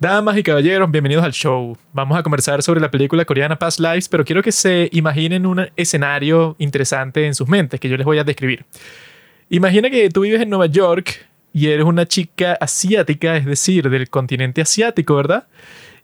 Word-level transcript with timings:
Damas 0.00 0.38
y 0.38 0.42
caballeros, 0.42 0.90
bienvenidos 0.90 1.22
al 1.22 1.32
show. 1.32 1.76
Vamos 1.92 2.18
a 2.18 2.22
conversar 2.22 2.62
sobre 2.62 2.80
la 2.80 2.90
película 2.90 3.26
coreana 3.26 3.58
Past 3.58 3.80
Lives, 3.80 4.08
pero 4.08 4.24
quiero 4.24 4.42
que 4.42 4.50
se 4.50 4.88
imaginen 4.92 5.44
un 5.44 5.68
escenario 5.76 6.56
interesante 6.58 7.26
en 7.26 7.34
sus 7.34 7.46
mentes 7.48 7.78
que 7.78 7.90
yo 7.90 7.98
les 7.98 8.06
voy 8.06 8.16
a 8.16 8.24
describir. 8.24 8.64
Imagina 9.50 9.90
que 9.90 10.08
tú 10.08 10.22
vives 10.22 10.40
en 10.40 10.48
Nueva 10.48 10.64
York 10.64 11.26
y 11.52 11.66
eres 11.66 11.84
una 11.84 12.06
chica 12.06 12.56
asiática, 12.62 13.36
es 13.36 13.44
decir, 13.44 13.90
del 13.90 14.08
continente 14.08 14.62
asiático, 14.62 15.16
¿verdad? 15.16 15.48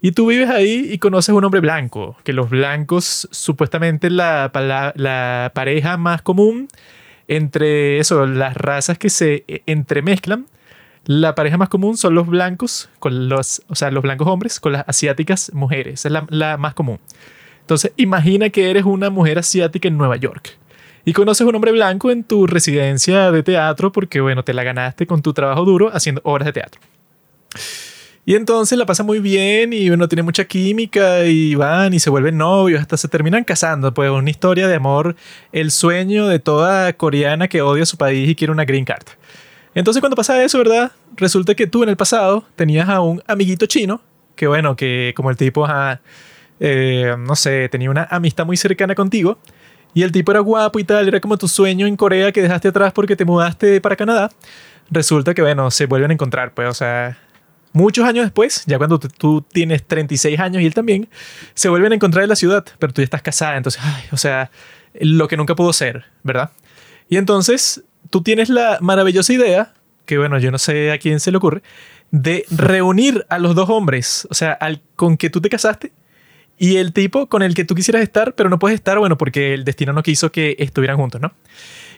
Y 0.03 0.13
tú 0.13 0.27
vives 0.27 0.51
ahí 0.51 0.91
y 0.93 0.99
conoces 0.99 1.31
a 1.31 1.35
un 1.35 1.45
hombre 1.45 1.61
blanco, 1.61 2.19
que 2.23 2.35
los 2.35 2.51
blancos, 2.51 3.27
supuestamente 3.31 4.11
la, 4.11 4.51
la 4.95 5.53
pareja 5.55 5.97
más 5.97 6.21
común 6.21 6.69
entre 7.29 7.99
eso, 7.99 8.27
las 8.27 8.59
razas 8.59 8.99
que 8.99 9.09
se 9.09 9.45
e, 9.49 9.63
entremezclan, 9.65 10.47
la 11.07 11.35
pareja 11.35 11.57
más 11.57 11.69
común 11.69 11.97
son 11.97 12.15
los 12.15 12.27
blancos, 12.27 12.89
con 12.99 13.29
los, 13.29 13.63
o 13.69 13.75
sea, 13.75 13.91
los 13.91 14.03
blancos 14.03 14.27
hombres 14.29 14.61
con 14.61 14.73
las 14.73 14.85
asiáticas 14.89 15.53
mujeres. 15.55 16.05
es 16.05 16.13
la, 16.13 16.27
la 16.29 16.57
más 16.57 16.75
común. 16.75 16.99
Entonces, 17.61 17.93
imagina 17.97 18.51
que 18.51 18.71
eres 18.71 18.85
una 18.85 19.11
mujer 19.11 19.39
asiática 19.39 19.89
en 19.89 19.97
Nueva 19.97 20.17
York 20.17 20.59
y 21.05 21.13
conoces 21.13 21.45
a 21.45 21.49
un 21.49 21.55
hombre 21.55 21.73
blanco 21.73 22.11
en 22.11 22.25
tu 22.25 22.47
residencia 22.49 23.31
de 23.31 23.43
teatro 23.45 23.93
porque, 23.93 24.21
bueno, 24.21 24.43
te 24.43 24.53
la 24.53 24.65
ganaste 24.65 25.07
con 25.07 25.23
tu 25.23 25.33
trabajo 25.33 25.65
duro 25.65 25.91
haciendo 25.93 26.21
obras 26.25 26.47
de 26.47 26.53
teatro. 26.53 26.81
Y 28.25 28.35
entonces 28.35 28.77
la 28.77 28.87
pasa 28.87 29.05
muy 29.05 29.21
bien 29.21 29.73
y 29.73 29.89
bueno, 29.89 30.09
tiene 30.09 30.25
mucha 30.25 30.47
química 30.47 31.25
y 31.27 31.55
van 31.55 31.95
y 31.95 32.01
se 32.01 32.11
vuelven 32.11 32.37
novios, 32.37 32.81
hasta 32.81 32.97
se 32.97 33.07
terminan 33.07 33.45
casando. 33.45 33.95
Pues 33.95 34.11
una 34.11 34.29
historia 34.29 34.67
de 34.67 34.75
amor, 34.75 35.15
el 35.53 35.71
sueño 35.71 36.27
de 36.27 36.41
toda 36.41 36.93
coreana 36.95 37.47
que 37.47 37.63
odia 37.63 37.87
su 37.87 37.97
país 37.97 38.29
y 38.29 38.35
quiere 38.35 38.53
una 38.53 38.65
green 38.65 38.85
card. 38.85 39.07
Entonces 39.77 40.01
cuando 40.01 40.17
pasa 40.17 40.43
eso, 40.43 40.57
¿verdad? 40.57 40.91
Resulta 41.17 41.55
que 41.55 41.67
tú 41.67 41.83
en 41.83 41.91
el 41.91 41.97
pasado 41.99 42.45
tenías 42.57 42.89
a 42.89 43.03
un 43.03 43.23
amiguito 43.27 43.67
chino, 43.67 44.01
que 44.35 44.47
bueno, 44.47 44.75
que 44.75 45.13
como 45.15 45.29
el 45.29 45.37
tipo, 45.37 45.67
eh, 46.61 47.15
no 47.19 47.37
sé, 47.37 47.69
tenía 47.69 47.91
una 47.91 48.09
amistad 48.11 48.47
muy 48.47 48.57
cercana 48.57 48.95
contigo. 48.95 49.39
Y 49.93 50.03
el 50.03 50.13
tipo 50.13 50.33
era 50.33 50.41
guapo 50.41 50.79
y 50.79 50.85
tal, 50.85 51.07
era 51.07 51.21
como 51.21 51.37
tu 51.37 51.47
sueño 51.47 51.87
en 51.87 51.95
Corea 51.95 52.33
que 52.33 52.41
dejaste 52.41 52.69
atrás 52.69 52.95
porque 52.95 53.17
te 53.17 53.27
mudaste 53.27 53.81
para 53.83 53.97
Canadá. 53.97 54.31
Resulta 54.91 55.35
que, 55.35 55.43
bueno, 55.43 55.71
se 55.71 55.85
vuelven 55.85 56.11
a 56.11 56.15
encontrar, 56.15 56.55
pues, 56.55 56.69
o 56.69 56.75
sea, 56.75 57.19
Muchos 57.77 58.07
años 58.07 58.25
después, 58.25 58.63
ya 58.65 58.79
cuando 58.79 58.99
tú 58.99 59.43
tienes 59.43 59.87
36 59.87 60.41
años 60.41 60.63
y 60.63 60.67
él 60.67 60.73
también, 60.73 61.11
se 61.53 61.69
vuelven 61.69 61.93
a 61.93 61.97
encontrar 61.97 62.23
en 62.23 62.31
la 62.31 62.37
ciudad, 62.37 62.65
pero 62.79 62.91
tú 62.95 63.03
ya 63.03 63.05
estás 63.05 63.21
casada, 63.21 63.59
entonces, 63.59 63.83
o 64.13 64.17
sea, 64.17 64.51
lo 64.95 65.29
que 65.29 65.37
nunca 65.37 65.55
pudo 65.55 65.75
ser, 65.75 66.07
¿verdad? 66.23 66.53
Y 67.11 67.19
entonces 67.19 67.85
tú 68.11 68.23
tienes 68.23 68.49
la 68.49 68.79
maravillosa 68.81 69.33
idea, 69.33 69.73
que 70.05 70.19
bueno, 70.19 70.39
yo 70.39 70.51
no 70.51 70.59
sé 70.59 70.93
a 70.93 70.99
quién 70.99 71.21
se 71.21 71.31
le 71.31 71.39
ocurre, 71.39 71.63
de 72.11 72.45
reunir 72.51 73.27
a 73.29 73.39
los 73.39 73.55
dos 73.55 73.69
hombres, 73.69 74.27
o 74.31 74.35
sea, 74.35 74.53
al 74.53 74.81
con 74.95 75.17
que 75.17 75.31
tú 75.31 75.41
te 75.41 75.49
casaste 75.49 75.93
y 76.59 76.77
el 76.77 76.93
tipo 76.93 77.27
con 77.27 77.43
el 77.43 77.55
que 77.55 77.65
tú 77.65 77.75
quisieras 77.75 78.03
estar, 78.03 78.35
pero 78.35 78.49
no 78.49 78.59
puedes 78.59 78.77
estar, 78.77 78.99
bueno, 78.99 79.19
porque 79.19 79.55
el 79.55 79.65
destino 79.65 79.93
no 79.93 80.03
quiso 80.03 80.33
que 80.33 80.57
estuvieran 80.59 80.97
juntos, 80.97 81.21
¿no? 81.21 81.33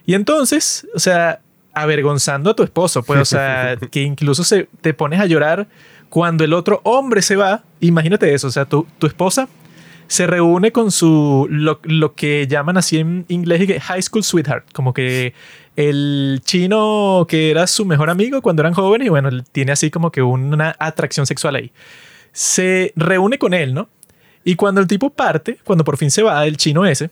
Y 0.05 0.15
entonces, 0.15 0.87
o 0.95 0.99
sea, 0.99 1.41
avergonzando 1.75 2.51
a 2.51 2.57
tu 2.57 2.63
esposo, 2.63 3.03
pues, 3.03 3.21
o 3.21 3.25
sea, 3.25 3.77
que 3.91 4.03
incluso 4.03 4.43
se, 4.43 4.69
te 4.81 4.95
pones 4.95 5.21
a 5.21 5.27
llorar 5.27 5.69
cuando 6.09 6.45
el 6.45 6.55
otro 6.55 6.81
hombre 6.85 7.23
se 7.23 7.37
va. 7.37 7.63
Imagínate 7.81 8.33
eso, 8.35 8.49
o 8.49 8.51
sea, 8.51 8.65
tu, 8.65 8.87
tu 8.99 9.07
esposa 9.07 9.49
se 10.09 10.27
reúne 10.27 10.73
con 10.73 10.91
su, 10.91 11.47
lo, 11.51 11.81
lo, 11.85 12.15
que 12.15 12.47
llaman 12.49 12.79
así 12.79 12.99
en 12.99 13.27
inglés, 13.29 13.83
high 13.83 14.03
school 14.03 14.25
sweetheart, 14.25 14.65
como 14.73 14.95
que 14.95 15.35
el 15.79 16.41
chino 16.45 17.25
que 17.29 17.53
era 17.53 17.69
su 17.69 17.85
mejor 17.85 18.11
amigo 18.11 18.43
cuando 18.43 18.63
eran 18.63 18.75
jóvenes 18.75 19.07
y 19.07 19.11
bueno, 19.11 19.31
tiene 19.53 19.71
así 19.71 19.93
como 19.93 20.11
que 20.11 20.23
una 20.23 20.75
atracción 20.79 21.25
sexual 21.25 21.55
ahí. 21.55 21.73
Se 22.33 22.93
reúne 22.97 23.39
con 23.39 23.55
él, 23.55 23.75
¿no? 23.75 23.89
Y 24.43 24.57
cuando 24.57 24.81
el 24.81 24.89
tipo 24.89 25.11
parte, 25.11 25.59
cuando 25.63 25.85
por 25.85 25.97
fin 25.97 26.11
se 26.11 26.23
va, 26.25 26.45
el 26.47 26.57
chino 26.57 26.85
ese, 26.85 27.11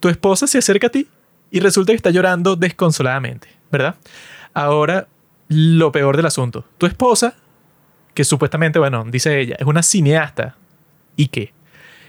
tu 0.00 0.08
esposa 0.08 0.46
se 0.46 0.56
acerca 0.56 0.86
a 0.86 0.90
ti 0.90 1.06
y 1.50 1.60
resulta 1.60 1.92
que 1.92 1.96
está 1.96 2.10
llorando 2.10 2.56
desconsoladamente. 2.56 3.48
¿verdad? 3.72 3.96
Ahora, 4.54 5.08
lo 5.48 5.90
peor 5.90 6.16
del 6.16 6.26
asunto. 6.26 6.64
Tu 6.78 6.86
esposa, 6.86 7.34
que 8.14 8.22
supuestamente, 8.22 8.78
bueno, 8.78 9.04
dice 9.08 9.40
ella, 9.40 9.56
es 9.58 9.66
una 9.66 9.82
cineasta. 9.82 10.56
¿Y 11.16 11.28
qué? 11.28 11.52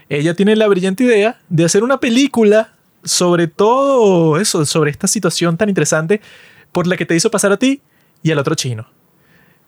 Ella 0.10 0.34
tiene 0.36 0.56
la 0.56 0.68
brillante 0.68 1.06
idea 1.06 1.42
de 1.50 1.66
hacer 1.66 1.84
una 1.84 2.00
película 2.00 2.73
sobre 3.04 3.48
todo 3.48 4.38
eso, 4.38 4.66
sobre 4.66 4.92
esta 4.92 5.08
situación 5.08 5.58
tan 5.58 5.70
interesante 5.70 6.22
por 6.72 6.88
la 6.88 6.98
que 6.98 7.06
te 7.06 7.16
hizo 7.16 7.32
pasar 7.32 7.52
a 7.52 7.58
ti 7.58 7.82
y 8.22 8.32
al 8.32 8.40
otro 8.40 8.56
chino. 8.56 8.88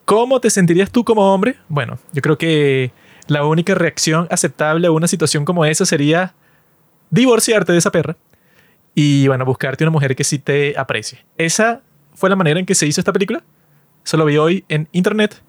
¿Cómo 0.05 0.39
te 0.39 0.49
sentirías 0.49 0.91
tú 0.91 1.03
como 1.03 1.33
hombre? 1.33 1.55
Bueno, 1.67 1.99
yo 2.13 2.21
creo 2.21 2.37
que 2.37 2.91
la 3.27 3.43
única 3.43 3.73
reacción 3.73 4.27
aceptable 4.29 4.87
a 4.87 4.91
una 4.91 5.07
situación 5.07 5.45
como 5.45 5.65
esa 5.65 5.85
sería 5.85 6.35
divorciarte 7.09 7.71
de 7.71 7.79
esa 7.79 7.91
perra 7.91 8.15
y 8.93 9.27
bueno, 9.27 9.45
buscarte 9.45 9.83
una 9.83 9.91
mujer 9.91 10.15
que 10.15 10.23
sí 10.23 10.39
te 10.39 10.77
aprecie. 10.77 11.25
Esa 11.37 11.81
fue 12.13 12.29
la 12.29 12.35
manera 12.35 12.59
en 12.59 12.65
que 12.65 12.75
se 12.75 12.87
hizo 12.87 13.01
esta 13.01 13.11
película. 13.11 13.43
Eso 14.05 14.17
lo 14.17 14.25
vi 14.25 14.37
hoy 14.37 14.63
en 14.69 14.87
internet. 14.91 15.41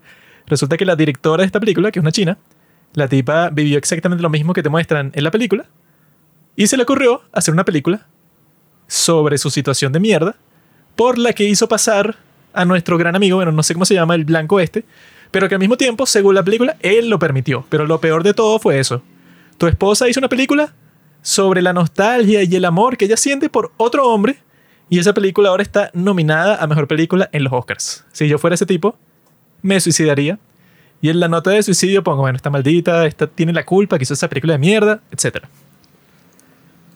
Resulta 0.47 0.77
que 0.77 0.85
la 0.85 0.97
directora 0.97 1.43
de 1.43 1.47
esta 1.47 1.61
película, 1.61 1.91
que 1.91 1.99
es 1.99 2.03
una 2.03 2.13
china, 2.13 2.39
la 2.95 3.09
tipa 3.09 3.51
vivió 3.51 3.79
exactamente 3.79 4.23
lo 4.23 4.31
mismo 4.31 4.53
que 4.53 4.63
te 4.63 4.69
muestran 4.69 5.13
en 5.15 5.23
la 5.23 5.31
película 5.31 5.67
y 6.57 6.67
se 6.67 6.77
le 6.77 6.83
ocurrió 6.83 7.23
hacer 7.33 7.53
una 7.55 7.65
película 7.65 8.07
sobre 8.89 9.39
su 9.39 9.51
situación 9.51 9.93
de 9.93 10.01
mierda 10.01 10.37
por 10.97 11.19
la 11.19 11.33
que 11.33 11.45
hizo 11.45 11.69
pasar 11.69 12.17
a 12.53 12.65
nuestro 12.65 12.97
gran 12.97 13.15
amigo, 13.15 13.37
bueno, 13.37 13.53
no 13.53 13.63
sé 13.63 13.75
cómo 13.75 13.85
se 13.85 13.95
llama, 13.95 14.15
el 14.15 14.25
blanco 14.25 14.59
este, 14.59 14.85
pero 15.31 15.49
que 15.49 15.55
al 15.55 15.61
mismo 15.61 15.77
tiempo, 15.77 16.07
según 16.07 16.35
la 16.35 16.43
película, 16.43 16.77
él 16.81 17.11
lo 17.11 17.19
permitió. 17.19 17.67
Pero 17.69 17.87
lo 17.87 18.01
peor 18.01 18.23
de 18.23 18.33
todo 18.33 18.59
fue 18.59 18.79
eso. 18.79 19.03
Tu 19.59 19.67
esposa 19.67 20.09
hizo 20.09 20.21
una 20.21 20.29
película 20.29 20.73
sobre 21.23 21.61
la 21.61 21.73
nostalgia 21.73 22.43
y 22.43 22.57
el 22.57 22.65
amor 22.65 22.97
que 22.97 23.07
ella 23.07 23.17
siente 23.17 23.51
por 23.51 23.73
otro 23.77 24.09
hombre. 24.09 24.39
Y 24.89 24.99
esa 24.99 25.13
película 25.13 25.49
ahora 25.49 25.63
está 25.63 25.91
nominada 25.93 26.57
a 26.57 26.67
Mejor 26.67 26.87
Película 26.87 27.29
en 27.33 27.45
los 27.45 27.53
Oscars. 27.53 28.05
Si 28.13 28.29
yo 28.29 28.39
fuera 28.39 28.55
ese 28.55 28.67
tipo, 28.67 28.97
me 29.63 29.81
suicidaría. 29.81 30.39
Y 31.03 31.11
en 31.11 31.21
la 31.21 31.29
nota 31.29 31.51
de 31.51 31.63
suicidio 31.63 32.03
pongo, 32.03 32.23
bueno, 32.23 32.37
está 32.37 32.49
maldita, 32.49 33.05
esta 33.05 33.27
tiene 33.27 33.53
la 33.53 33.65
culpa, 33.65 33.99
que 33.99 34.05
esa 34.05 34.29
película 34.29 34.55
de 34.55 34.59
mierda, 34.59 35.03
etc. 35.11 35.45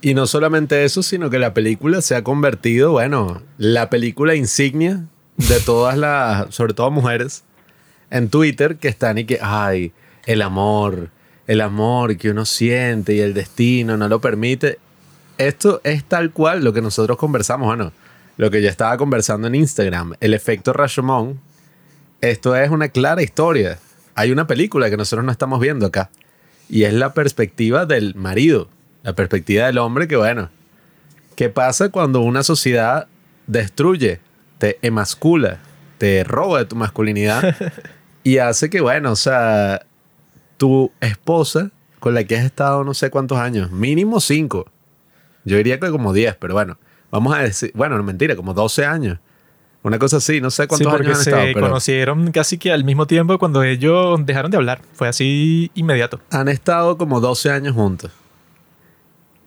Y 0.02 0.14
no 0.14 0.26
solamente 0.26 0.84
eso, 0.84 1.02
sino 1.02 1.28
que 1.28 1.38
la 1.38 1.52
película 1.52 2.00
se 2.00 2.14
ha 2.14 2.24
convertido, 2.24 2.92
bueno, 2.92 3.42
la 3.58 3.90
película 3.90 4.34
insignia 4.34 5.04
de 5.36 5.60
todas 5.60 5.98
las, 5.98 6.54
sobre 6.54 6.72
todo 6.72 6.90
mujeres, 6.90 7.44
en 8.10 8.30
Twitter 8.30 8.76
que 8.76 8.88
están 8.88 9.18
y 9.18 9.24
que, 9.24 9.38
ay, 9.42 9.92
el 10.26 10.40
amor, 10.40 11.10
el 11.46 11.60
amor 11.60 12.16
que 12.16 12.30
uno 12.30 12.46
siente 12.46 13.14
y 13.14 13.20
el 13.20 13.34
destino 13.34 13.96
no 13.98 14.08
lo 14.08 14.20
permite. 14.20 14.78
Esto 15.36 15.80
es 15.84 16.04
tal 16.04 16.32
cual 16.32 16.64
lo 16.64 16.72
que 16.72 16.80
nosotros 16.80 17.18
conversamos, 17.18 17.66
bueno, 17.66 17.92
lo 18.38 18.50
que 18.50 18.62
ya 18.62 18.70
estaba 18.70 18.96
conversando 18.96 19.48
en 19.48 19.54
Instagram, 19.54 20.14
el 20.20 20.32
efecto 20.32 20.72
Rashomon. 20.72 21.38
Esto 22.22 22.56
es 22.56 22.70
una 22.70 22.88
clara 22.88 23.22
historia. 23.22 23.78
Hay 24.14 24.32
una 24.32 24.46
película 24.46 24.88
que 24.88 24.96
nosotros 24.96 25.24
no 25.26 25.32
estamos 25.32 25.60
viendo 25.60 25.86
acá 25.86 26.10
y 26.70 26.84
es 26.84 26.92
la 26.94 27.14
perspectiva 27.14 27.84
del 27.84 28.14
marido, 28.14 28.68
la 29.02 29.14
perspectiva 29.14 29.66
del 29.66 29.78
hombre 29.78 30.08
que 30.08 30.16
bueno, 30.16 30.50
¿qué 31.36 31.48
pasa 31.48 31.88
cuando 31.88 32.20
una 32.20 32.42
sociedad 32.42 33.06
destruye, 33.46 34.20
te 34.58 34.78
emascula, 34.82 35.58
te 35.98 36.24
roba 36.24 36.58
de 36.58 36.64
tu 36.66 36.76
masculinidad 36.76 37.56
y 38.24 38.38
hace 38.38 38.70
que 38.70 38.80
bueno, 38.80 39.12
o 39.12 39.16
sea, 39.16 39.86
tu 40.56 40.92
esposa 41.00 41.70
con 41.98 42.14
la 42.14 42.24
que 42.24 42.36
has 42.36 42.44
estado 42.44 42.84
no 42.84 42.94
sé 42.94 43.10
cuántos 43.10 43.38
años, 43.38 43.70
mínimo 43.70 44.20
cinco. 44.20 44.70
Yo 45.44 45.56
diría 45.56 45.80
que 45.80 45.90
como 45.90 46.12
diez, 46.12 46.36
pero 46.36 46.54
bueno, 46.54 46.78
vamos 47.10 47.34
a 47.34 47.40
decir, 47.40 47.72
bueno, 47.74 47.96
no 47.96 48.02
mentira, 48.02 48.36
como 48.36 48.54
12 48.54 48.84
años. 48.84 49.18
Una 49.82 49.98
cosa 49.98 50.18
así, 50.18 50.42
no 50.42 50.50
sé 50.50 50.68
cuántos 50.68 50.92
años 50.92 51.26
han 51.26 51.54
se 51.54 51.54
conocieron 51.54 52.30
casi 52.32 52.58
que 52.58 52.70
al 52.70 52.84
mismo 52.84 53.06
tiempo 53.06 53.38
cuando 53.38 53.62
ellos 53.62 54.20
dejaron 54.26 54.50
de 54.50 54.58
hablar. 54.58 54.82
Fue 54.92 55.08
así 55.08 55.70
inmediato. 55.74 56.20
Han 56.30 56.48
estado 56.48 56.98
como 56.98 57.20
12 57.20 57.50
años 57.50 57.74
juntos. 57.74 58.10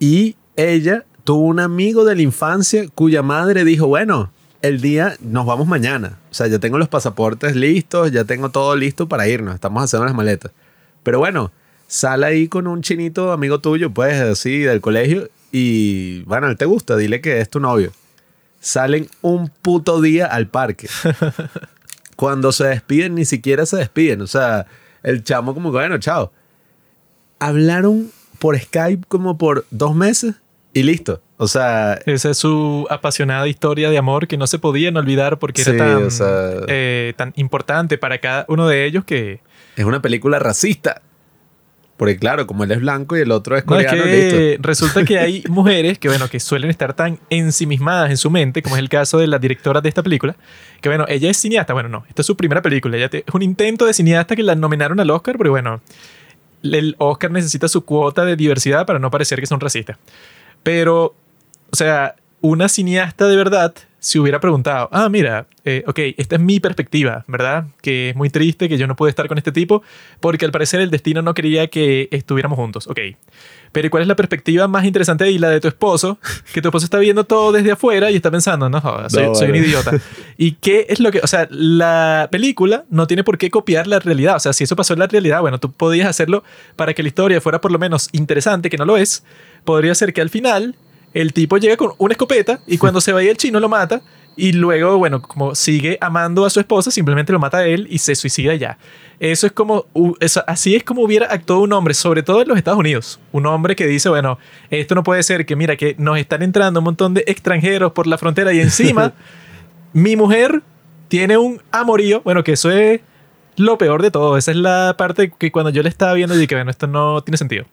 Y 0.04 0.36
ella 0.58 1.06
tuvo 1.24 1.46
un 1.46 1.62
amigo 1.62 2.04
de 2.04 2.14
la 2.18 2.22
infancia 2.22 2.84
cuya 2.94 3.22
madre 3.22 3.64
dijo, 3.64 3.88
bueno, 3.88 4.34
el 4.62 4.82
día 4.82 5.16
nos 5.22 5.46
vamos 5.46 5.66
mañana. 5.66 6.20
O 6.30 6.34
sea, 6.34 6.48
ya 6.48 6.60
tengo 6.60 6.78
los 6.78 6.90
pasaportes 6.90 7.56
listos, 7.56 8.12
ya 8.12 8.26
tengo 8.26 8.50
todo 8.50 8.76
listo 8.76 9.08
para 9.08 9.30
irnos. 9.30 9.56
Estamos 9.56 9.82
haciendo 9.82 10.06
las 10.06 10.14
maletas. 10.14 10.52
Pero 11.04 11.20
bueno, 11.20 11.54
sale 11.88 12.26
ahí 12.26 12.50
con 12.50 12.68
un 12.68 12.82
chinito 12.82 13.32
amigo 13.32 13.60
tuyo, 13.60 13.92
pues 13.92 14.20
así, 14.20 14.60
del 14.60 14.82
colegio, 14.82 15.30
y 15.54 16.24
bueno, 16.24 16.48
él 16.48 16.58
te 16.58 16.66
gusta, 16.66 16.98
dile 16.98 17.22
que 17.22 17.40
es 17.40 17.50
tu 17.50 17.62
novio. 17.62 17.94
Salen 18.60 19.08
un 19.22 19.48
puto 19.48 20.02
día 20.02 20.26
al 20.26 20.48
parque. 20.50 20.90
Cuando 22.18 22.52
se 22.52 22.66
despiden, 22.66 23.16
ni 23.16 23.24
siquiera 23.24 23.66
se 23.66 23.78
despiden. 23.78 24.20
O 24.20 24.28
sea, 24.28 24.66
el 25.02 25.24
chamo 25.24 25.54
como 25.54 25.72
que, 25.72 25.78
bueno, 25.78 25.98
chao. 25.98 26.34
Hablaron 27.40 28.12
por 28.44 28.60
Skype 28.60 29.06
como 29.08 29.38
por 29.38 29.66
dos 29.72 29.96
meses 29.96 30.36
y 30.74 30.84
listo. 30.84 31.22
O 31.38 31.48
sea... 31.48 31.98
Esa 32.06 32.32
es 32.32 32.38
su 32.38 32.86
apasionada 32.90 33.48
historia 33.48 33.90
de 33.90 33.98
amor 33.98 34.28
que 34.28 34.36
no 34.38 34.48
se 34.48 34.60
podían 34.60 34.98
olvidar 34.98 35.40
porque 35.40 35.62
era 35.62 35.78
tan, 35.78 36.08
eh, 36.68 37.14
tan 37.16 37.32
importante 37.38 37.98
para 37.98 38.18
cada 38.18 38.44
uno 38.50 38.68
de 38.68 38.84
ellos 38.86 39.06
que 39.06 39.40
es 39.78 39.86
una 39.86 40.02
película 40.02 40.40
racista. 40.40 41.02
Porque 41.96 42.18
claro, 42.18 42.48
como 42.48 42.64
él 42.66 42.72
es 42.72 42.82
blanco 42.82 43.16
y 43.16 43.22
el 43.22 43.32
otro 43.32 43.56
es 43.56 43.66
No, 43.66 43.80
es 43.80 43.86
coreano, 43.86 44.04
que 44.10 44.50
listo. 44.52 44.68
resulta 44.68 45.06
que 45.06 45.20
hay 45.20 45.44
mujeres 45.50 46.00
que, 46.00 46.10
bueno, 46.10 46.28
que 46.28 46.40
suelen 46.42 46.70
estar 46.70 46.94
tan 46.96 47.20
ensimismadas 47.30 48.10
en 48.10 48.18
su 48.18 48.30
mente, 48.30 48.62
como 48.62 48.76
es 48.76 48.82
el 48.82 48.90
caso 48.90 49.20
de 49.20 49.28
la 49.28 49.38
directora 49.40 49.80
de 49.80 49.88
esta 49.90 50.04
película, 50.04 50.36
que, 50.82 50.90
bueno, 50.90 51.06
ella 51.08 51.30
es 51.30 51.38
cineasta. 51.38 51.72
Bueno, 51.74 51.88
no, 51.90 52.04
esta 52.10 52.24
es 52.24 52.26
su 52.26 52.36
primera 52.36 52.62
película. 52.62 52.98
Ella 52.98 53.10
te- 53.10 53.24
es 53.26 53.34
un 53.34 53.42
intento 53.44 53.86
de 53.86 53.94
cineasta 53.94 54.36
que 54.36 54.44
la 54.44 54.56
nominaron 54.56 55.00
al 55.00 55.10
Oscar, 55.12 55.38
porque, 55.38 55.52
bueno, 55.52 55.82
el 56.64 56.96
Oscar 56.98 57.32
necesita 57.32 57.68
su 57.68 57.84
cuota 57.86 58.26
de 58.26 58.36
diversidad 58.36 58.86
para 58.86 59.00
no 59.00 59.12
parecer 59.12 59.40
que 59.40 59.46
son 59.46 59.60
racistas. 59.60 59.98
Pero, 60.64 61.16
o 61.72 61.76
sea, 61.76 62.16
una 62.42 62.70
cineasta 62.70 63.28
de 63.28 63.36
verdad 63.36 63.74
se 64.04 64.20
hubiera 64.20 64.42
preguntado, 64.42 64.90
ah, 64.92 65.08
mira, 65.08 65.48
eh, 65.64 65.82
ok, 65.88 65.98
esta 66.18 66.36
es 66.36 66.42
mi 66.42 66.60
perspectiva, 66.60 67.24
¿verdad? 67.26 67.68
Que 67.82 68.10
es 68.10 68.16
muy 68.18 68.30
triste 68.30 68.68
que 68.68 68.78
yo 68.78 68.86
no 68.86 68.98
pude 68.98 69.10
estar 69.10 69.30
con 69.30 69.38
este 69.38 69.54
tipo 69.54 69.82
porque 70.20 70.44
al 70.44 70.52
parecer 70.52 70.82
el 70.82 70.92
destino 70.92 71.22
no 71.22 71.34
quería 71.34 71.68
que 71.68 72.10
estuviéramos 72.12 72.58
juntos, 72.58 72.86
ok. 72.88 73.00
Pero 73.72 73.88
¿y 73.88 73.90
cuál 73.90 74.02
es 74.02 74.10
la 74.10 74.18
perspectiva 74.18 74.68
más 74.68 74.84
interesante 74.84 75.32
y 75.32 75.38
la 75.38 75.50
de 75.50 75.62
tu 75.62 75.70
esposo? 75.70 76.20
Que 76.54 76.62
tu 76.62 76.68
esposo 76.68 76.84
está 76.84 77.00
viendo 77.00 77.24
todo 77.24 77.54
desde 77.54 77.72
afuera 77.72 78.12
y 78.12 78.18
está 78.18 78.30
pensando, 78.30 78.70
no, 78.70 78.82
jodas, 78.82 79.14
soy, 79.14 79.24
No, 79.24 79.36
soy 79.36 79.52
un 79.52 79.56
idiota. 79.56 79.94
¿Y 80.38 80.52
qué 80.56 80.86
es 80.90 81.00
lo 81.00 81.10
que, 81.10 81.22
o 81.22 81.28
sea, 81.28 81.48
la 81.50 82.28
película 82.30 82.84
no 82.90 83.08
tiene 83.08 83.24
por 83.24 83.38
qué 83.38 83.50
copiar 83.50 83.88
la 83.88 84.00
realidad? 84.00 84.36
O 84.36 84.40
sea, 84.42 84.52
si 84.52 84.66
eso 84.66 84.76
pasó 84.76 84.92
en 84.92 85.00
la 85.00 85.08
realidad, 85.08 85.40
bueno, 85.40 85.62
tú 85.62 85.72
podías 85.72 86.10
hacerlo 86.10 86.44
para 86.76 86.94
que 86.94 87.04
la 87.04 87.08
historia 87.08 87.40
fuera 87.40 87.62
por 87.62 87.72
lo 87.72 87.80
menos 87.80 88.10
interesante, 88.12 88.70
que 88.70 88.78
no 88.78 88.84
lo 88.84 88.98
es. 88.98 89.24
Podría 89.64 89.96
ser 89.96 90.12
que 90.12 90.20
al 90.20 90.30
final 90.30 90.76
el 91.14 91.34
tipo 91.34 91.58
llega 91.58 91.78
con 91.78 91.92
una 91.98 92.14
escopeta 92.14 92.60
y 92.68 92.78
cuando 92.78 93.02
se 93.02 93.12
vaya 93.14 93.30
el 93.32 93.38
chino 93.38 93.60
lo 93.60 93.70
mata 93.70 94.02
y 94.36 94.52
luego, 94.54 94.98
bueno, 94.98 95.22
como 95.22 95.54
sigue 95.54 95.98
amando 96.02 96.44
a 96.44 96.50
su 96.50 96.60
esposa, 96.60 96.90
simplemente 96.90 97.32
lo 97.32 97.38
mata 97.40 97.58
a 97.60 97.66
él 97.68 97.86
y 97.90 98.00
se 98.00 98.16
suicida 98.16 98.56
ya. 98.56 98.80
Eso 99.20 99.46
es 99.46 99.54
como, 99.54 99.86
eso- 100.20 100.44
así 100.48 100.76
es 100.76 100.84
como 100.84 101.04
hubiera 101.04 101.28
actuado 101.28 101.62
un 101.62 101.72
hombre, 101.72 101.94
sobre 101.94 102.24
todo 102.24 102.42
en 102.42 102.48
los 102.48 102.58
Estados 102.58 102.80
Unidos. 102.80 103.20
Un 103.32 103.46
hombre 103.46 103.76
que 103.76 103.86
dice, 103.86 104.10
bueno, 104.10 104.40
esto 104.72 104.96
no 104.96 105.04
puede 105.04 105.22
ser, 105.22 105.46
que 105.46 105.56
mira, 105.56 105.76
que 105.76 105.96
nos 106.00 106.18
están 106.18 106.42
entrando 106.42 106.80
un 106.80 106.86
montón 106.86 107.14
de 107.14 107.24
extranjeros 107.28 107.92
por 107.92 108.08
la 108.08 108.18
frontera 108.18 108.52
y 108.54 108.60
encima 108.60 109.14
mi 109.94 110.16
mujer 110.16 110.62
tiene 111.10 111.38
un 111.38 111.62
amorío, 111.72 112.22
bueno, 112.24 112.44
que 112.44 112.54
eso 112.54 112.72
es 112.72 113.02
lo 113.56 113.78
peor 113.78 114.02
de 114.02 114.10
todo. 114.10 114.36
Esa 114.36 114.50
es 114.50 114.58
la 114.58 114.96
parte 114.98 115.32
que 115.38 115.52
cuando 115.52 115.70
yo 115.70 115.84
le 115.84 115.90
estaba 115.90 116.14
viendo 116.14 116.36
dije, 116.36 116.56
bueno, 116.56 116.72
esto 116.72 116.88
no 116.88 117.22
tiene 117.22 117.38
sentido. 117.38 117.66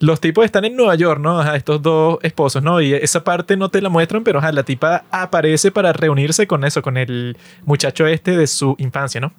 Los 0.00 0.20
tipos 0.20 0.44
están 0.44 0.64
en 0.64 0.76
Nueva 0.76 0.94
York, 0.94 1.20
¿no? 1.20 1.40
Ajá, 1.40 1.56
estos 1.56 1.82
dos 1.82 2.18
esposos, 2.22 2.62
¿no? 2.62 2.80
Y 2.80 2.94
esa 2.94 3.24
parte 3.24 3.56
no 3.56 3.68
te 3.68 3.82
la 3.82 3.88
muestran, 3.88 4.22
pero 4.22 4.38
ajá, 4.38 4.52
la 4.52 4.62
tipa 4.62 5.04
aparece 5.10 5.72
para 5.72 5.92
reunirse 5.92 6.46
con 6.46 6.64
eso, 6.64 6.82
con 6.82 6.96
el 6.96 7.36
muchacho 7.64 8.06
este 8.06 8.36
de 8.36 8.46
su 8.46 8.76
infancia, 8.78 9.20
¿no? 9.20 9.32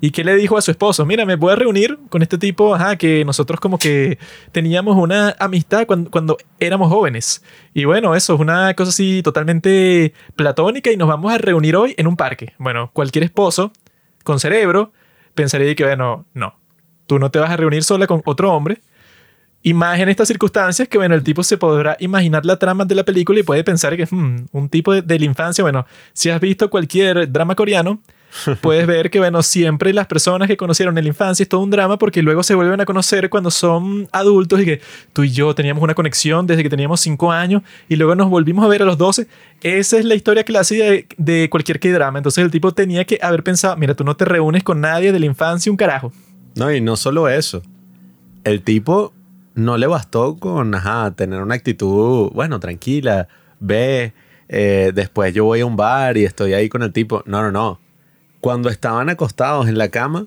¿Y 0.00 0.12
qué 0.12 0.24
le 0.24 0.34
dijo 0.36 0.56
a 0.56 0.62
su 0.62 0.70
esposo? 0.70 1.04
Mira, 1.04 1.26
me 1.26 1.36
voy 1.36 1.52
a 1.52 1.56
reunir 1.56 1.98
con 2.08 2.22
este 2.22 2.38
tipo, 2.38 2.74
ajá, 2.74 2.96
que 2.96 3.24
nosotros 3.26 3.60
como 3.60 3.78
que 3.78 4.18
teníamos 4.52 4.96
una 4.96 5.36
amistad 5.38 5.86
cuando, 5.86 6.10
cuando 6.10 6.38
éramos 6.60 6.90
jóvenes. 6.90 7.42
Y 7.74 7.84
bueno, 7.84 8.14
eso 8.14 8.34
es 8.34 8.40
una 8.40 8.72
cosa 8.74 8.88
así 8.88 9.22
totalmente 9.22 10.14
platónica 10.34 10.90
y 10.90 10.96
nos 10.96 11.08
vamos 11.08 11.32
a 11.32 11.38
reunir 11.38 11.76
hoy 11.76 11.94
en 11.98 12.06
un 12.06 12.16
parque. 12.16 12.54
Bueno, 12.58 12.90
cualquier 12.94 13.24
esposo 13.24 13.70
con 14.24 14.40
cerebro 14.40 14.92
pensaría 15.34 15.74
que, 15.74 15.84
bueno, 15.84 16.24
no, 16.32 16.58
tú 17.06 17.18
no 17.18 17.30
te 17.30 17.38
vas 17.38 17.50
a 17.50 17.56
reunir 17.56 17.84
sola 17.84 18.06
con 18.06 18.22
otro 18.24 18.52
hombre. 18.52 18.80
Y 19.66 19.74
más 19.74 19.98
en 19.98 20.08
estas 20.08 20.28
circunstancias 20.28 20.86
que, 20.86 20.96
bueno, 20.96 21.16
el 21.16 21.24
tipo 21.24 21.42
se 21.42 21.58
podrá 21.58 21.96
imaginar 21.98 22.46
la 22.46 22.56
trama 22.56 22.84
de 22.84 22.94
la 22.94 23.02
película 23.02 23.40
y 23.40 23.42
puede 23.42 23.64
pensar 23.64 23.96
que 23.96 24.06
hmm, 24.08 24.46
un 24.52 24.68
tipo 24.68 24.92
de, 24.92 25.02
de 25.02 25.18
la 25.18 25.24
infancia, 25.24 25.64
bueno, 25.64 25.84
si 26.12 26.30
has 26.30 26.40
visto 26.40 26.70
cualquier 26.70 27.32
drama 27.32 27.56
coreano, 27.56 28.00
puedes 28.60 28.86
ver 28.86 29.10
que, 29.10 29.18
bueno, 29.18 29.42
siempre 29.42 29.92
las 29.92 30.06
personas 30.06 30.46
que 30.46 30.56
conocieron 30.56 30.96
en 30.98 31.02
la 31.02 31.08
infancia 31.08 31.42
es 31.42 31.48
todo 31.48 31.62
un 31.62 31.70
drama 31.70 31.98
porque 31.98 32.22
luego 32.22 32.44
se 32.44 32.54
vuelven 32.54 32.80
a 32.80 32.84
conocer 32.84 33.28
cuando 33.28 33.50
son 33.50 34.08
adultos 34.12 34.60
y 34.60 34.66
que 34.66 34.80
tú 35.12 35.24
y 35.24 35.32
yo 35.32 35.52
teníamos 35.52 35.82
una 35.82 35.96
conexión 35.96 36.46
desde 36.46 36.62
que 36.62 36.70
teníamos 36.70 37.00
5 37.00 37.32
años 37.32 37.62
y 37.88 37.96
luego 37.96 38.14
nos 38.14 38.30
volvimos 38.30 38.64
a 38.64 38.68
ver 38.68 38.82
a 38.82 38.84
los 38.84 38.96
12. 38.98 39.26
Esa 39.64 39.98
es 39.98 40.04
la 40.04 40.14
historia 40.14 40.44
clásica 40.44 40.84
de, 40.84 41.08
de 41.16 41.50
cualquier 41.50 41.80
K-drama. 41.80 42.20
Entonces 42.20 42.44
el 42.44 42.52
tipo 42.52 42.70
tenía 42.70 43.04
que 43.04 43.18
haber 43.20 43.42
pensado, 43.42 43.76
mira, 43.76 43.96
tú 43.96 44.04
no 44.04 44.16
te 44.16 44.26
reúnes 44.26 44.62
con 44.62 44.80
nadie 44.80 45.10
de 45.10 45.18
la 45.18 45.26
infancia, 45.26 45.72
un 45.72 45.76
carajo. 45.76 46.12
No, 46.54 46.72
y 46.72 46.80
no 46.80 46.94
solo 46.94 47.28
eso. 47.28 47.62
El 48.44 48.62
tipo 48.62 49.12
no 49.56 49.78
le 49.78 49.86
bastó 49.86 50.36
con 50.36 50.74
ajá, 50.74 51.10
tener 51.12 51.42
una 51.42 51.54
actitud, 51.54 52.30
bueno, 52.32 52.60
tranquila, 52.60 53.26
ve, 53.58 54.12
eh, 54.48 54.92
después 54.94 55.34
yo 55.34 55.44
voy 55.44 55.60
a 55.60 55.66
un 55.66 55.76
bar 55.76 56.18
y 56.18 56.24
estoy 56.24 56.52
ahí 56.52 56.68
con 56.68 56.82
el 56.82 56.92
tipo. 56.92 57.22
No, 57.26 57.42
no, 57.42 57.50
no. 57.50 57.80
Cuando 58.40 58.68
estaban 58.68 59.08
acostados 59.08 59.66
en 59.66 59.78
la 59.78 59.88
cama, 59.88 60.26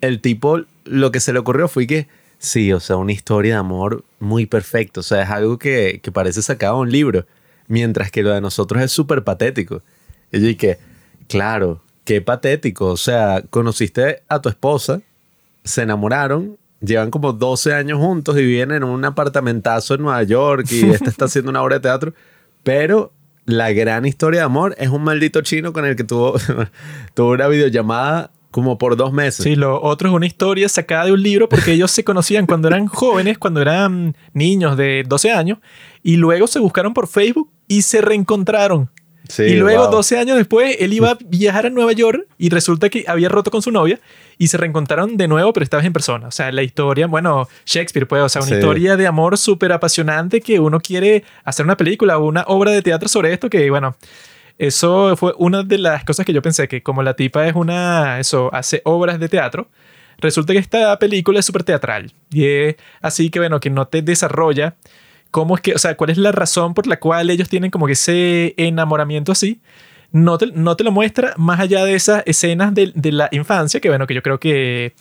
el 0.00 0.20
tipo 0.20 0.62
lo 0.84 1.10
que 1.10 1.20
se 1.20 1.32
le 1.32 1.40
ocurrió 1.40 1.66
fue 1.66 1.86
que, 1.88 2.06
sí, 2.38 2.72
o 2.72 2.78
sea, 2.78 2.96
una 2.96 3.12
historia 3.12 3.54
de 3.54 3.58
amor 3.58 4.04
muy 4.20 4.46
perfecta. 4.46 5.00
O 5.00 5.02
sea, 5.02 5.22
es 5.22 5.30
algo 5.30 5.58
que, 5.58 6.00
que 6.00 6.12
parece 6.12 6.40
sacado 6.40 6.76
de 6.76 6.82
un 6.82 6.92
libro. 6.92 7.26
Mientras 7.66 8.12
que 8.12 8.22
lo 8.22 8.30
de 8.30 8.40
nosotros 8.40 8.80
es 8.82 8.92
súper 8.92 9.24
patético. 9.24 9.82
Y 10.30 10.40
yo 10.40 10.46
dije, 10.46 10.78
claro, 11.28 11.82
qué 12.04 12.20
patético. 12.20 12.86
O 12.86 12.96
sea, 12.96 13.42
conociste 13.50 14.22
a 14.28 14.40
tu 14.40 14.48
esposa, 14.48 15.00
se 15.64 15.82
enamoraron, 15.82 16.56
llevan 16.84 17.10
como 17.10 17.32
12 17.32 17.74
años 17.74 17.98
juntos 17.98 18.36
y 18.38 18.44
viven 18.44 18.72
en 18.72 18.84
un 18.84 19.04
apartamentazo 19.04 19.94
en 19.94 20.02
Nueva 20.02 20.22
York 20.22 20.66
y 20.70 20.90
este 20.90 21.08
está 21.10 21.26
haciendo 21.26 21.50
una 21.50 21.62
obra 21.62 21.76
de 21.76 21.80
teatro. 21.80 22.14
Pero 22.62 23.12
la 23.46 23.72
gran 23.72 24.06
historia 24.06 24.40
de 24.40 24.46
amor 24.46 24.74
es 24.78 24.88
un 24.88 25.04
maldito 25.04 25.40
chino 25.42 25.72
con 25.72 25.84
el 25.84 25.96
que 25.96 26.04
tuvo, 26.04 26.36
tuvo 27.14 27.30
una 27.30 27.48
videollamada 27.48 28.30
como 28.50 28.78
por 28.78 28.96
dos 28.96 29.12
meses. 29.12 29.42
Sí, 29.42 29.56
lo 29.56 29.82
otro 29.82 30.08
es 30.08 30.14
una 30.14 30.26
historia 30.26 30.68
sacada 30.68 31.06
de 31.06 31.12
un 31.12 31.22
libro 31.22 31.48
porque 31.48 31.72
ellos 31.72 31.90
se 31.90 32.04
conocían 32.04 32.46
cuando 32.46 32.68
eran 32.68 32.86
jóvenes, 32.86 33.36
cuando 33.36 33.60
eran 33.60 34.16
niños 34.32 34.76
de 34.76 35.04
12 35.06 35.32
años, 35.32 35.58
y 36.04 36.16
luego 36.16 36.46
se 36.46 36.60
buscaron 36.60 36.94
por 36.94 37.08
Facebook 37.08 37.50
y 37.66 37.82
se 37.82 38.00
reencontraron. 38.00 38.90
Sí, 39.28 39.42
y 39.44 39.54
luego, 39.54 39.84
wow. 39.84 39.90
12 39.92 40.18
años 40.18 40.36
después, 40.36 40.76
él 40.80 40.92
iba 40.92 41.10
a 41.12 41.18
viajar 41.24 41.66
a 41.66 41.70
Nueva 41.70 41.92
York 41.92 42.26
y 42.38 42.50
resulta 42.50 42.88
que 42.90 43.04
había 43.06 43.28
roto 43.28 43.50
con 43.50 43.62
su 43.62 43.70
novia 43.70 43.98
y 44.36 44.48
se 44.48 44.56
reencontraron 44.58 45.16
de 45.16 45.28
nuevo, 45.28 45.52
pero 45.52 45.64
esta 45.64 45.78
vez 45.78 45.86
en 45.86 45.92
persona. 45.92 46.28
O 46.28 46.30
sea, 46.30 46.52
la 46.52 46.62
historia, 46.62 47.06
bueno, 47.06 47.48
Shakespeare, 47.64 48.06
pues, 48.06 48.22
o 48.22 48.28
sea, 48.28 48.42
una 48.42 48.48
Sí. 48.50 48.54
historia 48.56 48.96
de 48.96 49.06
amor 49.06 49.38
súper 49.38 49.72
apasionante 49.72 50.40
que 50.40 50.60
uno 50.60 50.80
quiere 50.80 51.24
hacer 51.44 51.64
una 51.64 51.76
película 51.76 52.18
o 52.18 52.26
una 52.26 52.44
obra 52.48 52.70
de 52.72 52.82
teatro 52.82 53.08
sobre 53.08 53.32
esto 53.32 53.48
que, 53.48 53.70
bueno, 53.70 53.96
eso 54.58 55.16
fue 55.16 55.32
una 55.38 55.62
de 55.62 55.78
las 55.78 56.04
cosas 56.04 56.24
que 56.26 56.32
yo 56.32 56.42
pensé, 56.42 56.68
que 56.68 56.82
como 56.82 57.02
la 57.02 57.14
tipa 57.14 57.46
es 57.46 57.54
una, 57.54 58.20
eso, 58.20 58.50
hace 58.52 58.82
obras 58.84 59.18
de 59.18 59.28
teatro, 59.28 59.68
resulta 60.18 60.52
que 60.52 60.58
esta 60.60 60.96
película 60.98 61.40
es 61.40 61.46
súper 61.46 61.64
teatral. 61.64 62.12
Y 62.30 62.44
es 62.46 62.76
así 63.00 63.30
que, 63.30 63.38
bueno, 63.40 63.58
que 63.58 63.70
no 63.70 63.86
te 63.88 64.02
desarrolla 64.02 64.76
cómo 65.34 65.56
es 65.56 65.62
que, 65.62 65.74
o 65.74 65.78
sea, 65.78 65.96
cuál 65.96 66.10
es 66.10 66.16
la 66.16 66.30
razón 66.30 66.74
por 66.74 66.86
la 66.86 67.00
cual 67.00 67.28
ellos 67.28 67.48
tienen 67.48 67.72
como 67.72 67.86
que 67.86 67.94
ese 67.94 68.54
enamoramiento 68.56 69.32
así. 69.32 69.60
No 70.12 70.38
te, 70.38 70.46
no 70.46 70.76
te 70.76 70.84
lo 70.84 70.92
muestra 70.92 71.34
más 71.36 71.58
allá 71.58 71.84
de 71.84 71.96
esas 71.96 72.22
escenas 72.24 72.72
de, 72.72 72.92
de 72.94 73.10
la 73.10 73.28
infancia, 73.32 73.80
que 73.80 73.88
bueno, 73.88 74.06
que 74.06 74.14
yo 74.14 74.22
creo 74.22 74.38
que 74.38 74.94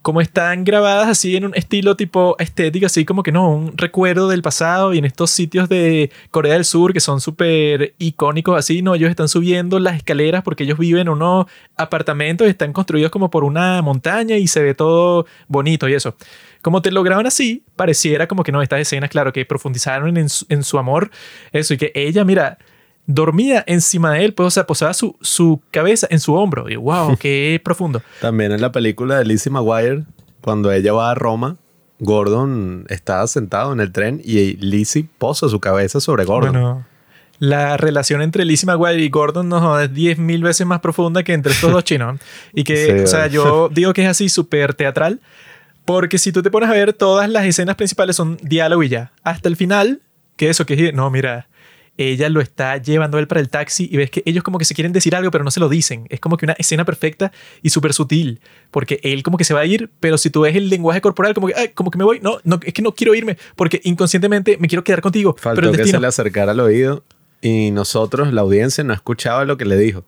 como 0.00 0.22
están 0.22 0.64
grabadas 0.64 1.08
así 1.08 1.36
en 1.36 1.44
un 1.44 1.54
estilo 1.54 1.96
tipo 1.96 2.34
estético, 2.38 2.86
así 2.86 3.04
como 3.04 3.22
que 3.22 3.30
no, 3.30 3.50
un 3.50 3.76
recuerdo 3.76 4.28
del 4.28 4.40
pasado 4.40 4.94
y 4.94 4.98
en 4.98 5.04
estos 5.04 5.30
sitios 5.30 5.68
de 5.68 6.10
Corea 6.30 6.54
del 6.54 6.64
Sur 6.64 6.94
que 6.94 7.00
son 7.00 7.20
súper 7.20 7.94
icónicos 7.98 8.56
así, 8.56 8.80
no, 8.80 8.94
ellos 8.94 9.10
están 9.10 9.28
subiendo 9.28 9.78
las 9.80 9.96
escaleras 9.96 10.42
porque 10.44 10.64
ellos 10.64 10.78
viven 10.78 11.02
en 11.02 11.08
unos 11.10 11.44
apartamentos 11.76 12.48
están 12.48 12.72
construidos 12.72 13.10
como 13.10 13.28
por 13.28 13.44
una 13.44 13.82
montaña 13.82 14.38
y 14.38 14.46
se 14.46 14.62
ve 14.62 14.74
todo 14.74 15.26
bonito 15.46 15.86
y 15.90 15.92
eso. 15.92 16.14
Como 16.62 16.82
te 16.82 16.90
lo 16.90 17.02
graban 17.02 17.26
así, 17.26 17.64
pareciera 17.76 18.26
como 18.26 18.42
que 18.42 18.52
no, 18.52 18.62
estas 18.62 18.80
escenas, 18.80 19.10
claro, 19.10 19.32
que 19.32 19.44
profundizaron 19.44 20.16
en 20.16 20.28
su, 20.28 20.46
en 20.48 20.62
su 20.62 20.78
amor, 20.78 21.10
eso, 21.52 21.74
y 21.74 21.78
que 21.78 21.92
ella, 21.94 22.24
mira, 22.24 22.58
dormía 23.06 23.64
encima 23.66 24.12
de 24.12 24.24
él, 24.24 24.34
pues, 24.34 24.46
o 24.46 24.50
sea, 24.50 24.66
posaba 24.66 24.94
su, 24.94 25.16
su 25.20 25.60
cabeza 25.70 26.06
en 26.10 26.20
su 26.20 26.34
hombro. 26.34 26.68
Y 26.68 26.76
wow, 26.76 27.16
qué 27.20 27.60
profundo. 27.64 28.02
También 28.20 28.52
en 28.52 28.60
la 28.60 28.70
película 28.70 29.18
de 29.18 29.24
Lizzie 29.24 29.50
McGuire, 29.50 30.04
cuando 30.40 30.70
ella 30.70 30.92
va 30.92 31.10
a 31.10 31.14
Roma, 31.14 31.56
Gordon 31.98 32.84
está 32.88 33.26
sentado 33.26 33.72
en 33.72 33.80
el 33.80 33.92
tren 33.92 34.20
y 34.22 34.54
Lizzie 34.56 35.08
posa 35.18 35.48
su 35.48 35.58
cabeza 35.58 36.00
sobre 36.00 36.24
Gordon. 36.24 36.52
Bueno, 36.52 36.86
la 37.40 37.76
relación 37.76 38.20
entre 38.20 38.44
Lizzie 38.44 38.66
McGuire 38.66 39.02
y 39.02 39.08
Gordon 39.08 39.48
no, 39.48 39.80
es 39.80 39.92
10 39.92 40.18
mil 40.18 40.42
veces 40.42 40.66
más 40.66 40.80
profunda 40.80 41.22
que 41.22 41.32
entre 41.32 41.52
estos 41.52 41.72
dos 41.72 41.84
chinos. 41.84 42.20
Y 42.52 42.64
que, 42.64 42.76
Sí, 42.98 43.02
o 43.04 43.06
sea, 43.06 43.26
yo 43.28 43.68
digo 43.68 43.92
que 43.92 44.02
es 44.02 44.08
así 44.08 44.28
súper 44.28 44.74
teatral. 44.74 45.20
Porque 45.88 46.18
si 46.18 46.32
tú 46.32 46.42
te 46.42 46.50
pones 46.50 46.68
a 46.68 46.74
ver, 46.74 46.92
todas 46.92 47.30
las 47.30 47.46
escenas 47.46 47.74
principales 47.76 48.14
son 48.14 48.36
diálogo 48.42 48.82
y 48.82 48.90
ya. 48.90 49.10
Hasta 49.22 49.48
el 49.48 49.56
final, 49.56 50.02
que 50.36 50.50
eso, 50.50 50.66
que 50.66 50.74
es, 50.74 50.92
no, 50.92 51.08
mira, 51.08 51.48
ella 51.96 52.28
lo 52.28 52.42
está 52.42 52.76
llevando 52.76 53.16
a 53.16 53.20
él 53.20 53.26
para 53.26 53.40
el 53.40 53.48
taxi 53.48 53.88
y 53.90 53.96
ves 53.96 54.10
que 54.10 54.22
ellos 54.26 54.44
como 54.44 54.58
que 54.58 54.66
se 54.66 54.74
quieren 54.74 54.92
decir 54.92 55.16
algo, 55.16 55.30
pero 55.30 55.44
no 55.44 55.50
se 55.50 55.60
lo 55.60 55.70
dicen. 55.70 56.04
Es 56.10 56.20
como 56.20 56.36
que 56.36 56.44
una 56.44 56.52
escena 56.58 56.84
perfecta 56.84 57.32
y 57.62 57.70
súper 57.70 57.94
sutil. 57.94 58.40
Porque 58.70 59.00
él 59.02 59.22
como 59.22 59.38
que 59.38 59.44
se 59.44 59.54
va 59.54 59.60
a 59.60 59.64
ir, 59.64 59.90
pero 59.98 60.18
si 60.18 60.28
tú 60.28 60.42
ves 60.42 60.54
el 60.56 60.68
lenguaje 60.68 61.00
corporal, 61.00 61.32
como 61.32 61.46
que, 61.46 61.54
"Ay, 61.56 61.68
como 61.68 61.90
que 61.90 61.96
me 61.96 62.04
voy, 62.04 62.20
no, 62.20 62.38
no, 62.44 62.60
es 62.62 62.74
que 62.74 62.82
no 62.82 62.94
quiero 62.94 63.14
irme, 63.14 63.38
porque 63.56 63.80
inconscientemente 63.82 64.58
me 64.58 64.68
quiero 64.68 64.84
quedar 64.84 65.00
contigo. 65.00 65.36
Faltó 65.40 65.56
pero 65.56 65.68
el 65.68 65.72
que 65.72 65.78
destino. 65.78 65.96
se 65.96 66.02
le 66.02 66.06
acercara 66.06 66.52
al 66.52 66.60
oído 66.60 67.02
y 67.40 67.70
nosotros, 67.70 68.30
la 68.34 68.42
audiencia, 68.42 68.84
no 68.84 68.92
escuchaba 68.92 69.46
lo 69.46 69.56
que 69.56 69.64
le 69.64 69.78
dijo. 69.78 70.04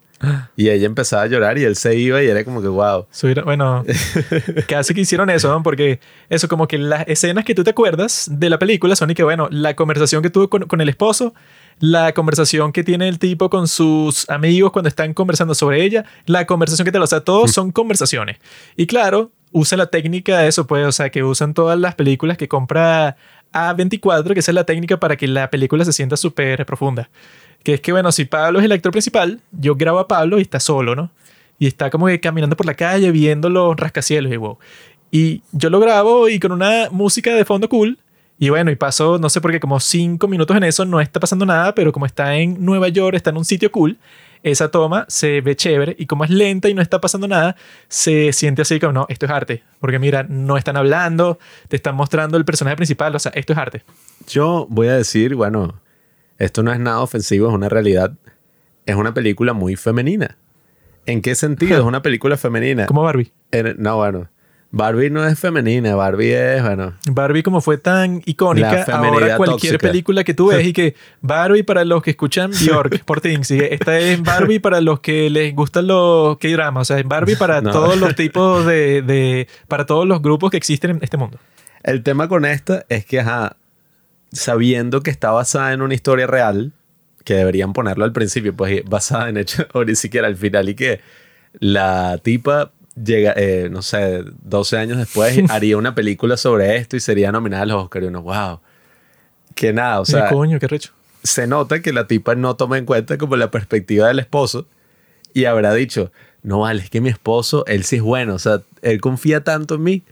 Y 0.56 0.68
ella 0.68 0.86
empezaba 0.86 1.22
a 1.22 1.26
llorar 1.26 1.56
y 1.56 1.64
él 1.64 1.76
se 1.76 1.96
iba 1.96 2.22
y 2.22 2.26
era 2.26 2.44
como 2.44 2.60
que, 2.60 2.68
wow. 2.68 3.06
Subir- 3.10 3.42
bueno, 3.44 3.84
casi 4.68 4.92
que 4.92 5.00
hicieron 5.00 5.30
eso, 5.30 5.48
¿no? 5.48 5.62
Porque 5.62 6.00
eso, 6.28 6.46
como 6.48 6.68
que 6.68 6.76
las 6.78 7.08
escenas 7.08 7.44
que 7.44 7.54
tú 7.54 7.64
te 7.64 7.70
acuerdas 7.70 8.28
de 8.30 8.50
la 8.50 8.58
película 8.58 8.94
son 8.96 9.10
y 9.10 9.14
que, 9.14 9.22
bueno, 9.24 9.48
la 9.50 9.74
conversación 9.74 10.22
que 10.22 10.28
tuvo 10.30 10.50
con, 10.50 10.64
con 10.66 10.80
el 10.82 10.88
esposo, 10.90 11.32
la 11.78 12.12
conversación 12.12 12.72
que 12.72 12.84
tiene 12.84 13.08
el 13.08 13.18
tipo 13.18 13.48
con 13.48 13.66
sus 13.66 14.28
amigos 14.28 14.72
cuando 14.72 14.88
están 14.88 15.14
conversando 15.14 15.54
sobre 15.54 15.82
ella, 15.82 16.04
la 16.26 16.44
conversación 16.46 16.84
que 16.84 16.92
te 16.92 16.98
lo... 16.98 17.04
O 17.04 17.06
sea, 17.06 17.20
todos 17.20 17.52
son 17.52 17.72
conversaciones. 17.72 18.36
Y 18.76 18.86
claro, 18.86 19.30
usa 19.52 19.78
la 19.78 19.86
técnica 19.86 20.38
de 20.40 20.48
eso, 20.48 20.66
pues, 20.66 20.86
o 20.86 20.92
sea, 20.92 21.08
que 21.08 21.24
usan 21.24 21.54
todas 21.54 21.78
las 21.78 21.94
películas 21.94 22.36
que 22.36 22.46
compra 22.48 23.16
A24, 23.54 24.34
que 24.34 24.40
esa 24.40 24.50
es 24.50 24.54
la 24.54 24.64
técnica 24.64 25.00
para 25.00 25.16
que 25.16 25.26
la 25.26 25.48
película 25.50 25.84
se 25.86 25.92
sienta 25.94 26.18
súper 26.18 26.66
profunda. 26.66 27.08
Que 27.62 27.74
es 27.74 27.80
que, 27.80 27.92
bueno, 27.92 28.10
si 28.12 28.24
Pablo 28.24 28.58
es 28.58 28.64
el 28.64 28.72
actor 28.72 28.92
principal, 28.92 29.40
yo 29.52 29.74
grabo 29.74 29.98
a 29.98 30.08
Pablo 30.08 30.38
y 30.38 30.42
está 30.42 30.60
solo, 30.60 30.94
¿no? 30.94 31.10
Y 31.58 31.66
está 31.66 31.90
como 31.90 32.06
que 32.06 32.20
caminando 32.20 32.56
por 32.56 32.66
la 32.66 32.74
calle 32.74 33.10
viendo 33.10 33.50
los 33.50 33.76
rascacielos 33.76 34.32
y 34.32 34.36
wow. 34.36 34.58
Y 35.10 35.42
yo 35.52 35.68
lo 35.70 35.80
grabo 35.80 36.28
y 36.28 36.38
con 36.38 36.52
una 36.52 36.88
música 36.90 37.34
de 37.34 37.44
fondo 37.44 37.68
cool. 37.68 37.98
Y 38.38 38.48
bueno, 38.48 38.70
y 38.70 38.76
paso, 38.76 39.18
no 39.18 39.28
sé 39.28 39.42
por 39.42 39.50
qué, 39.50 39.60
como 39.60 39.78
cinco 39.80 40.26
minutos 40.26 40.56
en 40.56 40.64
eso, 40.64 40.86
no 40.86 40.98
está 40.98 41.20
pasando 41.20 41.44
nada, 41.44 41.74
pero 41.74 41.92
como 41.92 42.06
está 42.06 42.36
en 42.36 42.64
Nueva 42.64 42.88
York, 42.88 43.14
está 43.14 43.28
en 43.28 43.36
un 43.36 43.44
sitio 43.44 43.70
cool, 43.70 43.98
esa 44.42 44.70
toma 44.70 45.04
se 45.08 45.42
ve 45.42 45.54
chévere 45.54 45.94
y 45.98 46.06
como 46.06 46.24
es 46.24 46.30
lenta 46.30 46.70
y 46.70 46.72
no 46.72 46.80
está 46.80 47.02
pasando 47.02 47.28
nada, 47.28 47.54
se 47.88 48.32
siente 48.32 48.62
así 48.62 48.80
como, 48.80 48.94
no, 48.94 49.06
esto 49.10 49.26
es 49.26 49.32
arte. 49.32 49.62
Porque 49.78 49.98
mira, 49.98 50.24
no 50.26 50.56
están 50.56 50.78
hablando, 50.78 51.38
te 51.68 51.76
están 51.76 51.94
mostrando 51.96 52.38
el 52.38 52.46
personaje 52.46 52.76
principal, 52.76 53.14
o 53.14 53.18
sea, 53.18 53.32
esto 53.34 53.52
es 53.52 53.58
arte. 53.58 53.82
Yo 54.26 54.66
voy 54.70 54.88
a 54.88 54.96
decir, 54.96 55.34
bueno, 55.34 55.74
esto 56.40 56.64
no 56.64 56.72
es 56.72 56.80
nada 56.80 57.00
ofensivo, 57.00 57.48
es 57.48 57.54
una 57.54 57.68
realidad. 57.68 58.12
Es 58.86 58.96
una 58.96 59.14
película 59.14 59.52
muy 59.52 59.76
femenina. 59.76 60.36
¿En 61.06 61.22
qué 61.22 61.34
sentido 61.36 61.78
es 61.78 61.84
una 61.84 62.02
película 62.02 62.36
femenina? 62.36 62.86
Como 62.86 63.02
Barbie. 63.02 63.30
En- 63.52 63.76
no, 63.78 63.96
bueno. 63.96 64.28
Barbie 64.72 65.10
no 65.10 65.26
es 65.26 65.36
femenina, 65.36 65.96
Barbie 65.96 66.32
es, 66.32 66.62
bueno, 66.62 66.94
Barbie 67.10 67.42
como 67.42 67.60
fue 67.60 67.76
tan 67.76 68.22
icónica, 68.24 68.84
ahora 68.92 69.36
cualquier 69.36 69.72
tóxica. 69.72 69.78
película 69.78 70.22
que 70.22 70.32
tú 70.32 70.46
ves 70.50 70.64
y 70.68 70.72
que 70.72 70.94
Barbie 71.22 71.64
para 71.64 71.84
los 71.84 72.04
que 72.04 72.10
escuchan 72.10 72.52
Bjork 72.52 73.02
por 73.04 73.20
Things, 73.20 73.50
y 73.50 73.58
esta 73.58 73.98
es 73.98 74.22
Barbie 74.22 74.60
para 74.60 74.80
los 74.80 75.00
que 75.00 75.28
les 75.28 75.56
gustan 75.56 75.88
los 75.88 76.38
K-dramas, 76.38 76.82
o 76.82 76.84
sea, 76.84 77.00
es 77.00 77.08
Barbie 77.08 77.34
para 77.34 77.60
No. 77.62 77.72
todos 77.72 77.98
los 77.98 78.14
tipos 78.14 78.64
de, 78.64 79.02
de- 79.02 79.48
para 79.66 79.86
todos 79.86 80.06
los 80.06 80.22
grupos 80.22 80.52
que 80.52 80.56
existen 80.58 80.92
en 80.92 80.98
este 81.02 81.16
mundo. 81.16 81.38
El 81.82 82.04
tema 82.04 82.28
con 82.28 82.44
esta 82.44 82.86
es 82.88 83.04
que, 83.04 83.18
ajá, 83.18 83.56
sabiendo 84.32 85.02
que 85.02 85.10
está 85.10 85.30
basada 85.30 85.72
en 85.72 85.82
una 85.82 85.94
historia 85.94 86.26
real, 86.26 86.72
que 87.24 87.34
deberían 87.34 87.72
ponerlo 87.72 88.04
al 88.04 88.12
principio, 88.12 88.54
pues 88.54 88.82
basada 88.84 89.28
en 89.28 89.36
hechos, 89.36 89.66
o 89.72 89.84
ni 89.86 89.94
siquiera 89.94 90.26
al 90.26 90.36
final, 90.36 90.68
y 90.68 90.74
que 90.74 91.00
la 91.58 92.18
tipa 92.22 92.72
llega, 93.02 93.32
eh, 93.36 93.68
no 93.70 93.82
sé, 93.82 94.24
12 94.42 94.78
años 94.78 94.98
después 94.98 95.38
haría 95.50 95.76
una 95.76 95.94
película 95.94 96.36
sobre 96.36 96.76
esto 96.76 96.96
y 96.96 97.00
sería 97.00 97.32
nominada 97.32 97.62
a 97.62 97.66
los 97.66 97.84
Oscar 97.84 98.02
y 98.02 98.06
uno, 98.06 98.22
wow. 98.22 98.60
Que 99.54 99.72
nada, 99.72 100.00
o 100.00 100.04
sea, 100.04 100.28
coño, 100.28 100.58
qué 100.58 100.68
recho. 100.68 100.92
se 101.22 101.46
nota 101.46 101.82
que 101.82 101.92
la 101.92 102.06
tipa 102.06 102.34
no 102.34 102.56
toma 102.56 102.78
en 102.78 102.86
cuenta 102.86 103.18
como 103.18 103.36
la 103.36 103.50
perspectiva 103.50 104.08
del 104.08 104.20
esposo 104.20 104.66
y 105.34 105.44
habrá 105.44 105.74
dicho, 105.74 106.12
no 106.42 106.60
vale, 106.60 106.82
es 106.82 106.90
que 106.90 107.00
mi 107.00 107.08
esposo, 107.08 107.64
él 107.66 107.84
sí 107.84 107.96
es 107.96 108.02
bueno, 108.02 108.34
o 108.34 108.38
sea, 108.38 108.62
él 108.82 109.00
confía 109.00 109.44
tanto 109.44 109.74
en 109.74 109.82
mí 109.82 110.02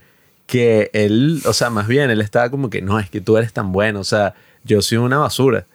que 0.49 0.89
él, 0.93 1.41
o 1.45 1.53
sea, 1.53 1.69
más 1.69 1.87
bien, 1.87 2.09
él 2.09 2.21
estaba 2.21 2.49
como 2.49 2.69
que, 2.71 2.81
no, 2.81 2.99
es 2.99 3.07
que 3.09 3.21
tú 3.21 3.37
eres 3.37 3.53
tan 3.53 3.71
bueno, 3.71 3.99
o 3.99 4.03
sea, 4.03 4.33
yo 4.63 4.81
soy 4.81 4.97
una 4.97 5.19
basura. 5.19 5.65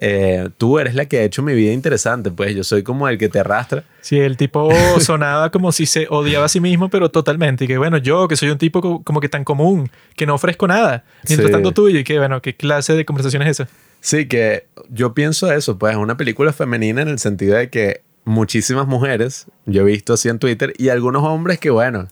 Eh, 0.00 0.50
tú 0.58 0.78
eres 0.78 0.94
la 0.94 1.06
que 1.06 1.18
ha 1.18 1.22
hecho 1.24 1.42
mi 1.42 1.54
vida 1.54 1.72
interesante, 1.72 2.30
pues 2.30 2.54
yo 2.54 2.62
soy 2.62 2.82
como 2.84 3.08
el 3.08 3.16
que 3.18 3.28
te 3.28 3.40
arrastra. 3.40 3.82
Sí, 4.00 4.18
el 4.20 4.36
tipo 4.36 4.70
sonaba 5.00 5.50
como 5.50 5.72
si 5.72 5.86
se 5.86 6.06
odiaba 6.10 6.44
a 6.44 6.48
sí 6.48 6.60
mismo, 6.60 6.88
pero 6.90 7.10
totalmente. 7.10 7.64
Y 7.64 7.66
que 7.66 7.78
bueno, 7.78 7.96
yo 7.96 8.28
que 8.28 8.36
soy 8.36 8.50
un 8.50 8.58
tipo 8.58 8.80
co- 8.80 9.02
como 9.02 9.20
que 9.20 9.28
tan 9.30 9.42
común, 9.44 9.90
que 10.14 10.24
no 10.26 10.34
ofrezco 10.34 10.68
nada, 10.68 11.04
mientras 11.26 11.48
Sí. 11.48 11.52
tanto 11.52 11.72
tuyo, 11.72 11.98
y 11.98 12.04
que 12.04 12.18
bueno, 12.18 12.40
¿qué 12.42 12.54
clase 12.54 12.92
de 12.94 13.04
conversación 13.04 13.42
es 13.42 13.58
esa? 13.60 13.68
Sí, 14.00 14.28
que 14.28 14.66
yo 14.90 15.14
pienso 15.14 15.50
eso, 15.50 15.78
pues 15.78 15.92
es 15.94 15.98
una 15.98 16.16
película 16.16 16.52
femenina 16.52 17.02
en 17.02 17.08
el 17.08 17.18
sentido 17.18 17.56
de 17.56 17.68
que 17.70 18.02
muchísimas 18.24 18.86
mujeres, 18.86 19.46
yo 19.66 19.82
he 19.82 19.84
visto 19.86 20.12
así 20.12 20.28
en 20.28 20.38
Twitter, 20.38 20.74
y 20.78 20.90
algunos 20.90 21.24
hombres 21.24 21.58
que, 21.58 21.70
bueno, 21.70 22.06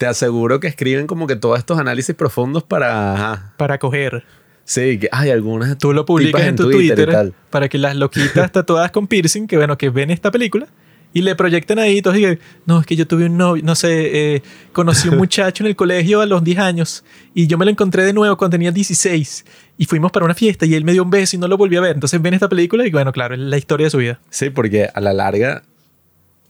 te 0.00 0.06
aseguro 0.06 0.60
que 0.60 0.66
escriben 0.66 1.06
como 1.06 1.26
que 1.26 1.36
todos 1.36 1.58
estos 1.58 1.78
análisis 1.78 2.14
profundos 2.14 2.64
para... 2.64 3.12
ajá, 3.12 3.52
Para 3.58 3.76
coger. 3.78 4.24
sí, 4.64 4.98
que 4.98 5.10
hay 5.12 5.28
algunas... 5.28 5.76
Tú 5.76 5.92
lo 5.92 6.06
publicas 6.06 6.40
en 6.40 6.56
tu 6.56 6.70
Twitter, 6.70 7.06
y 7.06 7.12
tal. 7.12 7.34
para 7.50 7.68
que 7.68 7.76
las 7.76 7.94
loquitas 7.96 8.50
tatuadas 8.52 8.92
con 8.92 9.06
piercing, 9.06 9.46
que 9.46 9.58
bueno, 9.58 9.76
que 9.76 9.90
ven 9.90 10.10
esta 10.10 10.30
película 10.30 10.68
y 11.12 11.20
le 11.20 11.34
proyectan 11.34 11.78
ahí, 11.78 12.00
todos 12.00 12.16
digan, 12.16 12.38
no, 12.64 12.80
es 12.80 12.86
que 12.86 12.96
yo 12.96 13.06
tuve 13.06 13.26
un 13.26 13.36
novio, 13.36 13.62
no 13.62 13.74
sé, 13.74 14.36
eh, 14.36 14.42
conocí 14.72 15.10
un 15.10 15.16
muchacho 15.18 15.64
en 15.64 15.68
el 15.68 15.76
colegio 15.76 16.22
a 16.22 16.26
los 16.26 16.42
10 16.42 16.58
años 16.60 17.04
y 17.34 17.46
yo 17.46 17.58
me 17.58 17.66
lo 17.66 17.70
encontré 17.70 18.02
de 18.02 18.14
nuevo 18.14 18.38
cuando 18.38 18.54
tenía 18.54 18.72
16 18.72 19.44
y 19.76 19.84
fuimos 19.84 20.12
para 20.12 20.24
una 20.24 20.34
fiesta 20.34 20.64
y 20.64 20.76
él 20.76 20.84
me 20.84 20.92
dio 20.92 21.02
un 21.02 21.10
beso 21.10 21.36
y 21.36 21.38
no 21.38 21.46
lo 21.46 21.58
volví 21.58 21.76
a 21.76 21.82
ver. 21.82 21.94
Entonces 21.96 22.22
ven 22.22 22.32
esta 22.32 22.48
película 22.48 22.86
y 22.86 22.90
bueno, 22.90 23.12
claro, 23.12 23.34
es 23.34 23.40
la 23.40 23.58
historia 23.58 23.88
de 23.88 23.90
su 23.90 23.98
vida. 23.98 24.18
Sí, 24.30 24.48
porque 24.48 24.88
a 24.94 25.00
la 25.02 25.12
larga, 25.12 25.62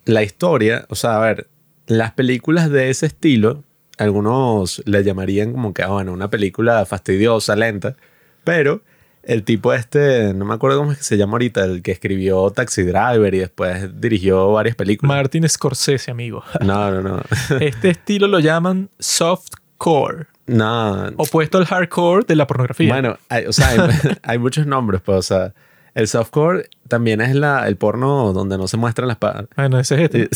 la 0.04 0.22
historia, 0.22 0.86
o 0.88 0.94
sea, 0.94 1.16
a 1.16 1.20
ver, 1.26 1.48
las 1.90 2.12
películas 2.12 2.70
de 2.70 2.88
ese 2.90 3.06
estilo, 3.06 3.64
algunos 3.98 4.82
le 4.86 5.04
llamarían 5.04 5.52
como 5.52 5.74
que, 5.74 5.82
ah, 5.82 5.88
bueno, 5.88 6.12
una 6.12 6.30
película 6.30 6.86
fastidiosa, 6.86 7.56
lenta, 7.56 7.96
pero 8.44 8.82
el 9.22 9.42
tipo 9.42 9.74
este, 9.74 10.32
no 10.32 10.44
me 10.46 10.54
acuerdo 10.54 10.78
cómo 10.78 10.92
es 10.92 10.98
que 10.98 11.04
se 11.04 11.18
llama 11.18 11.32
ahorita, 11.32 11.64
el 11.64 11.82
que 11.82 11.92
escribió 11.92 12.50
Taxi 12.50 12.82
Driver 12.84 13.34
y 13.34 13.38
después 13.40 14.00
dirigió 14.00 14.52
varias 14.52 14.76
películas. 14.76 15.08
Martin 15.14 15.46
Scorsese, 15.48 16.10
amigo. 16.10 16.42
no, 16.64 16.90
no, 16.90 17.02
no. 17.02 17.22
Este 17.60 17.90
estilo 17.90 18.28
lo 18.28 18.38
llaman 18.38 18.88
softcore, 18.98 20.26
no. 20.46 21.08
opuesto 21.16 21.58
al 21.58 21.66
hardcore 21.66 22.24
de 22.26 22.36
la 22.36 22.46
pornografía. 22.46 22.92
Bueno, 22.92 23.18
hay, 23.28 23.46
o 23.46 23.52
sea, 23.52 23.68
hay, 23.70 23.78
hay 24.22 24.38
muchos 24.38 24.66
nombres, 24.66 25.00
pues, 25.04 25.18
o 25.18 25.22
sea, 25.22 25.52
el 25.94 26.08
softcore 26.08 26.68
también 26.88 27.20
es 27.20 27.34
la, 27.34 27.66
el 27.68 27.76
porno 27.76 28.32
donde 28.32 28.56
no 28.56 28.68
se 28.68 28.76
muestran 28.76 29.08
las 29.08 29.16
pa- 29.18 29.46
Bueno, 29.56 29.78
ese 29.80 29.96
es 29.96 30.00
este. 30.14 30.28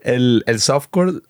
El, 0.00 0.42
el 0.46 0.60
softcore, 0.60 1.20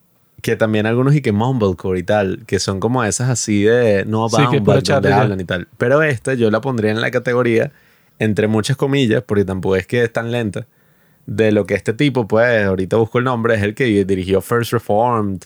que 0.43 0.57
también 0.57 0.87
algunos 0.87 1.15
y 1.15 1.21
que 1.21 1.33
mumblecore 1.33 2.01
y 2.01 2.03
tal, 2.03 2.45
que 2.47 2.59
son 2.59 2.81
como 2.81 3.03
esas 3.05 3.29
así 3.29 3.65
de 3.65 4.05
no 4.05 4.29
Sí, 4.29 4.37
bound, 4.37 4.65
pura 4.65 4.81
donde 4.81 5.13
hablan 5.13 5.41
y 5.41 5.45
tal. 5.45 5.69
Pero 5.79 6.03
esta 6.03 6.35
yo 6.35 6.51
la 6.51 6.61
pondría 6.61 6.91
en 6.91 7.01
la 7.01 7.11
categoría, 7.11 7.73
entre 8.19 8.47
muchas 8.47 8.77
comillas, 8.77 9.23
porque 9.23 9.45
tampoco 9.45 9.77
es 9.77 9.87
que 9.87 10.05
es 10.05 10.13
tan 10.13 10.31
lenta, 10.31 10.67
de 11.27 11.53
lo 11.53 11.67
que 11.67 11.75
este 11.75 11.93
tipo, 11.93 12.27
pues, 12.27 12.65
ahorita 12.65 12.97
busco 12.97 13.19
el 13.19 13.25
nombre, 13.25 13.55
es 13.55 13.63
el 13.63 13.75
que 13.75 14.05
dirigió 14.05 14.41
First 14.41 14.73
Reformed 14.73 15.41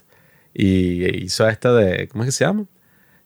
y 0.55 1.25
hizo 1.25 1.49
esta 1.49 1.73
de, 1.73 2.09
¿cómo 2.09 2.25
es 2.25 2.29
que 2.29 2.33
se 2.33 2.45
llama? 2.45 2.67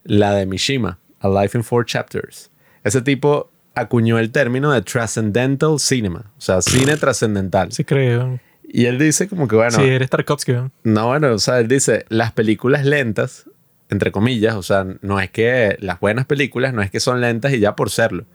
La 0.03 0.33
de 0.33 0.45
Mishima, 0.45 0.99
A 1.19 1.29
Life 1.29 1.57
in 1.57 1.63
Four 1.63 1.85
Chapters. 1.85 2.49
Ese 2.83 3.01
tipo 3.01 3.51
acuñó 3.75 4.17
el 4.17 4.31
término 4.31 4.71
de 4.71 4.81
Transcendental 4.81 5.79
Cinema, 5.79 6.31
o 6.37 6.41
sea, 6.41 6.61
cine 6.61 6.97
trascendental. 6.97 7.71
Sí, 7.71 7.83
creo. 7.83 8.39
Y 8.67 8.85
él 8.85 8.99
dice 8.99 9.27
como 9.27 9.47
que, 9.47 9.55
bueno, 9.55 9.71
sí, 9.71 9.83
eres 9.83 10.09
Tarkovsky. 10.09 10.51
¿no? 10.51 10.71
no, 10.83 11.07
bueno, 11.07 11.33
o 11.33 11.39
sea, 11.39 11.59
él 11.59 11.67
dice, 11.67 12.05
las 12.09 12.33
películas 12.33 12.85
lentas, 12.85 13.49
entre 13.89 14.11
comillas, 14.11 14.55
o 14.55 14.63
sea, 14.63 14.85
no 15.01 15.19
es 15.19 15.29
que 15.31 15.77
las 15.79 15.99
buenas 15.99 16.25
películas 16.25 16.73
no 16.73 16.81
es 16.81 16.91
que 16.91 16.99
son 16.99 17.21
lentas 17.21 17.53
y 17.53 17.59
ya 17.59 17.75
por 17.75 17.89
serlo, 17.89 18.25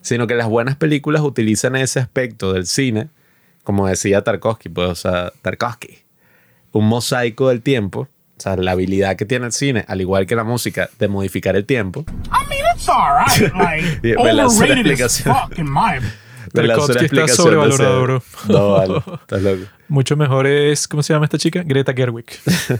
sino 0.00 0.26
que 0.26 0.34
las 0.34 0.48
buenas 0.48 0.76
películas 0.76 1.22
utilizan 1.22 1.76
ese 1.76 2.00
aspecto 2.00 2.52
del 2.52 2.66
cine, 2.66 3.08
como 3.62 3.86
decía 3.86 4.22
Tarkovsky, 4.22 4.68
pues, 4.68 4.88
o 4.88 4.94
sea, 4.94 5.32
Tarkovsky, 5.42 5.98
un 6.72 6.88
mosaico 6.88 7.48
del 7.48 7.62
tiempo, 7.62 8.08
o 8.36 8.40
sea, 8.40 8.56
la 8.56 8.72
habilidad 8.72 9.16
que 9.16 9.24
tiene 9.24 9.46
el 9.46 9.52
cine, 9.52 9.84
al 9.88 10.00
igual 10.00 10.26
que 10.26 10.34
la 10.34 10.44
música, 10.44 10.90
de 10.98 11.08
modificar 11.08 11.56
el 11.56 11.64
tiempo. 11.64 12.04
I 12.26 12.48
mean, 12.48 12.64
it's 12.74 12.88
alright. 12.88 13.52
Like, 13.54 14.16
overrated 14.18 14.40
as 14.40 14.60
explicación. 14.60 15.34
fuck 15.34 15.58
in 15.58 15.70
my. 15.70 16.00
Tarkovsky 16.56 17.04
está 17.04 17.28
sobrevalorado, 17.28 18.02
bro. 18.02 18.22
No, 18.48 18.70
vale, 18.70 18.98
estás 19.20 19.42
loco. 19.42 19.62
Mucho 19.88 20.16
mejor 20.16 20.46
es, 20.46 20.88
¿cómo 20.88 21.02
se 21.02 21.12
llama 21.12 21.26
esta 21.26 21.38
chica? 21.38 21.62
Greta 21.64 21.92
Gerwig. 21.92 22.26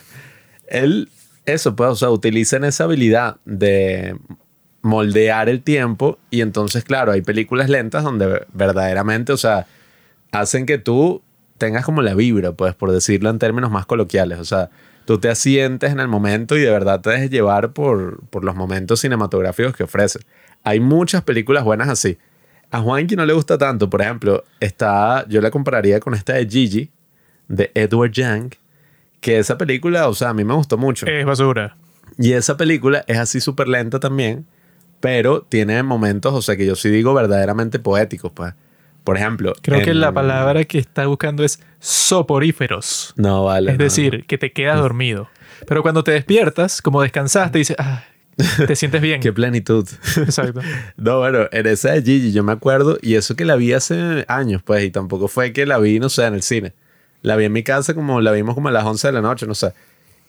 él, 0.67 1.09
eso, 1.45 1.77
pues, 1.77 1.91
o 1.91 1.97
sea, 1.97 2.11
utilizan 2.11 2.65
esa 2.65 2.85
habilidad 2.85 3.37
de 3.45 4.17
moldear 4.83 5.49
el 5.49 5.63
tiempo 5.63 6.19
y 6.31 6.41
entonces, 6.41 6.85
claro, 6.85 7.13
hay 7.13 7.23
películas 7.23 7.69
lentas 7.69 8.05
donde 8.05 8.47
verdaderamente, 8.53 9.33
o 9.33 9.37
sea, 9.37 9.67
hacen 10.33 10.67
que 10.67 10.79
tú 10.79 11.23
tengas 11.59 11.85
como 11.85 12.03
la 12.03 12.15
vibra, 12.15 12.53
pues, 12.53 12.75
por 12.75 12.93
decirlo 12.93 13.31
en 13.31 13.39
términos 13.39 13.71
más 13.71 13.87
coloquiales, 13.87 14.39
o 14.39 14.45
sea, 14.45 14.71
tú 15.07 15.19
te 15.19 15.29
asientes 15.29 15.93
en 15.93 16.01
el 16.01 16.09
momento 16.09 16.57
y 16.57 16.61
de 16.61 16.71
verdad 16.71 17.01
te 17.01 17.11
dejes 17.11 17.31
llevar 17.31 17.73
por, 17.73 18.21
por 18.29 18.45
los 18.45 18.55
momentos 18.55 19.01
cinematográficos 19.01 19.75
que 19.75 19.85
ofrece. 19.85 20.21
Hay 20.65 20.81
muchas 20.81 21.23
películas 21.23 21.65
buenas 21.65 21.89
así. 21.89 22.19
A 22.77 22.81
Juanqui 22.81 23.17
no 23.17 23.25
le 23.25 23.33
gusta 23.33 23.57
tanto, 23.57 23.89
por 23.89 24.03
ejemplo, 24.03 24.45
está, 24.61 25.27
yo 25.31 25.41
la 25.41 25.51
compararía 25.51 25.99
con 25.99 26.13
esta 26.13 26.35
de 26.35 26.47
Gigi, 26.47 26.91
de 27.49 27.71
Edward 27.75 28.11
Young, 28.11 28.53
que 29.23 29.39
esa 29.39 29.57
película, 29.57 30.09
o 30.09 30.15
sea, 30.15 30.29
a 30.29 30.35
mí 30.35 30.45
me 30.45 30.53
gustó 30.53 30.77
mucho. 30.77 31.07
es 31.07 31.25
basura. 31.25 31.75
Y 32.19 32.35
esa 32.35 32.59
película 32.59 33.03
es 33.07 33.17
así 33.17 33.41
súper 33.41 33.69
lenta 33.69 33.99
también, 33.99 34.45
pero 35.01 35.41
tiene 35.41 35.83
momentos, 35.83 36.35
o 36.35 36.43
sea, 36.43 36.55
que 36.55 36.67
yo 36.67 36.77
sí 36.77 36.91
digo 36.91 37.15
verdaderamente 37.15 37.79
poéticos, 37.79 38.31
pues. 38.33 38.53
Por 39.05 39.17
ejemplo. 39.17 39.55
Creo 39.63 39.83
que 39.83 39.95
la 39.95 40.13
palabra 40.13 40.65
que 40.65 40.79
está 40.79 41.07
buscando 41.07 41.45
es 41.45 41.59
soporíferos. 41.79 43.15
No 43.17 43.45
vale. 43.45 43.73
Es 43.73 43.79
no, 43.79 43.85
decir, 43.85 44.27
que 44.27 44.37
te 44.37 44.53
quedas 44.53 44.79
dormido. 44.81 45.31
Pero 45.67 45.81
cuando 45.81 46.05
te 46.05 46.11
despiertas, 46.11 46.83
como 46.83 47.01
descansaste, 47.01 47.57
dices, 47.57 47.77
ah, 47.79 48.05
te 48.67 48.77
sientes 48.77 49.01
bien. 49.01 49.21
Qué 49.21 49.33
plenitud. 49.33 49.89
Exacto. 50.17 50.61
No, 50.97 51.19
bueno, 51.19 51.47
en 51.53 51.67
esa 51.67 51.93
de 51.93 52.03
Gigi 52.03 52.33
yo 52.33 52.43
me 52.45 52.53
acuerdo, 52.53 52.99
y 53.01 53.15
eso 53.15 53.35
que 53.37 53.45
la 53.45 53.57
vi 53.57 53.73
hace 53.73 54.25
años, 54.29 54.63
pues, 54.63 54.85
y 54.85 54.91
tampoco 54.91 55.29
fue 55.29 55.53
que 55.53 55.67
la 55.67 55.79
vi, 55.79 55.99
no 55.99 56.09
sé, 56.09 56.25
en 56.25 56.35
el 56.35 56.43
cine. 56.43 56.75
La 57.23 57.37
vi 57.37 57.47
en 57.47 57.53
mi 57.53 57.63
casa 57.63 57.95
como 57.95 58.21
la 58.21 58.33
vimos 58.33 58.55
como 58.55 58.69
a 58.69 58.73
las 58.73 58.85
11 58.85 59.09
de 59.09 59.13
la 59.13 59.21
noche, 59.23 59.47
no 59.47 59.55
sé. 59.55 59.73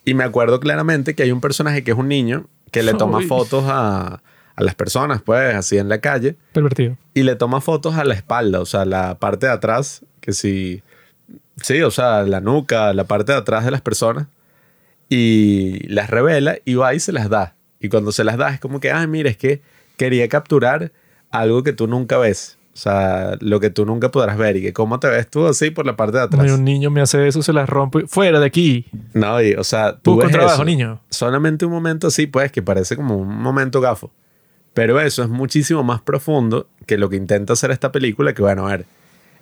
Y 0.05 0.13
me 0.13 0.23
acuerdo 0.23 0.59
claramente 0.59 1.15
que 1.15 1.23
hay 1.23 1.31
un 1.31 1.41
personaje 1.41 1.83
que 1.83 1.91
es 1.91 1.97
un 1.97 2.07
niño 2.07 2.47
que 2.71 2.81
le 2.81 2.93
toma 2.93 3.17
Uy. 3.19 3.25
fotos 3.25 3.65
a, 3.67 4.21
a 4.55 4.63
las 4.63 4.73
personas, 4.75 5.21
pues, 5.21 5.53
así 5.53 5.77
en 5.77 5.89
la 5.89 5.99
calle, 5.99 6.35
Pervertido. 6.53 6.97
y 7.13 7.23
le 7.23 7.35
toma 7.35 7.59
fotos 7.61 7.95
a 7.95 8.03
la 8.05 8.13
espalda, 8.13 8.61
o 8.61 8.65
sea, 8.65 8.85
la 8.85 9.19
parte 9.19 9.45
de 9.47 9.51
atrás, 9.51 10.03
que 10.21 10.31
sí, 10.33 10.81
sí, 11.61 11.81
o 11.81 11.91
sea, 11.91 12.23
la 12.23 12.39
nuca, 12.41 12.93
la 12.93 13.03
parte 13.03 13.33
de 13.33 13.37
atrás 13.37 13.65
de 13.65 13.71
las 13.71 13.81
personas, 13.81 14.27
y 15.09 15.87
las 15.87 16.09
revela 16.09 16.57
y 16.65 16.75
va 16.75 16.93
y 16.93 16.99
se 16.99 17.11
las 17.11 17.29
da. 17.29 17.55
Y 17.79 17.89
cuando 17.89 18.11
se 18.11 18.23
las 18.23 18.37
da 18.37 18.49
es 18.49 18.59
como 18.59 18.79
que, 18.79 18.91
ay, 18.91 19.07
mira, 19.07 19.29
es 19.29 19.37
que 19.37 19.61
quería 19.97 20.27
capturar 20.29 20.91
algo 21.31 21.63
que 21.63 21.73
tú 21.73 21.87
nunca 21.87 22.17
ves, 22.17 22.57
o 22.73 22.77
sea, 22.77 23.37
lo 23.39 23.59
que 23.59 23.69
tú 23.69 23.85
nunca 23.85 24.09
podrás 24.11 24.37
ver 24.37 24.55
y 24.57 24.61
que 24.61 24.71
cómo 24.73 24.99
te 24.99 25.07
ves 25.09 25.27
tú 25.29 25.47
así 25.47 25.71
por 25.71 25.85
la 25.85 25.95
parte 25.95 26.17
de 26.17 26.23
atrás. 26.23 26.51
Un 26.51 26.63
niño 26.63 26.89
me 26.91 27.01
hace 27.01 27.27
eso, 27.27 27.41
se 27.41 27.51
las 27.53 27.67
rompo. 27.67 27.99
y- 27.99 28.07
Fuera 28.07 28.39
de 28.39 28.45
aquí. 28.45 28.85
No, 29.13 29.41
y, 29.41 29.53
o 29.53 29.63
sea, 29.63 29.97
tú 29.97 30.17
ves 30.17 30.31
trabajo, 30.31 30.55
eso. 30.55 30.65
niño. 30.65 31.01
Solamente 31.09 31.65
un 31.65 31.71
momento 31.71 32.07
así, 32.07 32.27
pues, 32.27 32.51
que 32.51 32.61
parece 32.61 32.95
como 32.95 33.17
un 33.17 33.41
momento 33.41 33.81
gafo. 33.81 34.11
Pero 34.75 34.99
eso 35.01 35.23
es 35.23 35.29
muchísimo 35.29 35.83
más 35.83 36.01
profundo 36.01 36.67
que 36.85 36.97
lo 36.99 37.09
que 37.09 37.15
intenta 37.15 37.53
hacer 37.53 37.71
esta 37.71 37.91
película, 37.91 38.33
que 38.35 38.43
bueno, 38.43 38.67
a 38.67 38.71
ver, 38.71 38.85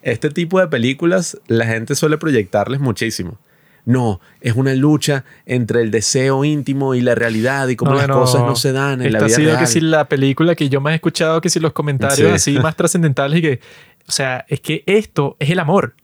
este 0.02 0.30
tipo 0.30 0.60
de 0.62 0.68
películas 0.68 1.38
la 1.48 1.66
gente 1.66 1.96
suele 1.96 2.18
proyectarles 2.18 2.80
muchísimo. 2.80 3.38
No, 3.86 4.20
es 4.42 4.56
una 4.56 4.74
lucha 4.74 5.24
entre 5.46 5.82
el 5.82 5.92
deseo 5.92 6.44
íntimo 6.44 6.96
y 6.96 7.02
la 7.02 7.14
realidad 7.16 7.68
y 7.68 7.76
cómo 7.76 7.92
No, 7.92 7.98
las 7.98 8.08
no. 8.08 8.16
cosas 8.20 8.42
no 8.42 8.56
se 8.56 8.72
dan 8.72 9.02
en 9.02 9.08
Esta 9.08 9.20
la 9.20 9.26
vida 9.28 9.36
ha 9.36 9.38
sido 9.40 9.50
real. 9.52 9.60
que 9.60 9.68
si 9.68 9.80
la 9.82 10.10
película 10.10 10.56
que 10.56 10.70
yo 10.70 10.82
más 10.82 10.94
he 10.94 10.96
escuchado, 10.96 11.40
que 11.40 11.50
si 11.50 11.60
los 11.60 11.72
comentarios 11.74 12.42
Sí. 12.42 12.52
así 12.56 12.60
más 12.60 12.76
trascendentales 12.78 13.40
y 13.40 13.42
que, 13.44 13.60
o 14.08 14.12
sea, 14.12 14.44
es 14.50 14.60
que 14.60 14.84
esto 14.88 15.38
es 15.40 15.50
el 15.52 15.60
amor. 15.60 15.96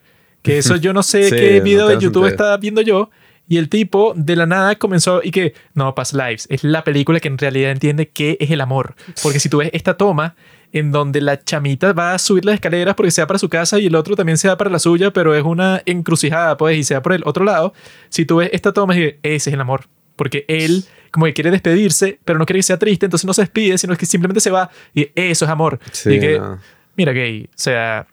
Que 0.44 0.58
eso 0.60 0.76
yo 0.76 0.94
no 0.94 1.04
sé 1.04 1.24
Sí, 1.30 1.36
qué 1.36 1.58
no 1.60 1.64
video 1.64 1.88
de 1.88 1.94
tiene 1.98 2.04
YouTube 2.04 2.24
sentido. 2.26 2.28
estaba 2.28 2.58
viendo 2.58 2.82
yo 2.82 3.10
y 3.48 3.58
el 3.58 3.68
tipo 3.70 4.14
de 4.16 4.36
la 4.36 4.46
nada 4.46 4.76
comenzó 4.76 5.22
y 5.24 5.32
que, 5.32 5.54
no, 5.74 5.94
Past 5.94 6.14
Lives, 6.14 6.48
es 6.50 6.64
la 6.64 6.84
película 6.84 7.20
que 7.20 7.28
en 7.28 7.38
realidad 7.38 7.72
entiende 7.72 8.10
qué 8.10 8.38
es 8.40 8.50
el 8.52 8.62
amor. 8.62 8.96
Porque 9.24 9.40
si 9.40 9.50
tú 9.50 9.58
ves 9.58 9.70
esta 9.74 9.98
toma 9.98 10.36
en 10.74 10.92
donde 10.92 11.22
la 11.22 11.44
chamita 11.44 11.94
va 11.94 12.14
a 12.14 12.20
subir 12.20 12.46
las 12.46 12.56
escaleras 12.56 12.96
porque 12.96 13.12
se 13.12 13.22
va 13.22 13.28
para 13.28 13.40
su 13.40 13.50
casa 13.50 13.80
y 13.80 13.88
el 13.88 13.96
otro 13.96 14.16
también 14.16 14.38
se 14.38 14.48
va 14.48 14.58
para 14.58 14.70
la 14.70 14.80
suya, 14.80 15.12
pero 15.12 15.36
es 15.36 15.44
una 15.44 15.82
encrucijada, 15.86 16.58
pues, 16.58 16.78
y 16.78 16.84
se 16.84 16.94
va 16.94 17.02
por 17.02 17.14
el 17.14 17.24
otro 17.26 17.44
lado. 17.44 17.74
Si 18.10 18.26
tú 18.26 18.38
ves 18.38 18.50
esta 18.54 18.72
toma, 18.72 18.96
es 18.96 19.16
ese 19.24 19.50
es 19.50 19.54
el 19.54 19.62
amor. 19.62 19.88
Porque 20.16 20.46
él 20.48 20.86
como 21.12 21.26
que 21.26 21.34
quiere 21.34 21.52
despedirse, 21.52 22.20
pero 22.24 22.40
no 22.40 22.46
quiere 22.46 22.60
que 22.60 22.64
sea 22.64 22.80
triste, 22.80 23.06
entonces 23.06 23.26
no 23.26 23.34
se 23.34 23.42
despide, 23.42 23.78
sino 23.78 23.96
que 23.98 24.06
simplemente 24.06 24.40
se 24.40 24.50
va 24.50 24.70
y 24.94 25.10
eso 25.16 25.46
es 25.46 25.52
amor. 25.52 25.80
Sí, 25.92 26.14
y 26.14 26.20
que, 26.20 26.40
no. 26.40 26.60
mira, 26.96 27.12
gay, 27.12 27.50
o 27.50 27.54
sea, 27.56 28.08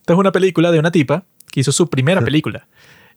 esta 0.00 0.12
es 0.12 0.18
una 0.18 0.32
película 0.32 0.72
de 0.72 0.78
una 0.78 0.90
tipa 0.90 1.24
que 1.52 1.60
hizo 1.60 1.72
su 1.72 1.88
primera 1.88 2.20
película. 2.24 2.66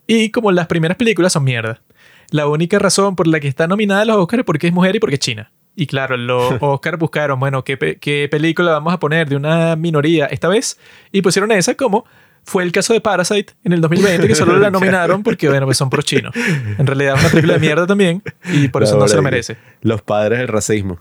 Y 0.05 0.29
como 0.29 0.51
las 0.51 0.67
primeras 0.67 0.97
películas 0.97 1.33
son 1.33 1.43
mierda. 1.43 1.81
La 2.29 2.47
única 2.47 2.77
razón 2.79 3.15
por 3.15 3.27
la 3.27 3.39
que 3.39 3.47
está 3.47 3.67
nominada 3.67 4.01
a 4.01 4.05
los 4.05 4.17
Oscars 4.17 4.41
es 4.41 4.45
porque 4.45 4.67
es 4.67 4.73
mujer 4.73 4.95
y 4.95 4.99
porque 4.99 5.15
es 5.15 5.19
china. 5.19 5.51
Y 5.75 5.87
claro, 5.87 6.17
los 6.17 6.53
Oscars 6.61 6.97
buscaron, 6.99 7.39
bueno, 7.39 7.63
¿qué, 7.63 7.77
pe- 7.77 7.97
qué 7.97 8.27
película 8.29 8.71
vamos 8.71 8.93
a 8.93 8.99
poner 8.99 9.27
de 9.29 9.35
una 9.35 9.75
minoría 9.75 10.25
esta 10.27 10.47
vez? 10.47 10.77
Y 11.11 11.21
pusieron 11.21 11.51
esa 11.51 11.75
como 11.75 12.05
fue 12.45 12.63
el 12.63 12.71
caso 12.73 12.91
de 12.93 12.99
Parasite 12.99 13.53
en 13.63 13.71
el 13.73 13.79
2020, 13.81 14.27
que 14.27 14.35
solo 14.35 14.57
la 14.59 14.69
nominaron 14.71 15.23
porque, 15.23 15.47
bueno, 15.49 15.65
pues 15.65 15.77
son 15.77 15.89
pro 15.89 16.01
chinos. 16.01 16.33
En 16.77 16.85
realidad 16.85 17.15
es 17.15 17.21
una 17.21 17.29
película 17.29 17.53
de 17.53 17.59
mierda 17.59 17.87
también 17.87 18.21
y 18.51 18.67
por 18.67 18.83
eso 18.83 18.97
no 18.97 19.07
se 19.07 19.15
lo 19.15 19.21
merece. 19.21 19.57
Los 19.81 20.01
padres 20.01 20.39
del 20.39 20.47
racismo. 20.49 20.99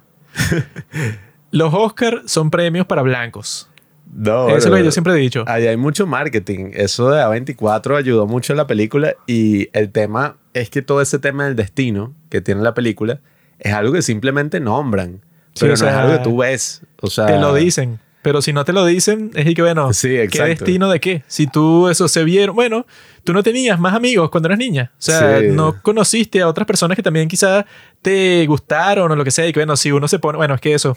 Los 1.50 1.74
Oscars 1.74 2.30
son 2.30 2.50
premios 2.50 2.86
para 2.86 3.02
blancos. 3.02 3.68
No, 4.14 4.48
Eso 4.48 4.58
es 4.58 4.66
lo 4.66 4.76
que 4.76 4.84
yo 4.84 4.90
siempre 4.92 5.14
he 5.14 5.16
dicho. 5.16 5.44
Ahí 5.46 5.66
hay 5.66 5.76
mucho 5.76 6.06
marketing. 6.06 6.70
Eso 6.74 7.10
de 7.10 7.22
A24 7.22 7.96
ayudó 7.96 8.26
mucho 8.26 8.52
a 8.52 8.56
la 8.56 8.66
película 8.66 9.14
y 9.26 9.68
el 9.72 9.90
tema 9.90 10.36
es 10.54 10.68
que 10.70 10.82
todo 10.82 11.00
ese 11.00 11.18
tema 11.18 11.44
del 11.46 11.56
destino 11.56 12.14
que 12.28 12.40
tiene 12.42 12.62
la 12.62 12.74
película 12.74 13.20
es 13.62 13.72
algo 13.72 13.92
que 13.92 14.02
simplemente 14.02 14.60
nombran. 14.60 15.20
Pero 15.58 15.68
no 15.68 15.74
es 15.74 15.80
sea, 15.80 16.02
algo 16.02 16.16
que 16.18 16.24
tú 16.24 16.36
ves. 16.38 16.82
O 17.00 17.08
sea, 17.08 17.26
Te 17.26 17.38
lo 17.38 17.54
dicen. 17.54 17.98
Pero 18.22 18.40
si 18.40 18.52
no 18.52 18.64
te 18.64 18.72
lo 18.72 18.86
dicen, 18.86 19.32
es 19.34 19.46
y 19.46 19.54
que, 19.54 19.62
bueno, 19.62 19.92
Sí, 19.92 20.10
¿qué 20.30 20.42
destino 20.44 20.88
de 20.88 21.00
qué? 21.00 21.24
Si 21.26 21.48
tú 21.48 21.88
eso 21.88 22.06
se 22.06 22.22
vieron, 22.22 22.54
bueno, 22.54 22.86
tú 23.24 23.32
no 23.32 23.42
tenías 23.42 23.80
más 23.80 23.94
amigos 23.94 24.30
cuando 24.30 24.46
eras 24.48 24.58
niña. 24.60 24.92
O 24.92 25.02
sea, 25.02 25.40
Sí. 25.40 25.46
no 25.50 25.82
conociste 25.82 26.40
a 26.40 26.46
otras 26.46 26.64
personas 26.66 26.94
que 26.94 27.02
también 27.02 27.26
quizás 27.26 27.64
te 28.00 28.46
gustaron 28.46 29.10
o 29.10 29.16
lo 29.16 29.24
que 29.24 29.32
sea. 29.32 29.46
Y 29.48 29.52
que, 29.52 29.58
bueno, 29.58 29.76
si 29.76 29.90
uno 29.90 30.06
se 30.06 30.20
pone, 30.20 30.36
bueno, 30.36 30.54
es 30.54 30.60
que 30.60 30.72
eso. 30.72 30.96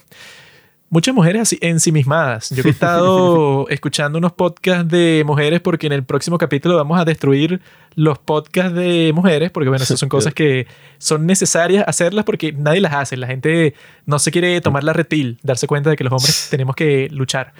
Muchas 0.90 1.16
mujeres 1.16 1.42
así 1.42 1.58
ensimismadas. 1.62 2.52
Yo 2.52 2.64
he 2.64 2.70
estado 2.70 3.68
escuchando 3.70 4.20
unos 4.20 4.34
podcasts 4.34 4.88
de 4.88 5.24
mujeres 5.26 5.60
porque 5.60 5.88
en 5.88 5.94
el 5.94 6.04
próximo 6.04 6.38
capítulo 6.38 6.76
vamos 6.76 7.00
a 7.00 7.06
destruir 7.06 7.60
los 7.96 8.20
podcasts 8.20 8.74
de 8.76 9.12
mujeres 9.14 9.50
porque, 9.50 9.70
bueno, 9.70 9.84
esas 9.84 10.00
son 10.00 10.10
cosas 10.10 10.36
que 10.36 10.68
son 11.00 11.26
necesarias 11.26 11.84
hacerlas 11.88 12.24
porque 12.24 12.52
nadie 12.54 12.82
las 12.82 12.94
hace. 12.94 13.18
La 13.18 13.26
gente 13.26 13.74
no 14.06 14.20
se 14.20 14.32
quiere 14.32 14.62
tomar 14.62 14.84
la 14.84 14.94
reptil, 14.94 15.40
darse 15.42 15.66
cuenta 15.66 15.90
de 15.90 15.96
que 15.96 16.04
los 16.04 16.14
hombres 16.14 16.48
tenemos 16.52 16.76
que 16.76 17.10
luchar. 17.12 17.54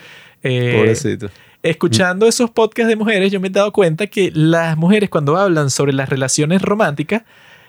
Eh, 0.44 0.76
Pobrecito. 0.78 1.30
escuchando 1.64 2.28
esos 2.28 2.52
podcasts 2.52 2.90
de 2.90 2.96
mujeres, 2.96 3.32
yo 3.32 3.40
me 3.40 3.48
he 3.48 3.52
dado 3.52 3.72
cuenta 3.72 4.06
que 4.06 4.32
las 4.36 4.78
mujeres 4.78 5.10
cuando 5.10 5.36
hablan 5.36 5.72
sobre 5.72 5.94
las 5.94 6.10
relaciones 6.10 6.62
románticas, 6.62 7.24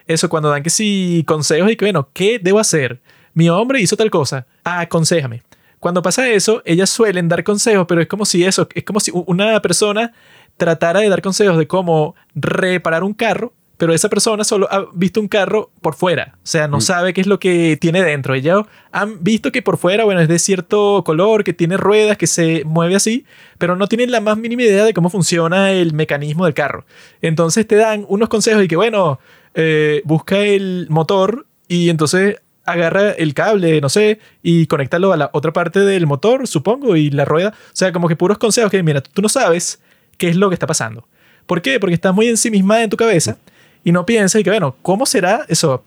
eso 0.07 0.29
cuando 0.29 0.51
dan 0.51 0.63
que 0.63 0.71
sí 0.71 1.25
consejos 1.27 1.71
y 1.71 1.77
que, 1.77 1.87
bueno, 1.87 2.11
¿qué 2.13 2.39
debo 2.39 2.59
hacer? 2.59 3.01
Mi 3.33 3.49
hombre 3.49 3.81
hizo 3.81 3.97
tal 3.97 4.11
cosa. 4.11 4.47
Ah, 4.65 4.81
aconsejame. 4.81 5.43
Cuando 5.81 6.03
pasa 6.03 6.29
eso, 6.29 6.63
ellas 6.65 6.91
suelen 6.91 7.29
dar 7.29 7.45
consejos, 7.45 7.87
pero 7.89 8.01
es 8.01 8.07
como 8.07 8.25
si 8.25 8.45
eso, 8.45 8.69
es 8.75 8.85
como 8.85 9.01
si 9.01 9.11
una 9.15 9.61
persona 9.61 10.13
tratara 10.57 11.01
de 11.01 11.09
dar 11.09 11.23
consejos 11.23 11.59
de 11.59 11.67
cómo 11.67 12.15
reparar 12.35 13.05
un 13.05 13.13
carro, 13.13 13.53
pero 13.77 13.93
esa 13.93 14.09
persona 14.09 14.43
solo 14.43 14.69
ha 14.71 14.87
visto 14.95 15.21
un 15.21 15.29
carro 15.29 15.71
por 15.83 15.95
fuera. 15.95 16.33
O 16.37 16.47
sea, 16.47 16.67
no 16.67 16.81
sabe 16.81 17.13
qué 17.13 17.21
es 17.21 17.27
lo 17.27 17.39
que 17.39 17.77
tiene 17.79 18.03
dentro. 18.03 18.35
Ellos 18.35 18.65
han 18.91 19.23
visto 19.23 19.53
que 19.53 19.61
por 19.61 19.77
fuera, 19.77 20.05
bueno, 20.05 20.21
es 20.21 20.29
de 20.29 20.39
cierto 20.39 21.03
color, 21.05 21.45
que 21.45 21.53
tiene 21.53 21.77
ruedas, 21.77 22.17
que 22.17 22.27
se 22.27 22.65
mueve 22.65 22.97
así, 22.97 23.27
pero 23.59 23.77
no 23.77 23.87
tienen 23.87 24.11
la 24.11 24.21
más 24.21 24.39
mínima 24.39 24.63
idea 24.63 24.85
de 24.85 24.95
cómo 24.95 25.11
funciona 25.11 25.73
el 25.73 25.93
mecanismo 25.93 26.47
del 26.47 26.55
carro. 26.55 26.87
Entonces 27.21 27.67
te 27.67 27.77
dan 27.77 28.07
unos 28.09 28.31
consejos 28.31 28.65
y 28.65 28.69
que, 28.69 28.77
bueno, 28.77 29.21
eh, 29.55 30.01
busca 30.05 30.39
el 30.39 30.87
motor 30.89 31.47
y 31.69 31.91
entonces 31.91 32.37
agarra 32.67 33.13
el 33.13 33.33
cable, 33.33 33.81
no 33.81 33.89
sé, 33.89 34.19
y 34.43 34.67
conéctalo 34.67 35.13
a 35.13 35.17
la 35.17 35.31
otra 35.33 35.53
parte 35.53 35.81
del 35.81 36.07
motor, 36.07 36.47
supongo, 36.47 36.97
y 36.97 37.11
la 37.11 37.25
rueda. 37.25 37.51
O 37.51 37.77
sea, 37.77 37.93
como 37.93 38.09
que 38.09 38.17
puros 38.17 38.39
consejos 38.39 38.71
que, 38.71 38.83
mira, 38.83 39.01
tú 39.01 39.23
no 39.23 39.29
sabes 39.29 39.81
qué 40.19 40.29
es 40.29 40.37
lo 40.37 40.51
que 40.51 40.55
está 40.55 40.67
pasando. 40.67 41.07
¿Por 41.47 41.63
qué? 41.63 41.79
Porque 41.81 41.95
estás 41.95 42.15
muy 42.15 42.29
ensimismada 42.29 42.83
en 42.83 42.91
tu 42.91 42.97
cabeza 42.97 43.39
y 43.85 43.93
no 43.93 44.05
piensas 44.05 44.41
y 44.41 44.45
que, 44.45 44.51
bueno, 44.51 44.77
¿cómo 44.83 45.07
será 45.07 45.47
eso? 45.49 45.85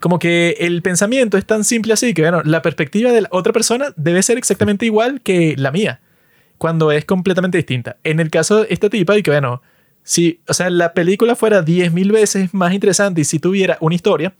Como 0.00 0.18
que 0.18 0.56
el 0.60 0.82
pensamiento 0.82 1.36
es 1.36 1.44
tan 1.44 1.62
simple 1.62 1.92
así 1.92 2.14
que, 2.14 2.22
bueno, 2.22 2.42
la 2.44 2.62
perspectiva 2.62 3.12
de 3.12 3.22
la 3.22 3.28
otra 3.30 3.52
persona 3.52 3.92
debe 3.96 4.22
ser 4.22 4.38
exactamente 4.38 4.86
igual 4.86 5.20
que 5.20 5.54
la 5.58 5.70
mía, 5.70 6.00
cuando 6.56 6.90
es 6.90 7.04
completamente 7.04 7.58
distinta. 7.58 7.96
En 8.02 8.18
el 8.18 8.30
caso 8.30 8.62
de 8.62 8.68
esta 8.70 8.88
tipa, 8.88 9.16
y 9.18 9.22
que, 9.22 9.30
bueno, 9.30 9.62
si, 10.02 10.40
o 10.48 10.54
sea, 10.54 10.70
la 10.70 10.94
película 10.94 11.36
fuera 11.36 11.64
10.000 11.64 12.12
veces 12.12 12.54
más 12.54 12.72
interesante 12.72 13.20
y 13.22 13.24
si 13.24 13.38
tuviera 13.38 13.76
una 13.80 13.94
historia, 13.94 14.34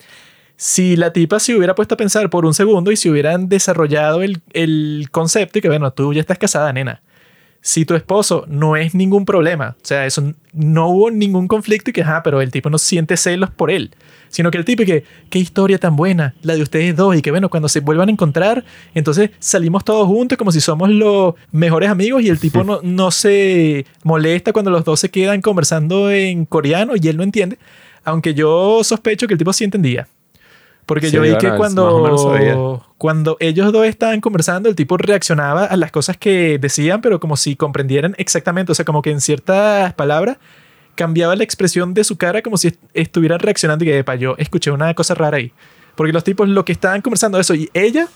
si 0.57 0.97
la 0.97 1.12
tipa 1.12 1.40
se 1.40 1.55
hubiera 1.55 1.75
puesto 1.75 1.95
a 1.95 1.99
pensar 1.99 2.31
por 2.31 2.47
un 2.47 2.55
segundo 2.55 2.93
y 2.93 2.97
si 2.97 3.11
hubieran 3.11 3.49
desarrollado 3.49 4.23
el, 4.23 4.40
el 4.53 5.09
concepto 5.11 5.59
y 5.59 5.62
que, 5.62 5.69
bueno, 5.69 5.93
tú 5.93 6.12
ya 6.14 6.21
estás 6.21 6.38
casada, 6.38 6.73
nena. 6.73 7.03
Si 7.61 7.87
tu 7.87 7.95
esposo 7.95 8.45
no 8.47 8.77
es 8.77 8.95
ningún 8.95 9.25
problema, 9.25 9.75
o 9.83 9.87
sea, 9.87 10.05
eso 10.05 10.35
no 10.53 10.88
hubo 10.88 11.11
ningún 11.11 11.49
conflicto 11.49 11.88
y 11.88 11.93
que, 11.95 12.03
ajá, 12.03 12.23
pero 12.23 12.43
el 12.43 12.51
tipo 12.51 12.69
no 12.69 12.77
siente 12.77 13.17
celos 13.17 13.49
por 13.51 13.71
él, 13.71 13.93
sino 14.29 14.51
que 14.51 14.59
el 14.59 14.67
tipo 14.67 14.83
y 14.83 14.87
que, 14.87 15.05
qué 15.31 15.38
historia 15.38 15.79
tan 15.79 15.97
buena, 15.97 16.35
la 16.43 16.57
de 16.57 16.62
ustedes 16.62 16.95
dos, 16.95 17.17
y 17.17 17.23
que, 17.23 17.31
bueno, 17.31 17.49
cuando 17.49 17.71
se 17.71 17.81
vuelvan 17.81 18.11
a 18.11 18.12
encontrar, 18.12 18.67
entonces 18.95 19.31
salimos 19.38 19.83
todos 19.83 20.07
juntos 20.07 20.37
como 20.37 20.53
si 20.53 20.61
somos 20.61 20.90
los 20.90 21.37
mejores 21.53 21.88
amigos 21.88 22.23
y 22.23 22.29
el 22.29 22.38
tipo 22.38 22.64
no, 22.64 22.81
no 22.83 23.11
se 23.11 23.87
molesta 24.03 24.53
cuando 24.53 24.71
los 24.71 24.85
dos 24.85 25.01
se 25.01 25.11
quedan 25.11 25.40
conversando 25.40 26.11
en 26.11 26.45
coreano 26.45 26.93
y 27.01 27.09
él 27.09 27.17
no 27.17 27.23
entiende, 27.23 27.59
aunque 28.05 28.35
yo 28.35 28.85
sospecho 28.85 29.27
que 29.27 29.33
el 29.33 29.38
tipo 29.38 29.55
sí 29.55 29.64
entendía. 29.64 30.07
Porque 30.87 31.09
Sí, 31.09 31.16
yo 31.16 31.23
vi 31.23 31.29
que 31.38 31.47
cuando, 31.59 31.87
cuando 32.99 33.37
ellos 33.40 33.73
dos 33.73 33.87
estaban 33.87 34.20
conversando, 34.20 34.68
el 34.68 34.75
tipo 34.75 34.97
reaccionaba 34.97 35.64
a 35.64 35.77
las 35.77 35.90
cosas 35.90 36.16
que 36.16 36.59
decían, 36.59 37.01
pero 37.01 37.20
como 37.20 37.37
si 37.37 37.57
comprendieran 37.57 38.14
exactamente, 38.18 38.73
o 38.73 38.75
sea, 38.75 38.85
como 38.85 39.01
que 39.03 39.11
en 39.11 39.20
ciertas 39.20 39.94
palabras 39.94 40.37
cambiaba 40.94 41.35
la 41.37 41.42
expresión 41.44 41.94
de 41.94 42.05
su 42.05 42.16
cara 42.16 42.42
como 42.42 42.57
si 42.57 42.68
est- 42.68 42.81
estuvieran 42.92 43.40
reaccionando 43.40 43.85
y 43.85 43.88
que, 43.88 43.99
epa, 43.99 44.14
yo 44.14 44.35
escuché 44.38 44.70
una 44.70 44.92
cosa 44.94 45.14
rara 45.14 45.38
ahí. 45.38 45.53
Porque 45.97 46.12
los 46.12 46.23
tipos 46.25 46.49
lo 46.49 46.64
que 46.64 46.73
estaban 46.73 47.01
conversando 47.01 47.38
eso 47.40 47.55
y 47.55 47.70
ella, 47.75 48.07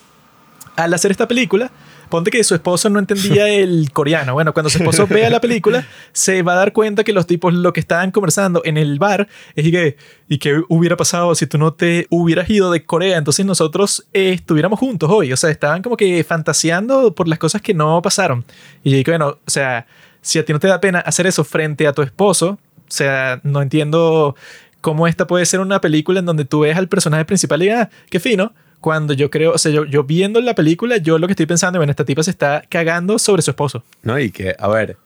al 0.76 0.92
hacer 0.94 1.10
esta 1.10 1.26
película, 1.26 1.70
ponte 2.08 2.30
que 2.30 2.42
su 2.44 2.54
esposo 2.54 2.88
no 2.90 2.98
entendía 2.98 3.48
el 3.54 3.90
coreano. 3.92 4.34
Bueno, 4.34 4.52
cuando 4.52 4.70
su 4.70 4.78
esposo 4.78 5.06
vea 5.06 5.30
la 5.30 5.40
película, 5.40 5.86
se 6.12 6.42
va 6.42 6.52
a 6.52 6.56
dar 6.56 6.72
cuenta 6.72 7.04
que 7.04 7.12
los 7.12 7.26
tipos 7.26 7.54
lo 7.54 7.72
que 7.72 7.80
estaban 7.80 8.10
conversando 8.10 8.62
en 8.64 8.76
el 8.76 8.98
bar 8.98 9.28
es 9.54 9.70
que, 9.70 9.96
y 10.28 10.38
qué 10.38 10.62
hubiera 10.68 10.96
pasado 10.96 11.34
si 11.34 11.46
tú 11.46 11.58
no 11.58 11.72
te 11.72 12.06
hubieras 12.10 12.48
ido 12.50 12.70
de 12.70 12.84
Corea. 12.84 13.18
Entonces 13.18 13.44
nosotros 13.46 14.06
eh, 14.12 14.32
estuviéramos 14.32 14.78
juntos 14.78 15.10
hoy. 15.10 15.32
O 15.32 15.36
sea, 15.36 15.50
estaban 15.50 15.82
como 15.82 15.96
que 15.96 16.22
fantaseando 16.24 17.14
por 17.14 17.28
las 17.28 17.38
cosas 17.38 17.62
que 17.62 17.74
no 17.74 18.00
pasaron. 18.02 18.44
Y 18.82 18.90
yo 18.90 18.96
dije, 18.96 19.10
bueno, 19.10 19.38
o 19.46 19.50
sea, 19.50 19.86
si 20.20 20.38
a 20.38 20.44
ti 20.44 20.52
no 20.52 20.58
te 20.58 20.68
da 20.68 20.80
pena 20.80 21.00
hacer 21.00 21.26
eso 21.26 21.44
frente 21.44 21.86
a 21.86 21.92
tu 21.92 22.02
esposo, 22.02 22.58
o 22.76 22.90
sea, 22.90 23.40
no 23.44 23.62
entiendo 23.62 24.34
cómo 24.80 25.06
esta 25.06 25.26
puede 25.26 25.44
ser 25.46 25.60
una 25.60 25.80
película 25.80 26.20
en 26.20 26.26
donde 26.26 26.44
tú 26.44 26.60
ves 26.60 26.76
al 26.76 26.88
personaje 26.88 27.24
principal 27.24 27.62
y 27.62 27.66
digas, 27.66 27.88
ah, 27.90 27.96
qué 28.10 28.20
fino. 28.20 28.52
Cuando 28.80 29.12
yo 29.12 29.30
creo, 29.30 29.52
o 29.52 29.58
sea, 29.58 29.72
yo, 29.72 29.84
yo 29.84 30.04
viendo 30.04 30.40
la 30.40 30.54
película, 30.54 30.98
yo 30.98 31.18
lo 31.18 31.26
que 31.26 31.32
estoy 31.32 31.46
pensando, 31.46 31.78
bueno, 31.78 31.90
esta 31.90 32.04
tipa 32.04 32.22
se 32.22 32.30
está 32.30 32.62
cagando 32.68 33.18
sobre 33.18 33.42
su 33.42 33.50
esposo. 33.50 33.82
No, 34.02 34.18
y 34.18 34.30
que, 34.30 34.54
a 34.58 34.68
ver, 34.68 34.96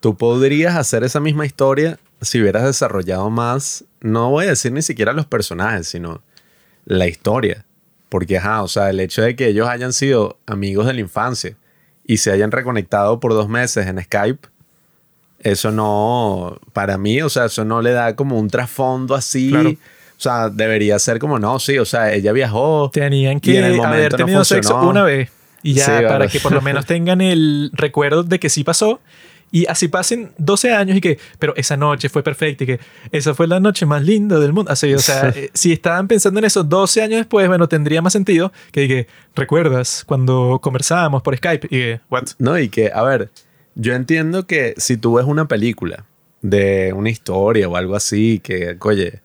tú 0.00 0.16
podrías 0.16 0.76
hacer 0.76 1.04
esa 1.04 1.20
misma 1.20 1.44
historia 1.44 1.98
si 2.20 2.40
hubieras 2.40 2.64
desarrollado 2.64 3.30
más, 3.30 3.84
no 4.00 4.30
voy 4.30 4.46
a 4.46 4.50
decir 4.50 4.72
ni 4.72 4.82
siquiera 4.82 5.12
los 5.12 5.26
personajes, 5.26 5.88
sino 5.88 6.22
la 6.84 7.06
historia. 7.06 7.64
Porque, 8.08 8.38
ajá, 8.38 8.62
o 8.62 8.68
sea, 8.68 8.90
el 8.90 9.00
hecho 9.00 9.22
de 9.22 9.36
que 9.36 9.48
ellos 9.48 9.68
hayan 9.68 9.92
sido 9.92 10.38
amigos 10.46 10.86
de 10.86 10.94
la 10.94 11.00
infancia 11.00 11.56
y 12.04 12.16
se 12.16 12.32
hayan 12.32 12.50
reconectado 12.50 13.20
por 13.20 13.34
dos 13.34 13.48
meses 13.48 13.86
en 13.86 14.02
Skype, 14.02 14.48
eso 15.40 15.70
no, 15.70 16.58
para 16.72 16.98
mí, 16.98 17.20
o 17.22 17.28
sea, 17.28 17.44
eso 17.44 17.64
no 17.64 17.82
le 17.82 17.92
da 17.92 18.16
como 18.16 18.38
un 18.38 18.48
trasfondo 18.48 19.14
así. 19.14 19.50
Claro. 19.50 19.74
O 20.18 20.20
sea, 20.20 20.50
debería 20.50 20.98
ser 20.98 21.20
como, 21.20 21.38
no, 21.38 21.60
sí, 21.60 21.78
o 21.78 21.84
sea, 21.84 22.12
ella 22.12 22.32
viajó. 22.32 22.90
Tenían 22.92 23.36
y 23.36 23.40
que 23.40 23.58
en 23.58 23.64
el 23.66 23.76
momento 23.76 23.94
haber 23.94 24.12
no 24.12 24.16
tenido 24.18 24.44
sexo 24.44 24.70
funcionó. 24.72 24.90
una 24.90 25.04
vez. 25.04 25.30
Y 25.62 25.74
ya, 25.74 25.84
Sí, 25.84 25.90
para 25.90 26.18
vale. 26.18 26.28
que 26.28 26.40
por 26.40 26.52
lo 26.52 26.60
menos 26.60 26.86
tengan 26.86 27.20
el 27.20 27.70
recuerdo 27.72 28.24
de 28.24 28.40
que 28.40 28.48
sí 28.48 28.64
pasó. 28.64 29.00
Y 29.50 29.64
así 29.66 29.88
pasen 29.88 30.32
12 30.36 30.72
años 30.74 30.96
y 30.98 31.00
que, 31.00 31.18
pero 31.38 31.54
esa 31.56 31.76
noche 31.76 32.08
fue 32.10 32.22
perfecta 32.22 32.64
y 32.64 32.66
que 32.66 32.80
esa 33.12 33.32
fue 33.32 33.46
la 33.46 33.60
noche 33.60 33.86
más 33.86 34.02
linda 34.02 34.38
del 34.40 34.52
mundo. 34.52 34.70
Así, 34.70 34.92
o 34.92 34.98
sea, 34.98 35.28
eh, 35.34 35.50
si 35.54 35.72
estaban 35.72 36.06
pensando 36.06 36.38
en 36.40 36.44
eso 36.44 36.64
12 36.64 37.00
años 37.00 37.18
después, 37.18 37.48
bueno, 37.48 37.66
tendría 37.68 38.02
más 38.02 38.12
sentido 38.12 38.52
que, 38.72 38.86
que 38.88 39.06
¿recuerdas 39.36 40.02
cuando 40.04 40.58
conversábamos 40.60 41.22
por 41.22 41.34
Skype? 41.36 41.66
Y 41.68 41.70
que, 41.78 42.00
¿what? 42.10 42.24
No, 42.38 42.58
y 42.58 42.68
que, 42.68 42.90
a 42.92 43.02
ver, 43.04 43.30
yo 43.74 43.94
entiendo 43.94 44.46
que 44.46 44.74
si 44.76 44.96
tú 44.98 45.14
ves 45.14 45.24
una 45.24 45.46
película 45.48 46.04
de 46.42 46.92
una 46.92 47.08
historia 47.08 47.68
o 47.68 47.76
algo 47.76 47.96
así 47.96 48.40
que, 48.40 48.76
oye, 48.80 49.20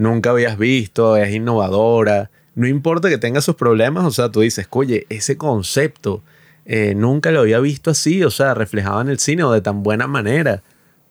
nunca 0.00 0.30
habías 0.30 0.56
visto, 0.56 1.18
es 1.18 1.32
innovadora, 1.34 2.30
no 2.54 2.66
importa 2.66 3.10
que 3.10 3.18
tenga 3.18 3.42
sus 3.42 3.54
problemas, 3.54 4.04
o 4.04 4.10
sea, 4.10 4.30
tú 4.30 4.40
dices, 4.40 4.66
oye, 4.70 5.06
ese 5.10 5.36
concepto 5.36 6.22
eh, 6.64 6.94
nunca 6.94 7.30
lo 7.30 7.40
había 7.40 7.60
visto 7.60 7.90
así, 7.90 8.24
o 8.24 8.30
sea, 8.30 8.54
reflejado 8.54 9.02
en 9.02 9.10
el 9.10 9.18
cine 9.18 9.44
o 9.44 9.52
de 9.52 9.60
tan 9.60 9.82
buena 9.82 10.06
manera, 10.06 10.62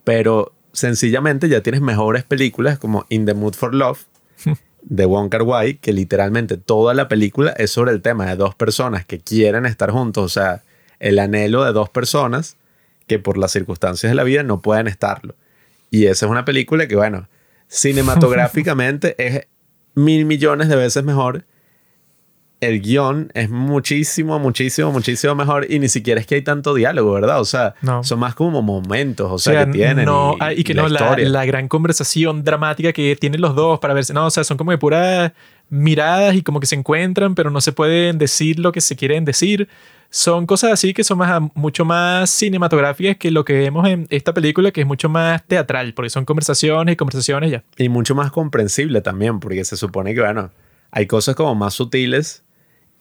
pero 0.04 0.54
sencillamente 0.74 1.48
ya 1.50 1.62
tienes 1.62 1.82
mejores 1.82 2.24
películas 2.24 2.80
como 2.80 3.06
In 3.10 3.28
the 3.28 3.36
Mood 3.36 3.54
for 3.54 3.76
Love 3.76 4.06
de 4.82 5.06
Wong 5.06 5.30
Kar 5.30 5.44
Wai, 5.44 5.76
que 5.76 5.94
literalmente 5.94 6.58
toda 6.58 6.96
la 6.96 7.08
película 7.08 7.52
es 7.52 7.70
sobre 7.70 7.92
el 7.92 8.02
tema 8.02 8.26
de 8.26 8.38
dos 8.38 8.56
personas 8.56 9.06
que 9.06 9.20
quieren 9.20 9.68
estar 9.68 9.92
juntos, 9.92 10.24
o 10.24 10.30
sea, 10.30 10.64
el 11.00 11.20
anhelo 11.20 11.64
de 11.64 11.74
dos 11.74 11.90
personas 11.90 12.58
que 13.06 13.20
por 13.20 13.38
las 13.38 13.52
circunstancias 13.52 14.10
de 14.10 14.16
la 14.16 14.24
vida 14.24 14.42
no 14.42 14.62
pueden 14.62 14.88
estarlo. 14.88 15.36
Y 15.92 16.06
esa 16.06 16.26
es 16.26 16.32
una 16.32 16.44
película 16.44 16.88
que, 16.88 16.96
bueno, 16.96 17.28
cinematográficamente 17.70 19.16
es 19.26 19.48
mil 19.96 20.26
millones 20.26 20.68
de 20.68 20.76
veces 20.76 21.04
mejor. 21.04 21.46
El 22.62 22.82
guion 22.82 23.32
es 23.36 23.50
muchísimo, 23.50 24.38
muchísimo, 24.38 24.92
muchísimo 24.92 25.34
mejor 25.34 25.66
y 25.72 25.80
ni 25.80 25.88
siquiera 25.88 26.20
es 26.20 26.28
que 26.28 26.36
hay 26.36 26.42
tanto 26.42 26.74
diálogo, 26.74 27.14
¿verdad? 27.14 27.40
O 27.40 27.46
sea, 27.46 27.74
No. 27.82 28.04
son 28.04 28.20
más 28.20 28.36
como 28.36 28.62
momentos, 28.62 29.32
o 29.32 29.36
O 29.36 29.40
sea, 29.40 29.66
que 29.66 29.72
tienen. 29.72 30.04
no, 30.04 30.36
y, 30.54 30.60
y 30.60 30.64
que 30.66 30.74
la 30.74 30.82
no, 30.82 30.90
la, 30.90 31.16
la 31.18 31.46
gran 31.46 31.70
conversación 31.70 32.44
dramática 32.44 32.92
que 32.92 33.16
tienen 33.16 33.40
los 33.40 33.56
dos 33.56 33.80
para 33.80 33.94
verse. 33.94 34.14
No, 34.14 34.26
o 34.26 34.30
sea, 34.30 34.44
son 34.44 34.58
como 34.58 34.72
de 34.72 34.78
puras 34.78 35.32
miradas 35.70 36.36
y 36.36 36.42
como 36.42 36.60
que 36.60 36.68
se 36.68 36.76
encuentran, 36.76 37.34
pero 37.34 37.50
no 37.50 37.62
se 37.62 37.72
pueden 37.72 38.18
decir 38.18 38.60
lo 38.60 38.74
que 38.74 38.82
se 38.82 38.98
quieren 38.98 39.24
decir. 39.24 39.70
Son 40.12 40.48
cosas 40.48 40.72
así 40.72 40.94
que 40.94 41.04
son 41.04 41.20
más, 41.20 41.42
mucho 41.54 41.86
más 41.86 42.32
cinematográficas 42.32 43.18
que 43.18 43.30
lo 43.30 43.46
que 43.46 43.54
vemos 43.54 43.88
en 43.88 44.08
esta 44.10 44.34
película, 44.34 44.72
que 44.72 44.82
es 44.82 44.88
mucho 44.88 45.08
más 45.08 45.46
teatral, 45.46 45.94
porque 45.94 46.10
son 46.10 46.26
conversaciones 46.26 46.94
y 46.94 46.96
conversaciones 46.96 47.52
ya. 47.52 47.64
Y 47.78 47.90
mucho 47.90 48.16
más 48.16 48.32
comprensible 48.32 49.02
también, 49.02 49.40
porque 49.40 49.64
se 49.64 49.78
supone 49.78 50.16
que, 50.16 50.22
bueno, 50.22 50.52
hay 50.90 51.06
cosas 51.06 51.36
como 51.36 51.54
más 51.54 51.76
sutiles 51.76 52.44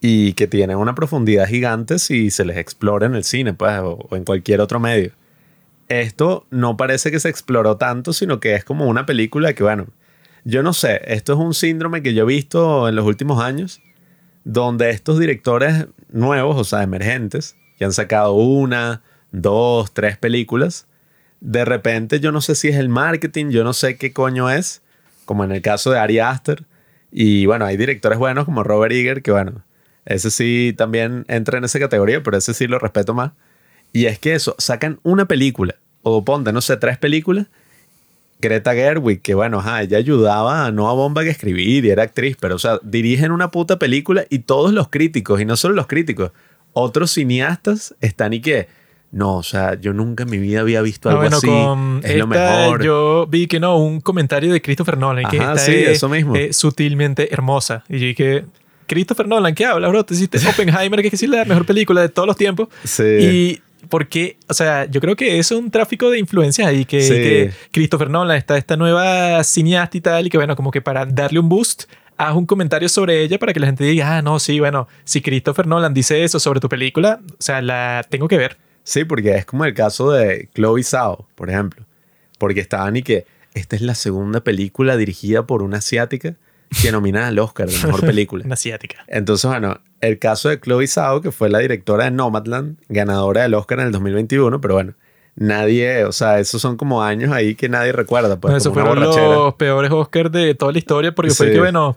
y 0.01 0.35
que 0.35 0.47
tienen 0.47 0.77
una 0.77 0.95
profundidad 0.95 1.49
gigante 1.49 1.99
si 1.99 2.31
se 2.31 2.45
les 2.45 2.59
explora 2.59 3.07
en 3.07 3.15
el 3.15 3.25
cine, 3.25 3.55
pues, 3.55 3.79
o, 3.81 4.07
o 4.11 4.17
en 4.17 4.25
cualquier 4.25 4.61
otro 4.61 4.79
medio. 4.79 5.13
Esto 5.89 6.47
no 6.51 6.77
parece 6.77 7.11
que 7.11 7.21
se 7.21 7.31
exploró 7.31 7.79
tanto, 7.79 8.13
sino 8.13 8.39
que 8.39 8.55
es 8.55 8.65
como 8.65 8.87
una 8.87 9.07
película 9.07 9.55
que, 9.55 9.63
bueno, 9.63 9.87
yo 10.45 10.63
no 10.63 10.75
sé, 10.75 11.01
esto 11.07 11.33
es 11.33 11.39
un 11.39 11.55
síndrome 11.55 12.03
que 12.03 12.13
yo 12.13 12.25
he 12.25 12.27
visto 12.27 12.87
en 12.89 12.97
los 12.97 13.07
últimos 13.07 13.43
años, 13.43 13.81
donde 14.45 14.91
estos 14.91 15.19
directores 15.19 15.87
nuevos, 16.11 16.57
o 16.57 16.65
sea, 16.65 16.83
emergentes, 16.83 17.57
que 17.79 17.85
han 17.85 17.93
sacado 17.93 18.33
una, 18.33 19.03
dos, 19.31 19.93
tres 19.93 20.17
películas, 20.17 20.87
de 21.41 21.65
repente 21.65 22.21
yo 22.21 22.33
no 22.33 22.41
sé 22.41 22.55
si 22.55 22.69
es 22.69 22.77
el 22.77 22.89
marketing, 22.89 23.51
yo 23.51 23.65
no 23.65 23.73
sé 23.73 23.97
qué 23.97 24.13
coño 24.13 24.51
es, 24.51 24.83
como 25.25 25.45
en 25.45 25.53
el 25.53 25.63
caso 25.63 25.91
de 25.91 25.99
Ari 25.99 26.19
Aster. 26.19 26.65
Y 27.11 27.47
bueno, 27.47 27.65
hay 27.65 27.77
directores 27.77 28.19
buenos 28.19 28.45
como 28.45 28.65
Robert 28.65 28.93
Eager, 28.93 29.23
que 29.23 29.31
bueno, 29.31 29.63
ese 30.05 30.31
sí 30.31 30.75
también 30.77 31.25
entra 31.29 31.59
en 31.59 31.65
esa 31.65 31.79
categoría, 31.79 32.23
pero 32.23 32.37
ese 32.37 32.55
sí 32.55 32.67
lo 32.67 32.79
respeto 32.79 33.15
más. 33.15 33.33
Y 33.93 34.07
es 34.07 34.19
que 34.19 34.35
eso, 34.35 34.55
sacan 34.59 35.01
una 35.03 35.27
película, 35.27 35.77
o 36.03 36.25
ponte, 36.25 36.53
no 36.53 36.61
sé, 36.61 36.77
tres 36.77 36.99
películas. 36.99 37.47
Greta 38.41 38.73
Gerwig, 38.75 39.21
que 39.21 39.35
bueno, 39.35 39.59
ajá, 39.61 39.83
ella 39.83 39.99
ayudaba 39.99 40.67
a 40.67 40.71
Noah 40.73 40.95
Baumbach 40.95 41.27
a 41.27 41.31
escribir 41.31 41.85
y 41.85 41.91
era 41.91 42.05
actriz, 42.05 42.37
pero 42.39 42.55
o 42.55 42.59
sea, 42.59 42.79
dirigen 42.83 43.33
una 43.33 43.51
puta 43.51 43.79
película 43.79 44.25
y 44.31 44.41
todos 44.41 44.73
los 44.73 44.89
críticos, 44.89 45.41
y 45.41 45.45
no 45.45 45.57
solo 45.57 45.75
los 45.75 45.87
críticos, 45.89 46.31
otros 46.73 47.11
cineastas 47.11 47.95
están 48.01 48.33
y 48.35 48.41
que, 48.41 48.69
no, 49.11 49.37
o 49.39 49.43
sea, 49.43 49.75
yo 49.81 49.93
nunca 49.93 50.23
en 50.25 50.31
mi 50.31 50.39
vida 50.39 50.61
había 50.61 50.83
visto 50.83 51.09
Ah, 51.09 51.13
algo 51.13 51.23
bueno, 51.23 51.37
así, 51.39 51.47
con 51.47 52.01
es 52.05 52.17
lo 52.17 52.25
esta, 52.25 52.59
mejor. 52.61 52.85
yo 52.85 53.27
vi 53.29 53.47
que 53.49 53.59
no, 53.59 53.77
un 53.79 54.01
comentario 54.01 54.53
de 54.53 54.63
Christopher 54.63 54.99
Nolan, 54.99 55.29
que 55.31 55.39
Ajá, 55.41 55.53
esta 55.55 55.65
sí, 55.65 55.73
es 55.75 55.89
eso 55.89 56.09
mismo. 56.09 56.37
eh, 56.37 56.53
sutilmente 56.53 57.33
hermosa. 57.35 57.83
Y 57.89 57.99
yo 57.99 58.07
dije, 58.07 58.45
Christopher 58.87 59.27
Nolan, 59.27 59.55
¿qué 59.55 59.65
habla, 59.67 59.89
bro? 59.89 60.05
Te 60.05 60.15
hiciste 60.15 60.39
Oppenheimer, 60.49 61.03
que 61.03 61.09
es 61.09 61.23
la 61.29 61.45
mejor 61.45 61.67
película 61.67 62.01
de 62.03 62.09
todos 62.09 62.27
los 62.29 62.37
tiempos. 62.37 62.69
Sí. 62.85 63.03
Y 63.03 63.63
porque, 63.89 64.37
o 64.49 64.55
sea, 64.55 64.85
yo 64.87 65.01
creo 65.01 65.17
que 65.17 65.39
es 65.39 65.51
un 65.51 65.71
tráfico 65.71 66.11
de 66.11 66.19
influencias 66.19 66.67
ahí, 66.69 66.85
que, 66.85 67.01
Sí. 67.03 67.15
que 67.15 67.51
Christopher 67.73 68.11
Nolan 68.11 68.37
está 68.37 68.57
esta 68.57 68.77
nueva 68.77 69.43
cineasta 69.45 69.97
y 69.97 70.01
tal, 70.01 70.27
y 70.27 70.31
que 70.31 70.37
bueno, 70.39 70.57
como 70.57 70.71
que 70.71 70.81
para 70.81 71.07
darle 71.07 71.41
un 71.41 71.49
boost, 71.49 71.85
haz 72.17 72.35
un 72.35 72.47
comentario 72.47 72.89
sobre 72.89 73.23
ella 73.23 73.39
para 73.39 73.53
que 73.53 73.61
la 73.61 73.67
gente 73.67 73.85
diga, 73.85 74.17
ah, 74.19 74.23
no, 74.23 74.39
sí, 74.39 74.59
bueno, 74.61 74.89
si 75.05 75.21
Christopher 75.23 75.67
Nolan 75.67 75.95
dice 75.95 76.25
eso 76.25 76.41
sobre 76.41 76.61
tu 76.61 76.69
película, 76.69 77.21
o 77.31 77.37
sea, 77.39 77.63
la 77.63 78.05
tengo 78.09 78.29
que 78.29 78.37
ver. 78.37 78.57
Sí, 78.83 79.05
porque 79.05 79.37
es 79.37 79.45
como 79.45 79.65
el 79.65 79.75
caso 79.75 80.11
de 80.13 80.49
Chloe 80.55 80.83
Zhao, 80.83 81.29
por 81.35 81.51
ejemplo. 81.51 81.85
Porque 82.39 82.61
estaban 82.61 82.97
y 82.97 83.03
que 83.03 83.27
esta 83.55 83.77
es 83.77 83.83
la 83.83 83.95
segunda 83.95 84.41
película 84.41 84.97
dirigida 84.97 85.47
por 85.47 85.63
una 85.63 85.79
asiática 85.79 86.37
que 86.83 86.93
nomina 86.93 87.27
al 87.29 87.39
Oscar 87.39 87.69
de 87.69 87.77
Mejor 87.87 88.01
Película. 88.01 88.45
Una 88.45 88.55
asiática. 88.55 89.05
Entonces, 89.09 89.49
bueno, 89.49 89.81
el 90.01 90.19
caso 90.19 90.49
de 90.49 90.61
Chloe 90.61 90.87
Zhao, 90.87 91.21
que 91.21 91.31
fue 91.33 91.49
la 91.51 91.59
directora 91.59 92.05
de 92.05 92.11
Nomadland, 92.11 92.77
ganadora 92.89 93.43
del 93.43 93.55
Oscar 93.55 93.81
en 93.81 93.87
el 93.87 93.93
2021, 93.93 94.61
pero 94.61 94.75
bueno, 94.75 94.95
nadie, 95.37 96.05
o 96.05 96.13
sea, 96.13 96.39
esos 96.41 96.61
son 96.61 96.77
como 96.77 97.03
años 97.03 97.33
ahí 97.33 97.55
que 97.55 97.69
nadie 97.69 97.93
recuerda, 97.93 98.39
pues 98.41 98.53
No, 98.53 98.59
esos 98.59 98.73
fueron 98.73 98.95
borrachera. 98.99 99.29
los 99.29 99.55
peores 99.55 99.91
Oscars 99.91 100.33
de 100.33 100.55
toda 100.55 100.73
la 100.73 100.79
historia 100.79 101.15
porque 101.15 101.31
fue 101.33 101.47
Sí. 101.49 101.53
que, 101.53 101.59
bueno, 101.61 101.97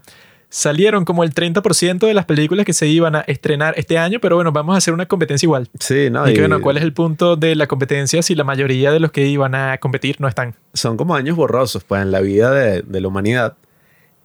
salieron 0.49 1.05
como 1.05 1.23
el 1.23 1.33
30% 1.33 2.07
de 2.07 2.13
las 2.13 2.25
películas 2.25 2.65
que 2.65 2.73
se 2.73 2.85
iban 2.87 3.15
a 3.15 3.21
estrenar 3.21 3.73
este 3.77 3.97
año, 3.97 4.19
pero 4.19 4.35
bueno, 4.35 4.51
vamos 4.51 4.75
a 4.75 4.77
hacer 4.79 4.93
una 4.93 5.05
competencia 5.05 5.45
igual. 5.45 5.69
Sí, 5.79 6.09
no, 6.11 6.27
y 6.29 6.33
que, 6.33 6.39
y 6.39 6.41
bueno, 6.41 6.61
¿cuál 6.61 6.77
es 6.77 6.83
el 6.83 6.91
punto 6.93 7.35
de 7.37 7.55
la 7.55 7.67
competencia 7.67 8.21
si 8.21 8.35
la 8.35 8.43
mayoría 8.43 8.91
de 8.91 8.99
los 8.99 9.11
que 9.11 9.25
iban 9.27 9.55
a 9.55 9.77
competir 9.77 10.17
no 10.19 10.27
están? 10.27 10.55
son 10.73 10.97
como 10.97 11.15
años 11.15 11.35
borrosos, 11.37 11.83
pues, 11.83 12.01
en 12.01 12.11
la 12.11 12.19
vida 12.21 12.51
de, 12.51 12.81
de 12.81 13.01
la 13.01 13.07
humanidad. 13.07 13.55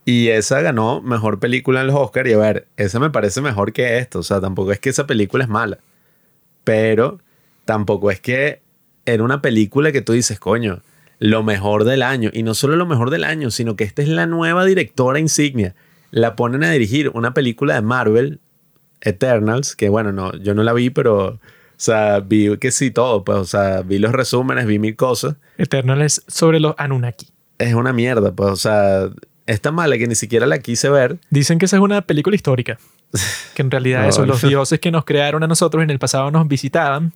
Y 0.09 0.29
esa 0.29 0.61
ganó 0.61 1.03
mejor 1.03 1.41
película 1.41 1.81
en 1.81 1.89
los 1.89 1.97
Oscars. 1.97 2.31
Y 2.31 2.33
a 2.33 2.39
ver, 2.39 2.69
esa 2.77 3.01
me 3.01 3.11
parece 3.11 3.41
mejor 3.41 3.73
que 3.73 3.99
esto. 3.99 4.21
O 4.21 4.23
sea, 4.23 4.41
tampoco 4.41 4.71
es 4.71 4.79
que 4.79 4.89
esa 4.89 5.05
película 5.05 5.43
es 5.43 5.51
mala. 5.51 5.79
Pero 6.63 7.19
tampoco 7.65 8.13
es 8.13 8.21
que 8.21 8.63
era 9.05 9.25
una 9.25 9.43
película 9.43 9.91
que 9.91 10.03
tú 10.03 10.13
dices, 10.13 10.39
coño, 10.39 10.81
lo 11.19 11.43
mejor 11.43 11.83
del 11.83 12.03
año. 12.03 12.31
Y 12.33 12.45
no 12.45 12.55
solo 12.55 12.77
lo 12.77 12.87
mejor 12.87 13.11
del 13.11 13.25
año, 13.25 13.51
sino 13.51 13.75
que 13.75 13.83
esta 13.83 14.01
es 14.01 14.09
la 14.09 14.27
nueva 14.27 14.65
directora 14.65 15.19
insignia. 15.19 15.75
La 16.13 16.37
ponen 16.37 16.63
a 16.63 16.71
dirigir 16.71 17.11
una 17.15 17.35
película 17.35 17.75
de 17.75 17.83
Marvel, 17.83 18.39
Eternals, 19.01 19.75
que 19.75 19.89
bueno, 19.89 20.13
no, 20.13 20.33
yo 20.37 20.55
no 20.55 20.63
la 20.63 20.73
vi, 20.73 20.91
pero, 20.91 21.27
o 21.27 21.41
sea, 21.77 22.21
vi 22.21 22.57
que 22.59 22.71
sí 22.71 22.93
todo, 22.93 23.25
pues, 23.25 23.39
o 23.39 23.45
sea, 23.45 23.83
vi 23.83 23.99
los 23.99 24.13
resúmenes, 24.13 24.67
vi 24.67 24.79
mil 24.79 24.97
cosas 24.97 25.37
Eternal 25.59 26.01
es 26.01 26.23
sobre 26.29 26.61
los 26.61 26.75
Anunnaki. 26.79 27.29
es 27.59 27.75
una 27.75 27.93
mierda, 27.93 28.33
pues, 28.33 28.51
o 28.51 28.57
sea, 28.57 29.11
es 29.47 29.61
tan 29.61 29.75
mala 29.75 29.97
que 29.99 30.07
ni 30.07 30.15
siquiera 30.15 30.47
la 30.47 30.59
quise 30.59 30.89
ver. 30.89 31.19
Dicen 31.31 31.59
que 31.59 31.67
esa 31.67 31.77
es 31.77 31.83
una 31.83 32.03
película 32.03 32.35
histórica. 32.37 32.79
Que 33.55 33.63
en 33.63 33.71
realidad 33.71 34.03
No. 34.03 34.09
eso, 34.09 34.27
los 34.27 34.43
dioses 34.43 34.81
que 34.81 34.91
nos 34.91 35.05
crearon 35.05 35.43
a 35.43 35.47
nosotros 35.47 35.83
en 35.83 35.91
el 35.91 35.99
pasado 35.99 36.31
nos 36.31 36.47
visitaban, 36.49 37.13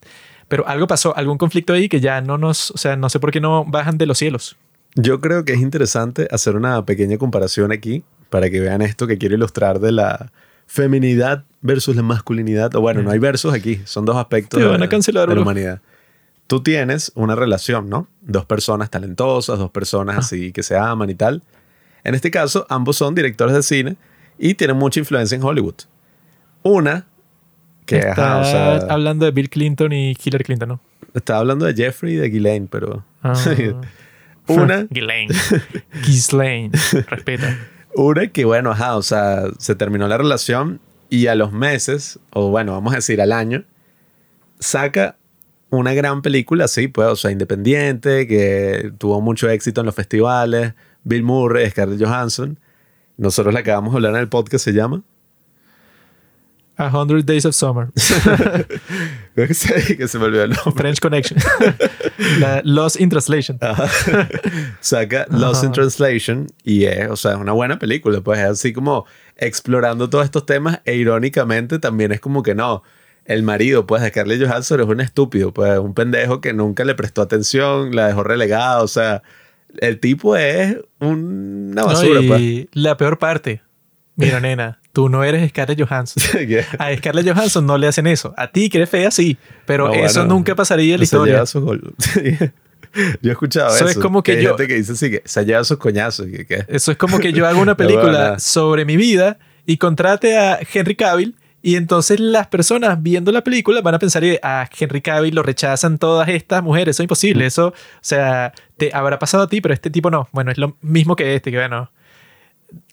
pero 0.49 0.67
algo 0.67 0.87
pasó, 0.87 1.15
algún 1.17 1.37
conflicto 1.37 1.73
ahí 1.73 1.89
que 1.89 2.01
ya 2.01 2.21
no 2.21 2.39
nos, 2.39 2.71
o 2.71 2.79
sea, 2.79 2.97
no 2.97 3.09
sé 3.11 3.21
por 3.21 3.31
qué 3.31 3.41
no 3.41 3.65
bajan 3.67 3.99
de 3.99 4.07
los 4.07 4.17
cielos. 4.19 4.57
Yo 4.95 5.21
creo 5.21 5.45
que 5.45 5.53
es 5.53 5.61
interesante 5.61 6.27
hacer 6.31 6.57
una 6.57 6.85
pequeña 6.87 7.19
comparación 7.19 7.73
aquí 7.73 8.03
para 8.31 8.49
que 8.51 8.61
vean 8.61 8.81
esto 8.83 9.07
que 9.07 9.19
quiero 9.19 9.35
ilustrar 9.35 9.79
de 9.81 9.93
la 9.93 10.33
feminidad 10.67 11.45
versus 11.61 11.95
la 11.97 12.03
masculinidad. 12.03 12.75
O 12.77 12.81
bueno, 12.81 13.03
no 13.03 13.11
hay 13.11 13.19
versus 13.19 13.53
aquí, 13.53 13.81
son 13.85 14.05
dos 14.05 14.17
aspectos 14.17 14.61
Te 14.61 14.67
van 14.67 14.83
a 14.83 14.89
cancelar, 14.89 15.29
de 15.29 15.35
la 15.35 15.43
humanidad. 15.43 15.81
Tú 16.47 16.63
tienes 16.63 17.13
una 17.15 17.35
relación, 17.37 17.89
¿no? 17.91 18.09
Dos 18.23 18.45
personas 18.47 18.89
talentosas, 18.91 19.59
dos 19.59 19.71
personas 19.71 20.17
Ah. 20.17 20.19
así 20.21 20.53
que 20.53 20.63
se 20.63 20.77
aman 20.77 21.11
y 21.11 21.15
tal. 21.15 21.43
En 22.05 22.15
este 22.15 22.31
caso, 22.31 22.67
ambos 22.69 22.97
son 22.97 23.15
directores 23.15 23.55
de 23.55 23.63
cine 23.63 23.97
y 24.39 24.55
tienen 24.55 24.77
mucha 24.77 25.01
influencia 25.01 25.37
en 25.37 25.43
Hollywood. 25.43 25.75
Una, 26.63 27.07
que 27.87 27.99
Está 27.99 28.13
ajá, 28.13 28.39
o 28.39 28.45
sea, 28.45 28.93
hablando 28.93 29.25
de 29.25 29.33
Bill 29.33 29.51
Clinton 29.51 29.93
y 29.93 30.17
Hillary 30.23 30.45
Clinton, 30.45 30.69
¿no? 30.69 30.81
estaba 31.15 31.41
hablando 31.41 31.67
de 31.67 31.75
Jeffrey 31.75 32.15
y 32.15 32.17
de 32.17 32.29
Ghislaine, 32.29 32.69
pero... 32.69 33.05
Ah. 33.23 33.35
Una, 34.47 34.83
Ghislaine. 34.91 35.33
Ghislaine. 36.05 36.73
Respeta. 37.09 37.57
Una 37.95 38.27
que, 38.29 38.45
bueno, 38.45 38.73
ajá, 38.73 38.97
o 38.97 39.03
sea, 39.03 39.45
se 39.59 39.75
terminó 39.75 40.09
la 40.09 40.19
relación 40.19 40.81
y 41.09 41.27
a 41.27 41.35
los 41.35 41.53
meses, 41.53 42.19
o 42.31 42.51
bueno, 42.51 42.73
vamos 42.73 42.93
a 42.93 42.97
decir 42.97 43.21
al 43.21 43.33
año, 43.33 43.65
saca 44.59 45.17
una 45.71 45.93
gran 45.95 46.23
película, 46.23 46.67
sí, 46.69 46.89
pues, 46.89 47.09
o 47.09 47.17
sea, 47.17 47.31
independiente, 47.31 48.27
que 48.27 48.93
tuvo 48.99 49.21
mucho 49.21 49.49
éxito 49.49 49.81
en 49.81 49.87
los 49.87 49.95
festivales, 49.95 50.75
Bill 51.05 51.23
Murray, 51.23 51.71
Scarlett 51.71 52.03
Johansson. 52.03 52.59
Nosotros 53.17 53.53
la 53.53 53.61
acabamos 53.61 53.93
de 53.93 53.99
hablar 53.99 54.15
en 54.15 54.21
el 54.21 54.29
podcast, 54.29 54.65
se 54.65 54.73
llama. 54.73 55.03
A 56.77 56.89
Hundred 56.89 57.25
Days 57.25 57.45
of 57.45 57.55
Summer. 57.55 57.89
Que 59.35 59.55
se, 59.55 59.97
que 59.97 60.09
se 60.09 60.19
me 60.19 60.25
olvidó 60.25 60.45
el 60.45 60.51
nombre. 60.51 60.73
French 60.75 61.01
Connection. 61.01 61.39
La 62.41 62.61
Lost 62.65 63.01
in 63.01 63.09
Translation. 63.09 63.59
saca 64.81 65.27
Lost 65.31 65.63
in 65.63 65.69
Ajá. 65.69 65.75
Translation 65.75 66.47
y 66.63 66.85
es, 66.85 67.09
o 67.09 67.17
sea, 67.17 67.33
es 67.33 67.39
una 67.39 67.53
buena 67.53 67.79
película, 67.79 68.21
pues 68.21 68.39
es 68.41 68.47
así 68.47 68.73
como 68.73 69.07
explorando 69.37 70.11
todos 70.11 70.25
estos 70.25 70.45
temas 70.45 70.81
e 70.85 70.97
irónicamente 70.97 71.79
también 71.79 72.13
es 72.13 72.21
como 72.21 72.43
que 72.43 72.55
no, 72.55 72.83
el 73.25 73.43
marido, 73.43 73.87
pues, 73.87 74.03
de 74.03 74.09
Scarlett 74.09 74.47
Johansson 74.47 74.81
es 74.81 74.87
un 74.87 75.01
estúpido, 75.01 75.55
pues, 75.55 75.79
un 75.79 75.95
pendejo 75.95 76.41
que 76.41 76.53
nunca 76.53 76.85
le 76.85 76.95
prestó 76.95 77.23
atención, 77.23 77.95
la 77.95 78.09
dejó 78.09 78.25
relegada, 78.25 78.83
o 78.83 78.89
sea, 78.89 79.23
el 79.79 80.01
tipo 80.01 80.37
es 80.37 80.77
una 81.01 81.85
basura, 81.85 82.21
No, 82.21 82.29
pues. 82.29 82.41
y 82.41 82.69
la 82.73 82.97
peor 82.97 83.19
parte. 83.19 83.63
Mira, 84.17 84.41
nena, 84.41 84.81
tú 84.93 85.09
no 85.09 85.25
eres 85.25 85.49
Scarlett 85.51 85.81
Johansson. 85.81 86.23
A 86.79 86.95
Scarlett 86.97 87.27
Johansson 87.33 87.67
no 87.67 87.79
le 87.79 87.87
hacen 87.89 88.07
eso. 88.07 88.35
A 88.37 88.51
ti, 88.51 88.69
que 88.69 88.79
eres 88.79 88.91
fea, 88.91 89.11
sí. 89.11 89.37
Pero 89.67 89.89
No, 89.89 89.95
eso 89.95 90.21
bueno, 90.21 90.35
nunca 90.35 90.55
pasaría 90.55 90.95
en 90.95 91.01
la 91.01 91.07
se 91.07 91.17
historia. 91.17 91.35
lleva 91.35 91.47
sus 91.47 91.63
gol- 91.63 91.95
Yo 93.23 93.31
he 93.31 93.33
escuchado 93.33 93.69
Eso 93.69 93.85
eso. 93.85 93.99
es 93.99 93.99
como 93.99 94.23
que 94.23 94.43
yo- 94.43 94.49
gente 94.51 94.67
que 94.67 94.75
dice 94.75 94.93
así, 94.93 95.11
que 95.13 95.23
se 95.25 95.45
lleva 95.45 95.63
sus 95.63 95.79
coñazos. 95.79 96.27
y 96.27 96.33
que- 96.33 96.47
que- 96.47 96.65
Eso 96.69 96.91
es 96.91 96.99
como 96.99 97.21
que 97.21 97.33
yo 97.33 97.47
hago 97.47 97.61
una 97.61 97.77
película 97.77 98.39
sobre 98.41 98.85
mi 98.85 98.97
vida 98.97 99.39
y 99.65 99.77
contrate 99.77 100.37
a 100.37 100.59
Henry 100.73 100.97
Cavill 100.97 101.37
y 101.63 101.77
entonces 101.77 102.21
las 102.21 102.47
personas 102.47 103.03
viendo 103.03 103.33
la 103.33 103.45
película 103.45 103.83
van 103.83 103.95
a 103.95 103.99
pensar 103.99 104.23
que 104.23 104.41
a 104.43 104.69
Henry 104.79 105.03
Cavill 105.03 105.35
lo 105.35 105.43
rechazan 105.43 105.99
todas 105.99 106.29
estas 106.29 106.63
mujeres. 106.63 106.97
Eso 106.97 107.03
es 107.03 107.05
imposible. 107.05 107.45
Eso, 107.45 107.69
o 107.69 107.75
sea, 108.01 108.53
te 108.77 108.91
habrá 108.95 109.19
pasado 109.19 109.45
a 109.45 109.49
ti, 109.49 109.61
pero 109.61 109.75
este 109.75 109.91
tipo 109.91 110.11
no. 110.11 110.29
Bueno, 110.33 110.51
es 110.51 110.59
lo 110.59 110.77
mismo 110.81 111.17
que 111.17 111.35
este, 111.35 111.51
que 111.51 111.59
bueno. 111.59 111.91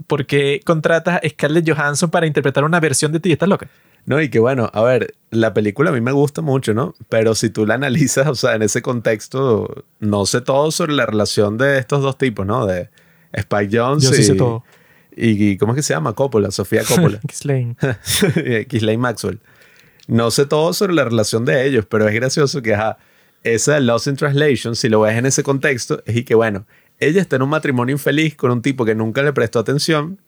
Porque 0.07 0.59
contratas 0.65 1.21
a 1.23 1.29
Scarlett 1.29 1.69
Johansson 1.69 2.09
para 2.09 2.27
interpretar 2.27 2.63
una 2.63 2.79
versión 2.79 3.11
de 3.11 3.19
ti? 3.19 3.31
¿Estás 3.31 3.47
loca? 3.47 3.69
No, 4.05 4.21
y 4.21 4.29
que 4.29 4.39
bueno, 4.39 4.69
a 4.73 4.81
ver, 4.83 5.15
la 5.31 5.53
película 5.53 5.89
a 5.91 5.93
mí 5.93 6.01
me 6.01 6.11
gusta 6.13 6.41
mucho, 6.41 6.73
¿no? 6.73 6.93
Pero 7.09 7.35
si 7.35 7.49
tú 7.49 7.65
la 7.65 7.75
analizas, 7.75 8.27
o 8.27 8.35
sea, 8.35 8.55
en 8.55 8.63
ese 8.63 8.81
contexto, 8.81 9.85
no 9.99 10.25
sé 10.25 10.41
todo 10.41 10.71
sobre 10.71 10.93
la 10.93 11.05
relación 11.05 11.57
de 11.57 11.77
estos 11.77 12.01
dos 12.01 12.17
tipos, 12.17 12.45
¿no? 12.45 12.65
De 12.65 12.89
Spike 13.33 13.77
Jones 13.77 14.03
Yo 14.03 14.09
y, 14.09 14.13
sí 14.13 14.23
sé 14.23 14.35
todo. 14.35 14.63
Y, 15.17 15.57
¿cómo 15.57 15.73
es 15.73 15.77
que 15.77 15.83
se 15.83 15.93
llama? 15.93 16.13
Coppola, 16.13 16.51
Sofía 16.51 16.83
Coppola. 16.83 17.19
Ghislaine. 17.27 17.75
Ghislaine 18.69 18.97
Maxwell. 19.01 19.39
No 20.07 20.31
sé 20.31 20.45
todo 20.45 20.73
sobre 20.73 20.93
la 20.93 21.03
relación 21.03 21.43
de 21.43 21.65
ellos, 21.65 21.85
pero 21.85 22.07
es 22.07 22.13
gracioso 22.13 22.61
que, 22.61 22.75
ajá, 22.75 22.97
esa 23.43 23.73
de 23.73 23.81
Lost 23.81 24.07
in 24.07 24.15
Translation, 24.15 24.75
si 24.75 24.89
lo 24.89 25.01
ves 25.01 25.17
en 25.17 25.25
ese 25.25 25.43
contexto, 25.43 26.01
es 26.05 26.15
y 26.15 26.23
que, 26.23 26.35
bueno, 26.35 26.65
ella 26.99 27.21
está 27.21 27.35
en 27.35 27.41
un 27.41 27.49
matrimonio 27.49 27.93
infeliz 27.93 28.35
con 28.35 28.51
un 28.51 28.61
tipo 28.61 28.85
que 28.85 28.95
nunca 28.95 29.21
le 29.23 29.33
prestó 29.33 29.59
atención, 29.59 30.19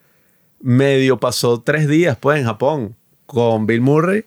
medio 0.59 1.19
pasó 1.19 1.61
tres 1.61 1.87
días, 1.87 2.17
pues, 2.19 2.39
en 2.39 2.45
Japón, 2.45 2.95
con 3.25 3.67
Bill 3.67 3.81
Murray, 3.81 4.25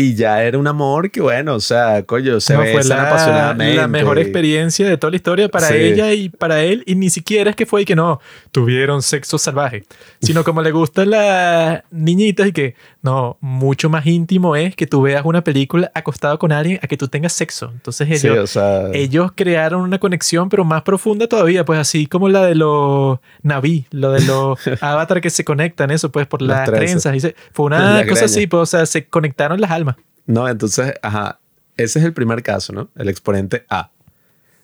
y 0.00 0.14
ya 0.14 0.42
era 0.42 0.58
un 0.58 0.66
amor 0.66 1.10
que, 1.10 1.20
bueno, 1.20 1.54
o 1.54 1.60
sea, 1.60 2.02
coño, 2.04 2.40
se 2.40 2.54
No, 2.54 2.60
fue 2.60 2.82
la, 2.84 3.08
apasionadamente. 3.08 3.74
la 3.76 3.88
mejor 3.88 4.18
experiencia 4.18 4.88
de 4.88 4.96
toda 4.96 5.10
la 5.10 5.16
historia 5.16 5.48
para 5.48 5.68
Sí. 5.68 5.74
ella 5.74 6.12
y 6.12 6.28
para 6.28 6.62
él. 6.62 6.82
Y 6.86 6.94
ni 6.94 7.10
siquiera 7.10 7.50
es 7.50 7.56
que 7.56 7.66
fue 7.66 7.82
y 7.82 7.84
que 7.84 7.94
no, 7.96 8.20
tuvieron 8.52 9.02
sexo 9.02 9.38
salvaje. 9.38 9.84
Sino 10.20 10.44
como 10.44 10.62
le 10.62 10.70
gustan 10.70 11.10
las 11.10 11.82
niñitas 11.90 12.48
y 12.48 12.52
que 12.52 12.74
no, 13.02 13.36
mucho 13.40 13.88
más 13.90 14.06
íntimo 14.06 14.56
es 14.56 14.74
que 14.76 14.86
tú 14.86 15.02
veas 15.02 15.24
una 15.24 15.42
película 15.42 15.90
acostado 15.94 16.38
con 16.38 16.52
alguien 16.52 16.78
a 16.82 16.86
que 16.86 16.96
tú 16.96 17.08
tengas 17.08 17.32
sexo. 17.32 17.70
Entonces 17.72 18.20
Sí, 18.20 18.26
ellos, 18.26 18.38
o 18.38 18.46
sea, 18.46 18.88
ellos 18.92 19.32
crearon 19.34 19.82
una 19.82 19.98
conexión, 19.98 20.48
pero 20.48 20.64
más 20.64 20.82
profunda 20.82 21.26
todavía, 21.26 21.64
pues 21.64 21.78
así 21.78 22.06
como 22.06 22.28
la 22.28 22.44
de 22.46 22.54
los 22.54 23.18
Naví, 23.42 23.86
lo 23.90 24.12
de 24.12 24.22
los 24.22 24.58
avatar 24.82 25.20
que 25.20 25.30
se 25.30 25.44
conectan, 25.44 25.90
eso, 25.90 26.10
pues 26.10 26.26
por 26.26 26.42
Las 26.42 26.64
trenzas. 26.64 27.02
trenzas. 27.02 27.14
y 27.16 27.20
se- 27.20 27.34
fue 27.52 27.66
una 27.66 27.78
cosa 27.78 28.02
greñas. 28.04 28.22
así, 28.22 28.46
pues, 28.46 28.62
o 28.62 28.66
sea, 28.66 28.86
se 28.86 29.06
conectaron 29.06 29.60
las 29.60 29.70
almas. 29.70 29.89
No, 30.30 30.48
entonces, 30.48 30.94
ajá, 31.02 31.40
ese 31.76 31.98
es 31.98 32.04
el 32.04 32.12
primer 32.12 32.44
caso, 32.44 32.72
¿no? 32.72 32.88
El 32.94 33.08
exponente 33.08 33.66
A. 33.68 33.90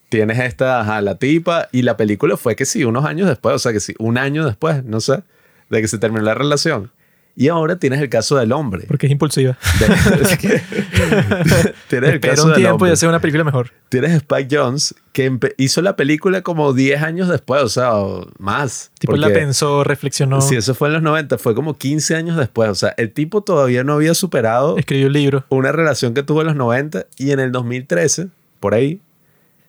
Tienes 0.08 0.38
esta, 0.38 0.80
ajá, 0.80 1.00
la 1.00 1.16
tipa, 1.16 1.68
y 1.72 1.82
la 1.82 1.96
película 1.96 2.36
fue 2.36 2.54
que 2.54 2.64
sí, 2.64 2.84
unos 2.84 3.04
años 3.04 3.28
después, 3.28 3.56
o 3.56 3.58
sea 3.58 3.72
que 3.72 3.80
sí, 3.80 3.92
un 3.98 4.16
año 4.16 4.46
después, 4.46 4.84
no 4.84 5.00
sé, 5.00 5.24
de 5.68 5.80
que 5.80 5.88
se 5.88 5.98
terminó 5.98 6.22
la 6.22 6.34
relación. 6.34 6.92
Y 7.38 7.48
ahora 7.48 7.76
tienes 7.76 8.00
el 8.00 8.08
caso 8.08 8.36
del 8.36 8.50
hombre. 8.52 8.86
Porque 8.88 9.04
es 9.06 9.12
impulsiva. 9.12 9.58
De- 9.78 9.86
tienes 11.88 12.08
el 12.10 12.14
Espera 12.14 12.34
caso 12.34 12.44
un 12.44 12.52
del 12.52 12.62
tiempo 12.62 12.86
y 12.86 12.90
hacer 12.90 13.08
una 13.10 13.20
película 13.20 13.44
mejor. 13.44 13.72
Tienes 13.90 14.12
Spike 14.12 14.48
Jones, 14.56 14.94
que 15.12 15.38
hizo 15.58 15.82
la 15.82 15.96
película 15.96 16.40
como 16.40 16.72
10 16.72 17.02
años 17.02 17.28
después, 17.28 17.62
o 17.62 17.68
sea, 17.68 17.94
o 17.94 18.26
más. 18.38 18.90
Tipo, 18.98 19.16
la 19.16 19.28
pensó, 19.28 19.84
reflexionó, 19.84 20.40
Si 20.40 20.56
eso 20.56 20.74
fue 20.74 20.88
en 20.88 20.94
los 20.94 21.02
90, 21.02 21.36
fue 21.36 21.54
como 21.54 21.76
15 21.76 22.16
años 22.16 22.38
después. 22.38 22.70
O 22.70 22.74
sea, 22.74 22.94
el 22.96 23.12
tipo 23.12 23.42
todavía 23.42 23.84
no 23.84 23.92
había 23.92 24.14
superado 24.14 24.78
escribió 24.78 25.08
un 25.08 25.12
libro. 25.12 25.44
una 25.50 25.72
relación 25.72 26.14
que 26.14 26.22
tuvo 26.22 26.40
en 26.40 26.46
los 26.46 26.56
90 26.56 27.04
y 27.18 27.32
en 27.32 27.40
el 27.40 27.52
2013, 27.52 28.28
por 28.60 28.72
ahí, 28.72 29.00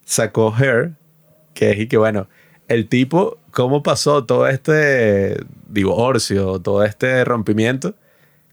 sacó 0.05 0.55
Her, 0.57 0.91
que 1.53 1.71
es 1.71 1.79
y 1.79 1.87
que 1.87 1.97
bueno, 1.97 2.29
el 2.69 2.87
tipo, 2.87 3.39
cómo 3.51 3.83
pasó 3.83 4.23
todo 4.23 4.47
este 4.47 5.37
divorcio, 5.69 6.59
todo 6.59 6.83
este 6.83 7.23
rompimiento 7.25 7.95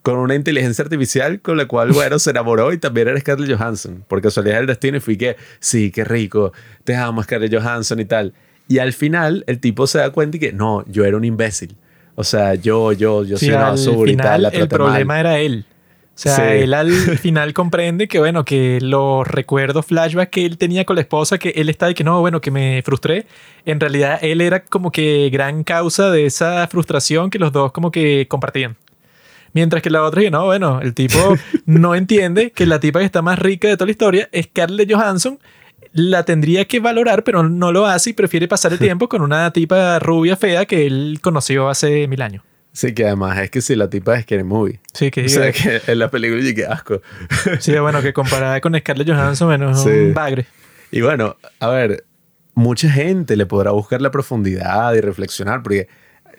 con 0.02 0.18
una 0.18 0.34
inteligencia 0.34 0.82
artificial 0.84 1.40
con 1.40 1.56
la 1.56 1.66
cual, 1.66 1.92
bueno, 1.92 2.18
se 2.18 2.28
enamoró 2.30 2.74
y 2.74 2.78
también 2.78 3.08
era 3.08 3.18
Scarlett 3.18 3.56
Johansson. 3.56 4.04
Porque 4.06 4.30
solía 4.30 4.58
el 4.58 4.66
destino 4.66 4.98
y 4.98 5.00
fui 5.00 5.16
que, 5.16 5.36
sí, 5.60 5.90
qué 5.90 6.04
rico, 6.04 6.52
te 6.84 6.94
amo 6.94 7.22
Scarlett 7.22 7.54
Johansson 7.54 8.00
y 8.00 8.04
tal. 8.04 8.34
Y 8.68 8.78
al 8.80 8.92
final 8.92 9.44
el 9.46 9.60
tipo 9.60 9.86
se 9.86 9.98
da 9.98 10.10
cuenta 10.10 10.36
y 10.36 10.40
que, 10.40 10.52
no, 10.52 10.84
yo 10.88 11.04
era 11.06 11.16
un 11.16 11.24
imbécil. 11.24 11.74
O 12.16 12.22
sea, 12.24 12.54
yo, 12.54 12.92
yo, 12.92 13.24
yo 13.24 13.38
Sí, 13.38 13.46
soy 13.46 13.54
una 13.54 13.70
basura 13.70 14.10
y 14.12 14.16
tal, 14.16 14.42
la 14.42 14.48
el 14.50 14.60
mal. 14.60 14.68
problema 14.68 15.20
era 15.20 15.38
él. 15.38 15.64
O 16.14 16.18
sea, 16.18 16.36
Sí. 16.36 16.42
él 16.62 16.74
al 16.74 16.90
final 17.18 17.52
comprende 17.52 18.06
que, 18.06 18.18
bueno, 18.20 18.44
que 18.44 18.78
los 18.80 19.26
recuerdos, 19.26 19.84
flashbacks 19.86 20.30
que 20.30 20.46
él 20.46 20.58
tenía 20.58 20.84
con 20.84 20.94
la 20.96 21.02
esposa, 21.02 21.38
que 21.38 21.48
él 21.56 21.68
está 21.68 21.86
de 21.86 21.94
que 21.94 22.04
no, 22.04 22.20
bueno, 22.20 22.40
que 22.40 22.50
me 22.52 22.82
frustré. 22.82 23.26
En 23.66 23.80
realidad, 23.80 24.18
él 24.22 24.40
era 24.40 24.64
como 24.64 24.92
que 24.92 25.28
gran 25.32 25.64
causa 25.64 26.10
de 26.12 26.26
esa 26.26 26.66
frustración 26.68 27.30
que 27.30 27.38
los 27.40 27.50
dos 27.52 27.72
como 27.72 27.90
que 27.90 28.26
compartían. 28.28 28.76
Mientras 29.54 29.82
que 29.82 29.90
la 29.90 30.02
otra, 30.04 30.22
que 30.22 30.30
no, 30.30 30.44
bueno, 30.46 30.80
el 30.80 30.94
tipo 30.94 31.18
no 31.66 31.94
entiende 31.94 32.50
que 32.52 32.66
la 32.66 32.78
tipa 32.80 33.00
que 33.00 33.06
está 33.06 33.20
más 33.22 33.38
rica 33.38 33.68
de 33.68 33.76
toda 33.76 33.86
la 33.86 33.92
historia 33.92 34.28
es 34.32 34.46
Scarlett 34.46 34.92
Johansson. 34.92 35.38
La 35.92 36.24
tendría 36.24 36.64
que 36.64 36.80
valorar, 36.80 37.22
pero 37.22 37.42
no 37.48 37.70
lo 37.70 37.86
hace 37.86 38.10
y 38.10 38.12
prefiere 38.14 38.48
pasar 38.48 38.72
el 38.72 38.78
tiempo 38.80 39.08
con 39.08 39.22
una 39.22 39.52
tipa 39.52 39.98
rubia 40.00 40.36
fea 40.36 40.64
que 40.66 40.86
él 40.86 41.18
conoció 41.20 41.68
hace 41.68 42.06
mil 42.08 42.22
años. 42.22 42.42
Sí, 42.76 42.92
que 42.92 43.06
además 43.06 43.38
es 43.38 43.50
que 43.50 43.60
si 43.62 43.76
la 43.76 43.88
tipa 43.88 44.16
es 44.16 44.22
Scary 44.24 44.42
Movie. 44.42 44.80
Sí, 44.92 45.10
que 45.12 45.26
O 45.26 45.28
sea, 45.28 45.52
que 45.52 45.80
en 45.86 45.98
la 45.98 46.10
película 46.10 46.42
y 46.46 46.54
que 46.54 46.66
asco. 46.66 47.00
Sí, 47.60 47.72
bueno, 47.78 48.02
que 48.02 48.12
comparada 48.12 48.60
con 48.60 48.76
Scarlett 48.76 49.08
Johansson, 49.08 49.46
bueno, 49.48 49.70
es 49.70 49.78
Sí. 49.80 49.88
un 49.90 50.12
bagre. 50.12 50.44
Y 50.90 51.00
bueno, 51.00 51.36
a 51.60 51.68
ver, 51.68 52.04
mucha 52.54 52.90
gente 52.90 53.36
le 53.36 53.46
podrá 53.46 53.70
buscar 53.70 54.02
la 54.02 54.10
profundidad 54.10 54.92
y 54.94 55.00
reflexionar, 55.00 55.62
porque 55.62 55.86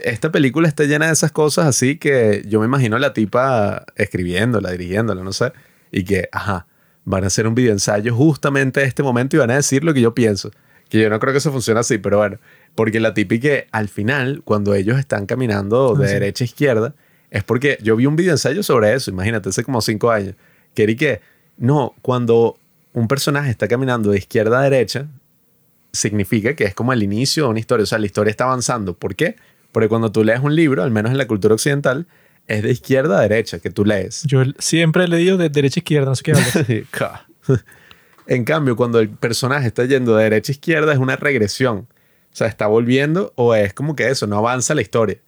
esta 0.03 0.29
película 0.29 0.67
está 0.67 0.83
llena 0.83 1.07
de 1.07 1.13
esas 1.13 1.31
cosas 1.31 1.67
así 1.67 1.97
que 1.97 2.43
yo 2.47 2.59
me 2.59 2.65
imagino 2.65 2.97
a 2.97 2.99
la 2.99 3.13
tipa 3.13 3.85
escribiéndola, 3.95 4.71
dirigiéndola, 4.71 5.23
no 5.23 5.31
sé, 5.31 5.53
y 5.89 6.03
que, 6.03 6.27
ajá, 6.33 6.67
van 7.05 7.23
a 7.23 7.27
hacer 7.27 7.47
un 7.47 7.55
video 7.55 7.71
ensayo 7.71 8.13
justamente 8.13 8.81
en 8.81 8.87
este 8.87 9.03
momento 9.03 9.37
y 9.37 9.39
van 9.39 9.51
a 9.51 9.55
decir 9.55 9.85
lo 9.85 9.93
que 9.93 10.01
yo 10.01 10.13
pienso. 10.13 10.51
Que 10.89 11.01
yo 11.01 11.09
no 11.09 11.19
creo 11.19 11.33
que 11.33 11.39
eso 11.39 11.51
funcione 11.51 11.79
así, 11.79 11.97
pero 11.97 12.17
bueno, 12.17 12.37
porque 12.75 12.99
la 12.99 13.13
que 13.13 13.67
al 13.71 13.89
final, 13.89 14.41
cuando 14.43 14.75
ellos 14.75 14.99
están 14.99 15.25
caminando 15.25 15.95
de 15.95 16.07
Ah, 16.07 16.11
derecha 16.11 16.43
a 16.43 16.45
izquierda, 16.45 16.95
es 17.31 17.43
porque 17.43 17.77
yo 17.81 17.95
vi 17.95 18.05
un 18.05 18.15
video 18.15 18.33
ensayo 18.33 18.63
sobre 18.63 18.93
eso, 18.93 19.11
imagínate, 19.11 19.49
hace 19.49 19.63
como 19.63 19.81
cinco 19.81 20.11
años, 20.11 20.35
que 20.73 20.83
era 20.83 20.95
que, 20.95 21.21
no, 21.57 21.95
cuando 22.01 22.57
un 22.93 23.07
personaje 23.07 23.49
está 23.49 23.67
caminando 23.67 24.11
de 24.11 24.19
izquierda 24.19 24.59
a 24.59 24.63
derecha, 24.63 25.07
significa 25.91 26.55
que 26.55 26.65
es 26.65 26.75
como 26.75 26.93
el 26.93 27.01
inicio 27.03 27.45
de 27.45 27.49
una 27.49 27.59
historia, 27.59 27.83
o 27.83 27.87
sea, 27.87 27.97
la 27.97 28.05
historia 28.05 28.31
está 28.31 28.43
avanzando. 28.45 28.93
¿Por 28.95 29.15
qué? 29.15 29.35
Porque 29.71 29.89
cuando 29.89 30.11
tú 30.11 30.23
lees 30.23 30.41
un 30.41 30.55
libro, 30.55 30.83
al 30.83 30.91
menos 30.91 31.11
en 31.11 31.17
la 31.17 31.27
cultura 31.27 31.53
occidental, 31.53 32.07
es 32.47 32.63
de 32.63 32.71
izquierda 32.71 33.19
a 33.19 33.21
derecha 33.21 33.59
que 33.59 33.69
tú 33.69 33.85
lees. 33.85 34.23
Yo 34.23 34.43
siempre 34.59 35.05
he 35.05 35.07
leído 35.07 35.37
de 35.37 35.49
derecha 35.49 35.79
a 35.79 35.81
izquierda, 35.81 36.07
no 36.07 36.15
sé 36.15 36.23
qué 36.23 36.31
hablas. 36.31 36.55
En 38.27 38.43
cambio, 38.43 38.75
cuando 38.75 38.99
el 38.99 39.09
personaje 39.09 39.67
está 39.67 39.85
yendo 39.85 40.15
de 40.15 40.23
derecha 40.23 40.51
a 40.51 40.55
izquierda, 40.55 40.93
es 40.93 40.99
una 40.99 41.15
regresión. 41.15 41.87
O 42.31 42.35
sea, 42.35 42.47
está 42.47 42.67
volviendo 42.67 43.31
o 43.35 43.55
es 43.55 43.73
como 43.73 43.95
que 43.95 44.09
eso, 44.09 44.27
no 44.27 44.37
avanza 44.37 44.75
la 44.75 44.81
historia. 44.81 45.19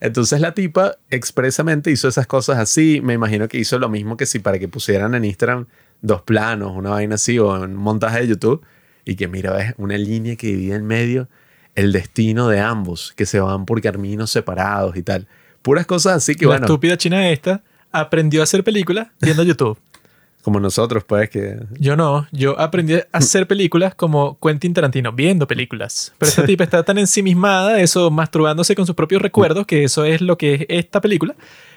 Entonces 0.00 0.40
la 0.40 0.52
tipa 0.52 0.96
expresamente 1.10 1.90
hizo 1.90 2.08
esas 2.08 2.26
cosas 2.26 2.58
así. 2.58 3.00
Me 3.02 3.14
imagino 3.14 3.48
que 3.48 3.58
hizo 3.58 3.78
lo 3.78 3.88
mismo 3.88 4.16
que 4.16 4.26
si 4.26 4.38
para 4.38 4.58
que 4.58 4.68
pusieran 4.68 5.14
en 5.14 5.24
Instagram 5.24 5.66
dos 6.00 6.22
planos, 6.22 6.72
una 6.74 6.90
vaina 6.90 7.16
así, 7.16 7.38
o 7.38 7.52
un 7.52 7.76
montaje 7.76 8.20
de 8.20 8.28
YouTube. 8.28 8.62
Y 9.04 9.16
que 9.16 9.28
mira, 9.28 9.52
ves 9.52 9.74
una 9.76 9.96
línea 9.96 10.36
que 10.36 10.48
divide 10.48 10.74
en 10.74 10.86
medio 10.86 11.28
el 11.74 11.92
destino 11.92 12.48
de 12.48 12.60
ambos, 12.60 13.12
que 13.16 13.26
se 13.26 13.40
van 13.40 13.64
por 13.64 13.80
caminos 13.80 14.30
separados 14.30 14.96
y 14.96 15.02
tal. 15.02 15.28
Puras 15.62 15.86
cosas 15.86 16.16
así 16.16 16.34
que 16.34 16.46
la 16.46 16.52
bueno, 16.52 16.66
estúpida 16.66 16.96
china 16.96 17.28
esta 17.30 17.62
aprendió 17.92 18.40
a 18.40 18.44
hacer 18.44 18.64
películas 18.64 19.08
viendo 19.20 19.42
YouTube. 19.42 19.78
Como 20.42 20.60
nosotros, 20.60 21.04
pues 21.04 21.28
que 21.30 21.58
Yo 21.78 21.96
no, 21.96 22.26
yo 22.32 22.58
aprendí 22.58 22.94
a 22.94 23.06
hacer 23.12 23.46
películas 23.46 23.94
como 23.94 24.38
Quentin 24.40 24.72
Tarantino, 24.72 25.12
viendo 25.12 25.46
películas. 25.46 26.12
Pero 26.18 26.30
esta 26.30 26.44
tipa 26.44 26.64
está 26.64 26.82
tan 26.82 26.98
ensimismada, 26.98 27.80
eso, 27.80 28.10
masturbándose 28.10 28.74
con 28.74 28.86
sus 28.86 28.94
propios 28.94 29.22
recuerdos, 29.22 29.66
que 29.66 29.84
eso 29.84 30.04
es 30.04 30.20
lo 30.20 30.38
que 30.38 30.54
es 30.54 30.66
esta 30.68 31.00
película, 31.00 31.34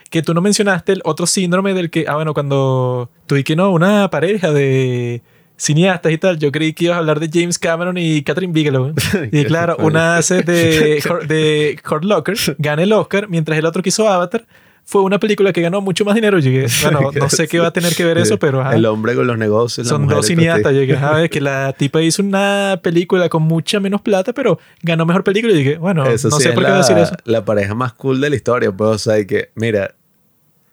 que 0.09 0.21
tú 0.21 0.33
no 0.33 0.41
mencionaste 0.41 0.93
el 0.93 1.01
otro 1.03 1.27
síndrome 1.27 1.73
del 1.73 1.89
que, 1.89 2.05
ah, 2.07 2.15
bueno, 2.15 2.33
cuando 2.33 3.09
tú 3.27 3.35
y 3.35 3.43
que 3.43 3.55
no, 3.55 3.71
una 3.71 4.09
pareja 4.09 4.51
de 4.51 5.21
cineastas 5.57 6.11
y 6.11 6.17
tal, 6.17 6.39
yo 6.39 6.51
creí 6.51 6.73
que 6.73 6.85
ibas 6.85 6.95
a 6.95 6.99
hablar 6.99 7.19
de 7.19 7.29
James 7.31 7.59
Cameron 7.59 7.97
y 7.97 8.23
Catherine 8.23 8.53
Bigelow. 8.53 8.93
y 9.31 9.43
claro, 9.45 9.75
una 9.79 10.17
hace 10.17 10.41
de, 10.41 11.01
de 11.27 11.79
Hurt 11.89 12.03
Locker, 12.03 12.37
gana 12.57 12.83
el 12.83 12.93
Oscar, 12.93 13.27
mientras 13.27 13.57
el 13.57 13.65
otro 13.65 13.83
que 13.83 13.89
hizo 13.89 14.07
Avatar 14.07 14.45
fue 14.85 15.01
una 15.01 15.19
película 15.19 15.53
que 15.53 15.61
ganó 15.61 15.81
mucho 15.81 16.05
más 16.05 16.15
dinero. 16.15 16.39
Yo 16.39 16.49
dije, 16.51 16.67
bueno, 16.83 17.11
no 17.13 17.29
sé 17.29 17.47
qué 17.47 17.59
va 17.59 17.67
a 17.67 17.73
tener 17.73 17.95
que 17.95 18.03
ver 18.03 18.17
eso, 18.17 18.37
pero 18.37 18.61
ajá. 18.61 18.75
el 18.75 18.85
hombre 18.85 19.15
con 19.15 19.27
los 19.27 19.37
negocios. 19.37 19.87
la 19.87 19.91
Son 19.91 20.03
mujer 20.03 20.17
dos 20.17 20.25
prestigio. 20.27 20.71
Yo 20.71 20.79
dije, 20.81 20.95
¿sabes? 20.95 21.29
Que 21.29 21.41
la 21.41 21.73
tipa 21.77 22.01
hizo 22.01 22.21
una 22.21 22.79
película 22.83 23.29
con 23.29 23.43
mucha 23.43 23.79
menos 23.79 24.01
plata, 24.01 24.33
pero 24.33 24.59
ganó 24.81 25.05
mejor 25.05 25.23
película. 25.23 25.53
Y 25.53 25.57
dije, 25.57 25.77
bueno, 25.77 26.05
Eso 26.05 26.29
no 26.29 26.37
sí 26.37 26.43
sé 26.43 26.53
por 26.53 26.63
qué 26.63 26.69
la, 26.69 26.77
decir 26.77 26.97
eso. 26.97 27.15
la 27.25 27.45
pareja 27.45 27.75
más 27.75 27.93
cool 27.93 28.19
de 28.21 28.29
la 28.29 28.35
historia, 28.35 28.71
pues, 28.71 28.89
o 28.89 28.97
sea, 28.97 29.25
que, 29.25 29.49
mira, 29.55 29.95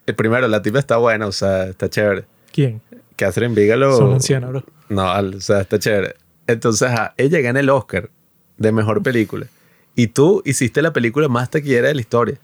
el 0.06 0.14
primero, 0.14 0.48
la 0.48 0.60
tipa 0.62 0.78
está 0.78 0.96
buena, 0.96 1.26
o 1.26 1.32
sea, 1.32 1.68
está 1.68 1.88
chévere. 1.88 2.24
¿Quién? 2.52 2.80
Catherine 3.16 3.54
Bigelow. 3.54 3.96
Son 3.96 4.12
ancianos, 4.14 4.50
bro. 4.50 4.64
No, 4.88 5.12
o 5.12 5.40
sea, 5.40 5.60
está 5.60 5.78
chévere. 5.78 6.14
Entonces, 6.46 6.88
ajá, 6.88 7.14
ella 7.16 7.40
gana 7.40 7.60
el 7.60 7.70
Oscar 7.70 8.10
de 8.56 8.72
mejor 8.72 9.02
película. 9.02 9.46
Y 9.94 10.08
tú 10.08 10.42
hiciste 10.44 10.82
la 10.82 10.92
película 10.92 11.28
más 11.28 11.50
taquillera 11.50 11.88
de 11.88 11.94
la 11.94 12.00
historia. 12.00 12.38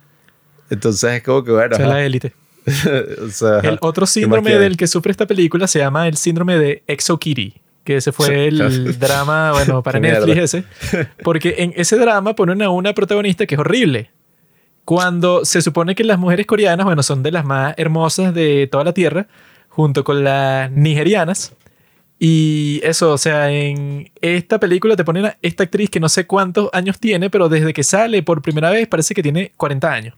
Entonces 0.69 1.13
es 1.13 1.23
como 1.23 1.43
que, 1.43 1.51
bueno, 1.51 1.75
O 1.75 1.77
sea, 1.77 1.87
la 1.87 2.05
élite. 2.05 2.33
o 3.25 3.29
sea. 3.29 3.59
El 3.59 3.77
otro 3.81 3.93
¿Qué 3.93 4.01
más 4.01 4.09
síndrome 4.11 4.55
del 4.57 4.77
que 4.77 4.87
sufre 4.87 5.11
esta 5.11 5.25
película 5.25 5.67
se 5.67 5.79
llama 5.79 6.07
el 6.07 6.17
síndrome 6.17 6.57
de 6.57 6.83
Exo 6.87 7.17
Kitty. 7.17 7.61
Que 7.83 7.97
ese 7.97 8.11
fue 8.11 8.47
el 8.47 8.97
drama, 8.99 9.53
bueno, 9.53 9.81
para 9.81 9.99
Netflix 9.99 10.37
ese. 10.37 10.63
Porque 11.23 11.55
en 11.59 11.73
ese 11.77 11.97
drama 11.97 12.35
ponen 12.35 12.61
a 12.61 12.69
una 12.69 12.93
protagonista 12.93 13.45
que 13.45 13.55
es 13.55 13.59
horrible. 13.59 14.11
Cuando 14.83 15.45
se 15.45 15.61
supone 15.61 15.95
que 15.95 16.03
las 16.03 16.19
mujeres 16.19 16.45
coreanas, 16.45 16.85
bueno, 16.85 17.03
son 17.03 17.23
de 17.23 17.31
las 17.31 17.45
más 17.45 17.73
hermosas 17.77 18.33
de 18.33 18.67
toda 18.69 18.83
la 18.83 18.93
tierra, 18.93 19.27
junto 19.69 20.03
con 20.03 20.23
las 20.23 20.69
nigerianas. 20.71 21.53
Y 22.19 22.81
eso, 22.83 23.13
o 23.13 23.17
sea, 23.17 23.51
en 23.51 24.11
esta 24.21 24.59
película 24.59 24.95
te 24.95 25.05
ponen 25.05 25.25
a 25.25 25.37
esta 25.41 25.63
actriz 25.63 25.89
que 25.89 25.99
no 25.99 26.09
sé 26.09 26.25
cuántos 26.25 26.69
años 26.73 26.99
tiene, 26.99 27.29
pero 27.29 27.47
desde 27.47 27.73
que 27.73 27.83
sale 27.83 28.23
por 28.23 28.41
primera 28.41 28.69
vez 28.71 28.87
parece 28.87 29.13
que 29.13 29.21
tiene 29.21 29.51
40 29.55 29.91
años. 29.91 30.15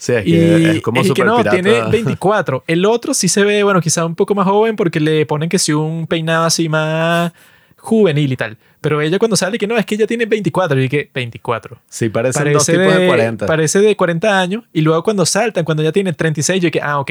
Sí, 0.00 0.14
es 0.14 0.26
Y 0.26 0.30
que 0.30 0.70
es 0.70 0.80
como 0.82 0.98
es 1.02 1.12
que 1.12 1.24
no, 1.24 1.36
pirata. 1.36 1.50
tiene 1.60 1.82
24. 1.90 2.64
El 2.66 2.86
otro 2.86 3.12
sí 3.12 3.28
se 3.28 3.44
ve, 3.44 3.62
bueno, 3.62 3.82
quizá 3.82 4.06
un 4.06 4.14
poco 4.14 4.34
más 4.34 4.46
joven 4.46 4.74
porque 4.74 4.98
le 4.98 5.26
ponen 5.26 5.50
que 5.50 5.58
sí 5.58 5.74
un 5.74 6.06
peinado 6.06 6.46
así 6.46 6.70
más 6.70 7.32
juvenil 7.76 8.32
y 8.32 8.36
tal. 8.36 8.56
Pero 8.80 9.02
ella 9.02 9.18
cuando 9.18 9.36
sale 9.36 9.58
que 9.58 9.66
no, 9.66 9.76
es 9.76 9.84
que 9.84 9.96
ella 9.96 10.06
tiene 10.06 10.24
24. 10.24 10.78
Y 10.78 10.82
dije, 10.84 11.10
24. 11.12 11.76
Sí, 11.86 12.08
parecen 12.08 12.50
dos 12.50 12.64
Parece 12.64 12.72
tipos 12.82 12.94
de, 12.94 13.00
de, 13.02 13.06
40. 13.08 13.46
parece 13.46 13.80
de 13.80 13.94
40 13.94 14.40
años. 14.40 14.64
Y 14.72 14.80
luego 14.80 15.02
cuando 15.02 15.26
saltan, 15.26 15.66
cuando 15.66 15.82
ya 15.82 15.92
tiene 15.92 16.14
36, 16.14 16.62
yo 16.62 16.70
dije, 16.70 16.80
ah, 16.82 16.98
ok, 16.98 17.10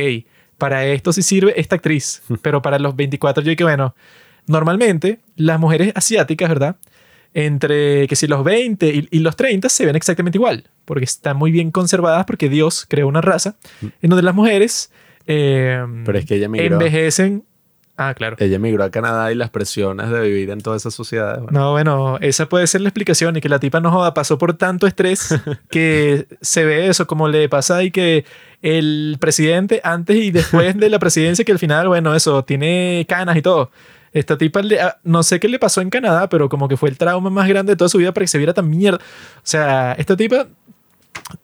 para 0.58 0.84
esto 0.88 1.14
sí 1.14 1.22
sirve 1.22 1.54
esta 1.62 1.76
actriz. 1.76 2.24
Pero 2.42 2.64
para 2.64 2.80
los 2.80 2.96
24, 2.96 3.44
yo 3.44 3.52
dije, 3.52 3.64
bueno, 3.64 3.94
normalmente 4.48 5.20
las 5.36 5.60
mujeres 5.60 5.92
asiáticas, 5.96 6.50
¿verdad? 6.50 6.76
Entre 7.34 8.08
que 8.08 8.16
si 8.16 8.26
los 8.28 8.44
20 8.44 8.88
y, 8.88 9.08
y 9.12 9.20
los 9.20 9.36
30 9.36 9.70
se 9.70 9.86
ven 9.86 9.96
exactamente 9.96 10.38
igual, 10.38 10.66
porque 10.86 11.06
están 11.06 11.38
muy 11.38 11.52
bien 11.52 11.70
conservadas 11.72 12.26
porque 12.26 12.50
Dios 12.50 12.86
creó 12.90 13.08
una 13.08 13.22
raza 13.22 13.56
en 13.82 14.10
donde 14.10 14.24
las 14.24 14.34
mujeres 14.34 14.92
eh, 15.28 15.86
Pero 16.06 16.18
es 16.18 16.26
que 16.26 16.36
ella 16.36 16.50
migró. 16.50 16.74
envejecen. 16.76 17.44
Ah, 17.98 18.14
claro. 18.16 18.38
Ella 18.40 18.56
emigró 18.56 18.84
a 18.84 18.90
Canadá 18.90 19.32
y 19.32 19.36
las 19.36 19.50
presiones 19.50 20.10
de 20.10 20.22
vivir 20.22 20.50
en 20.50 20.62
todas 20.62 20.82
esas 20.82 20.94
sociedades. 20.94 21.44
bueno. 21.44 21.60
No, 21.60 21.72
bueno, 21.74 22.18
esa 22.22 22.48
puede 22.48 22.66
ser 22.66 22.82
la 22.82 22.88
explicación 22.90 23.36
y 23.36 23.42
que 23.42 23.50
la 23.50 23.60
tipa 23.60 23.80
no 23.82 23.92
joda, 23.92 24.14
pasó 24.14 24.38
por 24.38 24.54
tanto 24.54 24.88
estrés 24.88 25.36
que 25.70 26.26
se 26.42 26.64
ve 26.66 26.88
eso 26.88 27.06
como 27.06 27.28
le 27.28 27.48
pasa 27.50 27.84
y 27.84 27.92
que 27.92 28.26
el 28.62 29.18
presidente 29.20 29.82
antes 29.84 30.16
y 30.16 30.32
después 30.32 30.78
de 30.78 30.90
la 30.90 30.98
presidencia 30.98 31.44
que 31.46 31.52
al 31.52 31.60
final, 31.60 31.90
bueno, 31.90 32.16
eso, 32.16 32.44
tiene 32.46 33.06
canas 33.08 33.36
y 33.38 33.42
todo. 33.42 33.70
Esta 34.14 34.38
tipa, 34.38 34.62
le- 34.62 34.80
ah, 34.82 34.98
no 35.04 35.24
sé 35.24 35.40
qué 35.40 35.48
le 35.48 35.60
pasó 35.60 35.82
en 35.82 35.90
Canadá, 35.90 36.30
pero 36.30 36.50
como 36.50 36.68
que 36.68 36.78
fue 36.78 36.90
el 36.90 36.98
trauma 36.98 37.30
más 37.30 37.48
grande 37.48 37.74
de 37.74 37.78
toda 37.78 37.90
su 37.90 37.98
vida 37.98 38.14
para 38.14 38.24
que 38.24 38.28
se 38.30 38.38
viera 38.38 38.54
tan 38.54 38.70
mierda. 38.70 38.98
O 39.38 39.42
sea, 39.44 39.94
esta 39.94 40.16
tipa, 40.18 40.48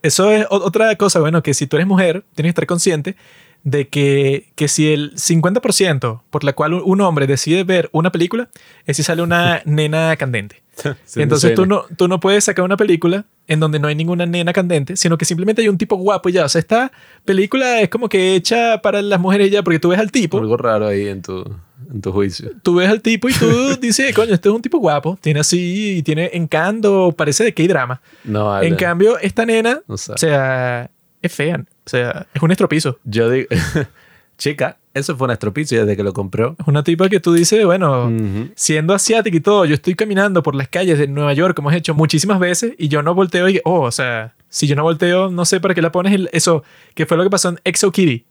eso 0.01 0.31
es 0.31 0.45
otra 0.49 0.95
cosa, 0.95 1.19
bueno, 1.19 1.43
que 1.43 1.53
si 1.53 1.67
tú 1.67 1.75
eres 1.77 1.87
mujer, 1.87 2.23
tienes 2.35 2.49
que 2.49 2.51
estar 2.51 2.65
consciente 2.67 3.15
de 3.63 3.87
que, 3.87 4.51
que 4.55 4.67
si 4.67 4.93
el 4.93 5.13
50% 5.15 6.21
por 6.29 6.43
la 6.43 6.53
cual 6.53 6.73
un- 6.75 7.01
hombre 7.01 7.25
decide 7.27 7.63
ver 7.63 7.89
una 7.93 8.11
película 8.11 8.49
es 8.85 8.97
si 8.97 9.03
sale 9.03 9.21
una 9.23 9.61
nena 9.65 10.15
candente. 10.17 10.61
Sí, 11.05 11.21
Entonces 11.21 11.53
tú 11.55 11.65
no, 11.65 11.85
tú 11.97 12.07
no 12.07 12.19
puedes 12.19 12.43
sacar 12.43 12.65
una 12.65 12.77
película 12.77 13.25
en 13.47 13.59
donde 13.59 13.79
no 13.79 13.87
hay 13.87 13.95
ninguna 13.95 14.25
nena 14.25 14.51
candente, 14.53 14.97
sino 14.97 15.17
que 15.17 15.23
simplemente 15.25 15.61
hay 15.61 15.69
un 15.69 15.77
tipo 15.77 15.95
guapo 15.95 16.29
y 16.29 16.33
ya. 16.33 16.45
O 16.45 16.49
sea, 16.49 16.59
esta 16.59 16.91
película 17.23 17.79
es 17.81 17.89
como 17.89 18.09
que 18.09 18.35
hecha 18.35 18.81
para 18.81 19.01
las 19.01 19.19
mujeres 19.19 19.49
ya, 19.51 19.63
porque 19.63 19.79
tú 19.79 19.89
ves 19.89 19.99
al 19.99 20.11
tipo, 20.11 20.37
Algo 20.37 20.57
raro 20.57 20.87
ahí 20.87 21.07
en 21.07 21.21
tu, 21.21 21.43
en 21.91 22.01
tu 22.01 22.11
juicio. 22.11 22.51
tú 22.63 22.75
ves 22.75 22.89
al 22.89 23.01
tipo 23.01 23.29
y 23.29 23.33
tú 23.33 23.75
dices, 23.81 24.13
coño, 24.15 24.33
este 24.33 24.49
es 24.49 24.55
un 24.55 24.61
tipo 24.61 24.77
guapo, 24.79 25.17
tiene 25.21 25.39
así, 25.39 26.01
tiene 26.03 26.29
encanto, 26.33 27.11
parece 27.15 27.43
de 27.43 27.53
K-drama. 27.53 28.01
No, 28.23 28.45
vale. 28.47 28.67
En 28.67 28.75
cambio, 28.75 29.17
esta 29.19 29.45
nena, 29.45 29.81
No 29.87 29.95
o 29.95 29.97
sea, 29.97 30.89
es 31.21 31.33
fea. 31.33 31.57
O 31.85 31.89
sea, 31.89 32.27
es 32.33 32.41
un 32.41 32.51
estropizo. 32.51 32.97
Yo 33.03 33.29
digo, 33.29 33.47
chica, 34.37 34.77
eso 34.93 35.15
fue 35.15 35.25
un 35.25 35.31
estropicio 35.31 35.79
desde 35.81 35.95
que 35.95 36.03
lo 36.03 36.13
compró. 36.13 36.55
Es 36.59 36.67
una 36.67 36.83
tipa 36.83 37.09
que 37.09 37.19
tú 37.19 37.33
dices, 37.33 37.63
bueno, 37.65 38.11
siendo 38.55 38.93
asiática 38.93 39.35
y 39.35 39.39
todo, 39.41 39.65
yo 39.65 39.73
estoy 39.75 39.95
caminando 39.95 40.41
por 40.43 40.55
las 40.55 40.67
calles 40.67 40.97
de 40.99 41.07
Nueva 41.07 41.33
York, 41.33 41.55
como 41.55 41.69
has 41.69 41.75
hecho 41.75 41.93
muchísimas 41.93 42.39
veces, 42.39 42.73
y 42.77 42.87
yo 42.87 43.01
no 43.03 43.13
volteo 43.13 43.47
y, 43.49 43.61
oh, 43.65 43.81
o 43.81 43.91
sea, 43.91 44.33
si 44.49 44.67
yo 44.67 44.75
no 44.75 44.83
volteo, 44.83 45.29
no 45.29 45.45
sé 45.45 45.59
para 45.59 45.73
qué 45.73 45.81
la 45.81 45.91
pones 45.91 46.13
el- 46.13 46.29
eso, 46.31 46.63
que 46.93 47.05
fue 47.05 47.17
lo 47.17 47.23
que 47.23 47.29
pasó 47.29 47.49
en 47.49 47.59
Exo 47.63 47.91
Kitty. 47.91 48.25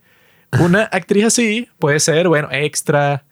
Una 0.60 0.84
actriz 0.84 1.24
así 1.24 1.68
puede 1.78 1.98
ser, 2.00 2.28
bueno, 2.28 2.48
extra, 2.52 3.24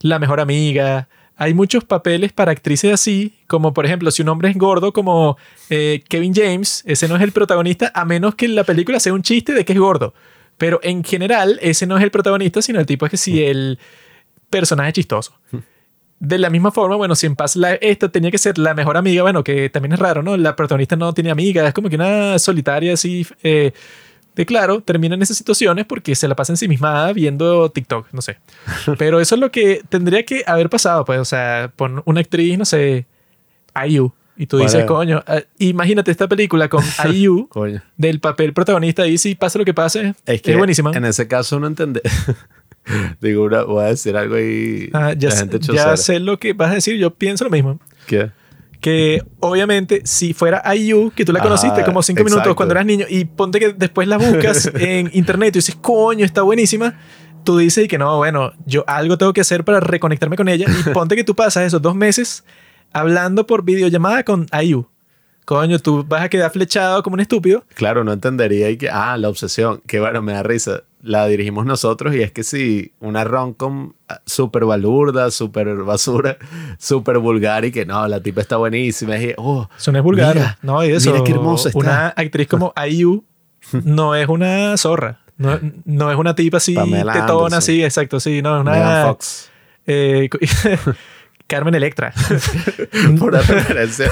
la 0.00 0.18
mejor 0.18 0.40
amiga. 0.40 1.08
Hay 1.36 1.54
muchos 1.54 1.84
papeles 1.84 2.32
para 2.32 2.52
actrices 2.52 2.92
así, 2.92 3.34
como 3.46 3.72
por 3.72 3.86
ejemplo, 3.86 4.10
si 4.10 4.22
un 4.22 4.28
hombre 4.28 4.50
es 4.50 4.58
gordo, 4.58 4.92
como 4.92 5.38
eh, 5.70 6.02
Kevin 6.08 6.34
James, 6.34 6.82
ese 6.86 7.08
no 7.08 7.16
es 7.16 7.22
el 7.22 7.32
protagonista, 7.32 7.90
a 7.94 8.04
menos 8.04 8.34
que 8.34 8.46
la 8.48 8.64
película 8.64 9.00
sea 9.00 9.14
un 9.14 9.22
chiste 9.22 9.54
de 9.54 9.64
que 9.64 9.72
es 9.72 9.78
gordo. 9.78 10.12
Pero 10.58 10.80
en 10.82 11.02
general, 11.02 11.58
ese 11.62 11.86
no 11.86 11.96
es 11.96 12.04
el 12.04 12.10
protagonista, 12.10 12.60
sino 12.60 12.78
el 12.78 12.84
tipo 12.84 13.06
es 13.06 13.10
que 13.10 13.16
si 13.16 13.42
el 13.42 13.78
personaje 14.50 14.92
chistoso. 14.92 15.32
De 16.18 16.36
la 16.38 16.50
misma 16.50 16.70
forma, 16.70 16.96
bueno, 16.96 17.14
si 17.14 17.24
en 17.24 17.34
Paz 17.34 17.56
esta 17.80 18.10
tenía 18.10 18.30
que 18.30 18.36
ser 18.36 18.58
la 18.58 18.74
mejor 18.74 18.98
amiga, 18.98 19.22
bueno, 19.22 19.42
que 19.42 19.70
también 19.70 19.94
es 19.94 19.98
raro, 19.98 20.22
¿no? 20.22 20.36
La 20.36 20.54
protagonista 20.54 20.96
no 20.96 21.14
tiene 21.14 21.30
amiga, 21.30 21.66
es 21.66 21.72
como 21.72 21.88
que 21.88 21.96
una 21.96 22.38
solitaria 22.38 22.92
así. 22.92 23.26
Eh, 23.42 23.72
de 24.36 24.46
claro, 24.46 24.80
termina 24.80 25.14
en 25.14 25.22
esas 25.22 25.36
situaciones 25.36 25.84
porque 25.86 26.14
se 26.14 26.28
la 26.28 26.34
pasa 26.36 26.52
ensimismada 26.52 27.12
viendo 27.12 27.70
TikTok, 27.70 28.08
no 28.12 28.22
sé. 28.22 28.38
Pero 28.98 29.20
eso 29.20 29.34
es 29.34 29.40
lo 29.40 29.50
que 29.50 29.82
tendría 29.88 30.24
que 30.24 30.42
haber 30.46 30.70
pasado, 30.70 31.04
pues, 31.04 31.18
o 31.18 31.24
sea, 31.24 31.72
pon 31.76 32.02
una 32.06 32.20
actriz, 32.20 32.56
no 32.58 32.64
sé, 32.64 33.06
IU. 33.88 34.12
Y 34.36 34.46
tú 34.46 34.56
dices, 34.56 34.86
coño, 34.86 35.22
eh, 35.28 35.44
imagínate 35.58 36.10
esta 36.10 36.26
película 36.26 36.68
con 36.70 36.82
IU 37.12 37.48
del 37.98 38.20
papel 38.20 38.54
protagonista 38.54 39.06
y 39.06 39.18
si 39.18 39.34
pasa 39.34 39.58
lo 39.58 39.66
que 39.66 39.74
pase, 39.74 40.14
Es 40.24 40.40
que 40.40 40.56
buenísima. 40.56 40.92
en 40.94 41.04
ese 41.04 41.28
caso 41.28 41.58
uno 41.58 41.66
entiende. 41.66 42.00
Digo, 43.20 43.44
una- 43.44 43.64
voy 43.64 43.84
a 43.84 43.88
decir 43.88 44.16
algo 44.16 44.38
y 44.38 44.88
Ah, 44.94 45.12
ya 45.12 45.28
la 45.28 45.34
sé- 45.34 45.40
gente 45.42 45.58
ya 45.58 45.66
chocera. 45.66 45.96
sé 45.98 46.20
lo 46.20 46.38
que 46.38 46.54
vas 46.54 46.70
a 46.70 46.74
decir, 46.74 46.96
yo 46.96 47.10
pienso 47.14 47.44
lo 47.44 47.50
mismo. 47.50 47.78
¿Qué? 48.06 48.30
Que 48.80 49.22
obviamente 49.40 50.02
si 50.04 50.32
fuera 50.32 50.62
IU, 50.74 51.12
que 51.14 51.24
tú 51.24 51.32
la 51.32 51.40
conociste 51.40 51.84
como 51.84 52.02
cinco 52.02 52.24
minutos 52.24 52.54
cuando 52.54 52.72
eras 52.72 52.86
niño, 52.86 53.06
y 53.08 53.24
ponte 53.24 53.60
que 53.60 53.72
después 53.72 54.08
la 54.08 54.16
buscas 54.16 54.70
en 54.74 55.10
internet 55.12 55.54
y 55.54 55.58
dices, 55.58 55.76
coño, 55.76 56.24
está 56.24 56.42
buenísima, 56.42 56.98
tú 57.44 57.58
dices 57.58 57.84
y 57.84 57.88
que 57.88 57.98
no, 57.98 58.16
bueno, 58.16 58.52
yo 58.66 58.84
algo 58.86 59.18
tengo 59.18 59.32
que 59.32 59.42
hacer 59.42 59.64
para 59.64 59.80
reconectarme 59.80 60.36
con 60.36 60.48
ella, 60.48 60.66
y 60.68 60.90
ponte 60.90 61.16
que 61.16 61.24
tú 61.24 61.34
pasas 61.34 61.64
esos 61.64 61.82
dos 61.82 61.94
meses 61.94 62.44
hablando 62.92 63.46
por 63.46 63.64
videollamada 63.64 64.24
con 64.24 64.46
IU. 64.62 64.86
Coño, 65.44 65.78
tú 65.78 66.04
vas 66.06 66.22
a 66.22 66.28
quedar 66.28 66.50
flechado 66.52 67.02
como 67.02 67.14
un 67.14 67.20
estúpido. 67.20 67.64
Claro, 67.74 68.04
no 68.04 68.12
entendería 68.12 68.70
y 68.70 68.76
que, 68.76 68.88
ah, 68.88 69.16
la 69.16 69.28
obsesión, 69.28 69.82
que 69.86 69.98
bueno, 69.98 70.22
me 70.22 70.32
da 70.32 70.42
risa. 70.42 70.84
La 71.02 71.26
dirigimos 71.26 71.64
nosotros 71.64 72.14
y 72.14 72.22
es 72.22 72.30
que 72.30 72.42
si 72.42 72.92
una 73.00 73.24
romcom 73.24 73.94
ah, 74.08 74.20
súper 74.26 74.64
balurda, 74.66 75.30
súper 75.30 75.74
basura, 75.76 76.36
súper 76.78 77.18
vulgar 77.18 77.64
y 77.64 77.72
que 77.72 77.86
no, 77.86 78.06
la 78.06 78.22
tipa 78.22 78.40
está 78.42 78.56
buenísima. 78.58 79.16
Y, 79.16 79.32
oh, 79.38 79.68
Eso 79.78 79.92
no 79.92 79.98
es 79.98 80.04
vulgar. 80.04 80.34
Mira, 80.34 80.58
no, 80.62 80.84
y 80.84 80.90
eso. 80.90 81.10
mira 81.12 81.24
qué 81.24 81.32
hermosa 81.32 81.70
está. 81.70 81.78
Una 81.78 82.08
actriz 82.08 82.48
como 82.48 82.74
IU 82.88 83.24
no 83.84 84.14
es 84.14 84.28
una 84.28 84.76
zorra. 84.76 85.20
No, 85.36 85.58
no 85.86 86.10
es 86.10 86.18
una 86.18 86.34
tipa 86.34 86.58
así, 86.58 86.74
Pamela 86.74 87.14
tetona, 87.14 87.44
Anderson. 87.44 87.62
sí, 87.62 87.82
exacto, 87.82 88.20
sí, 88.20 88.42
no, 88.42 88.56
es 88.56 88.60
una. 88.60 88.72
Megan 88.72 89.06
Fox. 89.08 89.50
eh, 89.86 90.28
Carmen 91.50 91.74
Electra. 91.74 92.14
Por 93.18 93.32
la 93.34 93.42
referencia 93.42 94.08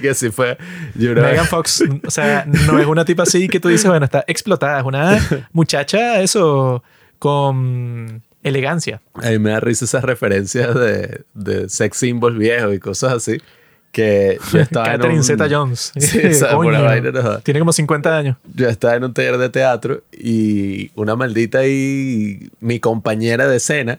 que 0.00 0.14
sí 0.14 0.30
fue. 0.30 0.56
Una 0.98 1.22
Megan 1.22 1.46
Fox, 1.46 1.84
o 2.06 2.10
sea, 2.10 2.44
no 2.46 2.78
es 2.80 2.86
una 2.86 3.04
tipa 3.04 3.22
así 3.22 3.46
que 3.48 3.60
tú 3.60 3.68
dices, 3.68 3.88
bueno, 3.88 4.04
está 4.06 4.24
explotada. 4.26 4.80
Es 4.80 4.84
una 4.84 5.46
muchacha, 5.52 6.20
eso, 6.20 6.82
con 7.18 8.22
elegancia. 8.42 9.00
A 9.22 9.30
mí 9.30 9.38
me 9.38 9.50
da 9.50 9.60
risa 9.60 9.84
esas 9.84 10.02
referencias 10.04 10.74
de, 10.74 11.22
de 11.34 11.68
sex 11.68 11.98
symbols 11.98 12.38
viejos 12.38 12.74
y 12.74 12.78
cosas 12.78 13.12
así. 13.12 13.38
Que 13.92 14.38
yo 14.52 14.60
estaba 14.60 14.86
en 14.86 14.92
Catherine 14.92 15.18
un- 15.18 15.24
Zeta 15.24 15.46
Jones. 15.50 15.92
Sí, 15.98 16.18
esa 16.22 16.50
Coño, 16.50 16.70
pura 16.70 16.80
vaina, 16.80 17.10
no. 17.10 17.38
Tiene 17.40 17.60
como 17.60 17.72
50 17.72 18.16
años. 18.16 18.36
yo 18.54 18.68
estaba 18.68 18.94
en 18.96 19.04
un 19.04 19.12
taller 19.14 19.38
de 19.38 19.48
teatro 19.50 20.02
y 20.12 20.90
una 20.94 21.16
maldita 21.16 21.66
y 21.66 22.50
mi 22.60 22.80
compañera 22.80 23.46
de 23.48 23.56
escena, 23.56 23.98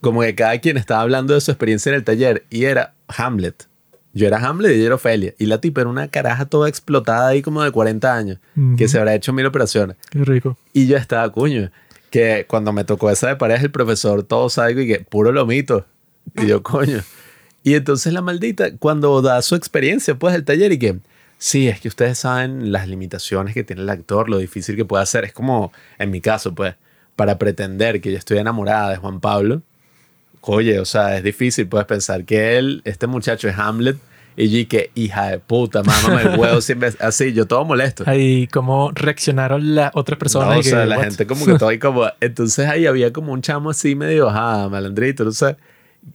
como 0.00 0.20
que 0.22 0.34
cada 0.34 0.58
quien 0.58 0.76
estaba 0.76 1.00
hablando 1.02 1.34
de 1.34 1.40
su 1.40 1.50
experiencia 1.50 1.90
en 1.90 1.96
el 1.96 2.04
taller 2.04 2.44
y 2.50 2.64
era 2.64 2.94
Hamlet. 3.08 3.66
Yo 4.12 4.26
era 4.26 4.38
Hamlet 4.38 4.72
y 4.72 4.74
ella 4.76 4.86
era 4.86 4.94
Ofelia. 4.94 5.34
Y 5.38 5.46
la 5.46 5.60
tipa 5.60 5.82
era 5.82 5.90
una 5.90 6.08
caraja 6.08 6.46
toda 6.46 6.68
explotada 6.68 7.28
ahí 7.28 7.42
como 7.42 7.62
de 7.62 7.70
40 7.70 8.14
años, 8.14 8.38
que 8.54 8.84
Ujú. 8.84 8.88
se 8.88 8.98
habrá 8.98 9.14
hecho 9.14 9.32
mil 9.32 9.44
operaciones. 9.46 9.96
Qué 10.10 10.24
rico. 10.24 10.56
Y 10.72 10.86
yo 10.86 10.96
estaba, 10.96 11.30
coño, 11.30 11.70
que 12.10 12.46
cuando 12.48 12.72
me 12.72 12.84
tocó 12.84 13.10
esa 13.10 13.28
de 13.28 13.36
pareja, 13.36 13.62
el 13.64 13.70
profesor 13.70 14.22
todo 14.22 14.48
salgo 14.48 14.80
y 14.80 14.86
que 14.86 15.00
puro 15.00 15.32
lomito. 15.32 15.84
Y 16.34 16.46
yo, 16.46 16.62
coño. 16.62 17.02
Y 17.62 17.74
entonces 17.74 18.12
la 18.12 18.22
maldita, 18.22 18.76
cuando 18.78 19.20
da 19.22 19.42
su 19.42 19.54
experiencia, 19.54 20.14
pues, 20.14 20.34
el 20.34 20.44
taller 20.44 20.72
y 20.72 20.78
que, 20.78 20.96
sí, 21.36 21.68
es 21.68 21.80
que 21.80 21.88
ustedes 21.88 22.16
saben 22.18 22.72
las 22.72 22.88
limitaciones 22.88 23.52
que 23.54 23.64
tiene 23.64 23.82
el 23.82 23.90
actor, 23.90 24.30
lo 24.30 24.38
difícil 24.38 24.76
que 24.76 24.84
puede 24.84 25.02
hacer. 25.02 25.24
Es 25.24 25.32
como, 25.32 25.72
en 25.98 26.10
mi 26.10 26.20
caso, 26.20 26.54
pues, 26.54 26.74
para 27.16 27.38
pretender 27.38 28.00
que 28.00 28.12
yo 28.12 28.18
estoy 28.18 28.38
enamorada 28.38 28.90
de 28.90 28.96
Juan 28.96 29.20
Pablo, 29.20 29.62
oye, 30.52 30.78
o 30.78 30.84
sea, 30.84 31.16
es 31.16 31.22
difícil, 31.22 31.66
puedes 31.66 31.86
pensar 31.86 32.24
que 32.24 32.58
él, 32.58 32.82
este 32.84 33.06
muchacho 33.06 33.48
es 33.48 33.58
Hamlet. 33.58 33.96
Y 34.38 34.54
y 34.54 34.66
que 34.66 34.90
hija 34.94 35.30
de 35.30 35.38
puta, 35.38 35.82
mámame 35.82 36.22
el 36.22 36.38
huevo 36.38 36.60
siempre 36.60 36.92
así, 37.00 37.32
yo 37.32 37.46
todo 37.46 37.64
molesto. 37.64 38.04
Ahí, 38.06 38.46
cómo 38.48 38.90
reaccionaron 38.94 39.74
las 39.74 39.92
otras 39.94 40.18
personas. 40.18 40.48
No, 40.50 40.56
y 40.56 40.58
o 40.58 40.62
sea, 40.62 40.82
que, 40.82 40.86
la 40.86 40.98
what? 40.98 41.04
gente 41.04 41.26
como 41.26 41.46
que 41.46 41.54
todo 41.54 41.70
ahí 41.70 41.78
como... 41.78 42.04
Entonces 42.20 42.68
ahí 42.68 42.86
había 42.86 43.14
como 43.14 43.32
un 43.32 43.40
chamo 43.40 43.70
así 43.70 43.94
medio, 43.94 44.28
ajá, 44.28 44.68
malandrito, 44.68 45.24
no 45.24 45.32
sé. 45.32 45.56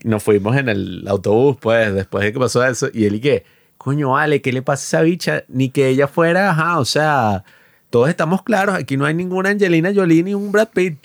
Nos 0.04 0.22
fuimos 0.22 0.56
en 0.56 0.68
el 0.68 1.04
autobús, 1.08 1.56
pues, 1.60 1.92
después 1.92 2.24
de 2.24 2.32
que 2.32 2.38
pasó 2.38 2.64
eso. 2.64 2.88
Y 2.94 3.06
él 3.06 3.16
y 3.16 3.20
que, 3.20 3.44
coño, 3.76 4.10
vale, 4.12 4.40
¿qué 4.40 4.52
le 4.52 4.62
pasa 4.62 4.98
a 4.98 5.00
esa 5.00 5.04
bicha? 5.04 5.44
Ni 5.48 5.70
que 5.70 5.88
ella 5.88 6.06
fuera, 6.06 6.50
ajá, 6.50 6.78
o 6.78 6.84
sea, 6.84 7.42
todos 7.90 8.08
estamos 8.08 8.42
claros, 8.44 8.76
aquí 8.76 8.96
no 8.96 9.04
hay 9.04 9.14
ninguna 9.14 9.50
Angelina 9.50 9.92
Jolie 9.92 10.22
ni 10.22 10.32
un 10.32 10.52
Brad 10.52 10.68
Pitt. 10.68 10.96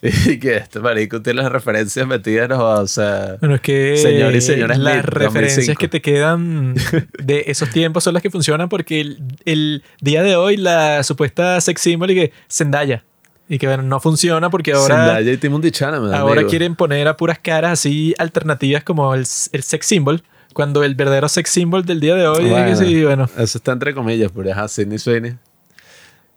Y 0.26 0.38
que 0.38 0.56
este 0.56 0.80
marico 0.80 1.20
tiene 1.22 1.42
las 1.42 1.50
referencias 1.52 2.06
metidas, 2.06 2.48
no, 2.48 2.62
o 2.64 2.86
sea... 2.86 3.36
Bueno, 3.40 3.56
es 3.56 3.60
que 3.60 3.96
Señor 3.96 4.34
y 4.34 4.40
señora 4.40 4.76
las 4.76 4.94
Smith, 5.00 5.04
referencias 5.06 5.66
2005. 5.66 5.80
que 5.80 5.88
te 5.88 6.00
quedan 6.02 6.74
de 7.22 7.44
esos 7.48 7.70
tiempos 7.70 8.04
son 8.04 8.14
las 8.14 8.22
que 8.22 8.30
funcionan 8.30 8.68
porque 8.68 9.00
el, 9.00 9.18
el 9.44 9.82
día 10.00 10.22
de 10.22 10.36
hoy 10.36 10.56
la 10.56 11.02
supuesta 11.02 11.60
sex 11.60 11.80
symbol 11.80 12.10
y 12.12 12.14
que 12.14 12.32
Zendaya 12.50 13.04
y 13.48 13.58
que 13.58 13.66
bueno, 13.66 13.82
no 13.82 13.98
funciona 13.98 14.50
porque 14.50 14.72
ahora 14.72 15.06
Zendaya 15.06 15.32
y 15.32 15.36
Timothy 15.36 15.70
Chalamet, 15.72 16.12
ahora 16.12 16.34
amigo. 16.40 16.50
quieren 16.50 16.76
poner 16.76 17.08
a 17.08 17.16
puras 17.16 17.38
caras 17.40 17.72
así 17.72 18.14
alternativas 18.18 18.84
como 18.84 19.14
el, 19.14 19.20
el 19.52 19.62
sex 19.62 19.86
symbol 19.86 20.22
cuando 20.52 20.84
el 20.84 20.94
verdadero 20.94 21.28
sex 21.28 21.50
symbol 21.50 21.84
del 21.84 22.00
día 22.00 22.14
de 22.14 22.26
hoy 22.26 22.44
es 22.44 22.44
que 22.44 22.50
Bueno, 22.50 22.76
sí, 22.76 23.04
bueno, 23.04 23.24
Eso 23.36 23.58
está 23.58 23.72
entre 23.72 23.94
comillas, 23.94 24.30
pero 24.34 24.50
ajá, 24.52 24.68
Sidney 24.68 24.98
Sweeney. 24.98 25.36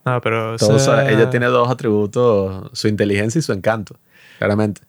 No, 0.05 0.21
pero 0.21 0.55
o 0.55 0.79
sea, 0.79 1.09
ella 1.09 1.29
tiene 1.29 1.45
dos 1.47 1.69
atributos, 1.69 2.69
su 2.73 2.87
inteligencia 2.87 3.39
y 3.39 3.41
su 3.41 3.53
encanto, 3.53 3.97
claramente, 4.37 4.81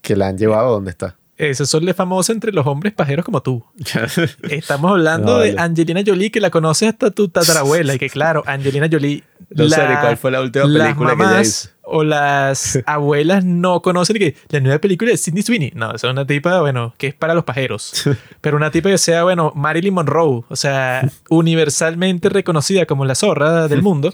que 0.00 0.16
la 0.16 0.28
han 0.28 0.38
llevado 0.38 0.68
a 0.68 0.70
donde 0.70 0.90
está. 0.90 1.17
Eso 1.38 1.66
son 1.66 1.84
le 1.84 1.94
famoso 1.94 2.32
entre 2.32 2.52
los 2.52 2.66
hombres 2.66 2.92
pajeros 2.92 3.24
como 3.24 3.40
tú. 3.42 3.64
Estamos 4.50 4.90
hablando 4.90 5.34
No, 5.34 5.38
de. 5.38 5.54
Angelina 5.56 6.02
Jolie, 6.04 6.30
que 6.30 6.40
la 6.40 6.50
conoces 6.50 6.88
hasta 6.88 7.12
tu 7.12 7.28
tatarabuela. 7.28 7.94
Y 7.94 7.98
que, 7.98 8.10
claro, 8.10 8.42
Angelina 8.46 8.88
Jolie. 8.90 9.22
No 9.50 9.68
sé 9.68 9.88
ni 9.88 9.94
cuál 9.96 10.16
fue 10.16 10.32
la 10.32 10.40
última 10.40 10.66
las 10.66 10.82
película 10.82 11.16
que 11.16 11.22
ella 11.22 11.40
hizo. 11.40 11.68
O 11.84 12.02
las 12.02 12.80
abuelas 12.86 13.44
no 13.44 13.80
conocen 13.82 14.18
que 14.18 14.34
la 14.50 14.60
nueva 14.60 14.80
película 14.80 15.12
de 15.12 15.16
Sidney 15.16 15.42
Sweeney. 15.42 15.72
No, 15.74 15.94
es 15.94 16.02
una 16.02 16.26
tipa, 16.26 16.60
bueno, 16.60 16.92
que 16.98 17.06
es 17.06 17.14
para 17.14 17.34
los 17.34 17.44
pajeros. 17.44 18.04
Pero 18.40 18.56
una 18.56 18.70
tipa 18.72 18.90
que 18.90 18.98
sea, 18.98 19.22
bueno, 19.22 19.52
Marilyn 19.54 19.94
Monroe. 19.94 20.42
O 20.48 20.56
sea, 20.56 21.08
universalmente 21.30 22.28
reconocida 22.28 22.84
como 22.84 23.04
la 23.04 23.14
zorra 23.14 23.68
del 23.68 23.82
mundo. 23.82 24.10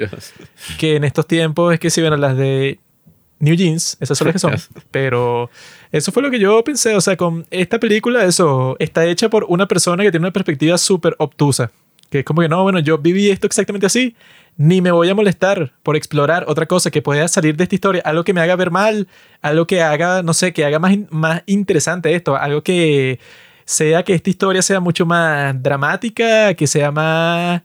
que 0.79 0.97
en 0.97 1.05
estos 1.05 1.27
tiempos 1.27 1.73
es 1.73 1.81
que 1.81 1.89
sí, 1.89 2.03
bueno, 2.03 2.19
las 2.19 2.37
de 2.37 2.79
New 3.39 3.55
Jeans, 3.55 3.97
esas 4.01 4.17
son 4.17 4.29
las 4.29 4.35
que 4.35 4.39
son. 4.39 4.55
Pero 4.91 5.51
eso 5.93 6.13
fue 6.13 6.23
lo 6.23 6.31
que 6.31 6.39
yo 6.39 6.63
pensé. 6.65 6.95
O 6.95 7.01
sea, 7.01 7.17
con 7.17 7.47
esta 7.51 7.79
película, 7.79 8.25
eso 8.25 8.77
está 8.79 9.05
hecha 9.05 9.29
por 9.29 9.45
una 9.49 9.67
persona 9.67 10.03
que 10.03 10.11
tiene 10.11 10.25
una 10.25 10.33
perspectiva 10.33 10.79
súper 10.79 11.15
obtusa. 11.19 11.71
Que 12.11 12.21
es 12.21 12.25
como 12.25 12.43
que 12.43 12.49
no, 12.49 12.63
bueno, 12.63 12.79
yo 12.79 12.99
viví 12.99 13.31
esto 13.31 13.47
exactamente 13.47 13.87
así. 13.87 14.15
Ni 14.57 14.81
me 14.81 14.93
voy 14.93 15.09
a 15.09 15.15
molestar 15.15 15.73
por 15.83 15.97
explorar 15.97 16.45
otra 16.47 16.67
cosa 16.67 16.91
que 16.91 17.03
pueda 17.03 17.27
salir 17.27 17.57
de 17.57 17.65
esta 17.65 17.75
historia. 17.75 18.03
Algo 18.05 18.23
que 18.23 18.33
me 18.33 18.41
haga 18.41 18.55
ver 18.57 18.71
mal. 18.71 19.09
Algo 19.43 19.67
que 19.67 19.83
haga, 19.83 20.23
no 20.23 20.33
sé, 20.33 20.53
que 20.53 20.65
haga 20.65 20.79
más, 20.79 20.97
más 21.11 21.43
interesante 21.47 22.15
esto. 22.15 22.37
Algo 22.37 22.63
que 22.63 23.19
sea 23.65 24.03
que 24.03 24.15
esta 24.15 24.31
historia 24.31 24.63
sea 24.63 24.81
mucho 24.81 25.07
más 25.07 25.61
dramática, 25.63 26.55
que 26.55 26.67
sea 26.67 26.91
más 26.91 27.63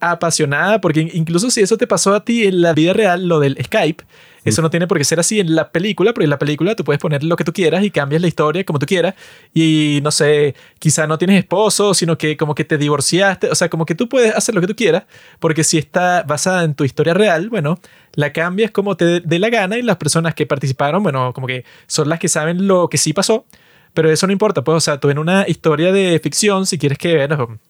apasionada, 0.00 0.80
porque 0.80 1.08
incluso 1.12 1.50
si 1.50 1.60
eso 1.60 1.76
te 1.76 1.86
pasó 1.86 2.14
a 2.14 2.24
ti 2.24 2.44
en 2.44 2.60
la 2.60 2.72
vida 2.72 2.92
real, 2.92 3.26
lo 3.26 3.40
del 3.40 3.56
Skype, 3.62 4.04
eso 4.44 4.62
no 4.62 4.70
tiene 4.70 4.86
por 4.86 4.98
qué 4.98 5.04
ser 5.04 5.20
así 5.20 5.40
en 5.40 5.54
la 5.54 5.70
película, 5.70 6.12
porque 6.12 6.24
en 6.24 6.30
la 6.30 6.38
película 6.38 6.74
tú 6.74 6.84
puedes 6.84 7.00
poner 7.00 7.24
lo 7.24 7.36
que 7.36 7.44
tú 7.44 7.52
quieras 7.52 7.82
y 7.84 7.90
cambias 7.90 8.20
la 8.20 8.28
historia 8.28 8.64
como 8.64 8.78
tú 8.78 8.86
quieras. 8.86 9.14
Y 9.54 10.00
no 10.02 10.10
sé, 10.10 10.54
quizá 10.78 11.06
no 11.06 11.18
tienes 11.18 11.38
esposo, 11.38 11.94
sino 11.94 12.18
que 12.18 12.36
como 12.36 12.54
que 12.54 12.64
te 12.64 12.76
divorciaste. 12.76 13.50
O 13.50 13.54
sea, 13.54 13.68
como 13.68 13.86
que 13.86 13.94
tú 13.94 14.08
puedes 14.08 14.34
hacer 14.34 14.54
lo 14.54 14.60
que 14.60 14.66
tú 14.66 14.76
quieras, 14.76 15.04
porque 15.40 15.64
si 15.64 15.78
está 15.78 16.22
basada 16.22 16.64
en 16.64 16.74
tu 16.74 16.84
historia 16.84 17.14
real, 17.14 17.48
bueno, 17.48 17.78
la 18.14 18.32
cambias 18.32 18.70
como 18.70 18.96
te 18.96 19.20
dé 19.20 19.38
la 19.38 19.50
gana 19.50 19.78
y 19.78 19.82
las 19.82 19.96
personas 19.96 20.34
que 20.34 20.46
participaron, 20.46 21.02
bueno, 21.02 21.32
como 21.32 21.46
que 21.46 21.64
son 21.86 22.08
las 22.08 22.18
que 22.18 22.28
saben 22.28 22.66
lo 22.66 22.88
que 22.88 22.98
sí 22.98 23.12
pasó. 23.12 23.46
Pero 23.94 24.10
eso 24.10 24.26
no 24.26 24.32
importa, 24.32 24.62
pues, 24.64 24.76
o 24.76 24.80
sea, 24.80 24.98
tú 24.98 25.08
en 25.10 25.18
una 25.18 25.48
historia 25.48 25.92
de 25.92 26.18
ficción, 26.22 26.66
si 26.66 26.78
quieres 26.78 26.98
que 26.98 27.16
bueno, 27.16 27.60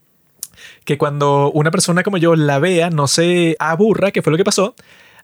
que 0.84 0.98
cuando 0.98 1.50
una 1.52 1.70
persona 1.70 2.02
como 2.02 2.16
yo 2.16 2.34
la 2.36 2.58
vea, 2.58 2.90
no 2.90 3.06
se 3.08 3.56
aburra, 3.58 4.10
que 4.10 4.22
fue 4.22 4.30
lo 4.30 4.36
que 4.36 4.44
pasó. 4.44 4.74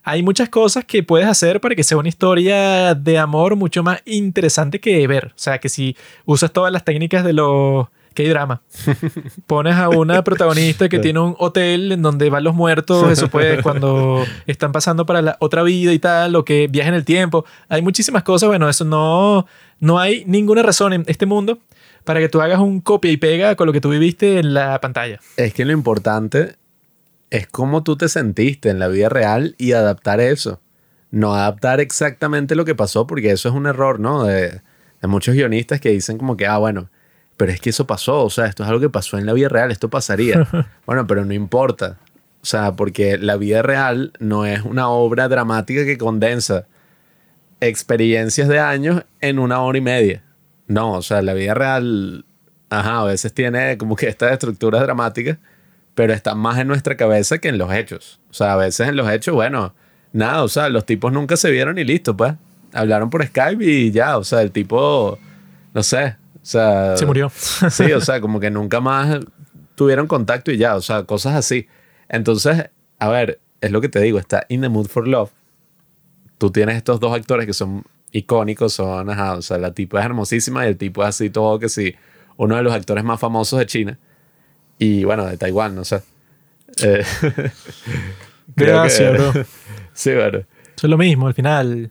Hay 0.03 0.23
muchas 0.23 0.49
cosas 0.49 0.85
que 0.85 1.03
puedes 1.03 1.29
hacer 1.29 1.61
para 1.61 1.75
que 1.75 1.85
sea 1.85 1.99
una 1.99 2.09
historia 2.09 2.95
de 2.95 3.19
amor 3.19 3.57
mucho 3.57 3.83
más 3.83 4.01
interesante 4.07 4.81
que 4.81 5.07
ver. 5.07 5.27
O 5.27 5.39
sea, 5.39 5.59
que 5.59 5.69
si 5.69 5.97
usas 6.25 6.53
todas 6.53 6.73
las 6.73 6.85
técnicas 6.85 7.23
de 7.23 7.35
los... 7.35 7.89
que 8.15 8.23
hay 8.23 8.29
drama. 8.29 8.63
Pones 9.47 9.75
a 9.77 9.91
una 9.91 10.25
protagonista 10.25 10.89
que 10.89 10.99
tiene 11.01 11.21
un 11.21 11.37
hotel 11.39 11.93
en 11.93 12.01
donde 12.01 12.31
van 12.31 12.45
los 12.45 12.55
muertos, 12.55 13.13
eso 13.13 13.29
pues 13.29 13.63
cuando 13.63 14.25
están 14.47 14.73
pasando 14.73 15.05
para 15.05 15.21
la 15.21 15.37
otra 15.39 15.63
vida 15.63 15.93
y 15.93 15.99
tal, 15.99 16.35
o 16.35 16.45
que 16.45 16.67
viaja 16.69 16.89
en 16.89 16.95
el 16.95 17.05
tiempo. 17.05 17.45
Hay 17.69 17.83
muchísimas 17.83 18.23
cosas, 18.23 18.49
bueno, 18.49 18.71
eso 18.71 18.87
no, 18.87 19.47
no 19.81 19.99
hay 19.99 20.25
ninguna 20.27 20.63
razón 20.63 20.95
en 20.95 21.05
este 21.09 21.27
mundo 21.27 21.59
para 22.05 22.21
que 22.21 22.31
tú 22.31 22.41
hagas 22.41 22.59
un 22.59 22.81
copia 22.81 23.11
y 23.13 23.19
pega 23.19 23.55
con 23.55 23.67
lo 23.67 23.73
que 23.75 23.81
tú 23.83 23.91
viviste 23.91 24.39
en 24.39 24.55
la 24.55 24.81
pantalla. 24.81 25.21
Es 25.37 25.53
que 25.53 25.67
lo 25.67 25.73
importante 25.73 26.57
es 27.31 27.47
cómo 27.47 27.83
tú 27.83 27.97
te 27.97 28.09
sentiste 28.09 28.71
en 28.71 28.79
la 28.79 28.89
vida 28.89 29.09
real 29.09 29.55
y 29.59 29.73
adaptar 29.73 30.21
eso. 30.21 30.61
No 31.11 31.35
adaptar 31.35 31.81
exactamente 31.81 32.55
lo 32.55 32.65
que 32.65 32.75
pasó, 32.75 33.07
porque 33.07 33.31
eso 33.31 33.49
es 33.49 33.55
un 33.55 33.67
error, 33.67 33.99
¿no? 34.01 34.25
De, 34.25 34.61
de 35.01 35.09
muchos 35.09 35.35
guionistas 35.35 35.81
que 35.81 35.91
dicen 35.91 36.19
como 36.19 36.37
que, 36.37 36.47
ah, 36.47 36.59
bueno, 36.59 36.89
pero 37.37 37.53
es 37.53 37.61
que 37.61 37.71
eso 37.71 37.87
pasó, 37.87 38.25
o 38.25 38.31
sea, 38.31 38.47
esto 38.47 38.63
es 38.63 38.69
algo 38.69 38.81
que 38.81 38.91
pasó 38.91 39.19
en 39.19 39.27
la 39.27 39.33
vida 39.33 39.49
real, 39.49 39.71
esto 39.71 39.89
pasaría. 39.89 40.47
bueno, 40.87 41.07
pero 41.07 41.25
no 41.25 41.33
importa. 41.33 41.99
O 42.43 42.47
sea, 42.47 42.73
porque 42.77 43.19
la 43.19 43.37
vida 43.37 43.63
real 43.63 44.13
no 44.19 44.47
es 44.47 44.63
una 44.63 44.89
obra 44.89 45.29
dramática 45.29 45.85
que 45.85 45.99
condensa 45.99 46.67
experiencias 47.61 48.49
de 48.49 48.59
años 48.59 49.05
en 49.21 49.39
una 49.39 49.61
hora 49.61 49.79
y 49.79 49.83
media. 49.83 50.23
No, 50.67 50.93
o 50.93 51.03
sea, 51.03 51.21
la 51.23 51.35
vida 51.35 51.55
real 51.55 52.25
ajá, 52.71 53.01
a 53.01 53.05
veces 53.05 53.35
tiene 53.35 53.77
como 53.77 53.97
que 53.97 54.09
estas 54.09 54.33
estructuras 54.33 54.81
dramáticas, 54.81 55.39
pero 55.95 56.13
están 56.13 56.39
más 56.39 56.59
en 56.59 56.69
nuestra 56.69 56.97
cabeza 56.97 57.39
que 57.39 57.49
en 57.49 57.59
los 57.59 57.73
hechos. 57.73 58.21
O 58.31 58.35
sea, 58.35 58.55
a 58.55 58.57
veces 58.57 58.89
en 58.89 58.97
los 58.97 59.11
hechos, 59.11 59.35
bueno, 59.35 59.75
nada, 60.13 60.43
o 60.43 60.49
sea, 60.49 60.69
los 60.69 60.87
tipos 60.87 61.13
nunca 61.13 61.37
se 61.37 61.51
vieron 61.51 61.79
y 61.79 61.85
listo, 61.85 62.17
pues. 62.17 62.35
Hablaron 62.73 63.11
por 63.11 63.27
Skype 63.27 63.65
y 63.65 63.91
ya, 63.91 64.17
o 64.17 64.25
sea, 64.25 64.43
el 64.43 64.53
tipo, 64.53 65.19
no 65.75 65.83
sé, 65.83 66.17
o 66.37 66.39
sea... 66.47 66.97
Se 66.97 67.07
murió. 67.07 67.31
Sí, 67.71 67.93
o 67.93 68.01
sea, 68.01 68.21
como 68.21 68.39
que 68.39 68.51
nunca 68.51 68.81
más 68.81 69.19
tuvieron 69.75 70.07
contacto 70.07 70.53
y 70.53 70.59
ya, 70.59 70.77
o 70.77 70.81
sea, 70.81 71.05
cosas 71.05 71.35
así. 71.35 71.67
Entonces, 72.09 72.71
a 72.99 73.09
ver, 73.09 73.41
es 73.61 73.71
lo 73.71 73.81
que 73.81 73.89
te 73.89 74.01
digo, 74.01 74.19
está 74.19 74.45
In 74.49 74.61
the 74.61 74.69
Mood 74.69 74.89
for 74.89 75.09
Love. 75.09 75.31
Tú 76.39 76.51
tienes 76.51 76.77
estos 76.77 77.01
dos 77.01 77.15
actores 77.15 77.47
que 77.47 77.53
son 77.53 77.85
icónicos, 78.13 78.73
son, 78.73 79.11
ajá, 79.11 79.35
o 79.35 79.43
sea, 79.43 79.59
la 79.59 79.73
tipo 79.73 79.99
es 79.99 80.05
hermosísima 80.05 80.65
y 80.65 80.69
el 80.69 80.77
tipo 80.77 81.03
es 81.03 81.09
así 81.09 81.31
todo 81.31 81.59
que 81.59 81.69
sí, 81.69 81.95
uno 82.37 82.57
de 82.57 82.63
los 82.63 82.73
actores 82.73 83.05
más 83.05 83.21
famosos 83.21 83.59
de 83.59 83.67
China. 83.67 83.99
Y 84.81 85.05
bueno, 85.05 85.27
de 85.27 85.37
Taiwán, 85.37 85.75
no 85.77 85.85
sé. 85.85 86.01
Eh, 86.83 87.05
que- 88.57 88.65
bro. 89.13 89.33
Sí, 89.93 90.13
bueno. 90.15 90.39
Eso 90.39 90.87
es 90.87 90.91
lo 90.91 90.97
mismo 90.97 91.27
al 91.27 91.35
final. 91.35 91.91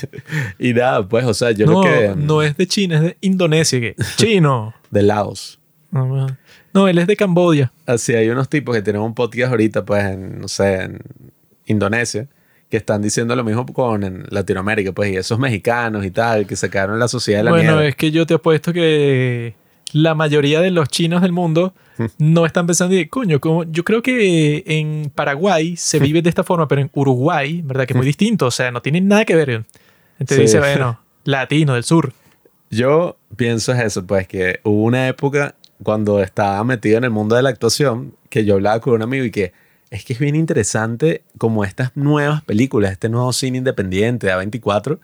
y 0.58 0.72
nada, 0.74 1.08
pues, 1.08 1.24
o 1.24 1.32
sea, 1.32 1.52
yo 1.52 1.64
no, 1.66 1.80
creo 1.82 2.14
que... 2.14 2.20
no 2.20 2.42
es 2.42 2.56
de 2.56 2.66
China, 2.66 2.96
es 2.96 3.02
de 3.02 3.16
Indonesia. 3.20 3.78
que 3.80 3.94
Chino. 4.16 4.74
De 4.90 5.02
Laos. 5.02 5.60
No, 5.92 6.26
no, 6.74 6.88
él 6.88 6.98
es 6.98 7.06
de 7.06 7.14
Camboya. 7.16 7.72
Así 7.86 8.14
hay 8.14 8.28
unos 8.28 8.48
tipos 8.48 8.74
que 8.74 8.82
tienen 8.82 9.00
un 9.00 9.14
podcast 9.14 9.52
ahorita, 9.52 9.84
pues, 9.84 10.04
en, 10.04 10.40
no 10.40 10.48
sé, 10.48 10.82
en 10.82 10.98
Indonesia, 11.66 12.26
que 12.68 12.76
están 12.78 13.00
diciendo 13.00 13.36
lo 13.36 13.44
mismo 13.44 13.64
con 13.66 14.02
en 14.02 14.24
Latinoamérica, 14.30 14.90
pues, 14.90 15.12
y 15.12 15.16
esos 15.16 15.38
mexicanos 15.38 16.04
y 16.04 16.10
tal, 16.10 16.48
que 16.48 16.56
en 16.94 16.98
la 16.98 17.06
sociedad 17.08 17.38
de 17.40 17.44
la 17.44 17.50
Bueno, 17.52 17.72
mierda. 17.74 17.86
es 17.88 17.94
que 17.94 18.10
yo 18.10 18.26
te 18.26 18.34
apuesto 18.34 18.72
que 18.72 19.54
la 19.96 20.14
mayoría 20.14 20.60
de 20.60 20.70
los 20.70 20.88
chinos 20.88 21.22
del 21.22 21.32
mundo 21.32 21.72
no 22.18 22.44
están 22.44 22.66
pensando 22.66 22.94
de, 22.94 23.08
coño, 23.08 23.40
como, 23.40 23.64
yo 23.64 23.82
creo 23.82 24.02
que 24.02 24.62
en 24.66 25.10
Paraguay 25.14 25.76
se 25.76 25.98
vive 25.98 26.20
de 26.20 26.28
esta 26.28 26.44
forma, 26.44 26.68
pero 26.68 26.82
en 26.82 26.90
Uruguay, 26.92 27.62
¿verdad? 27.64 27.86
Que 27.86 27.94
es 27.94 27.96
muy 27.96 28.06
distinto, 28.06 28.46
o 28.46 28.50
sea, 28.50 28.70
no 28.70 28.82
tiene 28.82 29.00
nada 29.00 29.24
que 29.24 29.34
ver. 29.34 29.64
Entonces 30.18 30.36
Sí. 30.36 30.42
dice, 30.42 30.58
bueno, 30.58 31.00
latino 31.24 31.74
del 31.74 31.84
sur. 31.84 32.12
Yo 32.70 33.16
pienso 33.36 33.72
es 33.72 33.80
eso, 33.80 34.06
pues, 34.06 34.28
que 34.28 34.60
hubo 34.64 34.82
una 34.84 35.08
época 35.08 35.54
cuando 35.82 36.20
estaba 36.22 36.62
metido 36.64 36.98
en 36.98 37.04
el 37.04 37.10
mundo 37.10 37.34
de 37.36 37.42
la 37.42 37.48
actuación, 37.48 38.14
que 38.28 38.44
yo 38.44 38.54
hablaba 38.54 38.80
con 38.80 38.92
un 38.94 39.02
amigo 39.02 39.24
y 39.24 39.30
que 39.30 39.52
es 39.90 40.04
que 40.04 40.12
es 40.12 40.18
bien 40.18 40.34
interesante 40.36 41.22
como 41.38 41.64
estas 41.64 41.96
nuevas 41.96 42.42
películas, 42.42 42.92
este 42.92 43.08
nuevo 43.08 43.32
cine 43.32 43.58
independiente 43.58 44.26
de 44.26 44.34
A24, 44.34 44.98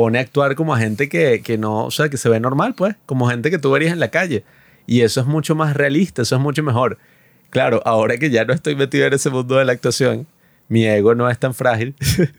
pone 0.00 0.18
a 0.18 0.22
actuar 0.22 0.54
como 0.54 0.74
a 0.74 0.78
gente 0.78 1.10
que, 1.10 1.42
que 1.42 1.58
no, 1.58 1.84
o 1.84 1.90
sea, 1.90 2.08
que 2.08 2.16
se 2.16 2.30
ve 2.30 2.40
normal, 2.40 2.74
pues, 2.74 2.96
como 3.04 3.28
gente 3.28 3.50
que 3.50 3.58
tú 3.58 3.70
verías 3.70 3.92
en 3.92 4.00
la 4.00 4.08
calle. 4.08 4.44
Y 4.86 5.02
eso 5.02 5.20
es 5.20 5.26
mucho 5.26 5.54
más 5.54 5.76
realista, 5.76 6.22
eso 6.22 6.36
es 6.36 6.40
mucho 6.40 6.62
mejor. 6.62 6.96
Claro, 7.50 7.82
ahora 7.84 8.16
que 8.16 8.30
ya 8.30 8.46
no 8.46 8.54
estoy 8.54 8.76
metido 8.76 9.06
en 9.06 9.12
ese 9.12 9.28
mundo 9.28 9.56
de 9.56 9.66
la 9.66 9.72
actuación, 9.72 10.26
mi 10.68 10.86
ego 10.86 11.14
no 11.14 11.28
es 11.28 11.38
tan 11.38 11.52
frágil. 11.52 11.94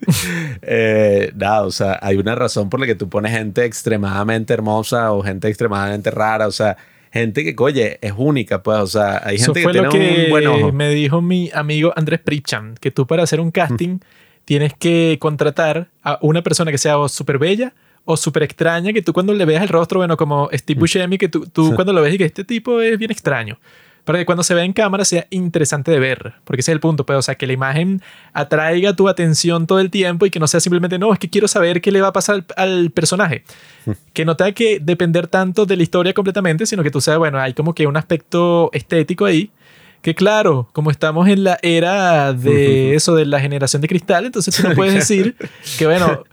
eh, 0.64 1.32
nada, 1.36 1.62
o 1.62 1.70
sea, 1.70 2.00
hay 2.02 2.18
una 2.18 2.34
razón 2.34 2.68
por 2.68 2.80
la 2.80 2.88
que 2.88 2.96
tú 2.96 3.10
pones 3.10 3.32
gente 3.32 3.64
extremadamente 3.64 4.56
hermosa 4.56 5.12
o 5.12 5.22
gente 5.22 5.48
extremadamente 5.48 6.10
rara, 6.10 6.48
o 6.48 6.52
sea, 6.52 6.78
gente 7.14 7.44
que, 7.44 7.54
oye, 7.62 8.00
es 8.02 8.14
única, 8.18 8.64
pues, 8.64 8.80
o 8.80 8.88
sea, 8.88 9.22
hay 9.24 9.36
Eso 9.36 9.54
gente 9.54 9.60
que 9.60 9.64
fue 9.66 9.72
tiene 9.74 9.86
lo 9.86 9.92
que 9.92 10.24
un 10.24 10.30
buen 10.32 10.48
ojo. 10.48 10.72
me 10.72 10.90
dijo 10.90 11.22
mi 11.22 11.52
amigo 11.54 11.94
Andrés 11.96 12.22
Prichan, 12.22 12.74
que 12.82 12.90
tú 12.90 13.06
para 13.06 13.22
hacer 13.22 13.40
un 13.40 13.52
casting 13.52 14.00
tienes 14.46 14.74
que 14.74 15.18
contratar 15.20 15.90
a 16.04 16.18
una 16.22 16.42
persona 16.42 16.72
que 16.72 16.78
sea 16.78 16.98
o 16.98 17.10
súper 17.10 17.38
bella 17.38 17.74
o 18.06 18.18
súper 18.18 18.44
extraña, 18.44 18.94
que 18.94 19.02
tú 19.02 19.14
cuando 19.14 19.34
le 19.34 19.46
veas 19.46 19.62
el 19.62 19.70
rostro, 19.70 20.00
bueno, 20.00 20.18
como 20.18 20.50
Steve 20.54 20.80
Buscemi, 20.80 21.18
que 21.18 21.30
tú, 21.30 21.46
tú 21.48 21.74
cuando 21.76 21.94
lo 21.94 22.02
ves 22.02 22.16
y 22.16 22.18
que 22.18 22.26
este 22.26 22.44
tipo 22.44 22.82
es 22.82 22.98
bien 22.98 23.12
extraño. 23.12 23.60
Para 24.04 24.18
que 24.18 24.26
cuando 24.26 24.42
se 24.42 24.56
vea 24.56 24.64
en 24.64 24.74
cámara 24.74 25.06
sea 25.06 25.28
interesante 25.30 25.92
de 25.92 26.00
ver, 26.00 26.34
porque 26.44 26.62
ese 26.62 26.72
es 26.72 26.74
el 26.74 26.80
punto, 26.80 27.06
pues, 27.06 27.20
o 27.20 27.22
sea, 27.22 27.36
que 27.36 27.46
la 27.46 27.54
imagen 27.54 28.02
atraiga 28.34 28.96
tu 28.96 29.08
atención 29.08 29.68
todo 29.68 29.80
el 29.80 29.92
tiempo 29.92 30.26
y 30.26 30.32
que 30.32 30.40
no 30.40 30.48
sea 30.48 30.60
simplemente, 30.60 30.98
no, 30.98 31.14
es 31.14 31.20
que 31.20 31.30
quiero 31.30 31.48
saber 31.48 31.82
qué 31.82 31.92
le 31.92 32.02
va 32.02 32.08
a 32.08 32.14
pasar 32.14 32.36
al, 32.36 32.46
al 32.56 32.92
personaje. 32.92 33.44
Que 34.14 34.26
no 34.26 34.36
tenga 34.36 34.54
que 34.54 34.80
depender 34.80 35.28
tanto 35.28 35.68
de 35.68 35.78
la 35.78 35.84
historia 35.84 36.14
completamente, 36.14 36.66
sino 36.66 36.82
que 36.82 36.90
tú 36.90 37.00
sabes, 37.00 37.20
bueno, 37.20 37.40
hay 37.40 37.54
como 37.54 37.76
que 37.76 37.86
un 37.86 37.96
aspecto 37.96 38.72
estético 38.74 39.26
ahí. 39.26 39.52
Que 40.02 40.16
claro, 40.16 40.68
como 40.74 40.90
estamos 40.90 41.28
en 41.28 41.44
la 41.44 41.60
era 41.62 42.34
de 42.34 42.96
eso, 42.96 43.16
de 43.16 43.26
la 43.26 43.40
generación 43.40 43.82
de 43.82 43.88
cristal, 43.88 44.26
entonces 44.26 44.56
tú 44.56 44.68
no 44.68 44.74
puedes 44.74 44.94
decir 45.08 45.36
que, 45.78 45.86
bueno, 45.86 46.24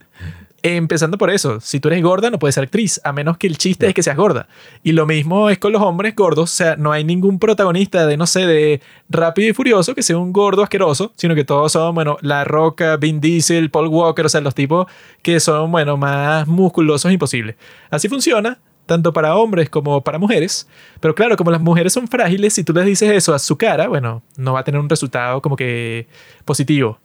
empezando 0.62 1.18
por 1.18 1.30
eso, 1.30 1.60
si 1.60 1.78
tú 1.78 1.88
eres 1.88 2.02
gorda 2.02 2.30
no 2.30 2.38
puedes 2.38 2.54
ser 2.54 2.64
actriz, 2.64 3.00
a 3.04 3.12
menos 3.12 3.38
que 3.38 3.46
el 3.46 3.58
chiste 3.58 3.86
es 3.86 3.94
que 3.94 4.02
seas 4.02 4.16
gorda. 4.16 4.48
Y 4.82 4.92
lo 4.92 5.06
mismo 5.06 5.50
es 5.50 5.58
con 5.58 5.72
los 5.72 5.82
hombres 5.82 6.16
gordos, 6.16 6.50
o 6.50 6.54
sea, 6.54 6.76
no 6.76 6.92
hay 6.92 7.04
ningún 7.04 7.38
protagonista 7.38 8.06
de, 8.06 8.16
no 8.16 8.26
sé, 8.26 8.46
de 8.46 8.80
Rápido 9.08 9.50
y 9.50 9.52
Furioso 9.52 9.94
que 9.94 10.02
sea 10.02 10.18
un 10.18 10.32
gordo 10.32 10.62
asqueroso, 10.62 11.12
sino 11.16 11.34
que 11.34 11.44
todos 11.44 11.72
son, 11.72 11.94
bueno, 11.94 12.16
La 12.22 12.44
Roca, 12.44 12.96
Vin 12.96 13.20
Diesel, 13.20 13.70
Paul 13.70 13.88
Walker, 13.88 14.26
o 14.26 14.28
sea, 14.28 14.40
los 14.40 14.54
tipos 14.54 14.86
que 15.22 15.40
son, 15.40 15.70
bueno, 15.70 15.96
más 15.96 16.46
musculosos 16.46 17.12
imposibles. 17.12 17.56
Así 17.90 18.08
funciona. 18.08 18.58
Tanto 18.88 19.12
para 19.12 19.36
hombres 19.36 19.68
como 19.68 20.02
para 20.02 20.18
mujeres. 20.18 20.66
Pero 20.98 21.14
claro, 21.14 21.36
como 21.36 21.50
las 21.50 21.60
mujeres 21.60 21.92
son 21.92 22.08
frágiles, 22.08 22.54
si 22.54 22.64
tú 22.64 22.72
les 22.72 22.86
dices 22.86 23.12
eso 23.12 23.34
a 23.34 23.38
su 23.38 23.58
cara, 23.58 23.86
bueno, 23.86 24.22
no 24.38 24.54
va 24.54 24.60
a 24.60 24.64
tener 24.64 24.80
un 24.80 24.88
resultado 24.88 25.42
como 25.42 25.56
que 25.56 26.08
positivo. 26.46 26.98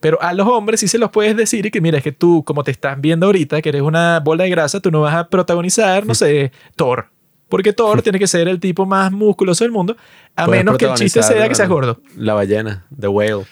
Pero 0.00 0.20
a 0.20 0.34
los 0.34 0.46
hombres 0.46 0.80
sí 0.80 0.86
se 0.86 0.98
los 0.98 1.10
puedes 1.10 1.34
decir 1.34 1.64
y 1.64 1.70
que 1.70 1.80
mira, 1.80 1.96
es 1.96 2.04
que 2.04 2.12
tú, 2.12 2.44
como 2.44 2.62
te 2.62 2.70
estás 2.70 3.00
viendo 3.00 3.24
ahorita, 3.24 3.62
que 3.62 3.70
eres 3.70 3.80
una 3.80 4.20
bola 4.20 4.44
de 4.44 4.50
grasa, 4.50 4.80
tú 4.80 4.90
no 4.90 5.00
vas 5.00 5.14
a 5.14 5.28
protagonizar, 5.28 6.04
no 6.04 6.14
sé, 6.14 6.52
Thor. 6.76 7.08
Porque 7.48 7.72
Thor 7.72 8.02
tiene 8.02 8.18
que 8.18 8.26
ser 8.26 8.46
el 8.46 8.60
tipo 8.60 8.84
más 8.84 9.10
musculoso 9.10 9.64
del 9.64 9.72
mundo, 9.72 9.96
a 10.36 10.44
Puedes 10.44 10.62
menos 10.62 10.76
que 10.76 10.84
el 10.84 10.94
chiste 10.94 11.22
sea 11.22 11.48
que 11.48 11.54
seas 11.54 11.70
gordo. 11.70 12.02
La 12.16 12.34
ballena, 12.34 12.86
The 12.98 13.08
Whale. 13.08 13.46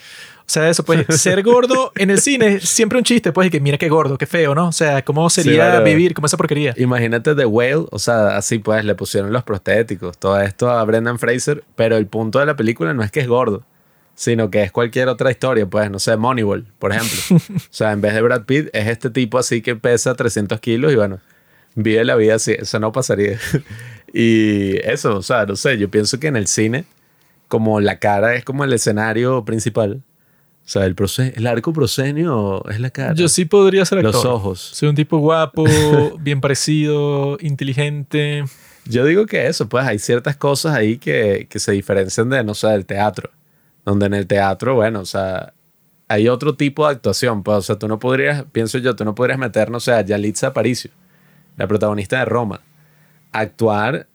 O 0.48 0.50
sea, 0.50 0.70
eso, 0.70 0.82
pues, 0.82 1.04
ser 1.10 1.42
gordo 1.42 1.92
en 1.94 2.08
el 2.08 2.22
cine 2.22 2.54
es 2.54 2.66
siempre 2.66 2.96
un 2.96 3.04
chiste, 3.04 3.32
pues, 3.32 3.48
y 3.48 3.50
que 3.50 3.60
mira 3.60 3.76
qué 3.76 3.90
gordo, 3.90 4.16
qué 4.16 4.24
feo, 4.24 4.54
¿no? 4.54 4.68
O 4.68 4.72
sea, 4.72 5.04
¿cómo 5.04 5.28
sería 5.28 5.72
claro. 5.72 5.84
vivir 5.84 6.14
como 6.14 6.24
esa 6.24 6.38
porquería? 6.38 6.72
Imagínate 6.78 7.34
The 7.34 7.44
Whale, 7.44 7.84
o 7.90 7.98
sea, 7.98 8.34
así 8.34 8.58
pues 8.58 8.82
le 8.82 8.94
pusieron 8.94 9.30
los 9.30 9.42
prostéticos, 9.42 10.16
todo 10.16 10.40
esto 10.40 10.70
a 10.70 10.82
Brendan 10.84 11.18
Fraser, 11.18 11.64
pero 11.76 11.98
el 11.98 12.06
punto 12.06 12.38
de 12.38 12.46
la 12.46 12.56
película 12.56 12.94
no 12.94 13.02
es 13.02 13.10
que 13.10 13.20
es 13.20 13.28
gordo, 13.28 13.62
sino 14.14 14.50
que 14.50 14.62
es 14.62 14.72
cualquier 14.72 15.08
otra 15.08 15.30
historia, 15.30 15.66
pues, 15.66 15.90
no 15.90 15.98
sé, 15.98 16.16
Moneyball, 16.16 16.64
por 16.78 16.92
ejemplo. 16.92 17.36
o 17.54 17.60
sea, 17.68 17.92
en 17.92 18.00
vez 18.00 18.14
de 18.14 18.22
Brad 18.22 18.44
Pitt, 18.44 18.70
es 18.72 18.88
este 18.88 19.10
tipo 19.10 19.36
así 19.36 19.60
que 19.60 19.76
pesa 19.76 20.14
300 20.14 20.60
kilos 20.60 20.94
y 20.94 20.96
bueno, 20.96 21.20
vive 21.74 22.02
la 22.06 22.16
vida 22.16 22.36
así, 22.36 22.52
eso 22.52 22.80
no 22.80 22.90
pasaría. 22.90 23.38
y 24.14 24.78
eso, 24.78 25.18
o 25.18 25.22
sea, 25.22 25.44
no 25.44 25.56
sé, 25.56 25.76
yo 25.76 25.90
pienso 25.90 26.18
que 26.18 26.28
en 26.28 26.36
el 26.36 26.46
cine, 26.46 26.86
como 27.48 27.82
la 27.82 27.98
cara 27.98 28.34
es 28.34 28.44
como 28.44 28.64
el 28.64 28.72
escenario 28.72 29.44
principal, 29.44 30.02
o 30.68 30.70
sea, 30.70 30.84
el, 30.84 30.94
el 31.34 31.46
arco 31.46 31.72
proscenio 31.72 32.62
es 32.68 32.78
la 32.78 32.90
cara. 32.90 33.14
Yo 33.14 33.28
sí 33.28 33.46
podría 33.46 33.86
ser 33.86 34.00
actor. 34.00 34.12
Los 34.12 34.24
ojos. 34.26 34.60
Soy 34.60 34.90
un 34.90 34.94
tipo 34.94 35.16
guapo, 35.16 35.64
bien 36.20 36.42
parecido, 36.42 37.38
inteligente. 37.40 38.44
Yo 38.84 39.06
digo 39.06 39.24
que 39.24 39.46
eso, 39.46 39.66
pues 39.66 39.86
hay 39.86 39.98
ciertas 39.98 40.36
cosas 40.36 40.74
ahí 40.74 40.98
que, 40.98 41.46
que 41.48 41.58
se 41.58 41.72
diferencian 41.72 42.28
de, 42.28 42.44
no 42.44 42.52
sé, 42.52 42.66
del 42.66 42.84
teatro. 42.84 43.30
Donde 43.86 44.04
en 44.04 44.12
el 44.12 44.26
teatro, 44.26 44.74
bueno, 44.74 45.00
o 45.00 45.04
sea, 45.06 45.54
hay 46.06 46.28
otro 46.28 46.54
tipo 46.54 46.86
de 46.86 46.92
actuación. 46.92 47.42
Pues, 47.42 47.56
o 47.56 47.62
sea, 47.62 47.78
tú 47.78 47.88
no 47.88 47.98
podrías, 47.98 48.44
pienso 48.52 48.76
yo, 48.76 48.94
tú 48.94 49.06
no 49.06 49.14
podrías 49.14 49.38
meter, 49.38 49.70
no 49.70 49.80
sé, 49.80 49.92
a 49.92 50.02
Yalitza 50.02 50.48
Aparicio, 50.48 50.90
la 51.56 51.66
protagonista 51.66 52.18
de 52.18 52.26
Roma, 52.26 52.60
actuar 53.32 54.06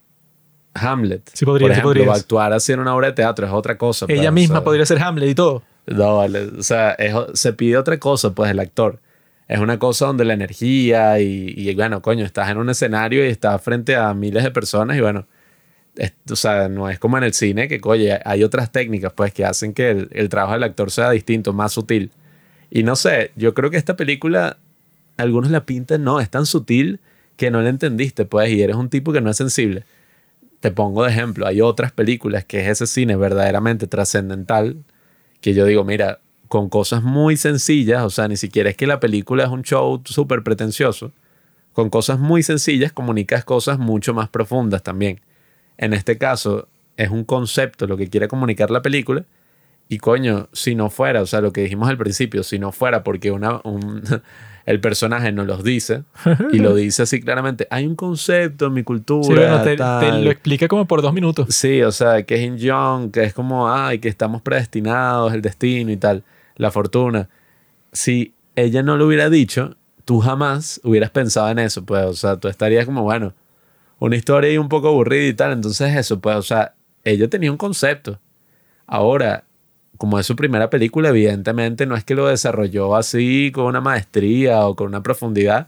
Hamlet. 0.75 1.31
Sí 1.33 1.45
podría, 1.45 1.65
por 1.67 1.73
sí 1.73 1.79
ejemplo, 1.79 1.99
podrías. 1.99 2.19
actuar 2.19 2.53
así 2.53 2.73
en 2.73 2.79
una 2.79 2.95
obra 2.95 3.07
de 3.07 3.13
teatro 3.13 3.47
es 3.47 3.51
otra 3.51 3.75
cosa. 3.75 4.05
pues, 4.05 4.19
Ella 4.19 4.29
o 4.29 4.33
misma 4.33 4.57
sea, 4.57 4.63
podría 4.63 4.85
ser 4.85 5.01
Hamlet 5.01 5.29
y 5.29 5.33
todo. 5.33 5.63
No. 5.87 6.19
O 6.19 6.63
sea, 6.63 6.95
se 7.33 7.53
pide 7.53 7.77
otra 7.77 7.99
cosa, 7.99 8.33
pues, 8.33 8.51
el 8.51 8.59
actor. 8.59 8.99
Es 9.47 9.59
una 9.59 9.77
cosa 9.79 10.05
donde 10.07 10.25
la 10.25 10.33
energía 10.33 11.19
y, 11.19 11.53
y, 11.55 11.75
bueno, 11.75 12.01
coño, 12.01 12.25
estás 12.25 12.49
en 12.49 12.57
un 12.57 12.69
escenario 12.69 13.25
y 13.25 13.29
estás 13.29 13.61
frente 13.61 13.95
a 13.95 14.13
miles 14.13 14.43
de 14.43 14.51
personas 14.51 14.97
y 14.97 15.01
bueno, 15.01 15.27
es- 15.95 16.13
o 16.31 16.35
sea, 16.35 16.69
no 16.69 16.89
es 16.89 16.99
como 16.99 17.17
en 17.17 17.23
el 17.25 17.33
cine 17.33 17.67
que, 17.67 17.79
oye, 17.83 18.19
hay 18.25 18.43
otras 18.43 18.71
técnicas, 18.71 19.13
pues, 19.13 19.33
que 19.33 19.45
hacen 19.45 19.73
que 19.73 19.91
el, 19.91 20.09
el 20.13 20.29
trabajo 20.29 20.53
del 20.53 20.63
actor 20.63 20.91
sea 20.91 21.11
distinto, 21.11 21.53
más 21.53 21.73
sutil. 21.73 22.11
Y 22.71 22.83
no 22.83 22.95
sé, 22.95 23.31
yo 23.35 23.53
creo 23.53 23.69
que 23.71 23.77
esta 23.77 23.95
película, 23.97 24.57
algunos 25.17 25.51
la 25.51 25.65
pintan, 25.65 26.03
no, 26.03 26.19
es 26.21 26.29
tan 26.29 26.45
sutil 26.45 26.99
que 27.37 27.51
no 27.51 27.61
la 27.61 27.69
entendiste, 27.69 28.25
pues, 28.25 28.49
y 28.51 28.61
eres 28.63 28.75
un 28.77 28.89
tipo 28.89 29.13
que 29.13 29.21
no 29.21 29.29
es 29.31 29.37
sensible. 29.37 29.85
Te 30.59 30.71
pongo 30.71 31.03
de 31.03 31.11
ejemplo, 31.11 31.45
hay 31.47 31.61
otras 31.61 31.91
películas 31.91 32.45
que 32.45 32.61
es 32.61 32.67
ese 32.69 32.87
cine 32.87 33.15
verdaderamente 33.17 33.87
trascendental, 33.87 34.77
que 35.43 35.53
yo 35.53 35.65
digo, 35.65 35.83
mira, 35.83 36.21
con 36.47 36.69
cosas 36.69 37.03
muy 37.03 37.35
sencillas, 37.35 38.01
o 38.03 38.09
sea, 38.09 38.29
ni 38.29 38.37
siquiera 38.37 38.69
es 38.69 38.77
que 38.77 38.87
la 38.87 39.01
película 39.01 39.43
es 39.43 39.49
un 39.49 39.61
show 39.61 40.01
súper 40.05 40.41
pretencioso, 40.41 41.11
con 41.73 41.89
cosas 41.89 42.17
muy 42.17 42.43
sencillas 42.43 42.93
comunicas 42.93 43.43
cosas 43.43 43.77
mucho 43.77 44.13
más 44.13 44.29
profundas 44.29 44.83
también. 44.83 45.19
En 45.77 45.93
este 45.93 46.17
caso, 46.17 46.69
es 46.95 47.09
un 47.09 47.25
concepto 47.25 47.87
lo 47.87 47.97
que 47.97 48.07
quiere 48.07 48.29
comunicar 48.29 48.71
la 48.71 48.81
película 48.81 49.25
Y 49.89 49.97
coño, 49.97 50.47
si 50.53 50.75
no 50.75 50.89
fuera, 50.89 51.21
o 51.21 51.25
sea, 51.25 51.41
lo 51.41 51.51
que 51.51 51.61
dijimos 51.61 51.89
al 51.89 51.97
principio, 51.97 52.43
si 52.43 52.57
no 52.57 52.71
fuera 52.71 53.03
porque 53.03 53.31
una, 53.31 53.59
un, 53.65 54.01
el 54.65 54.79
personaje 54.79 55.31
nos 55.31 55.45
los 55.45 55.63
dice 55.63 56.03
y 56.51 56.59
lo 56.59 56.73
dice 56.75 57.03
así 57.03 57.21
claramente, 57.21 57.67
hay 57.69 57.85
un 57.85 57.95
concepto 57.95 58.67
en 58.67 58.73
mi 58.73 58.83
cultura. 58.83 59.25
Sí, 59.25 59.33
bueno, 59.33 59.61
te, 59.61 59.71
te 59.71 59.77
tal". 59.77 60.23
lo 60.23 60.31
explica 60.31 60.67
como 60.67 60.85
por 60.87 61.01
dos 61.01 61.13
minutos. 61.13 61.53
Sí, 61.53 61.81
o 61.81 61.91
sea, 61.91 62.23
que 62.23 62.35
es 62.35 62.41
In 62.41 62.57
Young, 62.57 63.11
que 63.11 63.23
es 63.23 63.33
como, 63.33 63.71
ay, 63.71 63.99
que 63.99 64.07
estamos 64.07 64.41
predestinados, 64.41 65.33
el 65.33 65.41
destino 65.41 65.91
y 65.91 65.97
tal, 65.97 66.23
la 66.55 66.71
fortuna. 66.71 67.29
Si 67.91 68.33
ella 68.55 68.83
no 68.83 68.97
lo 68.97 69.07
hubiera 69.07 69.29
dicho, 69.29 69.75
tú 70.05 70.19
jamás 70.19 70.79
hubieras 70.83 71.09
pensado 71.09 71.49
en 71.49 71.59
eso, 71.59 71.83
pues, 71.83 72.05
o 72.05 72.13
sea, 72.13 72.37
tú 72.37 72.47
estarías 72.47 72.85
como, 72.85 73.03
bueno, 73.03 73.33
una 73.99 74.15
historia 74.15 74.49
ahí 74.49 74.57
un 74.57 74.69
poco 74.69 74.89
aburrida 74.89 75.27
y 75.27 75.33
tal, 75.33 75.51
entonces 75.53 75.95
eso, 75.95 76.19
pues, 76.19 76.35
o 76.35 76.41
sea, 76.41 76.73
ella 77.03 77.27
tenía 77.27 77.51
un 77.51 77.57
concepto. 77.57 78.19
Ahora, 78.85 79.45
como 79.97 80.19
es 80.19 80.25
su 80.25 80.35
primera 80.35 80.69
película, 80.69 81.09
evidentemente 81.09 81.85
no 81.85 81.95
es 81.95 82.03
que 82.03 82.15
lo 82.15 82.27
desarrolló 82.27 82.95
así 82.95 83.51
con 83.53 83.65
una 83.65 83.81
maestría 83.81 84.65
o 84.65 84.75
con 84.75 84.87
una 84.87 85.03
profundidad. 85.03 85.67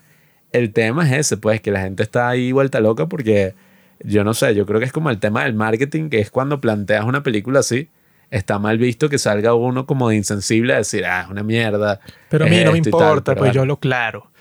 El 0.52 0.74
tema 0.74 1.08
es 1.10 1.18
ese, 1.20 1.38
pues, 1.38 1.62
que 1.62 1.72
la 1.72 1.82
gente 1.82 2.04
está 2.04 2.30
ahí 2.30 2.52
vuelta 2.52 2.80
loca 2.80 3.08
porque 3.08 3.54
yo 4.04 4.24
no 4.24 4.34
sé, 4.34 4.56
yo 4.56 4.66
creo 4.66 4.80
que 4.80 4.86
es 4.86 4.92
como 4.92 5.10
el 5.10 5.20
tema 5.20 5.44
del 5.44 5.54
marketing, 5.54 6.10
que 6.10 6.20
es 6.20 6.32
cuando 6.32 6.60
planteas 6.60 7.06
una 7.06 7.24
película 7.24 7.60
así, 7.60 7.90
está 8.32 8.60
mal 8.60 8.78
visto 8.78 9.10
que 9.10 9.18
salga 9.18 9.54
uno 9.54 9.86
como 9.86 10.10
de 10.10 10.16
insensible 10.18 10.74
a 10.74 10.78
decir, 10.78 11.06
ah, 11.06 11.22
es 11.24 11.30
una 11.30 11.44
mierda. 11.44 12.00
Pero 12.30 12.46
a 12.46 12.48
mí 12.48 12.58
no 12.64 12.72
me 12.72 12.82
tal", 12.82 12.88
importa, 12.88 13.32
pero 13.32 13.40
pues 13.40 13.50
bueno. 13.50 13.54
yo 13.54 13.66
lo 13.66 13.80
claro. 13.80 14.32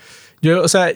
Yo, 0.40 0.62
o 0.62 0.68
sea, 0.68 0.92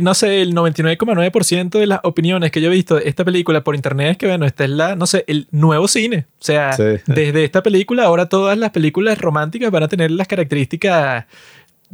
no 0.00 0.14
sé, 0.14 0.40
el 0.42 0.54
99,9% 0.54 1.78
de 1.78 1.86
las 1.86 2.00
opiniones 2.04 2.50
que 2.50 2.60
yo 2.60 2.68
he 2.68 2.74
visto 2.74 2.96
de 2.96 3.08
esta 3.08 3.24
película 3.24 3.62
por 3.62 3.74
internet 3.74 4.12
es 4.12 4.16
que, 4.18 4.26
bueno, 4.26 4.46
esta 4.46 4.64
es 4.64 4.70
la, 4.70 4.96
no 4.96 5.06
sé, 5.06 5.24
el 5.26 5.48
nuevo 5.50 5.88
cine. 5.88 6.26
O 6.40 6.44
sea, 6.44 6.72
Sí. 6.72 6.84
desde 7.06 7.44
esta 7.44 7.62
película, 7.62 8.04
ahora 8.04 8.26
todas 8.28 8.56
las 8.56 8.70
películas 8.70 9.18
románticas 9.18 9.70
van 9.70 9.82
a 9.82 9.88
tener 9.88 10.10
las 10.10 10.26
características 10.28 11.26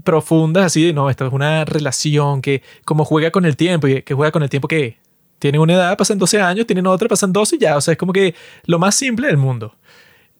profundas, 0.04 0.66
así 0.66 0.84
de, 0.86 0.92
no, 0.92 1.10
esto 1.10 1.26
es 1.26 1.32
una 1.32 1.64
relación 1.64 2.40
que 2.40 2.62
como 2.84 3.04
juega 3.04 3.30
con 3.32 3.44
el 3.44 3.56
tiempo 3.56 3.88
y 3.88 4.02
que 4.02 4.14
juega 4.14 4.30
con 4.30 4.42
el 4.42 4.48
tiempo 4.48 4.68
que 4.68 4.96
tienen 5.40 5.60
una 5.60 5.74
edad, 5.74 5.96
pasan 5.96 6.18
12 6.18 6.40
años, 6.40 6.66
tienen 6.66 6.86
otra, 6.86 7.08
pasan 7.08 7.32
12 7.32 7.56
y 7.56 7.58
ya. 7.58 7.76
O 7.76 7.80
sea, 7.80 7.92
es 7.92 7.98
como 7.98 8.12
que 8.12 8.34
lo 8.64 8.78
más 8.78 8.94
simple 8.94 9.26
del 9.28 9.36
mundo. 9.36 9.74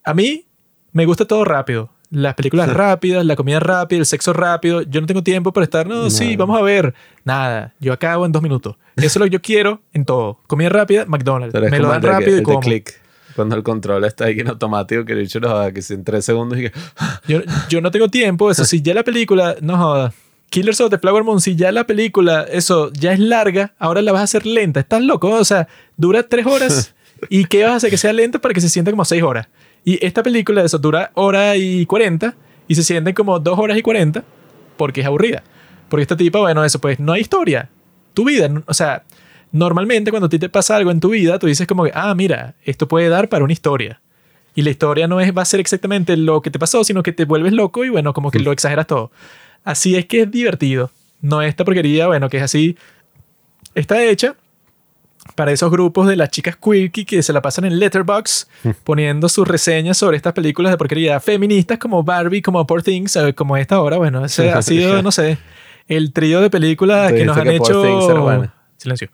A 0.04 0.14
mí 0.14 0.46
me 0.92 1.06
gusta 1.06 1.24
todo 1.24 1.44
rápido. 1.44 1.90
Las 2.10 2.34
películas 2.34 2.72
rápidas, 2.72 3.24
la 3.26 3.36
comida 3.36 3.60
rápida, 3.60 3.98
el 3.98 4.06
sexo 4.06 4.32
rápido. 4.32 4.82
Yo 4.82 5.00
no 5.00 5.06
tengo 5.06 5.22
tiempo 5.22 5.52
para 5.52 5.64
estar, 5.64 5.86
no, 5.86 6.08
sí, 6.08 6.32
No. 6.32 6.46
vamos 6.46 6.58
a 6.58 6.62
ver. 6.62 6.94
Nada, 7.24 7.74
yo 7.80 7.92
acabo 7.92 8.24
en 8.24 8.32
dos 8.32 8.42
minutos. 8.42 8.76
Eso 8.96 9.06
es 9.06 9.16
lo 9.16 9.24
que 9.24 9.30
yo 9.30 9.42
quiero 9.42 9.80
en 9.92 10.04
todo. 10.04 10.38
Comida 10.46 10.70
rápida, 10.70 11.04
McDonald's. 11.06 11.52
Pero 11.52 11.68
Me 11.68 11.78
lo 11.78 11.88
dan 11.88 12.02
rápido 12.02 12.30
y 12.30 12.32
el 12.34 12.38
de 12.38 12.42
como. 12.44 12.60
click. 12.60 12.94
Cuando 13.36 13.54
el 13.54 13.62
control 13.62 14.04
está 14.04 14.24
ahí 14.24 14.40
en 14.40 14.48
automático, 14.48 15.04
que 15.04 15.14
bicho 15.14 15.38
lo 15.38 15.50
haga, 15.50 15.70
que 15.72 15.80
en 15.90 16.02
tres 16.02 16.24
segundos 16.24 16.58
y 16.58 16.62
que... 16.62 16.72
Yo, 17.28 17.40
yo 17.68 17.80
no 17.80 17.90
tengo 17.92 18.08
tiempo. 18.08 18.50
Eso, 18.50 18.64
si 18.64 18.82
ya 18.82 18.94
la 18.94 19.04
película, 19.04 19.54
no 19.60 19.76
joda. 19.76 20.12
Killers 20.50 20.80
of 20.80 20.90
the 20.90 20.98
Flower 20.98 21.22
Moon, 21.22 21.40
si 21.40 21.54
ya 21.54 21.70
la 21.70 21.86
película, 21.86 22.46
eso, 22.50 22.90
ya 22.94 23.12
es 23.12 23.20
larga, 23.20 23.74
ahora 23.78 24.02
la 24.02 24.12
vas 24.12 24.22
a 24.22 24.24
hacer 24.24 24.46
lenta. 24.46 24.80
¿Estás 24.80 25.02
loco? 25.02 25.28
O 25.30 25.44
sea, 25.44 25.68
dura 25.96 26.22
tres 26.24 26.46
horas. 26.46 26.94
¿Y 27.28 27.44
qué 27.44 27.62
vas 27.64 27.72
a 27.72 27.76
hacer 27.76 27.90
que 27.90 27.96
sea 27.98 28.12
lenta 28.12 28.40
para 28.40 28.54
que 28.54 28.60
se 28.60 28.68
sienta 28.68 28.90
como 28.90 29.04
seis 29.04 29.22
horas? 29.22 29.46
Y 29.88 30.04
esta 30.04 30.22
película, 30.22 30.62
eso, 30.62 30.76
dura 30.76 31.12
hora 31.14 31.56
y 31.56 31.86
cuarenta 31.86 32.34
y 32.66 32.74
se 32.74 32.82
siente 32.82 33.14
como 33.14 33.38
dos 33.38 33.58
horas 33.58 33.78
y 33.78 33.80
cuarenta 33.80 34.22
porque 34.76 35.00
es 35.00 35.06
aburrida. 35.06 35.42
Porque 35.88 36.02
esta 36.02 36.14
tipa, 36.14 36.40
bueno, 36.40 36.62
eso, 36.62 36.78
pues 36.78 37.00
no 37.00 37.14
hay 37.14 37.22
historia. 37.22 37.70
Tu 38.12 38.26
vida, 38.26 38.50
o 38.66 38.74
sea, 38.74 39.04
normalmente 39.50 40.10
cuando 40.10 40.26
a 40.26 40.28
ti 40.28 40.38
te 40.38 40.50
pasa 40.50 40.76
algo 40.76 40.90
en 40.90 41.00
tu 41.00 41.08
vida, 41.08 41.38
tú 41.38 41.46
dices 41.46 41.66
como 41.66 41.84
que, 41.84 41.92
ah, 41.94 42.14
mira, 42.14 42.54
esto 42.66 42.86
puede 42.86 43.08
dar 43.08 43.30
para 43.30 43.44
una 43.44 43.54
historia. 43.54 44.02
Y 44.54 44.60
la 44.60 44.68
historia 44.68 45.08
no 45.08 45.22
es, 45.22 45.34
va 45.34 45.40
a 45.40 45.46
ser 45.46 45.58
exactamente 45.58 46.18
lo 46.18 46.42
que 46.42 46.50
te 46.50 46.58
pasó, 46.58 46.84
sino 46.84 47.02
que 47.02 47.12
te 47.12 47.24
vuelves 47.24 47.54
loco 47.54 47.82
y 47.82 47.88
bueno, 47.88 48.12
como 48.12 48.30
que 48.30 48.40
lo 48.40 48.52
exageras 48.52 48.86
todo. 48.86 49.10
Así 49.64 49.96
es 49.96 50.04
que 50.04 50.20
es 50.20 50.30
divertido. 50.30 50.90
No 51.22 51.40
esta 51.40 51.64
porquería, 51.64 52.08
bueno, 52.08 52.28
que 52.28 52.36
es 52.36 52.42
así. 52.42 52.76
Está 53.74 54.04
hecha 54.04 54.36
para 55.34 55.52
esos 55.52 55.70
grupos 55.70 56.08
de 56.08 56.16
las 56.16 56.30
chicas 56.30 56.56
quirky 56.56 57.04
que 57.04 57.22
se 57.22 57.32
la 57.32 57.42
pasan 57.42 57.64
en 57.64 57.78
Letterboxd 57.78 58.48
poniendo 58.84 59.28
sus 59.28 59.46
reseñas 59.46 59.98
sobre 59.98 60.16
estas 60.16 60.32
películas 60.32 60.72
de 60.72 60.78
porquería 60.78 61.20
feministas 61.20 61.78
como 61.78 62.02
Barbie, 62.02 62.42
como 62.42 62.66
Poor 62.66 62.82
Things, 62.82 63.18
como 63.34 63.56
esta 63.56 63.76
ahora. 63.76 63.96
Bueno, 63.96 64.24
ese 64.24 64.50
ha 64.50 64.62
sido, 64.62 65.02
no 65.02 65.12
sé, 65.12 65.38
el 65.86 66.12
trío 66.12 66.40
de 66.40 66.50
películas 66.50 67.12
que 67.12 67.24
nos 67.24 67.36
han 67.36 67.44
que 67.44 67.56
hecho... 67.56 68.52
Silencio. 68.78 69.10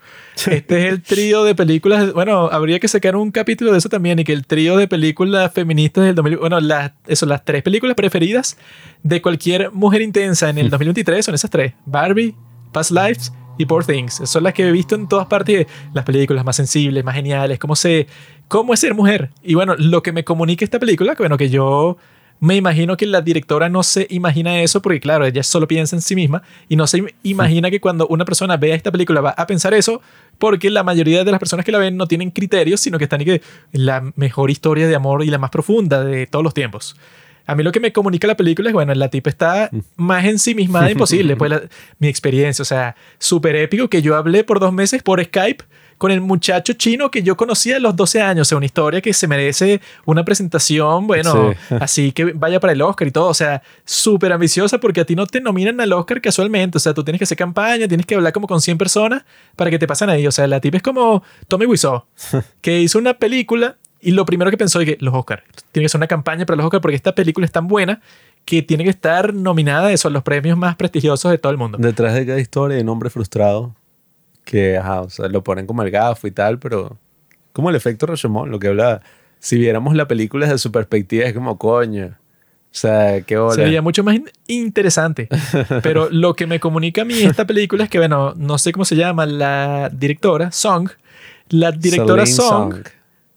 Este 0.51 0.87
es 0.87 0.93
el 0.93 1.03
trío 1.03 1.43
de 1.43 1.55
películas. 1.55 2.13
Bueno, 2.13 2.51
habría 2.53 2.79
que 2.79 2.87
sacar 2.87 3.17
un 3.17 3.31
capítulo 3.31 3.73
de 3.73 3.79
eso 3.79 3.89
también. 3.89 4.19
Y 4.19 4.25
que 4.25 4.35
el 4.35 4.45
trío 4.47 4.77
de 4.77 4.87
películas 4.87 5.51
feministas 5.55 6.05
del 6.05 6.15
2000. 6.15 6.37
Bueno, 6.37 6.61
las, 6.61 6.93
eso, 7.07 7.25
las 7.25 7.47
tres 7.47 7.63
películas 7.63 7.97
preferidas 7.97 8.59
de 9.03 9.23
cualquier 9.23 9.73
mujer 9.73 10.03
intensa 10.03 10.51
en 10.51 10.59
el 10.59 10.69
2023 10.71 11.25
son 11.25 11.35
esas 11.35 11.51
tres: 11.51 11.73
Barbie, 11.87 12.35
Past 12.73 12.91
Lives 12.91 13.33
y 13.59 13.67
Poor 13.67 13.85
Things. 13.85 14.21
Son 14.25 14.43
las 14.43 14.53
que 14.55 14.67
he 14.67 14.73
visto 14.73 14.95
en 14.95 15.09
todas 15.09 15.27
partes. 15.27 15.67
Las 15.93 16.05
películas 16.05 16.45
más 16.45 16.57
sensibles, 16.57 17.05
más 17.05 17.15
geniales. 17.15 17.59
Cómo, 17.59 17.77
se, 17.77 18.07
cómo 18.49 18.75
es 18.75 18.81
ser 18.81 18.95
mujer. 18.95 19.31
Y 19.43 19.55
bueno, 19.55 19.75
lo 19.79 20.03
que 20.03 20.13
me 20.13 20.25
comunica 20.25 20.65
esta 20.65 20.79
película, 20.79 21.15
que 21.15 21.23
bueno, 21.23 21.37
que 21.37 21.51
yo 21.51 21.97
me 22.41 22.57
imagino 22.57 22.97
que 22.97 23.07
la 23.07 23.23
directora 23.23 23.69
no 23.69 23.83
se 23.85 24.07
imagina 24.11 24.61
eso 24.61 24.83
porque, 24.83 25.01
claro, 25.01 25.25
ella 25.25 25.43
solo 25.43 25.69
piensa 25.69 25.95
en 25.97 26.03
sí 26.03 26.15
misma 26.17 26.43
y 26.69 26.77
no 26.77 26.87
se 26.87 26.99
im- 26.99 27.15
imagina 27.23 27.71
que 27.71 27.81
cuando 27.81 28.07
una 28.09 28.25
persona 28.25 28.57
vea 28.57 28.75
esta 28.75 28.91
película 28.91 29.21
va 29.21 29.31
a 29.31 29.47
pensar 29.47 29.73
eso 29.73 30.03
porque 30.37 30.69
la 30.69 30.83
mayoría 30.83 31.25
de 31.25 31.31
las 31.31 31.39
personas 31.39 31.65
que 31.65 31.71
la 31.73 31.79
ven 31.79 31.97
no 31.97 32.07
tienen 32.09 32.31
criterios, 32.33 32.81
sino 32.81 32.99
que 32.99 33.05
están 33.05 33.21
y 33.21 33.25
que 33.25 33.43
la 33.73 34.13
mejor 34.17 34.51
historia 34.51 34.89
de 34.89 34.97
amor 34.97 35.23
y 35.23 35.29
la 35.29 35.39
más 35.39 35.51
profunda 35.51 36.05
de 36.05 36.27
todos 36.27 36.43
los 36.43 36.53
tiempos. 36.53 36.97
A 37.47 37.55
mí 37.55 37.63
lo 37.63 37.73
que 37.73 37.81
me 37.81 37.93
comunica 37.93 38.27
la 38.27 38.37
película 38.37 38.71
es, 38.71 38.73
bueno, 38.75 38.95
la 38.95 39.09
tipa 39.09 39.31
está 39.31 39.71
más 39.97 40.25
ensimismada 40.25 40.91
imposible. 40.91 41.37
Pues 41.37 41.51
la- 41.51 41.63
mi 41.99 42.09
experiencia, 42.09 42.63
o 42.63 42.67
sea, 42.67 42.97
súper 43.19 43.57
épico 43.57 43.89
que 43.89 44.01
yo 44.03 44.17
hablé 44.17 44.45
por 44.45 44.61
dos 44.61 44.73
meses 44.73 45.03
por 45.03 45.23
Skype 45.23 45.65
con 45.99 46.11
el 46.11 46.21
muchacho 46.21 46.73
chino 46.73 47.09
que 47.11 47.23
yo 47.23 47.37
conocía 47.37 47.77
a 47.77 47.79
los 47.79 47.95
12 47.95 48.21
años. 48.21 48.47
O 48.47 48.49
sea, 48.49 48.57
una 48.57 48.67
historia 48.67 49.01
que 49.01 49.13
se 49.15 49.29
merece 49.29 49.81
una 50.05 50.25
presentación, 50.25 51.07
bueno, 51.07 51.53
Sí. 51.69 51.75
así 51.81 52.13
que 52.13 52.25
vaya 52.33 52.59
para 52.61 52.73
el 52.73 52.83
Oscar 52.83 53.07
y 53.07 53.11
todo. 53.13 53.29
O 53.29 53.35
sea, 53.35 53.63
súper 53.85 54.33
ambiciosa 54.33 54.79
porque 54.79 55.01
a 55.01 55.05
ti 55.05 55.15
no 55.15 55.27
te 55.27 55.41
nominan 55.41 55.81
al 55.81 55.93
Oscar 55.93 56.21
casualmente. 56.21 56.79
O 56.79 56.81
sea, 56.81 56.95
tú 56.95 57.05
tienes 57.05 57.19
que 57.21 57.25
hacer 57.25 57.39
campaña, 57.39 57.87
tienes 57.87 58.07
que 58.07 58.17
hablar 58.17 58.33
como 58.33 58.47
con 58.49 58.61
100 58.61 58.77
personas 58.77 59.23
para 59.55 59.71
que 59.71 59.79
te 59.79 59.87
pasen 59.87 60.11
ahí. 60.11 60.27
O 60.27 60.33
sea, 60.33 60.47
la 60.49 60.61
tipa 60.61 60.79
es 60.79 60.83
como 60.83 61.23
Tommy 61.47 61.67
Wiseau, 61.67 62.05
que 62.61 62.81
hizo 62.81 62.99
una 62.99 63.15
película 63.15 63.77
y 64.05 64.13
lo 64.13 64.25
primero 64.25 64.51
que 64.51 64.57
pensó 64.57 64.81
es 64.81 64.87
que 64.87 64.97
los 65.01 65.15
Oscars. 65.15 65.43
Tiene 65.73 65.85
que 65.85 65.89
ser 65.89 65.99
una 65.99 66.07
campaña 66.07 66.47
para 66.47 66.57
los 66.57 66.65
Oscars 66.67 66.81
porque 66.83 66.97
esta 66.97 67.15
película 67.15 67.45
es 67.47 67.53
tan 67.53 67.67
buena 67.67 68.01
que 68.45 68.63
tiene 68.63 68.85
que 68.85 68.91
estar 68.91 69.33
nominada 69.35 69.89
a 69.89 69.93
eso, 69.93 70.09
a 70.09 70.11
los 70.11 70.23
premios 70.23 70.57
más 70.59 70.77
prestigiosos 70.77 71.31
de 71.31 71.39
todo 71.39 71.51
el 71.53 71.59
mundo. 71.59 71.79
Detrás 71.81 72.15
de 72.15 72.27
cada 72.27 72.39
historia 72.41 72.77
hay 72.77 72.83
un 72.83 72.89
hombre 72.91 73.11
frustrado 73.11 73.75
que, 74.45 74.77
ajá, 74.77 75.01
o 75.03 75.11
sea, 75.11 75.29
lo 75.29 75.43
ponen 75.43 75.67
como 75.67 75.83
el 75.83 75.91
gafo 75.91 76.27
y 76.27 76.31
tal, 76.31 76.59
pero 76.59 76.99
como 77.53 77.71
el 77.71 77.77
efecto 77.77 78.07
Rashomon, 78.07 78.51
lo 78.51 78.59
que 78.59 78.69
hablaba. 78.69 79.01
Si 79.39 79.59
viéramos 79.59 79.95
la 79.95 80.07
película 80.09 80.47
desde 80.47 80.59
su 80.59 80.73
perspectiva, 80.73 81.25
es 81.27 81.33
como, 81.35 81.57
coño. 81.59 82.07
O 82.07 82.77
sea, 82.77 83.21
qué 83.23 83.39
hola. 83.39 83.55
Sería 83.55 83.83
mucho 83.83 84.03
más 84.03 84.17
in- 84.17 84.31
interesante. 84.49 85.29
Pero 85.83 86.09
lo 86.11 86.35
que 86.35 86.47
me 86.47 86.59
comunica 86.61 87.03
a 87.03 87.05
mí 87.05 87.15
esta 87.23 87.47
película 87.47 87.85
es 87.85 87.91
que, 87.91 87.99
bueno, 87.99 88.35
no 88.37 88.59
sé 88.59 88.73
cómo 88.73 88.85
se 88.85 88.97
llama 88.97 89.27
la 89.27 89.91
directora, 89.93 90.51
Song. 90.51 90.89
La 91.51 91.71
directora 91.73 92.27
Celine 92.27 92.37
Song, 92.49 92.73
Song. 92.75 92.85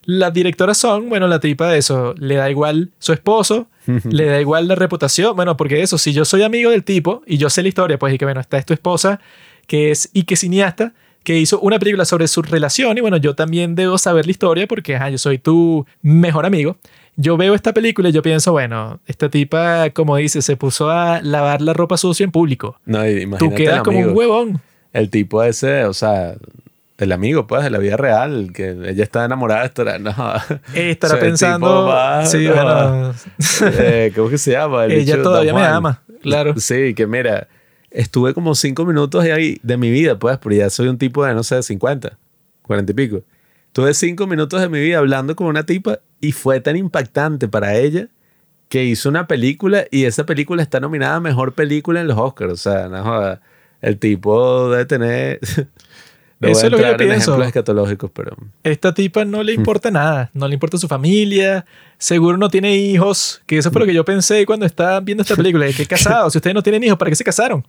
La 0.08 0.32
directora 0.32 0.74
Song, 0.74 1.10
bueno, 1.10 1.28
la 1.28 1.42
tipa 1.42 1.68
de 1.68 1.80
eso, 1.80 2.16
le 2.18 2.36
da 2.36 2.50
igual 2.50 2.92
su 2.98 3.12
esposo, 3.12 3.68
le 4.10 4.26
da 4.26 4.40
igual 4.40 4.70
la 4.70 4.76
reputación. 4.76 5.36
Bueno, 5.36 5.58
porque 5.58 5.82
eso, 5.82 5.98
si 5.98 6.14
yo 6.14 6.24
soy 6.24 6.44
amigo 6.44 6.72
del 6.72 6.86
tipo 6.86 7.24
y 7.28 7.38
yo 7.38 7.50
sé 7.50 7.62
la 7.62 7.68
historia, 7.68 8.00
pues 8.00 8.14
y 8.14 8.18
que, 8.18 8.24
bueno, 8.24 8.40
está 8.40 8.58
es 8.58 8.66
tu 8.66 8.74
esposa, 8.74 9.20
que 9.68 9.92
es 9.92 10.10
y 10.14 10.24
que 10.24 10.38
cineasta, 10.38 10.94
que 11.24 11.38
hizo 11.38 11.60
una 11.60 11.78
película 11.78 12.06
sobre 12.06 12.30
su 12.30 12.42
relación 12.42 12.98
y 12.98 13.02
bueno, 13.02 13.18
yo 13.18 13.36
también 13.36 13.76
debo 13.76 13.98
saber 13.98 14.26
la 14.26 14.32
historia 14.32 14.66
porque 14.66 14.96
ajá, 14.96 15.10
yo 15.10 15.18
soy 15.18 15.40
tu 15.40 15.86
mejor 16.02 16.46
amigo. 16.46 16.78
Yo 17.18 17.36
veo 17.36 17.54
esta 17.54 17.74
película 17.74 18.08
y 18.08 18.14
yo 18.14 18.22
pienso, 18.22 18.54
bueno, 18.54 19.02
esta 19.08 19.28
tipa, 19.28 19.90
como 19.90 20.16
dice, 20.16 20.42
se 20.42 20.56
puso 20.56 20.90
a 20.90 21.22
lavar 21.22 21.62
la 21.62 21.74
ropa 21.74 21.98
sucia 21.98 22.24
en 22.24 22.32
público. 22.32 22.80
No, 22.86 23.06
y 23.06 23.16
Tú 23.16 23.22
imagínate 23.24 23.56
quedas 23.58 23.82
como 23.82 24.00
un 24.00 24.16
huevón. 24.16 24.62
El 24.94 25.10
tipo 25.10 25.44
ese, 25.44 25.84
o 25.84 25.94
sea, 25.94 26.36
el 26.98 27.12
amigo, 27.12 27.46
pues, 27.46 27.64
de 27.64 27.70
la 27.70 27.78
vida 27.78 27.96
real, 27.96 28.52
que 28.54 28.72
ella 28.72 29.04
está 29.04 29.24
enamorada 29.26 29.66
estar, 29.66 30.02
no. 30.02 30.12
Estará 30.74 31.14
O 31.14 31.18
sea, 31.18 31.20
el 31.20 31.20
pensando, 31.20 31.68
tipo 31.68 31.84
va, 31.86 32.26
sí, 32.26 32.48
no, 32.48 32.54
bueno, 32.54 33.14
eh, 33.80 34.12
¿Cómo 34.16 34.30
que 34.30 34.38
se 34.38 34.52
llama? 34.52 34.86
El 34.86 34.94
ella 34.94 35.22
todavía 35.22 35.54
me 35.54 35.64
ama, 35.64 36.02
claro. 36.22 36.56
Sí, 36.58 36.96
que 36.96 37.06
mira, 37.06 37.48
estuve 37.92 38.34
como 38.34 38.56
cinco 38.56 38.86
minutos 38.86 39.24
de 39.24 39.32
ahí 39.32 39.60
de 39.62 39.78
mi 39.78 39.92
vida, 39.92 40.18
pues, 40.18 40.38
porque 40.40 40.58
ya 40.58 40.70
soy 40.70 40.88
un 40.88 40.98
tipo 40.98 41.24
de, 41.24 41.36
no 41.36 41.44
sé, 41.44 41.62
50, 41.62 42.18
40 42.64 42.92
y 42.92 42.96
pico. 42.96 43.22
Tuve 43.74 43.94
cinco 43.94 44.26
minutos 44.26 44.60
de 44.60 44.70
mi 44.70 44.80
vida 44.80 44.98
hablando 44.98 45.36
con 45.36 45.46
una 45.46 45.64
tipa 45.64 46.00
y 46.20 46.32
fue 46.32 46.60
tan 46.62 46.78
impactante 46.78 47.48
para 47.48 47.76
ella 47.76 48.08
que 48.70 48.86
hizo 48.86 49.08
una 49.08 49.28
película 49.28 49.86
y 49.92 50.06
esa 50.06 50.26
película 50.26 50.64
está 50.64 50.80
nominada 50.80 51.18
a 51.18 51.20
Mejor 51.20 51.54
Película 51.54 52.02
en 52.02 52.08
los 52.08 52.18
Oscars. 52.18 52.54
O 52.54 52.58
sea, 52.58 52.90
no 52.90 53.04
joda, 53.04 53.42
el 53.82 54.00
tipo 54.00 54.72
debe 54.72 54.86
tener... 54.86 55.40
No 56.40 56.50
Eso 56.50 56.60
voy 56.60 56.64
a 56.64 56.68
es 56.68 56.72
lo 56.72 56.78
que 56.78 56.84
yo 56.84 56.90
en 56.90 56.98
pienso. 56.98 57.32
ejemplos 57.32 57.48
escatológicos, 57.48 58.12
pero... 58.14 58.38
Esta 58.64 58.94
tipa 58.94 59.26
no 59.26 59.42
le 59.42 59.54
importa 59.54 59.90
nada, 59.90 60.30
no 60.34 60.48
le 60.48 60.54
importa 60.54 60.78
su 60.78 60.88
familia, 60.88 61.66
seguro 61.98 62.38
no 62.38 62.50
tiene 62.50 62.76
hijos, 62.76 63.42
que 63.48 63.58
eso 63.58 63.72
fue 63.72 63.82
lo 63.82 63.88
que 63.88 63.94
yo 63.94 64.06
pensé 64.06 64.46
cuando 64.46 64.68
estaba 64.68 65.00
viendo 65.00 65.24
esta 65.24 65.36
película, 65.36 65.66
que 65.76 65.86
casados, 65.88 66.34
si 66.34 66.38
ustedes 66.38 66.54
no 66.54 66.62
tienen 66.62 66.84
hijos, 66.84 66.98
¿para 67.00 67.10
qué 67.10 67.16
se 67.16 67.24
casaron? 67.24 67.66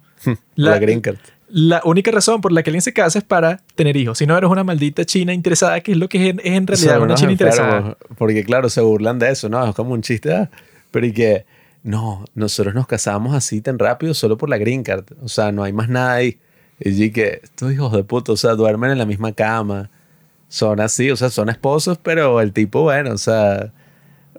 La, 0.54 0.78
green 0.78 1.00
card. 1.00 1.16
la 1.48 1.80
única 1.84 2.10
razón 2.10 2.42
por 2.42 2.52
la 2.52 2.62
que 2.62 2.68
alguien 2.68 2.82
se 2.82 2.92
casa 2.92 3.20
es 3.20 3.24
para 3.24 3.62
tener 3.74 3.96
hijos, 3.96 4.18
si 4.18 4.26
no 4.26 4.36
eres 4.36 4.50
una 4.50 4.64
maldita 4.64 5.06
china 5.06 5.32
interesada, 5.32 5.80
que 5.80 5.92
es 5.92 5.98
lo 5.98 6.10
que 6.10 6.28
es, 6.28 6.36
es 6.36 6.52
en 6.52 6.66
realidad 6.66 6.96
Son 6.96 7.02
una 7.04 7.14
china 7.14 7.32
interesada. 7.32 7.96
Porque 8.18 8.44
claro, 8.44 8.68
se 8.68 8.82
burlan 8.82 9.18
de 9.18 9.30
eso, 9.30 9.48
¿no? 9.48 9.66
Es 9.66 9.74
como 9.74 9.94
un 9.94 10.02
chiste, 10.02 10.32
ah, 10.34 10.50
pero 10.90 11.06
y 11.06 11.12
que... 11.12 11.46
No, 11.84 12.24
nosotros 12.34 12.74
nos 12.74 12.88
casamos 12.88 13.34
así 13.34 13.62
tan 13.62 13.78
rápido 13.78 14.12
solo 14.12 14.36
por 14.36 14.50
la 14.50 14.58
green 14.58 14.82
card. 14.82 15.04
O 15.22 15.28
sea, 15.28 15.52
no 15.52 15.62
hay 15.62 15.72
más 15.72 15.88
nada 15.88 16.14
ahí. 16.14 16.38
Y 16.80 16.96
yo 16.96 17.12
que 17.12 17.40
estos 17.42 17.72
hijos 17.72 17.92
de 17.92 18.04
puta, 18.04 18.32
o 18.32 18.36
sea, 18.36 18.54
duermen 18.54 18.90
en 18.90 18.98
la 18.98 19.06
misma 19.06 19.32
cama. 19.32 19.90
Son 20.48 20.80
así, 20.80 21.10
o 21.10 21.16
sea, 21.16 21.28
son 21.28 21.50
esposos, 21.50 21.98
pero 22.02 22.40
el 22.40 22.52
tipo, 22.52 22.82
bueno, 22.82 23.12
o 23.12 23.18
sea, 23.18 23.72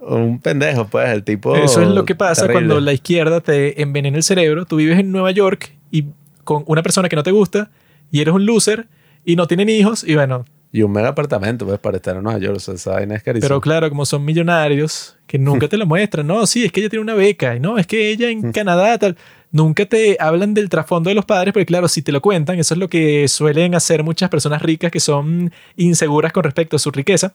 un 0.02 0.40
pendejo, 0.40 0.86
pues, 0.88 1.08
el 1.10 1.22
tipo... 1.22 1.54
Eso 1.54 1.82
es 1.82 1.88
lo 1.88 2.04
que 2.04 2.14
pasa 2.14 2.42
terrible. 2.42 2.66
cuando 2.66 2.80
la 2.80 2.92
izquierda 2.92 3.40
te 3.40 3.80
envenena 3.80 4.16
el 4.16 4.22
cerebro. 4.22 4.64
Tú 4.64 4.76
vives 4.76 4.98
en 4.98 5.12
Nueva 5.12 5.30
York 5.30 5.72
y 5.90 6.06
con 6.44 6.64
una 6.66 6.82
persona 6.82 7.08
que 7.08 7.16
no 7.16 7.22
te 7.22 7.30
gusta 7.30 7.70
y 8.10 8.20
eres 8.20 8.34
un 8.34 8.44
loser 8.44 8.88
y 9.24 9.36
no 9.36 9.46
tienen 9.46 9.68
hijos 9.68 10.02
y 10.02 10.14
bueno, 10.14 10.44
Y 10.72 10.82
un 10.82 10.92
mega 10.92 11.08
apartamento, 11.08 11.66
pues, 11.66 11.78
para 11.78 11.98
estar 11.98 12.16
en 12.16 12.22
Nueva 12.22 12.38
York, 12.38 12.56
o 12.56 12.60
sea, 12.60 12.74
esa 12.74 12.92
vaina 12.92 13.14
es 13.14 13.22
carísima. 13.22 13.48
pero 13.48 13.60
claro, 13.60 13.88
como 13.88 14.04
son 14.04 14.24
millonarios 14.24 15.16
que 15.26 15.38
nunca 15.38 15.68
te 15.68 15.76
lo 15.76 15.86
muestran, 15.86 16.26
no, 16.26 16.46
sí, 16.46 16.64
es 16.64 16.72
que 16.72 16.80
ella 16.80 16.88
tiene 16.88 17.02
una 17.02 17.14
beca 17.14 17.54
y 17.54 17.60
no, 17.60 17.78
es 17.78 17.86
que 17.86 18.10
ella 18.10 18.30
en 18.30 18.52
Canadá 18.52 18.98
tal, 18.98 19.16
nunca 19.52 19.84
te 19.86 20.16
hablan 20.20 20.54
del 20.54 20.68
trasfondo 20.68 21.08
de 21.10 21.14
los 21.14 21.24
padres, 21.24 21.52
porque 21.52 21.66
claro, 21.66 21.88
si 21.88 22.02
te 22.02 22.12
lo 22.12 22.20
cuentan, 22.20 22.58
eso 22.58 22.74
es 22.74 22.78
lo 22.78 22.88
que 22.88 23.26
suelen 23.28 23.74
hacer 23.74 24.02
muchas 24.04 24.28
personas 24.30 24.62
ricas 24.62 24.90
que 24.90 25.00
son 25.00 25.52
inseguras 25.76 26.32
con 26.32 26.44
respecto 26.44 26.76
a 26.76 26.78
su 26.78 26.90
riqueza, 26.90 27.32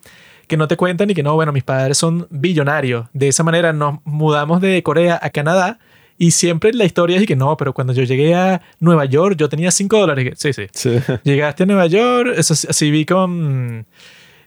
que 0.47 0.57
no 0.57 0.67
te 0.67 0.77
cuentan 0.77 1.09
y 1.09 1.13
que 1.13 1.23
no, 1.23 1.33
bueno, 1.35 1.51
mis 1.51 1.63
padres 1.63 1.97
son 1.97 2.27
billonarios. 2.29 3.07
De 3.13 3.27
esa 3.27 3.43
manera 3.43 3.73
nos 3.73 3.99
mudamos 4.05 4.61
de 4.61 4.81
Corea 4.83 5.19
a 5.21 5.29
Canadá 5.29 5.79
y 6.17 6.31
siempre 6.31 6.71
la 6.73 6.85
historia 6.85 7.17
es 7.17 7.25
que 7.25 7.35
no, 7.35 7.57
pero 7.57 7.73
cuando 7.73 7.91
yo 7.91 8.03
llegué 8.03 8.33
a 8.35 8.61
Nueva 8.79 9.05
York 9.05 9.35
yo 9.37 9.49
tenía 9.49 9.69
5 9.71 9.99
dólares. 9.99 10.33
Sí, 10.37 10.53
sí. 10.53 10.67
Sí. 10.71 10.97
Llegaste 11.23 11.63
a 11.63 11.65
Nueva 11.65 11.87
York, 11.87 12.33
eso 12.37 12.55
sí- 12.55 12.67
así 12.69 12.89
vi 12.91 13.05
con... 13.05 13.85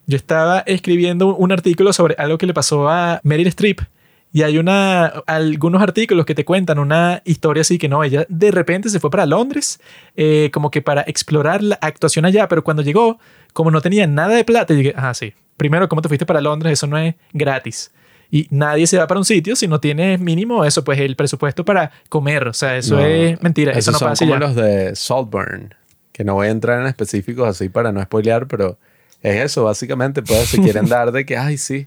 Yo 0.06 0.16
estaba 0.16 0.60
escribiendo 0.60 1.36
un 1.36 1.52
artículo 1.52 1.92
sobre 1.92 2.14
algo 2.16 2.38
que 2.38 2.46
le 2.46 2.54
pasó 2.54 2.88
a 2.88 3.20
Meryl 3.24 3.46
Streep 3.48 3.80
y 4.32 4.42
hay 4.42 4.58
una, 4.58 5.06
algunos 5.26 5.82
artículos 5.82 6.26
que 6.26 6.34
te 6.34 6.44
cuentan 6.44 6.78
una 6.78 7.22
historia 7.24 7.62
así 7.62 7.78
que 7.78 7.88
no, 7.88 8.04
ella 8.04 8.26
de 8.28 8.50
repente 8.50 8.88
se 8.90 9.00
fue 9.00 9.10
para 9.10 9.24
Londres 9.26 9.80
eh, 10.16 10.50
como 10.52 10.70
que 10.70 10.82
para 10.82 11.02
explorar 11.02 11.62
la 11.62 11.78
actuación 11.80 12.24
allá, 12.24 12.46
pero 12.48 12.62
cuando 12.62 12.82
llegó, 12.82 13.18
como 13.52 13.70
no 13.70 13.80
tenía 13.80 14.06
nada 14.06 14.34
de 14.34 14.44
plata, 14.44 14.74
dije, 14.74 14.92
ah, 14.96 15.14
sí, 15.14 15.32
primero, 15.56 15.88
¿cómo 15.88 16.02
te 16.02 16.08
fuiste 16.08 16.26
para 16.26 16.40
Londres? 16.40 16.74
Eso 16.74 16.86
no 16.86 16.98
es 16.98 17.14
gratis. 17.32 17.90
Y 18.30 18.46
nadie 18.50 18.86
se 18.86 18.98
va 18.98 19.06
para 19.06 19.18
un 19.18 19.24
sitio 19.24 19.56
si 19.56 19.66
no 19.66 19.80
tienes 19.80 20.20
mínimo 20.20 20.64
eso, 20.66 20.84
pues 20.84 20.98
el 21.00 21.16
presupuesto 21.16 21.64
para 21.64 21.90
comer. 22.10 22.48
O 22.48 22.52
sea, 22.52 22.76
eso 22.76 22.96
No, 22.96 23.00
es 23.06 23.40
mentira. 23.42 23.72
Eso 23.72 23.90
no 23.90 23.98
son 23.98 24.08
pasa 24.10 24.24
como 24.26 24.34
ya. 24.34 24.40
los 24.40 24.54
de 24.54 24.94
Saltburn, 24.94 25.74
que 26.12 26.24
no 26.24 26.34
voy 26.34 26.48
a 26.48 26.50
entrar 26.50 26.80
en 26.80 26.86
específicos 26.86 27.48
así 27.48 27.70
para 27.70 27.90
no 27.90 28.02
spoilear, 28.02 28.46
pero 28.46 28.78
es 29.22 29.36
eso, 29.44 29.64
básicamente, 29.64 30.22
pues 30.22 30.48
se 30.50 30.60
quieren 30.60 30.86
dar 30.88 31.10
de 31.10 31.24
que, 31.24 31.38
ay, 31.38 31.56
sí, 31.56 31.86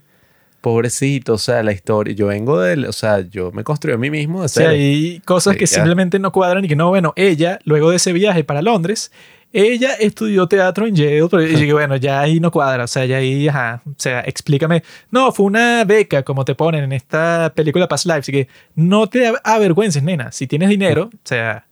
pobrecito, 0.61 1.33
o 1.33 1.37
sea, 1.37 1.63
la 1.63 1.71
historia, 1.71 2.13
yo 2.15 2.27
vengo 2.27 2.59
del, 2.61 2.85
o 2.85 2.93
sea, 2.93 3.21
yo 3.21 3.51
me 3.51 3.63
construí 3.63 3.93
a 3.93 3.97
mí 3.97 4.09
mismo 4.09 4.39
de 4.41 4.45
O 4.45 4.49
sea, 4.49 4.63
cero. 4.69 4.71
hay 4.71 5.19
cosas 5.25 5.53
Sí, 5.53 5.59
que 5.59 5.65
ya. 5.65 5.75
simplemente 5.75 6.19
no 6.19 6.31
cuadran 6.31 6.63
y 6.63 6.67
que 6.67 6.75
no, 6.75 6.89
bueno, 6.89 7.13
ella, 7.15 7.59
luego 7.65 7.89
de 7.89 7.97
ese 7.97 8.13
viaje 8.13 8.43
para 8.43 8.61
Londres, 8.61 9.11
ella 9.53 9.95
estudió 9.95 10.47
teatro 10.47 10.87
en 10.87 10.95
Yale, 10.95 11.27
pero 11.29 11.43
yo 11.43 11.57
dije, 11.57 11.73
bueno, 11.73 11.97
ya 11.97 12.21
ahí 12.21 12.39
no 12.39 12.51
cuadra, 12.51 12.85
o 12.85 12.87
sea, 12.87 13.03
ya 13.05 13.17
ahí, 13.17 13.49
ajá, 13.49 13.81
o 13.85 13.93
sea, 13.97 14.21
explícame. 14.21 14.81
No, 15.09 15.31
fue 15.33 15.45
una 15.47 15.83
beca, 15.83 16.23
como 16.23 16.45
te 16.45 16.55
ponen 16.55 16.85
en 16.85 16.93
esta 16.93 17.51
película 17.53 17.87
Past 17.87 18.05
Life, 18.05 18.19
así 18.19 18.31
que 18.31 18.47
no 18.75 19.07
te 19.07 19.33
avergüences, 19.43 20.03
nena, 20.03 20.31
si 20.31 20.47
tienes 20.47 20.69
dinero, 20.69 21.09
o 21.13 21.19
sea, 21.25 21.65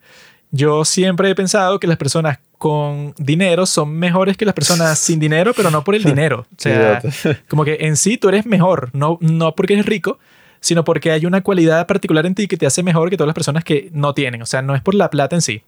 yo 0.51 0.85
siempre 0.85 1.29
he 1.29 1.35
pensado 1.35 1.79
que 1.79 1.87
las 1.87 1.97
personas 1.97 2.39
con 2.57 3.13
dinero 3.17 3.65
son 3.65 3.91
mejores 3.91 4.35
que 4.35 4.45
las 4.45 4.55
personas 4.55 4.99
sin 4.99 5.19
dinero, 5.19 5.53
pero 5.55 5.71
no 5.71 5.83
por 5.83 5.95
el 5.95 6.03
dinero. 6.03 6.45
O 6.51 6.55
sea, 6.57 7.01
como 7.47 7.63
que 7.63 7.77
en 7.81 7.95
sí 7.95 8.17
tú 8.17 8.29
eres 8.29 8.45
mejor, 8.45 8.89
no, 8.93 9.17
no 9.21 9.55
porque 9.55 9.73
eres 9.73 9.85
rico, 9.85 10.19
sino 10.59 10.83
porque 10.83 11.11
hay 11.11 11.25
una 11.25 11.41
cualidad 11.41 11.87
particular 11.87 12.25
en 12.25 12.35
ti 12.35 12.47
que 12.47 12.57
te 12.57 12.65
hace 12.65 12.83
mejor 12.83 13.09
que 13.09 13.17
todas 13.17 13.27
las 13.27 13.35
personas 13.35 13.63
que 13.63 13.89
no 13.93 14.13
tienen. 14.13 14.41
O 14.41 14.45
sea, 14.45 14.61
no 14.61 14.75
es 14.75 14.81
por 14.81 14.95
la 14.95 15.09
plata 15.09 15.35
en 15.35 15.41
sí, 15.41 15.61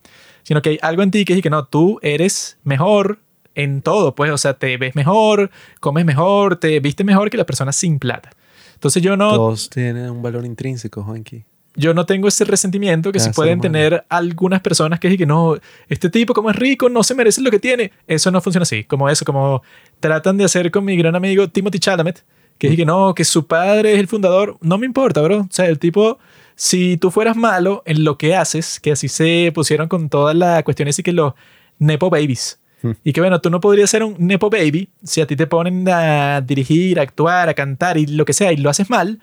sino 0.43 0.61
que 0.61 0.69
hay 0.69 0.79
algo 0.81 1.03
en 1.03 1.11
ti 1.11 1.25
que 1.25 1.33
es 1.33 1.41
que 1.41 1.49
no, 1.49 1.65
tú 1.65 1.99
eres 2.01 2.57
mejor 2.63 3.19
en 3.55 3.81
todo, 3.81 4.15
pues, 4.15 4.31
o 4.31 4.37
sea, 4.37 4.53
te 4.53 4.77
ves 4.77 4.95
mejor, 4.95 5.51
comes 5.79 6.05
mejor, 6.05 6.55
te 6.55 6.79
viste 6.79 7.03
mejor 7.03 7.29
que 7.29 7.37
las 7.37 7.45
personas 7.45 7.75
sin 7.75 7.99
plata. 7.99 8.31
Entonces 8.73 9.03
yo 9.03 9.15
no, 9.15 9.35
Todos 9.35 9.69
tienen 9.69 10.09
un 10.09 10.21
valor 10.21 10.45
intrínseco, 10.45 11.03
Juanqui. 11.03 11.43
Yo 11.75 11.93
no 11.93 12.05
tengo 12.05 12.27
ese 12.27 12.43
resentimiento 12.43 13.11
que 13.11 13.19
Cada 13.19 13.31
sí 13.31 13.35
pueden 13.35 13.61
tener 13.61 14.05
algunas 14.09 14.61
personas 14.61 14.99
que 14.99 15.07
dicen 15.07 15.19
que 15.19 15.25
no, 15.25 15.57
este 15.87 16.09
tipo 16.09 16.33
como 16.33 16.49
es 16.49 16.55
rico 16.55 16.89
no 16.89 17.03
se 17.03 17.15
merece 17.15 17.41
lo 17.41 17.51
que 17.51 17.59
tiene. 17.59 17.91
Eso 18.07 18.31
no 18.31 18.41
funciona 18.41 18.63
así, 18.63 18.83
como 18.83 19.09
eso, 19.09 19.25
como 19.25 19.61
tratan 19.99 20.37
de 20.37 20.43
hacer 20.43 20.71
con 20.71 20.83
mi 20.83 20.97
gran 20.97 21.15
amigo 21.15 21.47
Timothy 21.49 21.79
Chalamet, 21.79 22.23
que 22.57 22.67
dice 22.67 22.77
que 22.77 22.85
no, 22.85 23.15
que 23.15 23.23
su 23.23 23.47
padre 23.47 23.93
es 23.93 23.99
el 23.99 24.07
fundador. 24.07 24.57
No 24.61 24.77
me 24.77 24.85
importa, 24.85 25.21
bro. 25.21 25.39
O 25.39 25.47
sea, 25.49 25.67
el 25.67 25.79
tipo, 25.79 26.19
si 26.55 26.97
tú 26.97 27.09
fueras 27.09 27.35
malo 27.37 27.83
en 27.85 28.03
lo 28.03 28.17
que 28.17 28.35
haces, 28.35 28.79
que 28.79 28.91
así 28.91 29.07
se 29.07 29.51
pusieron 29.53 29.87
con 29.87 30.09
toda 30.09 30.33
la 30.33 30.63
cuestión 30.63 30.89
así 30.89 31.03
que 31.03 31.13
los 31.13 31.33
Nepo 31.79 32.09
Babies. 32.09 32.59
Y 33.03 33.13
que 33.13 33.21
bueno, 33.21 33.39
tú 33.41 33.51
no 33.51 33.59
podrías 33.59 33.91
ser 33.91 34.03
un 34.03 34.15
Nepo 34.17 34.49
Baby 34.49 34.89
si 35.03 35.21
a 35.21 35.27
ti 35.27 35.35
te 35.35 35.45
ponen 35.45 35.87
a 35.87 36.41
dirigir, 36.41 36.99
a 36.99 37.03
actuar, 37.03 37.47
a 37.47 37.53
cantar 37.53 37.97
y 37.97 38.07
lo 38.07 38.25
que 38.25 38.33
sea 38.33 38.51
y 38.51 38.57
lo 38.57 38.71
haces 38.71 38.89
mal 38.89 39.19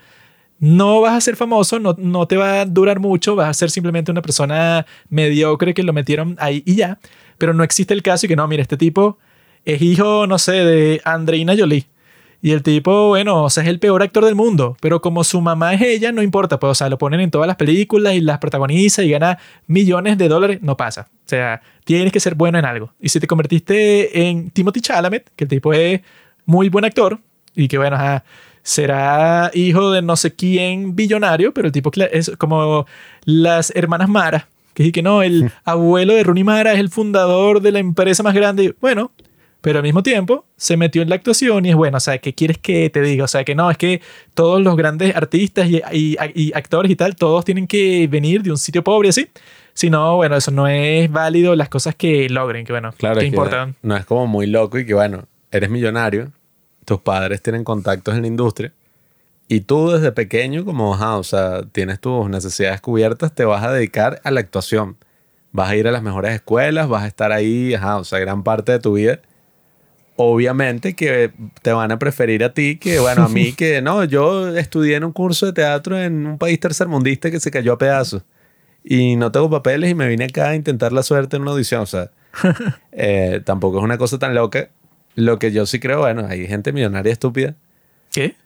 no 0.59 1.01
vas 1.01 1.15
a 1.15 1.21
ser 1.21 1.37
famoso, 1.37 1.79
no, 1.79 1.95
no 1.99 2.27
te 2.27 2.37
va 2.37 2.61
a 2.61 2.65
durar 2.65 3.01
mucho, 3.01 3.37
vas 3.37 3.49
a 3.49 3.55
ser 3.55 3.71
simplemente 3.71 4.11
una 4.11 4.23
persona 4.23 4.87
mediocre 5.09 5.75
que 5.75 5.83
lo 5.83 5.93
metieron 5.93 6.37
ahí 6.39 6.63
y 6.67 6.77
ya. 6.77 6.99
Pero 7.39 7.55
no 7.55 7.63
existe 7.63 7.95
el 7.95 8.03
caso 8.03 8.27
y 8.27 8.29
que 8.29 8.37
no, 8.37 8.47
mira, 8.49 8.63
este 8.63 8.77
tipo 8.77 9.19
es 9.65 9.81
hijo, 9.83 10.27
no 10.27 10.39
sé, 10.39 10.53
de 10.53 11.01
Andreina 11.05 11.55
Jolie. 11.57 11.87
Y 12.41 12.53
el 12.53 12.63
tipo, 12.63 13.09
bueno, 13.09 13.45
o 13.45 13.51
sea, 13.51 13.65
es 13.65 13.69
el 13.69 13.81
peor 13.81 14.01
actor 14.03 14.25
del 14.25 14.37
mundo, 14.37 14.77
pero 14.81 15.01
como 15.01 15.25
su 15.25 15.41
mamá 15.41 15.75
es 15.75 15.83
ella, 15.83 16.13
no 16.13 16.23
importa, 16.23 16.61
pues, 16.61 16.71
o 16.71 16.75
sea, 16.75 16.89
lo 16.89 16.97
ponen 16.97 17.21
en 17.21 17.33
todas 17.33 17.49
las 17.49 17.57
películas 17.57 18.15
y 18.15 18.21
las 18.21 18.39
protagoniza 18.39 19.03
y 19.03 19.11
gana 19.11 19.39
millones 19.67 20.19
de 20.19 20.29
dólares, 20.29 20.61
no 20.63 20.77
pasa. 20.77 21.09
O 21.11 21.29
sea, 21.29 21.61
tienes 21.85 22.13
que 22.13 22.21
ser 22.21 22.37
bueno 22.37 22.59
en 22.59 22.65
algo. 22.65 22.93
Y 23.01 23.09
si 23.09 23.19
te 23.19 23.27
convertiste 23.27 24.29
en 24.29 24.51
Timothy 24.51 24.81
Chalamet, 24.81 25.31
que 25.35 25.45
el 25.45 25.51
tipo 25.51 25.73
es 25.73 26.01
muy 26.45 26.69
buen 26.69 26.85
actor 26.85 27.19
y 27.57 27.67
que, 27.67 27.77
bueno, 27.77 27.97
ajá, 27.97 28.25
será 28.69 29.51
hijo 29.55 29.91
de 29.93 30.03
no 30.03 30.15
sé 30.17 30.35
quién 30.35 30.95
billonario, 30.95 31.55
pero 31.55 31.67
el 31.69 31.73
tipo 31.73 31.91
es 32.13 32.31
como 32.37 32.87
las 33.25 33.73
hermanas 33.75 34.09
Mara, 34.11 34.47
que 34.75 34.83
dice 34.83 34.93
que 34.93 35.03
no, 35.03 35.23
el 35.23 35.51
abuelo 35.65 36.13
de 36.15 36.23
Rooney 36.23 36.45
Mara 36.45 36.75
es 36.75 36.79
el 36.79 36.91
fundador 36.91 37.63
de 37.63 37.73
la 37.73 37.79
empresa 37.79 38.23
más 38.23 38.35
grande. 38.35 38.65
Y, 38.65 38.75
Bueno, 38.79 39.11
pero 39.63 39.79
al 39.79 39.85
mismo 39.85 40.03
tiempo 40.03 40.45
se 40.57 40.77
metió 40.77 41.01
en 41.01 41.09
la 41.09 41.15
actuación 41.15 41.65
y 41.65 41.71
es 41.71 41.77
bueno, 41.77 41.97
o 41.97 42.01
sea, 42.01 42.19
¿qué 42.19 42.35
quieres 42.35 42.59
que 42.59 42.91
te 42.91 43.01
diga? 43.01 43.25
O 43.25 43.29
sea, 43.29 43.43
que 43.43 43.55
no, 43.55 43.71
es 43.71 43.79
que 43.79 44.03
todos 44.35 44.61
los 44.63 44.77
grandes 44.77 45.17
artistas 45.17 45.67
y, 45.69 45.81
y- 45.93 46.17
y 46.35 46.53
actores 46.55 46.93
y 46.93 46.97
tal, 46.97 47.17
todos 47.17 47.47
tienen 47.47 47.67
que 47.67 48.07
venir 48.07 48.43
de 48.43 48.51
un 48.51 48.59
sitio 48.59 48.85
pobre 48.85 49.09
así. 49.09 49.29
Si 49.73 49.89
no, 49.91 50.17
bueno, 50.17 50.37
eso 50.37 50.51
no 50.51 50.69
es 50.69 51.11
válido 51.11 51.57
las 51.57 51.69
cosas 51.71 51.95
que 51.95 52.29
logren, 52.29 52.67
que 52.67 52.73
bueno, 52.73 52.93
Claro, 52.99 53.19
¿qué 53.21 53.27
es 53.27 53.31
que 53.33 53.37
importa? 53.37 53.73
no 53.83 53.97
es 53.97 54.05
como 54.05 54.27
muy 54.27 54.47
loco 54.47 54.79
y 54.79 54.85
que 54.85 54.93
bueno, 54.93 55.25
eres 55.51 55.71
millonario, 55.71 56.33
tus 56.89 57.01
padres 57.01 57.43
tienen 57.43 57.63
contactos 57.63 58.17
en 58.17 58.23
la 58.23 58.29
industria 58.29 58.73
y 59.47 59.61
tú 59.61 59.91
desde 59.91 60.13
pequeño 60.13 60.65
como, 60.65 60.95
ajá, 60.95 61.17
o 61.17 61.25
sea, 61.25 61.63
tienes 61.73 62.01
tus 62.01 62.29
necesidades 62.29 62.83
cubiertas, 62.83 63.35
te 63.35 63.47
vas 63.47 63.65
a 63.65 63.73
dedicar 63.73 64.21
a 64.23 64.31
la 64.31 64.41
actuación. 64.41 64.99
Vas 65.53 65.71
a 65.71 65.77
ir 65.77 65.89
a 65.89 65.91
las 65.91 66.03
mejores 66.03 66.35
escuelas, 66.35 66.87
vas 66.87 67.05
a 67.05 67.07
estar 67.07 67.33
ahí, 67.33 67.73
ajá, 67.73 67.97
o 67.97 68.05
sea, 68.05 68.19
gran 68.19 68.43
parte 68.43 68.73
de 68.73 68.79
tu 68.79 68.93
vida. 68.93 69.21
Obviamente 70.17 70.95
que 70.95 71.33
te 71.63 71.73
van 71.73 71.93
a 71.93 71.99
preferir 71.99 72.45
a 72.45 72.53
ti 72.53 72.77
que, 72.77 72.99
bueno, 72.99 73.25
a 73.25 73.29
mí 73.29 73.53
que 73.57 73.81
no, 73.81 74.05
yo 74.05 74.55
estudié 74.55 74.97
en 74.97 75.05
un 75.05 75.13
curso 75.13 75.47
de 75.47 75.55
teatro 75.55 75.99
en 75.99 76.27
un 76.27 76.39
país 76.39 76.61
tercermundista 76.61 77.31
que 77.31 77.41
se 77.41 77.51
cayó 77.51 77.73
a 77.73 77.79
pedazos 77.79 78.25
y 78.85 79.17
no 79.17 79.33
tengo 79.33 79.49
papeles 79.49 79.91
y 79.91 79.95
me 79.95 80.09
vine 80.09 80.25
acá 80.25 80.51
a 80.51 80.55
intentar 80.55 80.93
la 80.93 81.03
suerte 81.03 81.37
en 81.37 81.43
una 81.43 81.53
audición. 81.53 81.81
O 81.83 81.87
sea, 81.87 82.11
eh, 82.93 83.41
tampoco 83.47 83.79
es 83.79 83.85
una 83.85 83.97
cosa 83.97 84.19
tan 84.19 84.35
loca. 84.35 84.69
Lo 85.19 85.41
que 85.41 85.51
yo 85.51 85.67
sí 85.67 85.81
creo, 85.81 85.99
bueno, 85.99 86.29
hay 86.29 86.47
gente 86.47 86.73
millonaria 86.73 87.13
estúpida 87.13 87.57
¿Qué? 88.13 88.37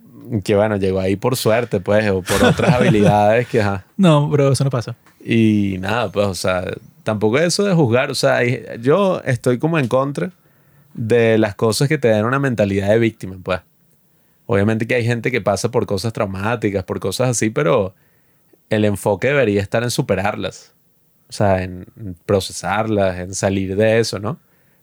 que, 0.42 0.56
bueno, 0.56 0.76
llegó 0.76 1.00
ahí 1.00 1.16
por 1.16 1.36
suerte, 1.36 1.80
pues, 1.80 2.10
o 2.10 2.22
por 2.22 2.42
otras 2.42 2.74
habilidades 2.80 3.46
que, 3.46 3.60
ajá. 3.60 3.84
No, 3.98 4.26
bro, 4.28 4.52
eso 4.52 4.64
no 4.64 4.70
pasa. 4.70 4.96
Y 5.22 5.76
nada, 5.80 6.10
pues, 6.10 6.26
o 6.26 6.34
sea, 6.34 6.64
tampoco 7.02 7.36
es 7.36 7.44
eso 7.48 7.64
de 7.64 7.74
juzgar. 7.74 8.10
O 8.10 8.14
sea, 8.14 8.40
yo 8.78 9.20
estoy 9.26 9.58
como 9.58 9.78
en 9.78 9.86
contra 9.86 10.30
de 10.94 11.36
las 11.36 11.54
cosas 11.56 11.88
que 11.88 11.98
te 11.98 12.08
dan 12.08 12.24
una 12.24 12.38
mentalidad 12.38 12.88
de 12.88 12.98
víctima, 12.98 13.36
pues. 13.42 13.60
Obviamente 14.46 14.86
que 14.86 14.94
hay 14.94 15.04
gente 15.04 15.30
que 15.30 15.42
pasa 15.42 15.70
por 15.70 15.84
cosas 15.84 16.14
traumáticas, 16.14 16.84
por 16.84 17.00
cosas 17.00 17.28
así, 17.28 17.50
pero 17.50 17.94
el 18.70 18.86
enfoque 18.86 19.28
debería 19.28 19.60
estar 19.60 19.82
en 19.82 19.90
superarlas. 19.90 20.72
O 21.28 21.32
sea, 21.32 21.62
en 21.62 21.84
procesarlas, 22.24 23.18
en 23.18 23.34
salir 23.34 23.76
de 23.76 24.00
eso, 24.00 24.18
¿no? 24.18 24.38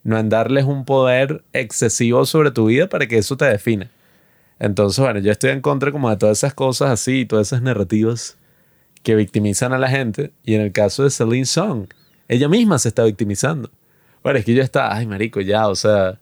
No 0.09 0.17
en 0.17 0.29
darles 0.29 0.65
un 0.65 0.85
poder 0.85 1.43
excesivo 1.53 2.25
sobre 2.25 2.51
tu 2.51 2.65
vida 2.65 2.89
para 2.89 3.07
que 3.07 3.17
eso 3.17 3.37
te 3.37 3.45
defina. 3.45 3.89
Entonces, 4.59 4.99
bueno, 5.01 5.19
yo 5.19 5.31
estoy 5.31 5.51
en 5.51 5.61
contra 5.61 5.91
como 5.91 6.09
de 6.09 6.17
todas 6.17 6.39
esas 6.39 6.53
cosas 6.53 6.89
así, 6.89 7.25
todas 7.25 7.47
esas 7.47 7.61
narrativas 7.61 8.37
que 9.03 9.15
victimizan 9.15 9.71
a 9.71 9.77
la 9.77 9.87
gente. 9.87 10.33
Y 10.43 10.55
en 10.55 10.61
el 10.61 10.71
caso 10.71 11.03
de 11.03 11.11
Celine 11.11 11.45
Song, 11.45 11.87
ella 12.27 12.49
misma 12.49 12.79
se 12.79 12.89
está 12.89 13.03
victimizando. 13.03 13.69
Bueno, 14.23 14.39
es 14.39 14.45
que 14.45 14.53
yo 14.53 14.63
está, 14.63 14.93
ay, 14.93 15.05
marico, 15.05 15.39
ya, 15.41 15.67
o 15.67 15.75
sea, 15.75 16.19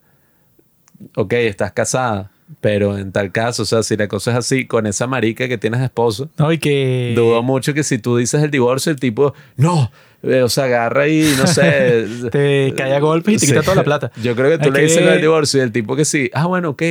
ok, 1.16 1.34
estás 1.34 1.72
casada, 1.72 2.32
pero 2.62 2.98
en 2.98 3.12
tal 3.12 3.32
caso, 3.32 3.64
o 3.64 3.66
sea, 3.66 3.84
si 3.84 3.98
la 3.98 4.08
cosa 4.08 4.32
es 4.32 4.38
así, 4.38 4.66
con 4.66 4.88
esa 4.88 5.06
marica 5.08 5.48
que 5.48 5.58
tienes 5.58 5.80
de 5.80 5.86
esposo, 5.88 6.30
No, 6.38 6.52
y 6.52 6.58
que... 6.58 7.14
dudo 7.16 7.44
mucho 7.44 7.74
que 7.74 7.84
si 7.84 7.98
tú 8.00 8.18
dices 8.18 8.42
el 8.44 8.52
divorcio, 8.52 8.92
el 8.92 9.00
tipo, 9.00 9.34
no, 9.58 9.92
eh, 10.24 10.42
o 10.42 10.50
sea, 10.50 10.66
agarra 10.66 11.08
y 11.08 11.22
no 11.38 11.46
sé. 11.48 12.06
Te 12.32 12.74
cae 12.76 12.96
a 12.96 13.00
golpes 13.00 13.36
y 13.36 13.38
te 13.38 13.46
quita 13.48 13.62
toda 13.62 13.76
la 13.76 13.84
plata. 13.84 14.12
Yo 14.22 14.36
creo 14.36 14.50
que 14.50 14.58
tú 14.58 14.66
Hay 14.66 14.72
le 14.72 14.82
dices 14.82 15.00
que- 15.00 15.06
del 15.10 15.22
divorcio 15.22 15.60
y 15.60 15.64
el 15.64 15.72
tipo 15.72 15.96
que 15.96 16.06
sí, 16.06 16.30
ah, 16.34 16.46
bueno, 16.48 16.70
ok, 16.70 16.82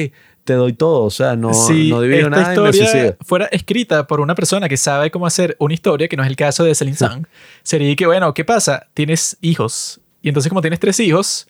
te 0.44 0.52
doy 0.52 0.74
todo, 0.74 1.02
o 1.02 1.10
sea, 1.10 1.34
no, 1.34 1.52
si 1.52 1.90
no 1.90 2.00
divido 2.00 2.28
esta 2.28 2.30
nada 2.30 2.42
y 2.54 2.58
me 2.60 2.68
historia 2.70 2.88
suicido. 2.92 3.16
fuera 3.24 3.46
escrita 3.46 4.06
por 4.06 4.20
una 4.20 4.34
persona 4.36 4.68
que 4.68 4.76
sabe 4.76 5.10
cómo 5.10 5.26
hacer 5.26 5.56
una 5.58 5.74
historia, 5.74 6.06
que 6.06 6.16
no 6.16 6.22
es 6.22 6.28
el 6.28 6.36
caso 6.36 6.62
de 6.62 6.72
Celine 6.74 6.96
Song, 6.96 7.26
sería 7.64 7.96
que, 7.96 8.06
bueno, 8.06 8.32
¿qué 8.32 8.44
pasa? 8.44 8.86
Tienes 8.94 9.36
hijos. 9.40 10.00
Y 10.22 10.28
entonces, 10.28 10.48
como 10.48 10.60
tienes 10.60 10.78
tres 10.78 11.00
hijos, 11.00 11.48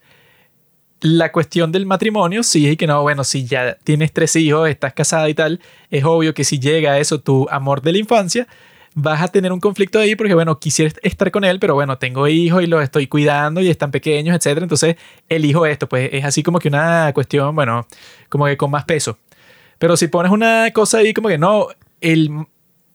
la 1.01 1.31
cuestión 1.31 1.71
del 1.71 1.85
matrimonio, 1.85 2.43
sí, 2.43 2.67
y 2.67 2.75
que 2.75 2.87
no, 2.87 3.01
bueno, 3.01 3.23
si 3.23 3.45
ya 3.45 3.75
tienes 3.83 4.11
tres 4.11 4.35
hijos, 4.35 4.67
estás 4.69 4.93
casada 4.93 5.29
y 5.29 5.33
tal, 5.33 5.59
es 5.91 6.03
obvio 6.03 6.33
que 6.33 6.43
si 6.43 6.59
llega 6.59 6.93
a 6.93 6.99
eso 6.99 7.19
tu 7.19 7.47
amor 7.49 7.81
de 7.81 7.91
la 7.91 7.97
infancia, 7.99 8.47
vas 8.95 9.21
a 9.21 9.27
tener 9.27 9.51
un 9.51 9.59
conflicto 9.59 9.99
ahí 9.99 10.15
porque, 10.15 10.33
bueno, 10.33 10.59
quisiera 10.59 10.91
estar 11.03 11.29
con 11.29 11.43
él, 11.43 11.59
pero 11.59 11.75
bueno, 11.75 11.99
tengo 11.99 12.27
hijos 12.27 12.63
y 12.63 12.65
los 12.65 12.81
estoy 12.81 13.05
cuidando 13.05 13.61
y 13.61 13.69
están 13.69 13.91
pequeños, 13.91 14.35
etcétera. 14.35 14.63
Entonces, 14.63 14.95
elijo 15.29 15.67
esto, 15.67 15.87
pues 15.87 16.09
es 16.11 16.25
así 16.25 16.41
como 16.41 16.57
que 16.57 16.67
una 16.67 17.11
cuestión, 17.13 17.55
bueno, 17.55 17.85
como 18.27 18.47
que 18.47 18.57
con 18.57 18.71
más 18.71 18.85
peso. 18.85 19.19
Pero 19.77 19.95
si 19.97 20.07
pones 20.07 20.31
una 20.31 20.71
cosa 20.73 20.97
ahí 20.97 21.13
como 21.13 21.29
que 21.29 21.37
no, 21.37 21.67
el 22.01 22.31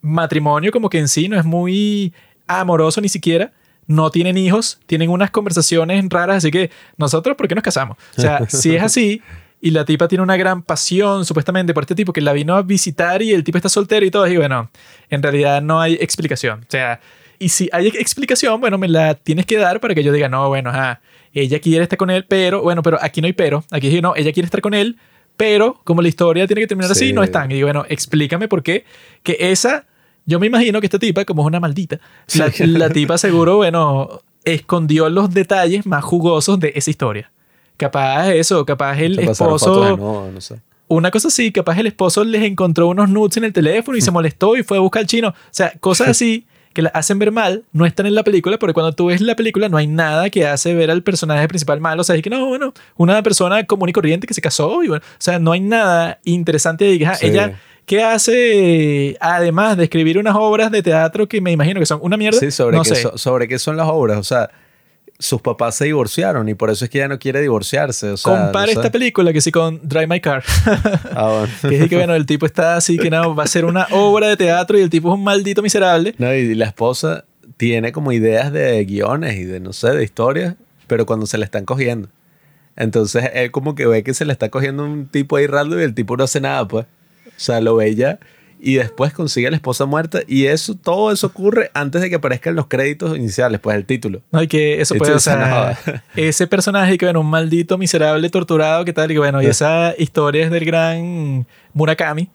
matrimonio 0.01 0.73
como 0.73 0.91
que 0.91 0.99
en 0.99 1.07
sí 1.07 1.29
no 1.29 1.39
es 1.39 1.45
muy 1.45 2.13
amoroso 2.49 3.01
ni 3.01 3.09
siquiera, 3.09 3.53
no 3.87 4.11
tienen 4.11 4.37
hijos, 4.39 4.79
tienen 4.87 5.11
unas 5.11 5.31
conversaciones 5.31 6.05
raras, 6.09 6.39
así 6.39 6.51
que 6.51 6.71
nosotros, 6.97 7.37
¿por 7.37 7.49
qué 7.49 7.55
nos 7.55 7.65
casamos? 7.65 7.97
O 8.17 8.21
sea, 8.21 8.45
si 8.49 8.75
es 8.77 8.83
así 8.83 9.23
y 9.61 9.71
la 9.71 9.85
tipa 9.85 10.09
tiene 10.09 10.23
una 10.23 10.37
gran 10.37 10.63
pasión 10.63 11.25
supuestamente 11.25 11.73
por 11.75 11.85
este 11.85 11.95
tipo 11.95 12.13
que 12.13 12.21
la 12.21 12.33
vino 12.33 12.57
a 12.57 12.63
visitar 12.63 13.23
y 13.23 13.33
el 13.33 13.45
tipo 13.45 13.59
está 13.59 13.69
soltero 13.69 14.05
y 14.05 14.11
todo, 14.11 14.27
y 14.27 14.37
bueno, 14.37 14.71
en 15.09 15.23
realidad 15.23 15.63
no 15.63 15.81
hay 15.81 15.95
explicación. 16.01 16.61
O 16.63 16.67
sea, 16.71 17.01
y 17.39 17.49
si 17.49 17.69
hay 17.73 17.89
explicación, 17.89 18.61
bueno, 18.61 18.79
me 18.79 18.89
la 18.89 19.15
tienes 19.15 19.47
que 19.47 19.59
dar 19.59 19.81
para 19.81 19.95
que 19.95 20.03
yo 20.03 20.13
diga, 20.13 20.29
no, 20.29 20.49
bueno, 20.49 20.71
ajá, 20.71 21.01
ella 21.35 21.61
quiere 21.61 21.83
estar 21.85 21.97
con 21.97 22.11
él, 22.11 22.25
pero, 22.29 22.63
bueno, 22.63 22.83
pero 22.83 22.99
aquí 23.01 23.21
no 23.21 23.27
hay 23.27 23.33
pero, 23.33 23.65
aquí 23.71 23.89
dije, 23.89 24.03
no, 24.03 24.15
ella 24.17 24.33
quiere 24.33 24.45
estar 24.47 24.61
con 24.61 24.75
él, 24.75 24.97
pero 25.37 25.81
como 25.85 26.03
la 26.03 26.09
historia 26.09 26.47
tiene 26.47 26.61
que 26.61 26.67
terminar 26.67 26.91
así, 26.93 27.07
Sí. 27.07 27.13
no 27.13 27.23
están. 27.23 27.51
Y 27.51 27.55
digo, 27.55 27.67
bueno, 27.67 27.85
explícame 27.89 28.49
por 28.49 28.63
qué, 28.63 28.85
que 29.23 29.37
esa, 29.39 29.87
yo 30.27 30.39
me 30.41 30.47
imagino 30.47 30.81
que 30.81 30.87
esta 30.87 30.99
tipa, 30.99 31.25
como 31.25 31.43
es 31.43 31.47
una 31.47 31.61
maldita, 31.61 31.99
la, 32.35 32.53
la 32.59 32.91
tipa 32.91 33.19
seguro, 33.19 33.57
bueno, 33.57 34.23
escondió 34.45 35.09
los 35.09 35.33
detalles 35.33 35.87
más 35.87 36.05
jugosos 36.05 36.59
de 36.61 36.73
esa 36.75 36.91
historia. 36.91 37.31
Capaz 37.77 38.31
eso, 38.33 38.65
capaz 38.65 38.99
el 39.01 39.19
esposo 39.19 39.81
de 39.81 39.89
nuevo, 39.97 40.31
no 40.33 40.41
sé. 40.41 40.61
una 40.89 41.11
cosa 41.11 41.29
así, 41.29 41.51
capaz 41.51 41.79
el 41.79 41.87
esposo 41.87 42.23
les 42.25 42.43
encontró 42.43 42.89
unos 42.89 43.09
nudes 43.09 43.37
en 43.39 43.45
el 43.45 43.53
teléfono 43.53 43.97
y 43.97 44.01
se 44.01 44.11
molestó 44.11 44.57
y 44.57 44.63
fue 44.63 44.77
a 44.77 44.81
buscar 44.81 45.01
al 45.01 45.07
chino. 45.07 45.29
O 45.29 45.35
sea, 45.51 45.73
cosas 45.81 46.09
así 46.11 46.47
que 46.73 46.83
la 46.83 46.89
hacen 46.91 47.19
ver 47.19 47.33
mal, 47.33 47.65
no 47.73 47.85
están 47.85 48.07
en 48.07 48.15
la 48.15 48.23
película, 48.23 48.59
porque 48.59 48.73
cuando 48.73 48.93
tú 48.93 49.07
ves 49.07 49.21
la 49.21 49.37
película 49.37 49.69
no 49.69 49.77
hay 49.77 49.87
nada 49.87 50.31
que 50.31 50.47
hace 50.47 50.75
ver 50.75 50.91
al 50.91 51.03
personaje 51.03 51.47
principal 51.49 51.81
mal. 51.81 51.99
O 52.01 52.05
sea, 52.05 52.17
es 52.17 52.23
que 52.23 52.31
no, 52.31 52.47
bueno, 52.47 52.73
una 52.97 53.23
persona 53.23 53.65
común 53.67 53.89
y 53.89 53.93
corriente 53.93 54.27
que 54.27 54.35
se 54.35 54.41
casó 54.41 54.83
y 54.83 54.89
bueno, 54.89 55.05
o 55.05 55.17
sea, 55.19 55.39
no 55.39 55.53
hay 55.53 55.61
nada 55.61 56.19
interesante 56.25 56.87
ahí. 56.87 56.99
que, 56.99 57.07
ajá, 57.07 57.17
Sí. 57.17 57.27
Ella, 57.27 57.59
¿qué 57.87 58.03
hace 58.03 59.17
además 59.21 59.77
de 59.77 59.85
escribir 59.85 60.19
unas 60.19 60.35
obras 60.37 60.71
de 60.71 60.83
teatro 60.83 61.29
que 61.29 61.41
me 61.41 61.53
imagino 61.53 61.81
que 61.81 61.87
son 61.87 61.99
una 62.03 62.17
mierda? 62.17 62.39
Sí, 62.39 62.51
sobre, 62.51 62.77
no 62.77 62.83
qué 62.83 62.95
sé. 62.95 63.03
so- 63.03 63.19
sobre 63.19 63.49
qué 63.49 63.59
son 63.59 63.77
las 63.77 63.89
obras. 63.89 64.19
O 64.19 64.25
sea, 64.25 64.51
sus 65.19 65.41
papás 65.41 65.77
se 65.77 65.85
divorciaron 65.85 66.49
y 66.49 66.55
por 66.55 66.71
eso 66.71 66.85
es 66.85 66.91
que 66.91 66.99
ella 66.99 67.09
no 67.09 67.19
quiere 67.19 67.41
divorciarse. 67.41 68.11
O 68.11 68.17
sea, 68.17 68.33
Compara 68.45 68.67
no 68.67 68.73
esta 68.81 68.91
película 68.91 69.33
que 69.33 69.41
sí 69.41 69.53
con 69.53 69.81
Drive 69.83 70.07
My 70.09 70.21
Car. 70.21 70.43
Ah, 71.15 71.47
bueno. 71.63 71.77
que 71.77 71.83
es 71.85 71.89
que 71.89 71.97
bueno, 71.97 72.15
el 72.15 72.27
tipo 72.27 72.47
está 72.47 72.77
así 72.77 72.99
que 72.99 73.11
no, 73.11 73.35
va 73.35 73.45
a 73.45 73.47
ser 73.47 73.65
una 73.65 73.87
obra 73.93 74.29
de 74.29 74.37
teatro 74.37 74.79
y 74.79 74.83
el 74.83 74.91
tipo 74.91 75.09
es 75.09 75.15
un 75.15 75.23
maldito 75.25 75.63
miserable. 75.63 76.15
No, 76.19 76.33
y 76.35 76.55
la 76.55 76.65
esposa 76.67 77.25
tiene 77.57 77.93
como 77.93 78.11
ideas 78.13 78.53
de 78.53 78.85
guiones 78.85 79.37
y 79.37 79.45
de, 79.45 79.61
no 79.61 79.73
sé, 79.73 79.91
de 79.93 80.03
historias, 80.03 80.57
pero 80.89 81.07
cuando 81.07 81.27
se 81.27 81.39
le 81.39 81.45
están 81.45 81.65
cogiendo. 81.65 82.09
Entonces 82.75 83.31
él 83.35 83.51
como 83.51 83.75
que 83.75 83.87
ve 83.87 84.03
que 84.03 84.15
se 84.15 84.25
le 84.25 84.33
está 84.33 84.49
cogiendo 84.49 84.85
un 84.85 85.07
tipo 85.07 85.37
ahí 85.37 85.47
raro 85.47 85.79
y 85.79 85.85
el 85.85 85.95
tipo 85.95 86.17
no 86.17 86.25
hace 86.25 86.41
nada, 86.41 86.67
pues. 86.67 86.87
Sea, 87.43 87.61
lo 87.61 87.77
ve 87.77 87.95
ya 87.95 88.19
y 88.65 88.75
después 88.75 89.13
consigue 89.13 89.49
a 89.49 89.51
la 89.51 89.57
esposa 89.57 89.87
muerta 89.87 90.21
y 90.25 90.47
eso, 90.47 90.77
todo 90.77 91.11
eso 91.11 91.27
ocurre 91.27 91.73
antes 91.75 92.01
de 92.01 92.09
que 92.09 92.15
aparezcan 92.15 92.55
los 92.55 92.69
créditos 92.69 93.17
iniciales, 93.17 93.59
pues 93.59 93.77
el 93.77 93.85
título. 93.85 94.23
No, 94.31 94.41
y 94.41 94.47
que 94.47 94.81
eso 94.81 94.95
Y 94.95 94.99
puede, 94.99 95.15
o 95.15 95.19
sea, 95.19 95.77
ese 96.15 96.47
personaje 96.47 96.97
que, 96.97 97.07
bueno, 97.07 97.21
un 97.21 97.27
maldito 97.29 97.77
miserable 97.77 98.31
torturado, 98.31 98.85
que 98.85 98.93
tal, 98.93 99.11
y 99.11 99.15
que, 99.15 99.19
bueno, 99.19 99.43
y 99.43 99.47
esa 99.47 99.97
historia 99.99 100.45
es 100.45 100.53
del 100.53 100.65
gran 100.65 101.45
Murakami. 101.75 102.31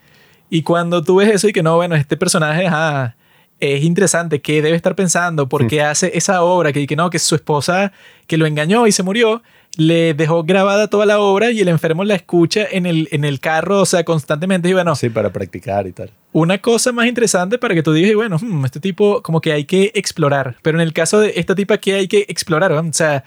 Y 0.49 0.63
cuando 0.63 1.01
tú 1.01 1.15
ves 1.15 1.33
eso 1.33 1.47
y 1.47 1.53
que 1.53 1.63
no, 1.63 1.77
bueno, 1.77 1.95
este 1.95 2.17
personaje 2.17 2.67
ajá, 2.67 3.15
es 3.61 3.83
interesante, 3.83 4.41
¿qué 4.41 4.61
debe 4.61 4.75
estar 4.75 4.95
pensando? 4.95 5.47
¿Por 5.47 5.65
qué 5.67 5.81
hace 5.81 6.11
esa 6.13 6.43
obra? 6.43 6.73
Que, 6.73 6.85
que 6.85 6.97
no, 6.97 7.09
que 7.09 7.19
su 7.19 7.35
esposa 7.35 7.93
que 8.27 8.35
lo 8.35 8.45
engañó 8.45 8.85
y 8.85 8.91
se 8.91 9.01
murió, 9.01 9.43
le 9.75 10.13
dejó 10.13 10.43
grabada 10.43 10.87
toda 10.87 11.05
la 11.05 11.19
obra 11.19 11.51
y 11.51 11.59
el 11.59 11.67
enfermo 11.67 12.03
la 12.03 12.15
escucha 12.15 12.65
en 12.71 12.85
el, 12.85 13.07
en 13.11 13.25
el 13.25 13.39
carro, 13.39 13.81
o 13.81 13.85
sea, 13.85 14.03
constantemente. 14.03 14.69
Y 14.69 14.73
bueno, 14.73 14.95
Sí, 14.95 15.09
para 15.09 15.31
practicar 15.31 15.85
y 15.85 15.91
tal. 15.91 16.09
una 16.31 16.57
cosa 16.59 16.91
más 16.91 17.05
interesante 17.07 17.57
para 17.59 17.75
que 17.75 17.83
tú 17.83 17.93
digas, 17.93 18.15
bueno, 18.15 18.37
hmm, 18.41 18.65
este 18.65 18.79
tipo 18.79 19.21
como 19.21 19.39
que 19.41 19.51
hay 19.51 19.65
que 19.65 19.91
explorar. 19.93 20.55
Pero 20.63 20.77
en 20.79 20.81
el 20.81 20.93
caso 20.93 21.19
de 21.19 21.33
esta 21.35 21.53
tipa, 21.53 21.77
¿qué 21.77 21.93
hay 21.95 22.07
que 22.07 22.25
explorar? 22.27 22.71
O 22.71 22.93
sea, 22.93 23.23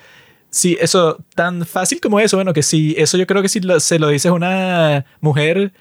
si 0.48 0.76
eso, 0.80 1.18
tan 1.36 1.64
fácil 1.64 2.00
como 2.00 2.18
eso, 2.18 2.36
bueno, 2.36 2.52
que 2.52 2.64
si 2.64 2.96
eso 2.98 3.16
yo 3.16 3.26
creo 3.28 3.42
que 3.42 3.48
si 3.48 3.60
lo- 3.60 3.78
se 3.78 4.00
lo 4.00 4.08
dices 4.08 4.30
a 4.30 4.32
una 4.32 5.04
mujer, 5.20 5.72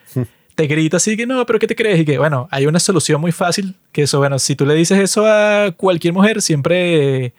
te 0.54 0.68
grita 0.68 0.98
así 0.98 1.18
que 1.18 1.26
no, 1.26 1.44
pero 1.48 1.58
¿qué 1.58 1.66
te 1.66 1.76
crees? 1.76 2.02
Y 2.02 2.06
que, 2.06 2.20
bueno, 2.20 2.48
hay 2.52 2.68
una 2.68 2.80
solución 2.80 3.20
muy 3.22 3.32
fácil, 3.32 3.74
que 3.92 4.04
eso, 4.04 4.20
bueno, 4.20 4.38
si 4.38 4.56
tú 4.56 4.68
le 4.68 4.76
dices 4.76 5.00
eso 5.00 5.26
a 5.26 5.72
cualquier 5.76 6.14
mujer, 6.14 6.44
siempre 6.44 7.26
eh, 7.26 7.34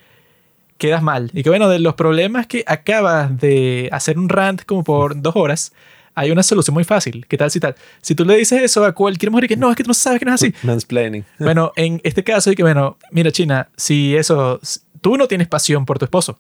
quedas 0.81 1.03
mal. 1.03 1.31
Y 1.33 1.45
que, 1.45 1.51
bueno, 1.51 1.69
de 1.69 1.79
los 1.79 1.95
problemas 1.95 2.47
que 2.47 2.65
acabas 2.67 3.39
de 3.39 3.89
hacer 3.93 4.19
un 4.19 4.29
rant 4.29 4.65
como 4.65 4.83
por 4.83 5.21
dos 5.21 5.37
horas, 5.37 5.73
hay 6.15 6.31
una 6.31 6.43
solución 6.43 6.75
muy 6.75 6.85
fácil. 6.85 7.27
¿Qué 7.29 7.37
tal 7.37 7.51
si 7.51 7.61
tal? 7.61 7.77
Si 8.01 8.15
tú 8.15 8.25
le 8.25 8.35
dices 8.37 8.61
eso 8.63 8.85
a 8.85 8.93
cualquier 8.93 9.31
mujer 9.31 9.45
y 9.45 9.49
que 9.49 9.57
no, 9.57 9.71
es 9.71 9.77
que 9.77 9.85
tú 9.85 9.89
no 9.89 9.95
sabes 9.95 10.19
que 10.19 10.25
no 10.25 10.35
es 10.35 10.43
así. 10.43 10.55
Mansplaining. 10.63 11.25
Bueno, 11.39 11.73
en 11.77 12.01
este 12.03 12.25
caso, 12.25 12.51
y 12.51 12.57
que 12.57 12.63
bueno, 12.63 12.97
mira, 13.13 13.31
China, 13.31 13.69
si 13.77 14.17
eso, 14.17 14.59
tú 15.01 15.17
no 15.17 15.29
tienes 15.29 15.49
pasión 15.49 15.85
por 15.85 15.99
tu 15.99 16.07
esposo, 16.07 16.39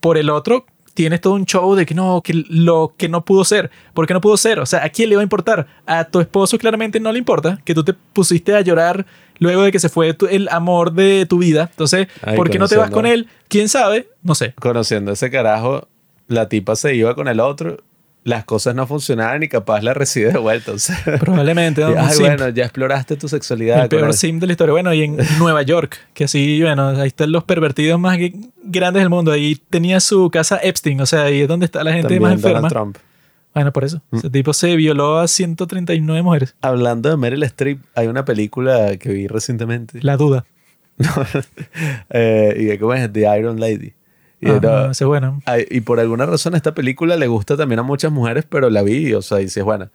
por 0.00 0.16
el 0.16 0.30
otro 0.30 0.66
tienes 0.94 1.20
todo 1.20 1.34
un 1.34 1.46
show 1.46 1.74
de 1.74 1.86
que 1.86 1.94
no, 1.94 2.20
que 2.22 2.44
lo 2.48 2.94
que 2.96 3.08
no 3.08 3.24
pudo 3.24 3.44
ser, 3.44 3.70
¿por 3.94 4.06
qué 4.06 4.14
no 4.14 4.20
pudo 4.20 4.36
ser? 4.36 4.58
O 4.60 4.66
sea, 4.66 4.84
¿a 4.84 4.88
quién 4.90 5.08
le 5.08 5.16
va 5.16 5.22
a 5.22 5.24
importar? 5.24 5.66
A 5.86 6.04
tu 6.04 6.20
esposo 6.20 6.58
claramente 6.58 7.00
no 7.00 7.10
le 7.12 7.18
importa 7.18 7.58
que 7.64 7.74
tú 7.74 7.82
te 7.84 7.92
pusiste 7.94 8.54
a 8.54 8.60
llorar 8.60 9.06
luego 9.38 9.62
de 9.62 9.72
que 9.72 9.78
se 9.78 9.88
fue 9.88 10.14
tu- 10.14 10.26
el 10.26 10.48
amor 10.50 10.92
de 10.92 11.26
tu 11.26 11.38
vida. 11.38 11.68
Entonces, 11.70 12.08
Ay, 12.22 12.36
¿por 12.36 12.50
qué 12.50 12.58
no 12.58 12.68
te 12.68 12.76
vas 12.76 12.90
con 12.90 13.06
él? 13.06 13.28
¿Quién 13.48 13.68
sabe? 13.68 14.08
No 14.22 14.34
sé. 14.34 14.54
Conociendo 14.60 15.12
ese 15.12 15.30
carajo, 15.30 15.88
la 16.28 16.48
tipa 16.48 16.76
se 16.76 16.94
iba 16.94 17.14
con 17.14 17.26
el 17.28 17.40
otro, 17.40 17.78
las 18.24 18.44
cosas 18.44 18.74
no 18.74 18.86
funcionaban 18.86 19.42
y 19.42 19.48
capaz 19.48 19.82
la 19.82 19.94
recibe 19.94 20.32
de 20.32 20.38
vuelta. 20.38 20.72
O 20.72 20.78
sea, 20.78 20.96
Probablemente. 21.18 21.80
¿no? 21.84 21.94
ay, 21.98 22.16
bueno, 22.20 22.48
ya 22.50 22.64
exploraste 22.64 23.16
tu 23.16 23.28
sexualidad. 23.28 23.82
El 23.82 23.88
peor 23.88 24.12
sim 24.14 24.38
de 24.38 24.46
la 24.46 24.52
historia. 24.52 24.72
Bueno, 24.72 24.92
y 24.94 25.02
en 25.02 25.16
Nueva 25.38 25.62
York, 25.62 25.98
que 26.14 26.24
así, 26.24 26.60
bueno, 26.62 26.88
ahí 26.88 27.08
están 27.08 27.32
los 27.32 27.44
pervertidos 27.44 27.98
más 27.98 28.16
gr- 28.18 28.50
grandes 28.62 29.02
del 29.02 29.10
mundo. 29.10 29.32
Ahí 29.32 29.56
tenía 29.70 29.98
su 30.00 30.30
casa 30.30 30.58
Epstein, 30.62 31.00
o 31.00 31.06
sea, 31.06 31.24
ahí 31.24 31.40
es 31.42 31.48
donde 31.48 31.66
está 31.66 31.82
la 31.82 31.92
gente 31.92 32.04
También 32.14 32.22
más 32.22 32.40
Donald 32.42 32.64
enferma. 32.64 32.68
Trump. 32.68 32.96
Bueno, 33.54 33.72
por 33.72 33.84
eso. 33.84 34.00
Ese 34.12 34.30
tipo 34.30 34.52
se 34.54 34.76
violó 34.76 35.18
a 35.18 35.28
139 35.28 36.22
mujeres. 36.22 36.54
Hablando 36.62 37.10
de 37.10 37.16
Meryl 37.18 37.42
Streep, 37.42 37.80
hay 37.94 38.06
una 38.06 38.24
película 38.24 38.96
que 38.96 39.10
vi 39.10 39.26
recientemente. 39.26 39.98
La 40.00 40.16
duda. 40.16 40.46
Eh, 42.10 42.54
y 42.58 42.66
que 42.66 42.78
como 42.78 42.94
es 42.94 43.12
The 43.12 43.38
Iron 43.38 43.58
Lady. 43.60 43.92
Y, 44.42 44.50
Ah, 44.50 44.56
era- 44.56 44.92
ay, 45.46 45.80
por 45.82 46.00
alguna 46.00 46.26
razón 46.26 46.54
esta 46.54 46.74
película 46.74 47.16
le 47.16 47.28
gusta 47.28 47.56
también 47.56 47.78
a 47.78 47.82
muchas 47.84 48.10
mujeres, 48.12 48.44
pero 48.48 48.68
la 48.70 48.82
vi, 48.82 49.14
o 49.14 49.22
sea, 49.22 49.40
y 49.40 49.48
si 49.48 49.60
es 49.60 49.64
buena. 49.64 49.90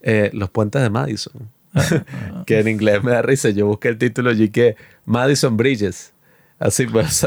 Eh, 0.00 0.30
Los 0.32 0.48
puentes 0.50 0.80
de 0.80 0.88
Madison. 0.88 1.50
que 2.46 2.60
en 2.60 2.68
inglés 2.68 3.02
me 3.04 3.10
da 3.10 3.20
risa. 3.22 3.50
Yo 3.50 3.66
busqué 3.66 3.88
el 3.88 3.98
título 3.98 4.32
y 4.32 4.48
que 4.48 4.76
Madison 5.04 5.56
Bridges. 5.56 6.14
Así 6.58 6.86
pues, 6.86 7.26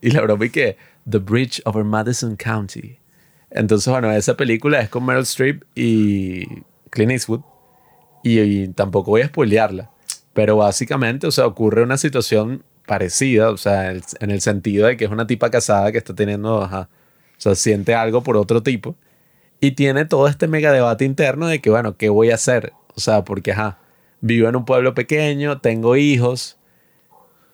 y 0.00 0.10
la 0.12 0.22
broma 0.22 0.46
y 0.46 0.50
que 0.50 0.76
The 1.08 1.18
Bridge 1.18 1.60
over 1.64 1.84
Madison 1.84 2.36
County. 2.36 2.98
Entonces, 3.50 3.88
bueno, 3.92 4.10
esa 4.12 4.36
película 4.36 4.80
es 4.80 4.88
con 4.88 5.04
Meryl 5.04 5.22
Streep 5.24 5.62
y 5.74 6.46
Clint 6.90 7.12
Eastwood. 7.12 7.40
Y, 8.24 8.38
y 8.40 8.68
tampoco 8.68 9.10
voy 9.10 9.22
a 9.22 9.26
spoilearla. 9.26 9.90
Pero 10.32 10.56
básicamente, 10.56 11.26
o 11.26 11.30
sea, 11.32 11.46
ocurre 11.46 11.82
una 11.82 11.98
situación 11.98 12.62
parecida, 12.86 13.50
o 13.50 13.56
sea, 13.56 13.90
en 13.92 14.30
el 14.30 14.40
sentido 14.40 14.86
de 14.86 14.96
que 14.96 15.04
es 15.04 15.10
una 15.10 15.26
tipa 15.26 15.50
casada 15.50 15.92
que 15.92 15.98
está 15.98 16.14
teniendo, 16.14 16.62
ajá, 16.62 16.88
o 17.36 17.40
sea, 17.40 17.54
siente 17.54 17.94
algo 17.94 18.22
por 18.22 18.36
otro 18.36 18.62
tipo. 18.62 18.94
Y 19.60 19.72
tiene 19.72 20.04
todo 20.04 20.26
este 20.26 20.48
mega 20.48 20.72
debate 20.72 21.04
interno 21.04 21.46
de 21.46 21.60
que, 21.60 21.70
bueno, 21.70 21.96
¿qué 21.96 22.08
voy 22.08 22.30
a 22.30 22.34
hacer? 22.34 22.72
O 22.96 23.00
sea, 23.00 23.24
porque, 23.24 23.52
ajá, 23.52 23.78
vivo 24.20 24.48
en 24.48 24.56
un 24.56 24.64
pueblo 24.64 24.94
pequeño, 24.94 25.60
tengo 25.60 25.96
hijos, 25.96 26.58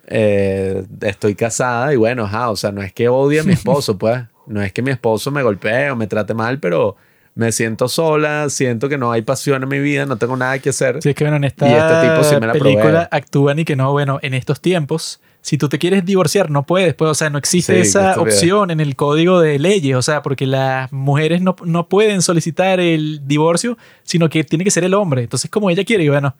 eh, 0.06 0.84
estoy 1.02 1.34
casada 1.34 1.92
y 1.92 1.96
bueno, 1.96 2.24
ajá, 2.24 2.50
o 2.50 2.56
sea, 2.56 2.72
no 2.72 2.82
es 2.82 2.92
que 2.92 3.08
odie 3.08 3.40
a 3.40 3.44
mi 3.44 3.52
esposo, 3.54 3.98
pues, 3.98 4.22
no 4.46 4.62
es 4.62 4.72
que 4.72 4.82
mi 4.82 4.90
esposo 4.90 5.30
me 5.30 5.42
golpee 5.42 5.90
o 5.90 5.96
me 5.96 6.06
trate 6.06 6.32
mal, 6.34 6.58
pero 6.60 6.96
me 7.38 7.52
siento 7.52 7.86
sola, 7.88 8.50
siento 8.50 8.88
que 8.88 8.98
no 8.98 9.12
hay 9.12 9.22
pasión 9.22 9.62
en 9.62 9.68
mi 9.68 9.78
vida, 9.78 10.06
no 10.06 10.16
tengo 10.16 10.36
nada 10.36 10.58
que 10.58 10.70
hacer. 10.70 11.00
Sí, 11.00 11.10
es 11.10 11.14
que 11.14 11.22
bueno, 11.22 11.36
en 11.36 11.44
esta 11.44 11.68
Y 11.68 11.72
este 11.72 12.08
tipo 12.08 12.24
sí 12.24 12.34
me 12.40 12.46
la 12.48 12.52
película 12.52 12.82
provee. 12.82 13.06
actúan 13.12 13.58
y 13.60 13.64
que 13.64 13.76
no, 13.76 13.92
bueno, 13.92 14.18
en 14.22 14.34
estos 14.34 14.60
tiempos, 14.60 15.20
si 15.40 15.56
tú 15.56 15.68
te 15.68 15.78
quieres 15.78 16.04
divorciar, 16.04 16.50
no 16.50 16.64
puedes, 16.64 16.94
pues, 16.94 17.12
o 17.12 17.14
sea, 17.14 17.30
no 17.30 17.38
existe 17.38 17.74
Sí, 17.76 17.80
esa 17.90 18.20
opción 18.20 18.72
en 18.72 18.80
el 18.80 18.96
código 18.96 19.40
de 19.40 19.60
leyes, 19.60 19.94
o 19.94 20.02
sea, 20.02 20.20
porque 20.20 20.46
las 20.46 20.92
mujeres 20.92 21.40
no, 21.40 21.54
no 21.64 21.88
pueden 21.88 22.22
solicitar 22.22 22.80
el 22.80 23.20
divorcio, 23.24 23.78
sino 24.02 24.28
que 24.28 24.42
tiene 24.42 24.64
que 24.64 24.72
ser 24.72 24.82
el 24.82 24.94
hombre. 24.94 25.22
Entonces, 25.22 25.48
como 25.48 25.70
ella 25.70 25.84
quiere, 25.84 26.02
y 26.02 26.08
bueno, 26.08 26.34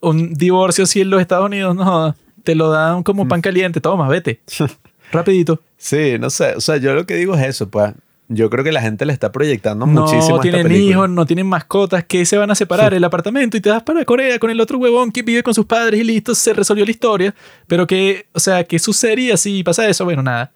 un 0.00 0.32
divorcio 0.34 0.86
si 0.86 1.02
en 1.02 1.10
los 1.10 1.20
Estados 1.20 1.44
Unidos 1.46 1.76
no, 1.76 2.16
te 2.44 2.54
lo 2.54 2.70
dan 2.70 3.02
como 3.02 3.26
Mm. 3.26 3.28
pan 3.28 3.40
caliente, 3.42 3.80
toma, 3.82 4.08
vete. 4.08 4.40
Rapidito. 5.12 5.60
Sí, 5.76 6.16
no 6.18 6.30
sé, 6.30 6.54
o 6.56 6.60
sea, 6.62 6.78
yo 6.78 6.94
lo 6.94 7.04
que 7.06 7.14
digo 7.16 7.34
es 7.34 7.42
eso, 7.46 7.68
pues, 7.68 7.92
yo 8.28 8.50
creo 8.50 8.62
que 8.62 8.72
la 8.72 8.82
gente 8.82 9.06
le 9.06 9.14
está 9.14 9.32
proyectando 9.32 9.86
muchísimo 9.86 10.34
a 10.34 10.36
No 10.36 10.40
tienen 10.40 10.70
hijos, 10.72 11.08
no 11.08 11.24
tienen 11.24 11.46
mascotas, 11.46 12.04
que 12.04 12.26
se 12.26 12.36
van 12.36 12.50
a 12.50 12.54
separar 12.54 12.92
el 12.94 13.02
apartamento 13.02 13.56
y 13.56 13.60
te 13.60 13.70
vas 13.70 13.82
para 13.82 14.04
Corea 14.04 14.38
con 14.38 14.50
el 14.50 14.60
otro 14.60 14.78
huevón 14.78 15.10
que 15.10 15.22
vive 15.22 15.42
con 15.42 15.54
sus 15.54 15.64
padres 15.64 16.00
y 16.00 16.04
listo, 16.04 16.34
se 16.34 16.52
resolvió 16.52 16.84
la 16.84 16.90
historia. 16.90 17.34
Pero 17.66 17.86
que, 17.86 18.26
o 18.32 18.40
sea, 18.40 18.64
¿qué 18.64 18.78
sucedería 18.78 19.36
si 19.38 19.62
pasa 19.62 19.88
eso? 19.88 20.04
Bueno, 20.04 20.22
nada. 20.22 20.52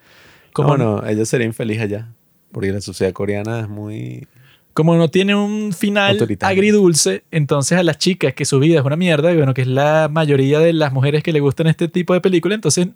Como 0.53 0.77
No, 0.77 1.01
no, 1.01 1.09
ella 1.09 1.25
sería 1.25 1.47
infeliz 1.47 1.81
allá, 1.81 2.09
porque 2.53 2.71
la 2.73 2.83
sociedad 2.83 3.13
coreana 3.15 3.61
es 3.61 3.69
muy... 3.71 4.27
como 4.75 4.95
no 4.97 5.09
tiene 5.09 5.35
un 5.35 5.73
final 5.73 6.13
Autoritario. 6.13 6.53
agridulce, 6.53 7.25
entonces 7.31 7.79
a 7.79 7.83
las 7.83 7.97
chicas 7.97 8.35
que 8.35 8.45
su 8.45 8.59
vida 8.59 8.81
es 8.81 8.85
una 8.85 8.97
mierda, 8.97 9.33
y 9.33 9.37
bueno, 9.37 9.55
que 9.55 9.63
es 9.63 9.69
la 9.69 10.11
mayoría 10.13 10.59
de 10.59 10.75
las 10.75 10.93
mujeres 10.93 11.23
que 11.23 11.33
le 11.33 11.41
gustan 11.41 11.69
este 11.69 11.89
tipo 11.89 12.13
de 12.13 12.21
película, 12.21 12.55
entonces 12.55 12.89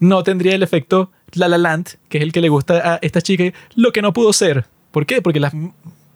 no 0.00 0.22
tendría 0.22 0.54
el 0.54 0.62
efecto 0.62 1.10
La 1.32 1.48
La 1.48 1.58
Land, 1.58 1.96
que 2.08 2.18
es 2.18 2.24
el 2.24 2.32
que 2.32 2.40
le 2.40 2.48
gusta 2.48 2.94
a 2.94 2.98
esta 3.02 3.20
chica, 3.20 3.44
lo 3.74 3.92
que 3.92 4.02
no 4.02 4.12
pudo 4.12 4.32
ser. 4.32 4.66
¿Por 4.90 5.06
qué? 5.06 5.20
Porque 5.22 5.40
las 5.40 5.52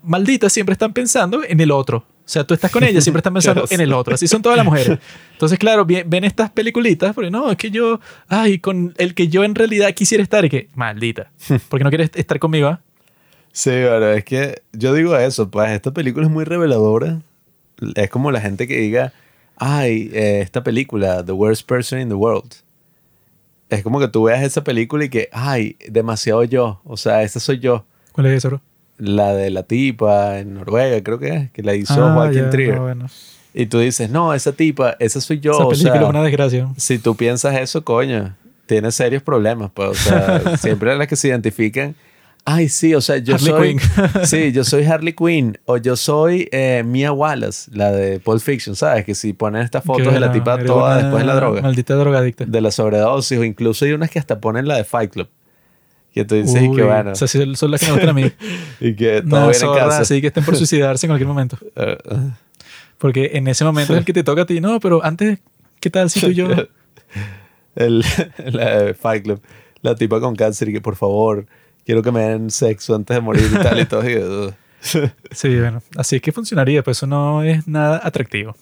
malditas 0.02 0.52
siempre 0.52 0.72
están 0.72 0.92
pensando 0.92 1.42
en 1.44 1.60
el 1.60 1.70
otro. 1.70 1.98
O 1.98 2.32
sea, 2.32 2.44
tú 2.44 2.54
estás 2.54 2.70
con 2.70 2.84
ellas, 2.84 3.02
siempre 3.02 3.18
están 3.18 3.34
pensando 3.34 3.64
en 3.70 3.80
el 3.80 3.92
otro. 3.92 4.14
Así 4.14 4.28
son 4.28 4.40
todas 4.40 4.56
las 4.56 4.64
mujeres. 4.64 4.98
Entonces, 5.32 5.58
claro, 5.58 5.84
ven 5.84 6.24
estas 6.24 6.50
peliculitas, 6.50 7.14
porque 7.14 7.30
no, 7.30 7.50
es 7.50 7.56
que 7.56 7.70
yo, 7.70 8.00
ay, 8.28 8.58
con 8.60 8.94
el 8.98 9.14
que 9.14 9.28
yo 9.28 9.42
en 9.42 9.54
realidad 9.54 9.92
quisiera 9.94 10.22
estar, 10.22 10.44
y 10.44 10.48
que, 10.48 10.68
maldita, 10.74 11.32
porque 11.68 11.84
no 11.84 11.90
quieres 11.90 12.10
estar 12.14 12.38
conmigo, 12.38 12.68
¿ah? 12.68 12.80
Sí, 13.52 13.70
pero 13.70 14.12
es 14.12 14.24
que 14.24 14.62
yo 14.72 14.94
digo 14.94 15.16
eso, 15.16 15.50
pues 15.50 15.72
esta 15.72 15.92
película 15.92 16.26
es 16.26 16.30
muy 16.30 16.44
reveladora. 16.44 17.20
Es 17.96 18.08
como 18.08 18.30
la 18.30 18.40
gente 18.40 18.68
que 18.68 18.76
diga, 18.76 19.12
ay, 19.56 20.08
eh, 20.12 20.40
esta 20.40 20.62
película, 20.62 21.24
The 21.24 21.32
Worst 21.32 21.66
Person 21.66 22.00
in 22.00 22.08
the 22.08 22.14
World. 22.14 22.54
Es 23.70 23.82
como 23.82 24.00
que 24.00 24.08
tú 24.08 24.24
veas 24.24 24.42
esa 24.42 24.64
película 24.64 25.04
y 25.04 25.08
que, 25.08 25.28
ay, 25.32 25.76
demasiado 25.88 26.44
yo. 26.44 26.80
O 26.84 26.96
sea, 26.96 27.22
esa 27.22 27.40
soy 27.40 27.58
yo. 27.60 27.84
¿Cuál 28.12 28.26
es 28.26 28.38
eso, 28.38 28.48
bro? 28.48 28.60
La 28.98 29.32
de 29.34 29.50
la 29.50 29.62
tipa 29.62 30.38
en 30.40 30.54
Noruega, 30.54 31.02
creo 31.02 31.18
que 31.18 31.28
es, 31.28 31.50
que 31.52 31.62
la 31.62 31.74
hizo 31.74 31.94
Ah, 32.04 32.12
Joaquin 32.14 32.42
ya, 32.42 32.50
Trier. 32.50 32.74
no, 32.74 32.82
bueno. 32.82 33.06
Y 33.54 33.66
tú 33.66 33.78
dices, 33.78 34.10
no, 34.10 34.34
esa 34.34 34.52
tipa, 34.52 34.96
esa 34.98 35.20
soy 35.20 35.40
yo. 35.40 35.52
Esa 35.52 35.64
o 35.64 35.68
película 35.70 35.92
sea, 35.94 36.02
es 36.02 36.08
una 36.08 36.22
desgracia. 36.22 36.68
si 36.76 36.98
tú 36.98 37.16
piensas 37.16 37.56
eso, 37.56 37.82
coño, 37.84 38.36
tienes 38.66 38.94
serios 38.94 39.22
problemas, 39.22 39.70
pues, 39.72 39.88
o 39.88 39.94
sea, 39.94 40.56
siempre 40.58 40.94
las 40.96 41.06
que 41.08 41.16
se 41.16 41.28
identifican, 41.28 41.94
ay, 42.44 42.68
sí, 42.68 42.94
o 42.94 43.00
sea, 43.00 43.18
yo 43.18 43.34
Harley 43.34 43.50
soy, 43.52 43.76
Quinn. 43.76 44.26
sí, 44.26 44.52
yo 44.52 44.64
soy 44.64 44.84
Harley 44.86 45.12
Quinn, 45.14 45.58
o 45.66 45.76
yo 45.76 45.96
soy 45.96 46.48
eh, 46.52 46.82
Mia 46.84 47.12
Wallace, 47.12 47.70
la 47.74 47.92
de 47.92 48.20
Pulp 48.20 48.40
Fiction, 48.40 48.74
¿sabes? 48.76 49.04
Que 49.04 49.14
si 49.14 49.32
ponen 49.32 49.62
estas 49.62 49.84
fotos 49.84 50.12
de 50.12 50.20
la 50.20 50.32
tipa 50.32 50.58
toda 50.64 50.96
después 50.96 51.22
de 51.22 51.26
la 51.26 51.34
droga, 51.34 51.62
Maldita 51.62 51.94
drogadicta. 51.94 52.44
de 52.44 52.60
la 52.60 52.70
sobredosis, 52.70 53.38
o 53.38 53.44
incluso 53.44 53.84
hay 53.84 53.92
unas 53.92 54.10
que 54.10 54.18
hasta 54.18 54.40
ponen 54.40 54.66
la 54.66 54.76
de 54.76 54.84
Fight 54.84 55.12
Club, 55.12 55.28
que 56.12 56.24
tú 56.24 56.34
dices, 56.34 56.60
y 56.62 56.68
Uy, 56.68 56.76
que 56.76 56.82
bueno, 56.82 57.12
O 57.12 57.14
sea, 57.14 57.28
sí, 57.28 57.54
son 57.54 57.70
las 57.70 57.80
que 57.80 57.86
me 57.86 57.92
gustan 57.92 58.10
a 58.10 58.12
mí. 58.14 58.32
y 58.80 58.94
que 58.96 59.22
todo 59.22 59.40
no, 59.40 59.48
viene 59.50 59.66
en 59.66 59.74
casa. 59.74 60.00
así 60.00 60.20
que 60.20 60.26
estén 60.28 60.44
por 60.44 60.56
suicidarse 60.56 61.06
en 61.06 61.10
cualquier 61.10 61.28
momento. 61.28 61.58
Eh, 61.76 61.96
Porque 62.98 63.30
en 63.34 63.48
ese 63.48 63.64
momento 63.64 63.92
es 63.94 64.00
el 64.00 64.04
que 64.04 64.12
te 64.12 64.22
toca 64.24 64.42
a 64.42 64.46
ti. 64.46 64.60
No, 64.60 64.80
pero 64.80 65.04
antes, 65.04 65.38
¿qué 65.80 65.88
tal 65.88 66.10
si 66.10 66.20
tú 66.20 66.26
y 66.26 66.34
yo? 66.34 66.48
el, 67.76 68.04
la 68.44 68.82
de 68.82 68.94
Fight 68.94 69.22
Club, 69.24 69.40
la 69.82 69.94
tipa 69.94 70.20
con 70.20 70.34
cáncer 70.36 70.68
y 70.68 70.72
que 70.72 70.80
por 70.80 70.96
favor, 70.96 71.46
quiero 71.90 72.04
que 72.04 72.12
me 72.12 72.20
den 72.20 72.50
sexo 72.50 72.94
antes 72.94 73.16
de 73.16 73.20
morir 73.20 73.50
y 73.52 73.58
tal 73.64 73.80
y 73.80 73.84
todo. 73.84 74.08
y. 74.08 74.54
Sí, 75.32 75.58
bueno. 75.58 75.82
Así 75.96 76.14
es 76.16 76.22
que 76.22 76.30
funcionaría, 76.30 76.84
pues 76.84 76.98
eso 76.98 77.08
no 77.08 77.42
es 77.42 77.66
nada 77.66 78.00
atractivo. 78.04 78.54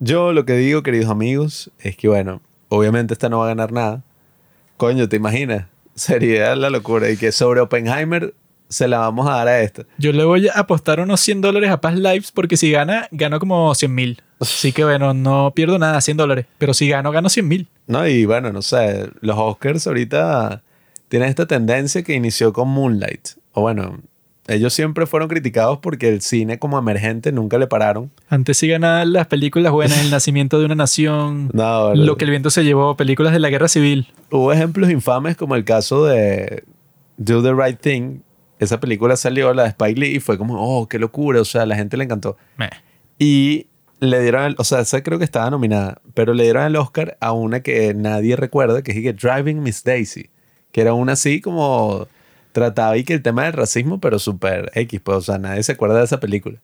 Yo 0.00 0.32
lo 0.32 0.44
que 0.44 0.54
digo, 0.54 0.82
queridos 0.82 1.08
amigos, 1.08 1.70
es 1.78 1.96
que 1.96 2.08
bueno, 2.08 2.42
obviamente 2.68 3.14
esta 3.14 3.28
no 3.28 3.38
va 3.38 3.44
a 3.44 3.48
ganar 3.50 3.70
nada. 3.70 4.02
Coño, 4.78 5.08
¿te 5.08 5.14
imaginas? 5.14 5.66
Sería 5.94 6.56
la 6.56 6.68
locura. 6.68 7.08
Y 7.08 7.16
que 7.16 7.30
sobre 7.30 7.60
Oppenheimer 7.60 8.34
se 8.68 8.88
la 8.88 8.98
vamos 8.98 9.28
a 9.28 9.34
dar 9.36 9.46
a 9.46 9.60
esta. 9.60 9.84
Yo 9.96 10.10
le 10.10 10.24
voy 10.24 10.48
a 10.48 10.54
apostar 10.54 10.98
unos 10.98 11.20
100 11.20 11.42
dólares 11.42 11.70
a 11.70 11.80
Paz 11.80 11.94
Lives 11.94 12.32
porque 12.32 12.56
si 12.56 12.72
gana, 12.72 13.06
gano 13.12 13.38
como 13.38 13.72
100 13.76 13.94
mil. 13.94 14.22
Así 14.40 14.72
que 14.72 14.82
bueno, 14.82 15.14
no 15.14 15.52
pierdo 15.54 15.78
nada, 15.78 16.00
100 16.00 16.16
dólares. 16.16 16.46
Pero 16.58 16.74
si 16.74 16.88
gano, 16.88 17.12
gano 17.12 17.28
100 17.28 17.46
mil. 17.46 17.68
¿No? 17.86 18.08
Y 18.08 18.24
bueno, 18.24 18.52
no 18.52 18.60
sé, 18.60 19.08
los 19.20 19.38
Oscars 19.38 19.86
ahorita 19.86 20.64
tienen 21.08 21.28
esta 21.28 21.46
tendencia 21.46 22.02
que 22.02 22.14
inició 22.14 22.52
con 22.52 22.68
Moonlight. 22.68 23.28
O 23.52 23.62
bueno, 23.62 24.00
ellos 24.48 24.72
siempre 24.74 25.06
fueron 25.06 25.28
criticados 25.28 25.78
porque 25.78 26.08
el 26.08 26.20
cine 26.20 26.58
como 26.58 26.78
emergente 26.78 27.32
nunca 27.32 27.58
le 27.58 27.66
pararon. 27.66 28.10
Antes 28.28 28.58
sí 28.58 28.68
ganaban 28.68 29.12
las 29.12 29.26
películas 29.26 29.72
buenas, 29.72 29.98
El 30.04 30.10
nacimiento 30.12 30.58
de 30.58 30.66
una 30.66 30.74
nación, 30.74 31.50
No, 31.52 31.94
Lo 31.94 32.16
que 32.16 32.24
el 32.24 32.30
viento 32.30 32.50
se 32.50 32.64
llevó, 32.64 32.96
películas 32.96 33.32
de 33.32 33.40
la 33.40 33.50
guerra 33.50 33.68
civil. 33.68 34.12
Hubo 34.30 34.52
ejemplos 34.52 34.90
infames 34.90 35.36
como 35.36 35.56
el 35.56 35.64
caso 35.64 36.04
de 36.04 36.64
Do 37.16 37.42
the 37.42 37.52
Right 37.54 37.80
Thing. 37.80 38.20
Esa 38.58 38.80
película 38.80 39.16
salió, 39.16 39.52
la 39.52 39.64
de 39.64 39.68
Spike 39.70 40.00
Lee, 40.00 40.16
y 40.16 40.20
fue 40.20 40.38
como, 40.38 40.54
oh, 40.58 40.88
qué 40.88 40.98
locura. 40.98 41.40
O 41.40 41.44
sea, 41.44 41.62
a 41.62 41.66
la 41.66 41.76
gente 41.76 41.96
le 41.96 42.04
encantó. 42.04 42.36
Meh. 42.56 42.70
Y 43.18 43.66
le 44.00 44.20
dieron, 44.22 44.44
el- 44.44 44.54
o 44.58 44.64
sea, 44.64 44.80
esa 44.80 45.02
creo 45.02 45.18
que 45.18 45.24
estaba 45.24 45.50
nominada, 45.50 46.00
pero 46.14 46.34
le 46.34 46.44
dieron 46.44 46.64
el 46.64 46.76
Oscar 46.76 47.16
a 47.20 47.32
una 47.32 47.60
que 47.60 47.92
nadie 47.94 48.36
recuerda, 48.36 48.82
que 48.82 48.92
es 48.92 49.16
Driving 49.16 49.62
Miss 49.62 49.82
Daisy, 49.84 50.30
que 50.76 50.82
era 50.82 50.92
una 50.92 51.12
así 51.12 51.40
como 51.40 52.06
trataba 52.52 52.98
y 52.98 53.04
que 53.04 53.14
el 53.14 53.22
tema 53.22 53.44
del 53.44 53.54
racismo, 53.54 53.98
pero 53.98 54.18
súper 54.18 54.70
X, 54.74 55.00
pues, 55.02 55.16
o 55.16 55.20
sea, 55.22 55.38
nadie 55.38 55.62
se 55.62 55.72
acuerda 55.72 55.96
de 56.00 56.04
esa 56.04 56.20
película. 56.20 56.58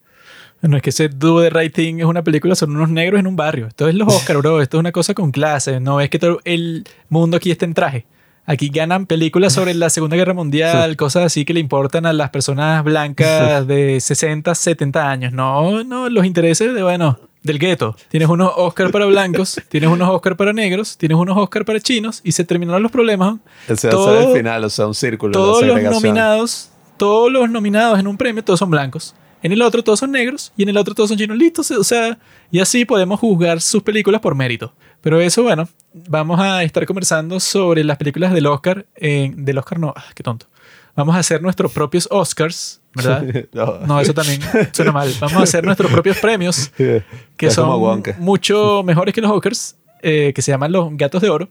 No 0.61 0.77
es 0.77 0.83
que 0.83 0.91
ese 0.91 1.09
Do 1.09 1.41
the 1.41 1.49
Right 1.49 1.75
Thing 1.75 2.01
es 2.01 2.05
una 2.05 2.23
película 2.23 2.55
sobre 2.55 2.73
unos 2.73 2.91
negros 2.91 3.21
en 3.21 3.27
un 3.27 3.37
barrio. 3.37 3.69
Esto 3.69 3.89
es 3.89 3.95
los 3.95 4.09
Oscar, 4.15 4.37
bro. 4.37 4.61
Esto 4.61 4.77
es 4.77 4.81
una 4.81 4.93
cosa 4.93 5.15
con 5.15 5.31
clase. 5.31 5.81
No 5.81 5.99
es 5.99 6.11
que 6.11 6.19
todo 6.19 6.41
el 6.45 6.85
mundo 7.09 7.39
aquí 7.39 7.51
esté 7.51 7.65
en 7.65 7.73
traje. 7.73 8.05
Aquí 8.45 8.69
ganan 8.69 9.07
películas 9.07 9.55
sobre 9.55 9.73
la 9.73 9.89
Segunda 9.89 10.15
Guerra 10.15 10.35
Mundial, 10.35 10.95
cosas 10.97 11.25
así 11.25 11.47
que 11.47 11.55
le 11.55 11.61
importan 11.61 12.05
a 12.05 12.13
las 12.13 12.29
personas 12.29 12.85
blancas 12.85 13.67
de 13.67 13.99
60, 13.99 14.55
70 14.55 15.11
años. 15.11 15.33
No, 15.33 15.85
no, 15.85 16.11
los 16.11 16.27
intereses 16.27 16.75
de, 16.75 16.83
bueno, 16.83 17.19
del 17.43 17.59
gueto. 17.59 17.97
Tienes 18.09 18.29
unos 18.29 18.53
Oscar 18.57 18.91
para 18.91 19.07
blancos, 19.07 19.61
tienes 19.69 19.91
unos 19.91 20.09
Oscar 20.09 20.37
para 20.37 20.53
negros, 20.53 20.97
tienes 20.97 21.17
unos 21.19 21.37
Oscar 21.37 21.65
para 21.65 21.81
chinos 21.81 22.21
y 22.25 22.33
se 22.33 22.45
terminaron 22.45 22.83
los 22.83 22.93
problemas. 22.93 23.37
Ese 23.69 23.89
va 23.89 24.03
a 24.03 24.05
ser 24.21 24.29
el 24.29 24.37
final, 24.37 24.65
o 24.65 24.71
sea, 24.71 24.87
un 24.87 24.95
círculo. 24.95 25.33
todos 25.33 25.65
los 25.65 25.77
nominados, 25.83 26.71
todos 26.97 27.33
los 27.33 27.51
nominados 27.51 27.99
en 27.99 28.07
un 28.07 28.17
premio, 28.17 28.43
todos 28.45 28.59
son 28.59 28.71
blancos. 28.71 29.15
En 29.43 29.51
el 29.51 29.61
otro 29.63 29.83
todos 29.83 29.99
son 29.99 30.13
negros 30.13 30.53
y 30.57 30.63
en 30.63 30.69
el 30.69 30.77
otro 30.77 30.95
todos 30.95 31.09
son 31.09 31.19
chinos. 31.19 31.37
Listos, 31.37 31.69
o 31.73 31.83
sea, 31.83 32.17
y 32.53 32.61
así 32.61 32.85
podemos 32.85 33.19
juzgar 33.19 33.61
sus 33.61 33.83
películas 33.83 34.21
por 34.21 34.37
mérito. 34.37 34.73
Pero 35.01 35.21
eso, 35.21 35.43
bueno, 35.43 35.69
vamos 35.93 36.39
a 36.39 36.63
estar 36.63 36.87
conversando 36.87 37.41
sobre 37.41 37.83
las 37.83 37.97
películas 37.97 38.33
del 38.33 38.47
Oscar. 38.47 38.87
en- 38.95 39.45
del 39.45 39.59
Oscar 39.59 39.81
no, 39.81 39.93
ah, 39.97 40.05
qué 40.15 40.23
tonto. 40.23 40.47
Vamos 40.95 41.17
a 41.17 41.21
hacer 41.21 41.41
nuestros 41.41 41.73
propios 41.73 42.07
Oscars, 42.11 42.81
¿verdad? 42.95 43.25
no, 43.53 43.79
No, 43.87 44.01
eso 44.01 44.13
también 44.13 44.41
suena 44.73 44.93
mal. 44.93 45.11
Vamos 45.21 45.39
a 45.39 45.43
hacer 45.43 45.65
nuestros 45.65 45.91
propios 45.91 46.19
premios 46.19 46.69
que 46.77 47.03
Es 47.41 47.55
son 47.55 48.03
mucho 48.19 48.83
mejores 48.83 49.15
que 49.15 49.21
los 49.21 49.31
Oscars, 49.31 49.77
eh, 50.03 50.33
que 50.35 50.43
se 50.43 50.53
llaman 50.53 50.73
los 50.73 50.89
Gatos 50.97 51.23
de 51.23 51.31
Oro. 51.31 51.49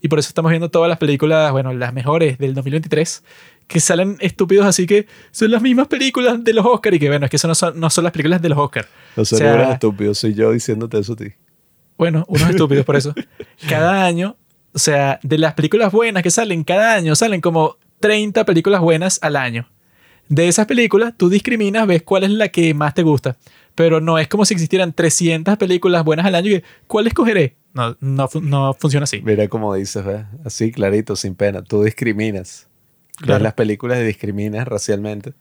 Y 0.00 0.08
por 0.08 0.18
eso 0.18 0.28
estamos 0.28 0.50
viendo 0.50 0.70
todas 0.70 0.88
las 0.88 0.98
películas, 0.98 1.50
bueno, 1.50 1.72
las 1.72 1.92
mejores 1.92 2.38
del 2.38 2.54
2023, 2.54 3.24
que 3.66 3.80
salen 3.80 4.18
estúpidos 4.20 4.66
así 4.66 4.86
que 4.86 5.06
son 5.30 5.50
las 5.50 5.62
mismas 5.62 5.88
películas 5.88 6.44
de 6.44 6.52
los 6.52 6.66
Oscars 6.66 6.96
y 6.96 6.98
que, 7.00 7.08
bueno, 7.08 7.24
es 7.24 7.30
que 7.30 7.36
eso 7.36 7.48
no 7.48 7.54
son, 7.54 7.80
no 7.80 7.88
son 7.90 8.04
las 8.04 8.12
películas 8.12 8.42
de 8.42 8.50
los 8.50 8.58
Oscars. 8.58 8.86
Los 9.16 9.32
O 9.32 9.36
sea, 9.36 9.46
cerebros 9.48 9.72
estúpidos, 9.72 10.18
soy 10.18 10.34
yo 10.34 10.52
diciéndote 10.52 10.98
eso 10.98 11.14
a 11.14 11.16
ti. 11.16 11.32
Bueno, 11.96 12.24
unos 12.28 12.50
estúpidos 12.50 12.84
por 12.84 12.96
eso. 12.96 13.14
Cada 13.68 14.04
año, 14.04 14.36
o 14.72 14.78
sea, 14.78 15.18
de 15.22 15.38
las 15.38 15.54
películas 15.54 15.90
buenas 15.90 16.22
que 16.22 16.30
salen, 16.30 16.64
cada 16.64 16.94
año 16.94 17.16
salen 17.16 17.40
como 17.40 17.78
30 18.04 18.44
películas 18.44 18.82
buenas 18.82 19.18
al 19.22 19.34
año. 19.34 19.66
De 20.28 20.46
esas 20.46 20.66
películas, 20.66 21.14
tú 21.16 21.30
discriminas, 21.30 21.86
ves 21.86 22.02
cuál 22.02 22.24
es 22.24 22.30
la 22.32 22.48
que 22.48 22.74
más 22.74 22.92
te 22.92 23.02
gusta. 23.02 23.38
Pero 23.74 23.98
no 24.02 24.18
es 24.18 24.28
como 24.28 24.44
si 24.44 24.52
existieran 24.52 24.92
300 24.92 25.56
películas 25.56 26.04
buenas 26.04 26.26
al 26.26 26.34
año 26.34 26.50
y 26.50 26.62
¿cuál 26.86 27.06
escogeré? 27.06 27.56
No, 27.72 27.96
no, 28.00 28.28
no 28.42 28.74
funciona 28.74 29.04
así. 29.04 29.22
Mira 29.22 29.48
cómo 29.48 29.74
dices, 29.74 30.04
¿ves? 30.04 30.20
Así 30.44 30.70
clarito, 30.70 31.16
sin 31.16 31.34
pena. 31.34 31.62
Tú 31.62 31.82
discriminas. 31.82 32.68
Ves 33.26 33.40
las 33.40 33.54
películas 33.54 33.98
y 34.00 34.04
discriminas 34.04 34.68
racialmente. 34.68 35.32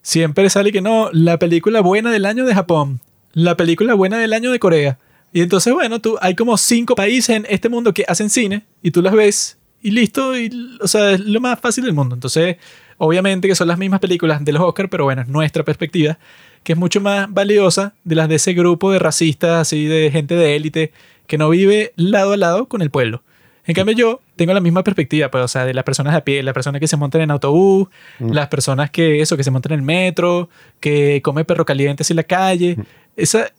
Siempre 0.00 0.48
sale 0.48 0.70
que 0.70 0.82
no, 0.82 1.10
la 1.12 1.40
película 1.40 1.80
buena 1.80 2.12
del 2.12 2.24
año 2.24 2.44
de 2.44 2.54
Japón, 2.54 3.00
la 3.32 3.56
película 3.56 3.94
buena 3.94 4.18
del 4.18 4.32
año 4.32 4.52
de 4.52 4.60
Corea. 4.60 5.00
Y 5.32 5.40
entonces, 5.40 5.74
bueno, 5.74 6.00
tú, 6.00 6.18
hay 6.20 6.36
como 6.36 6.56
cinco 6.56 6.94
países 6.94 7.34
en 7.34 7.46
este 7.50 7.68
mundo 7.68 7.92
que 7.92 8.04
hacen 8.06 8.30
cine 8.30 8.64
y 8.80 8.92
tú 8.92 9.02
las 9.02 9.12
ves 9.12 9.58
y 9.82 9.90
listo, 9.90 10.36
y, 10.38 10.50
o 10.80 10.88
sea, 10.88 11.12
es 11.12 11.20
lo 11.20 11.40
más 11.40 11.60
fácil 11.60 11.84
del 11.84 11.94
mundo. 11.94 12.14
Entonces, 12.14 12.56
obviamente 12.98 13.48
que 13.48 13.54
son 13.54 13.68
las 13.68 13.78
mismas 13.78 14.00
películas 14.00 14.44
de 14.44 14.52
los 14.52 14.62
Oscars, 14.62 14.88
pero 14.90 15.04
bueno, 15.04 15.22
es 15.22 15.28
nuestra 15.28 15.64
perspectiva, 15.64 16.18
que 16.62 16.72
es 16.72 16.78
mucho 16.78 17.00
más 17.00 17.32
valiosa 17.32 17.94
de 18.04 18.14
las 18.14 18.28
de 18.28 18.36
ese 18.36 18.52
grupo 18.52 18.90
de 18.90 18.98
racistas, 18.98 19.52
así 19.52 19.86
de 19.86 20.10
gente 20.10 20.34
de 20.34 20.56
élite, 20.56 20.92
que 21.26 21.38
no 21.38 21.48
vive 21.48 21.92
lado 21.96 22.32
a 22.32 22.36
lado 22.36 22.66
con 22.66 22.82
el 22.82 22.90
pueblo. 22.90 23.22
En 23.66 23.74
cambio, 23.74 23.96
yo 23.96 24.20
tengo 24.36 24.54
la 24.54 24.60
misma 24.60 24.84
perspectiva, 24.84 25.28
pues, 25.28 25.42
o 25.42 25.48
sea, 25.48 25.64
de 25.64 25.74
las 25.74 25.82
personas 25.82 26.14
a 26.14 26.22
pie, 26.22 26.42
las 26.42 26.54
personas 26.54 26.80
que 26.80 26.86
se 26.86 26.96
montan 26.96 27.22
en 27.22 27.32
autobús, 27.32 27.88
las 28.20 28.46
personas 28.46 28.90
que, 28.90 29.20
eso, 29.20 29.36
que 29.36 29.42
se 29.42 29.50
montan 29.50 29.72
en 29.72 29.80
el 29.80 29.84
metro, 29.84 30.48
que 30.78 31.20
come 31.22 31.44
perro 31.44 31.64
caliente 31.64 32.04
en 32.08 32.16
la 32.16 32.22
calle. 32.22 32.76
Esa, 33.16 33.50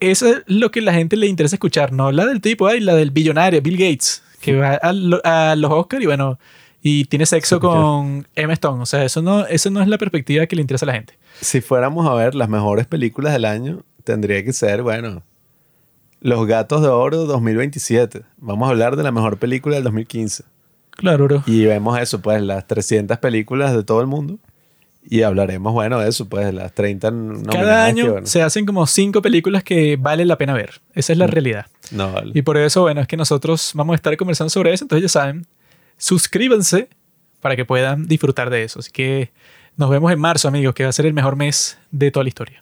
eso 0.00 0.26
es 0.28 0.42
lo 0.46 0.70
que 0.70 0.80
la 0.80 0.94
gente 0.94 1.16
le 1.16 1.26
interesa 1.26 1.56
escuchar, 1.56 1.92
no 1.92 2.10
la 2.12 2.24
del 2.24 2.40
tipo, 2.40 2.66
ay, 2.66 2.80
la 2.80 2.94
del 2.94 3.10
billonario, 3.10 3.60
Bill 3.60 3.76
Gates, 3.76 4.22
que 4.42 4.56
va 4.56 4.78
a, 4.82 5.52
a 5.52 5.56
los 5.56 5.70
Oscars 5.70 6.02
y 6.02 6.06
bueno, 6.06 6.38
y 6.82 7.04
tiene 7.04 7.26
sexo 7.26 7.60
con 7.60 8.26
Emma 8.34 8.52
Stone. 8.54 8.82
O 8.82 8.86
sea, 8.86 9.04
eso 9.04 9.22
no, 9.22 9.46
eso 9.46 9.70
no 9.70 9.80
es 9.80 9.88
la 9.88 9.98
perspectiva 9.98 10.46
que 10.46 10.56
le 10.56 10.62
interesa 10.62 10.84
a 10.84 10.88
la 10.88 10.94
gente. 10.94 11.16
Si 11.40 11.60
fuéramos 11.60 12.06
a 12.08 12.14
ver 12.14 12.34
las 12.34 12.48
mejores 12.48 12.86
películas 12.86 13.32
del 13.32 13.44
año, 13.44 13.84
tendría 14.02 14.44
que 14.44 14.52
ser, 14.52 14.82
bueno, 14.82 15.22
Los 16.20 16.44
Gatos 16.46 16.82
de 16.82 16.88
Oro 16.88 17.24
2027. 17.24 18.22
Vamos 18.38 18.66
a 18.66 18.72
hablar 18.72 18.96
de 18.96 19.04
la 19.04 19.12
mejor 19.12 19.38
película 19.38 19.76
del 19.76 19.84
2015. 19.84 20.42
Claro, 20.90 21.24
bro. 21.24 21.42
Y 21.46 21.64
vemos 21.64 21.98
eso, 22.00 22.20
pues, 22.20 22.42
las 22.42 22.66
300 22.66 23.16
películas 23.18 23.72
de 23.72 23.84
todo 23.84 24.00
el 24.00 24.08
mundo. 24.08 24.38
Y 25.04 25.22
hablaremos, 25.22 25.72
bueno, 25.72 25.98
de 25.98 26.08
eso, 26.08 26.28
pues, 26.28 26.46
de 26.46 26.52
las 26.52 26.72
30 26.74 27.10
nominadas 27.10 27.54
Cada 27.54 27.84
que, 27.84 27.90
año 27.90 28.12
bueno, 28.12 28.26
se 28.26 28.42
hacen 28.42 28.64
como 28.66 28.86
cinco 28.86 29.20
películas 29.20 29.64
que 29.64 29.96
vale 29.96 30.24
la 30.24 30.38
pena 30.38 30.54
ver. 30.54 30.80
Esa 30.94 31.12
es 31.12 31.18
la 31.18 31.26
realidad. 31.26 31.66
No, 31.90 32.12
vale. 32.12 32.32
Y 32.34 32.42
por 32.42 32.56
eso, 32.56 32.82
bueno, 32.82 33.00
es 33.00 33.08
que 33.08 33.16
nosotros 33.16 33.72
vamos 33.74 33.94
a 33.94 33.96
estar 33.96 34.16
conversando 34.16 34.50
sobre 34.50 34.72
eso. 34.72 34.84
Entonces, 34.84 35.02
ya 35.02 35.08
saben, 35.08 35.46
suscríbanse 35.96 36.88
para 37.40 37.56
que 37.56 37.64
puedan 37.64 38.06
disfrutar 38.06 38.48
de 38.50 38.62
eso. 38.62 38.78
Así 38.78 38.92
que 38.92 39.32
nos 39.76 39.90
vemos 39.90 40.12
en 40.12 40.20
marzo, 40.20 40.48
amigos, 40.48 40.74
que 40.74 40.84
va 40.84 40.90
a 40.90 40.92
ser 40.92 41.06
el 41.06 41.12
mejor 41.12 41.36
mes 41.36 41.78
de 41.90 42.10
toda 42.10 42.22
la 42.22 42.28
historia. 42.28 42.61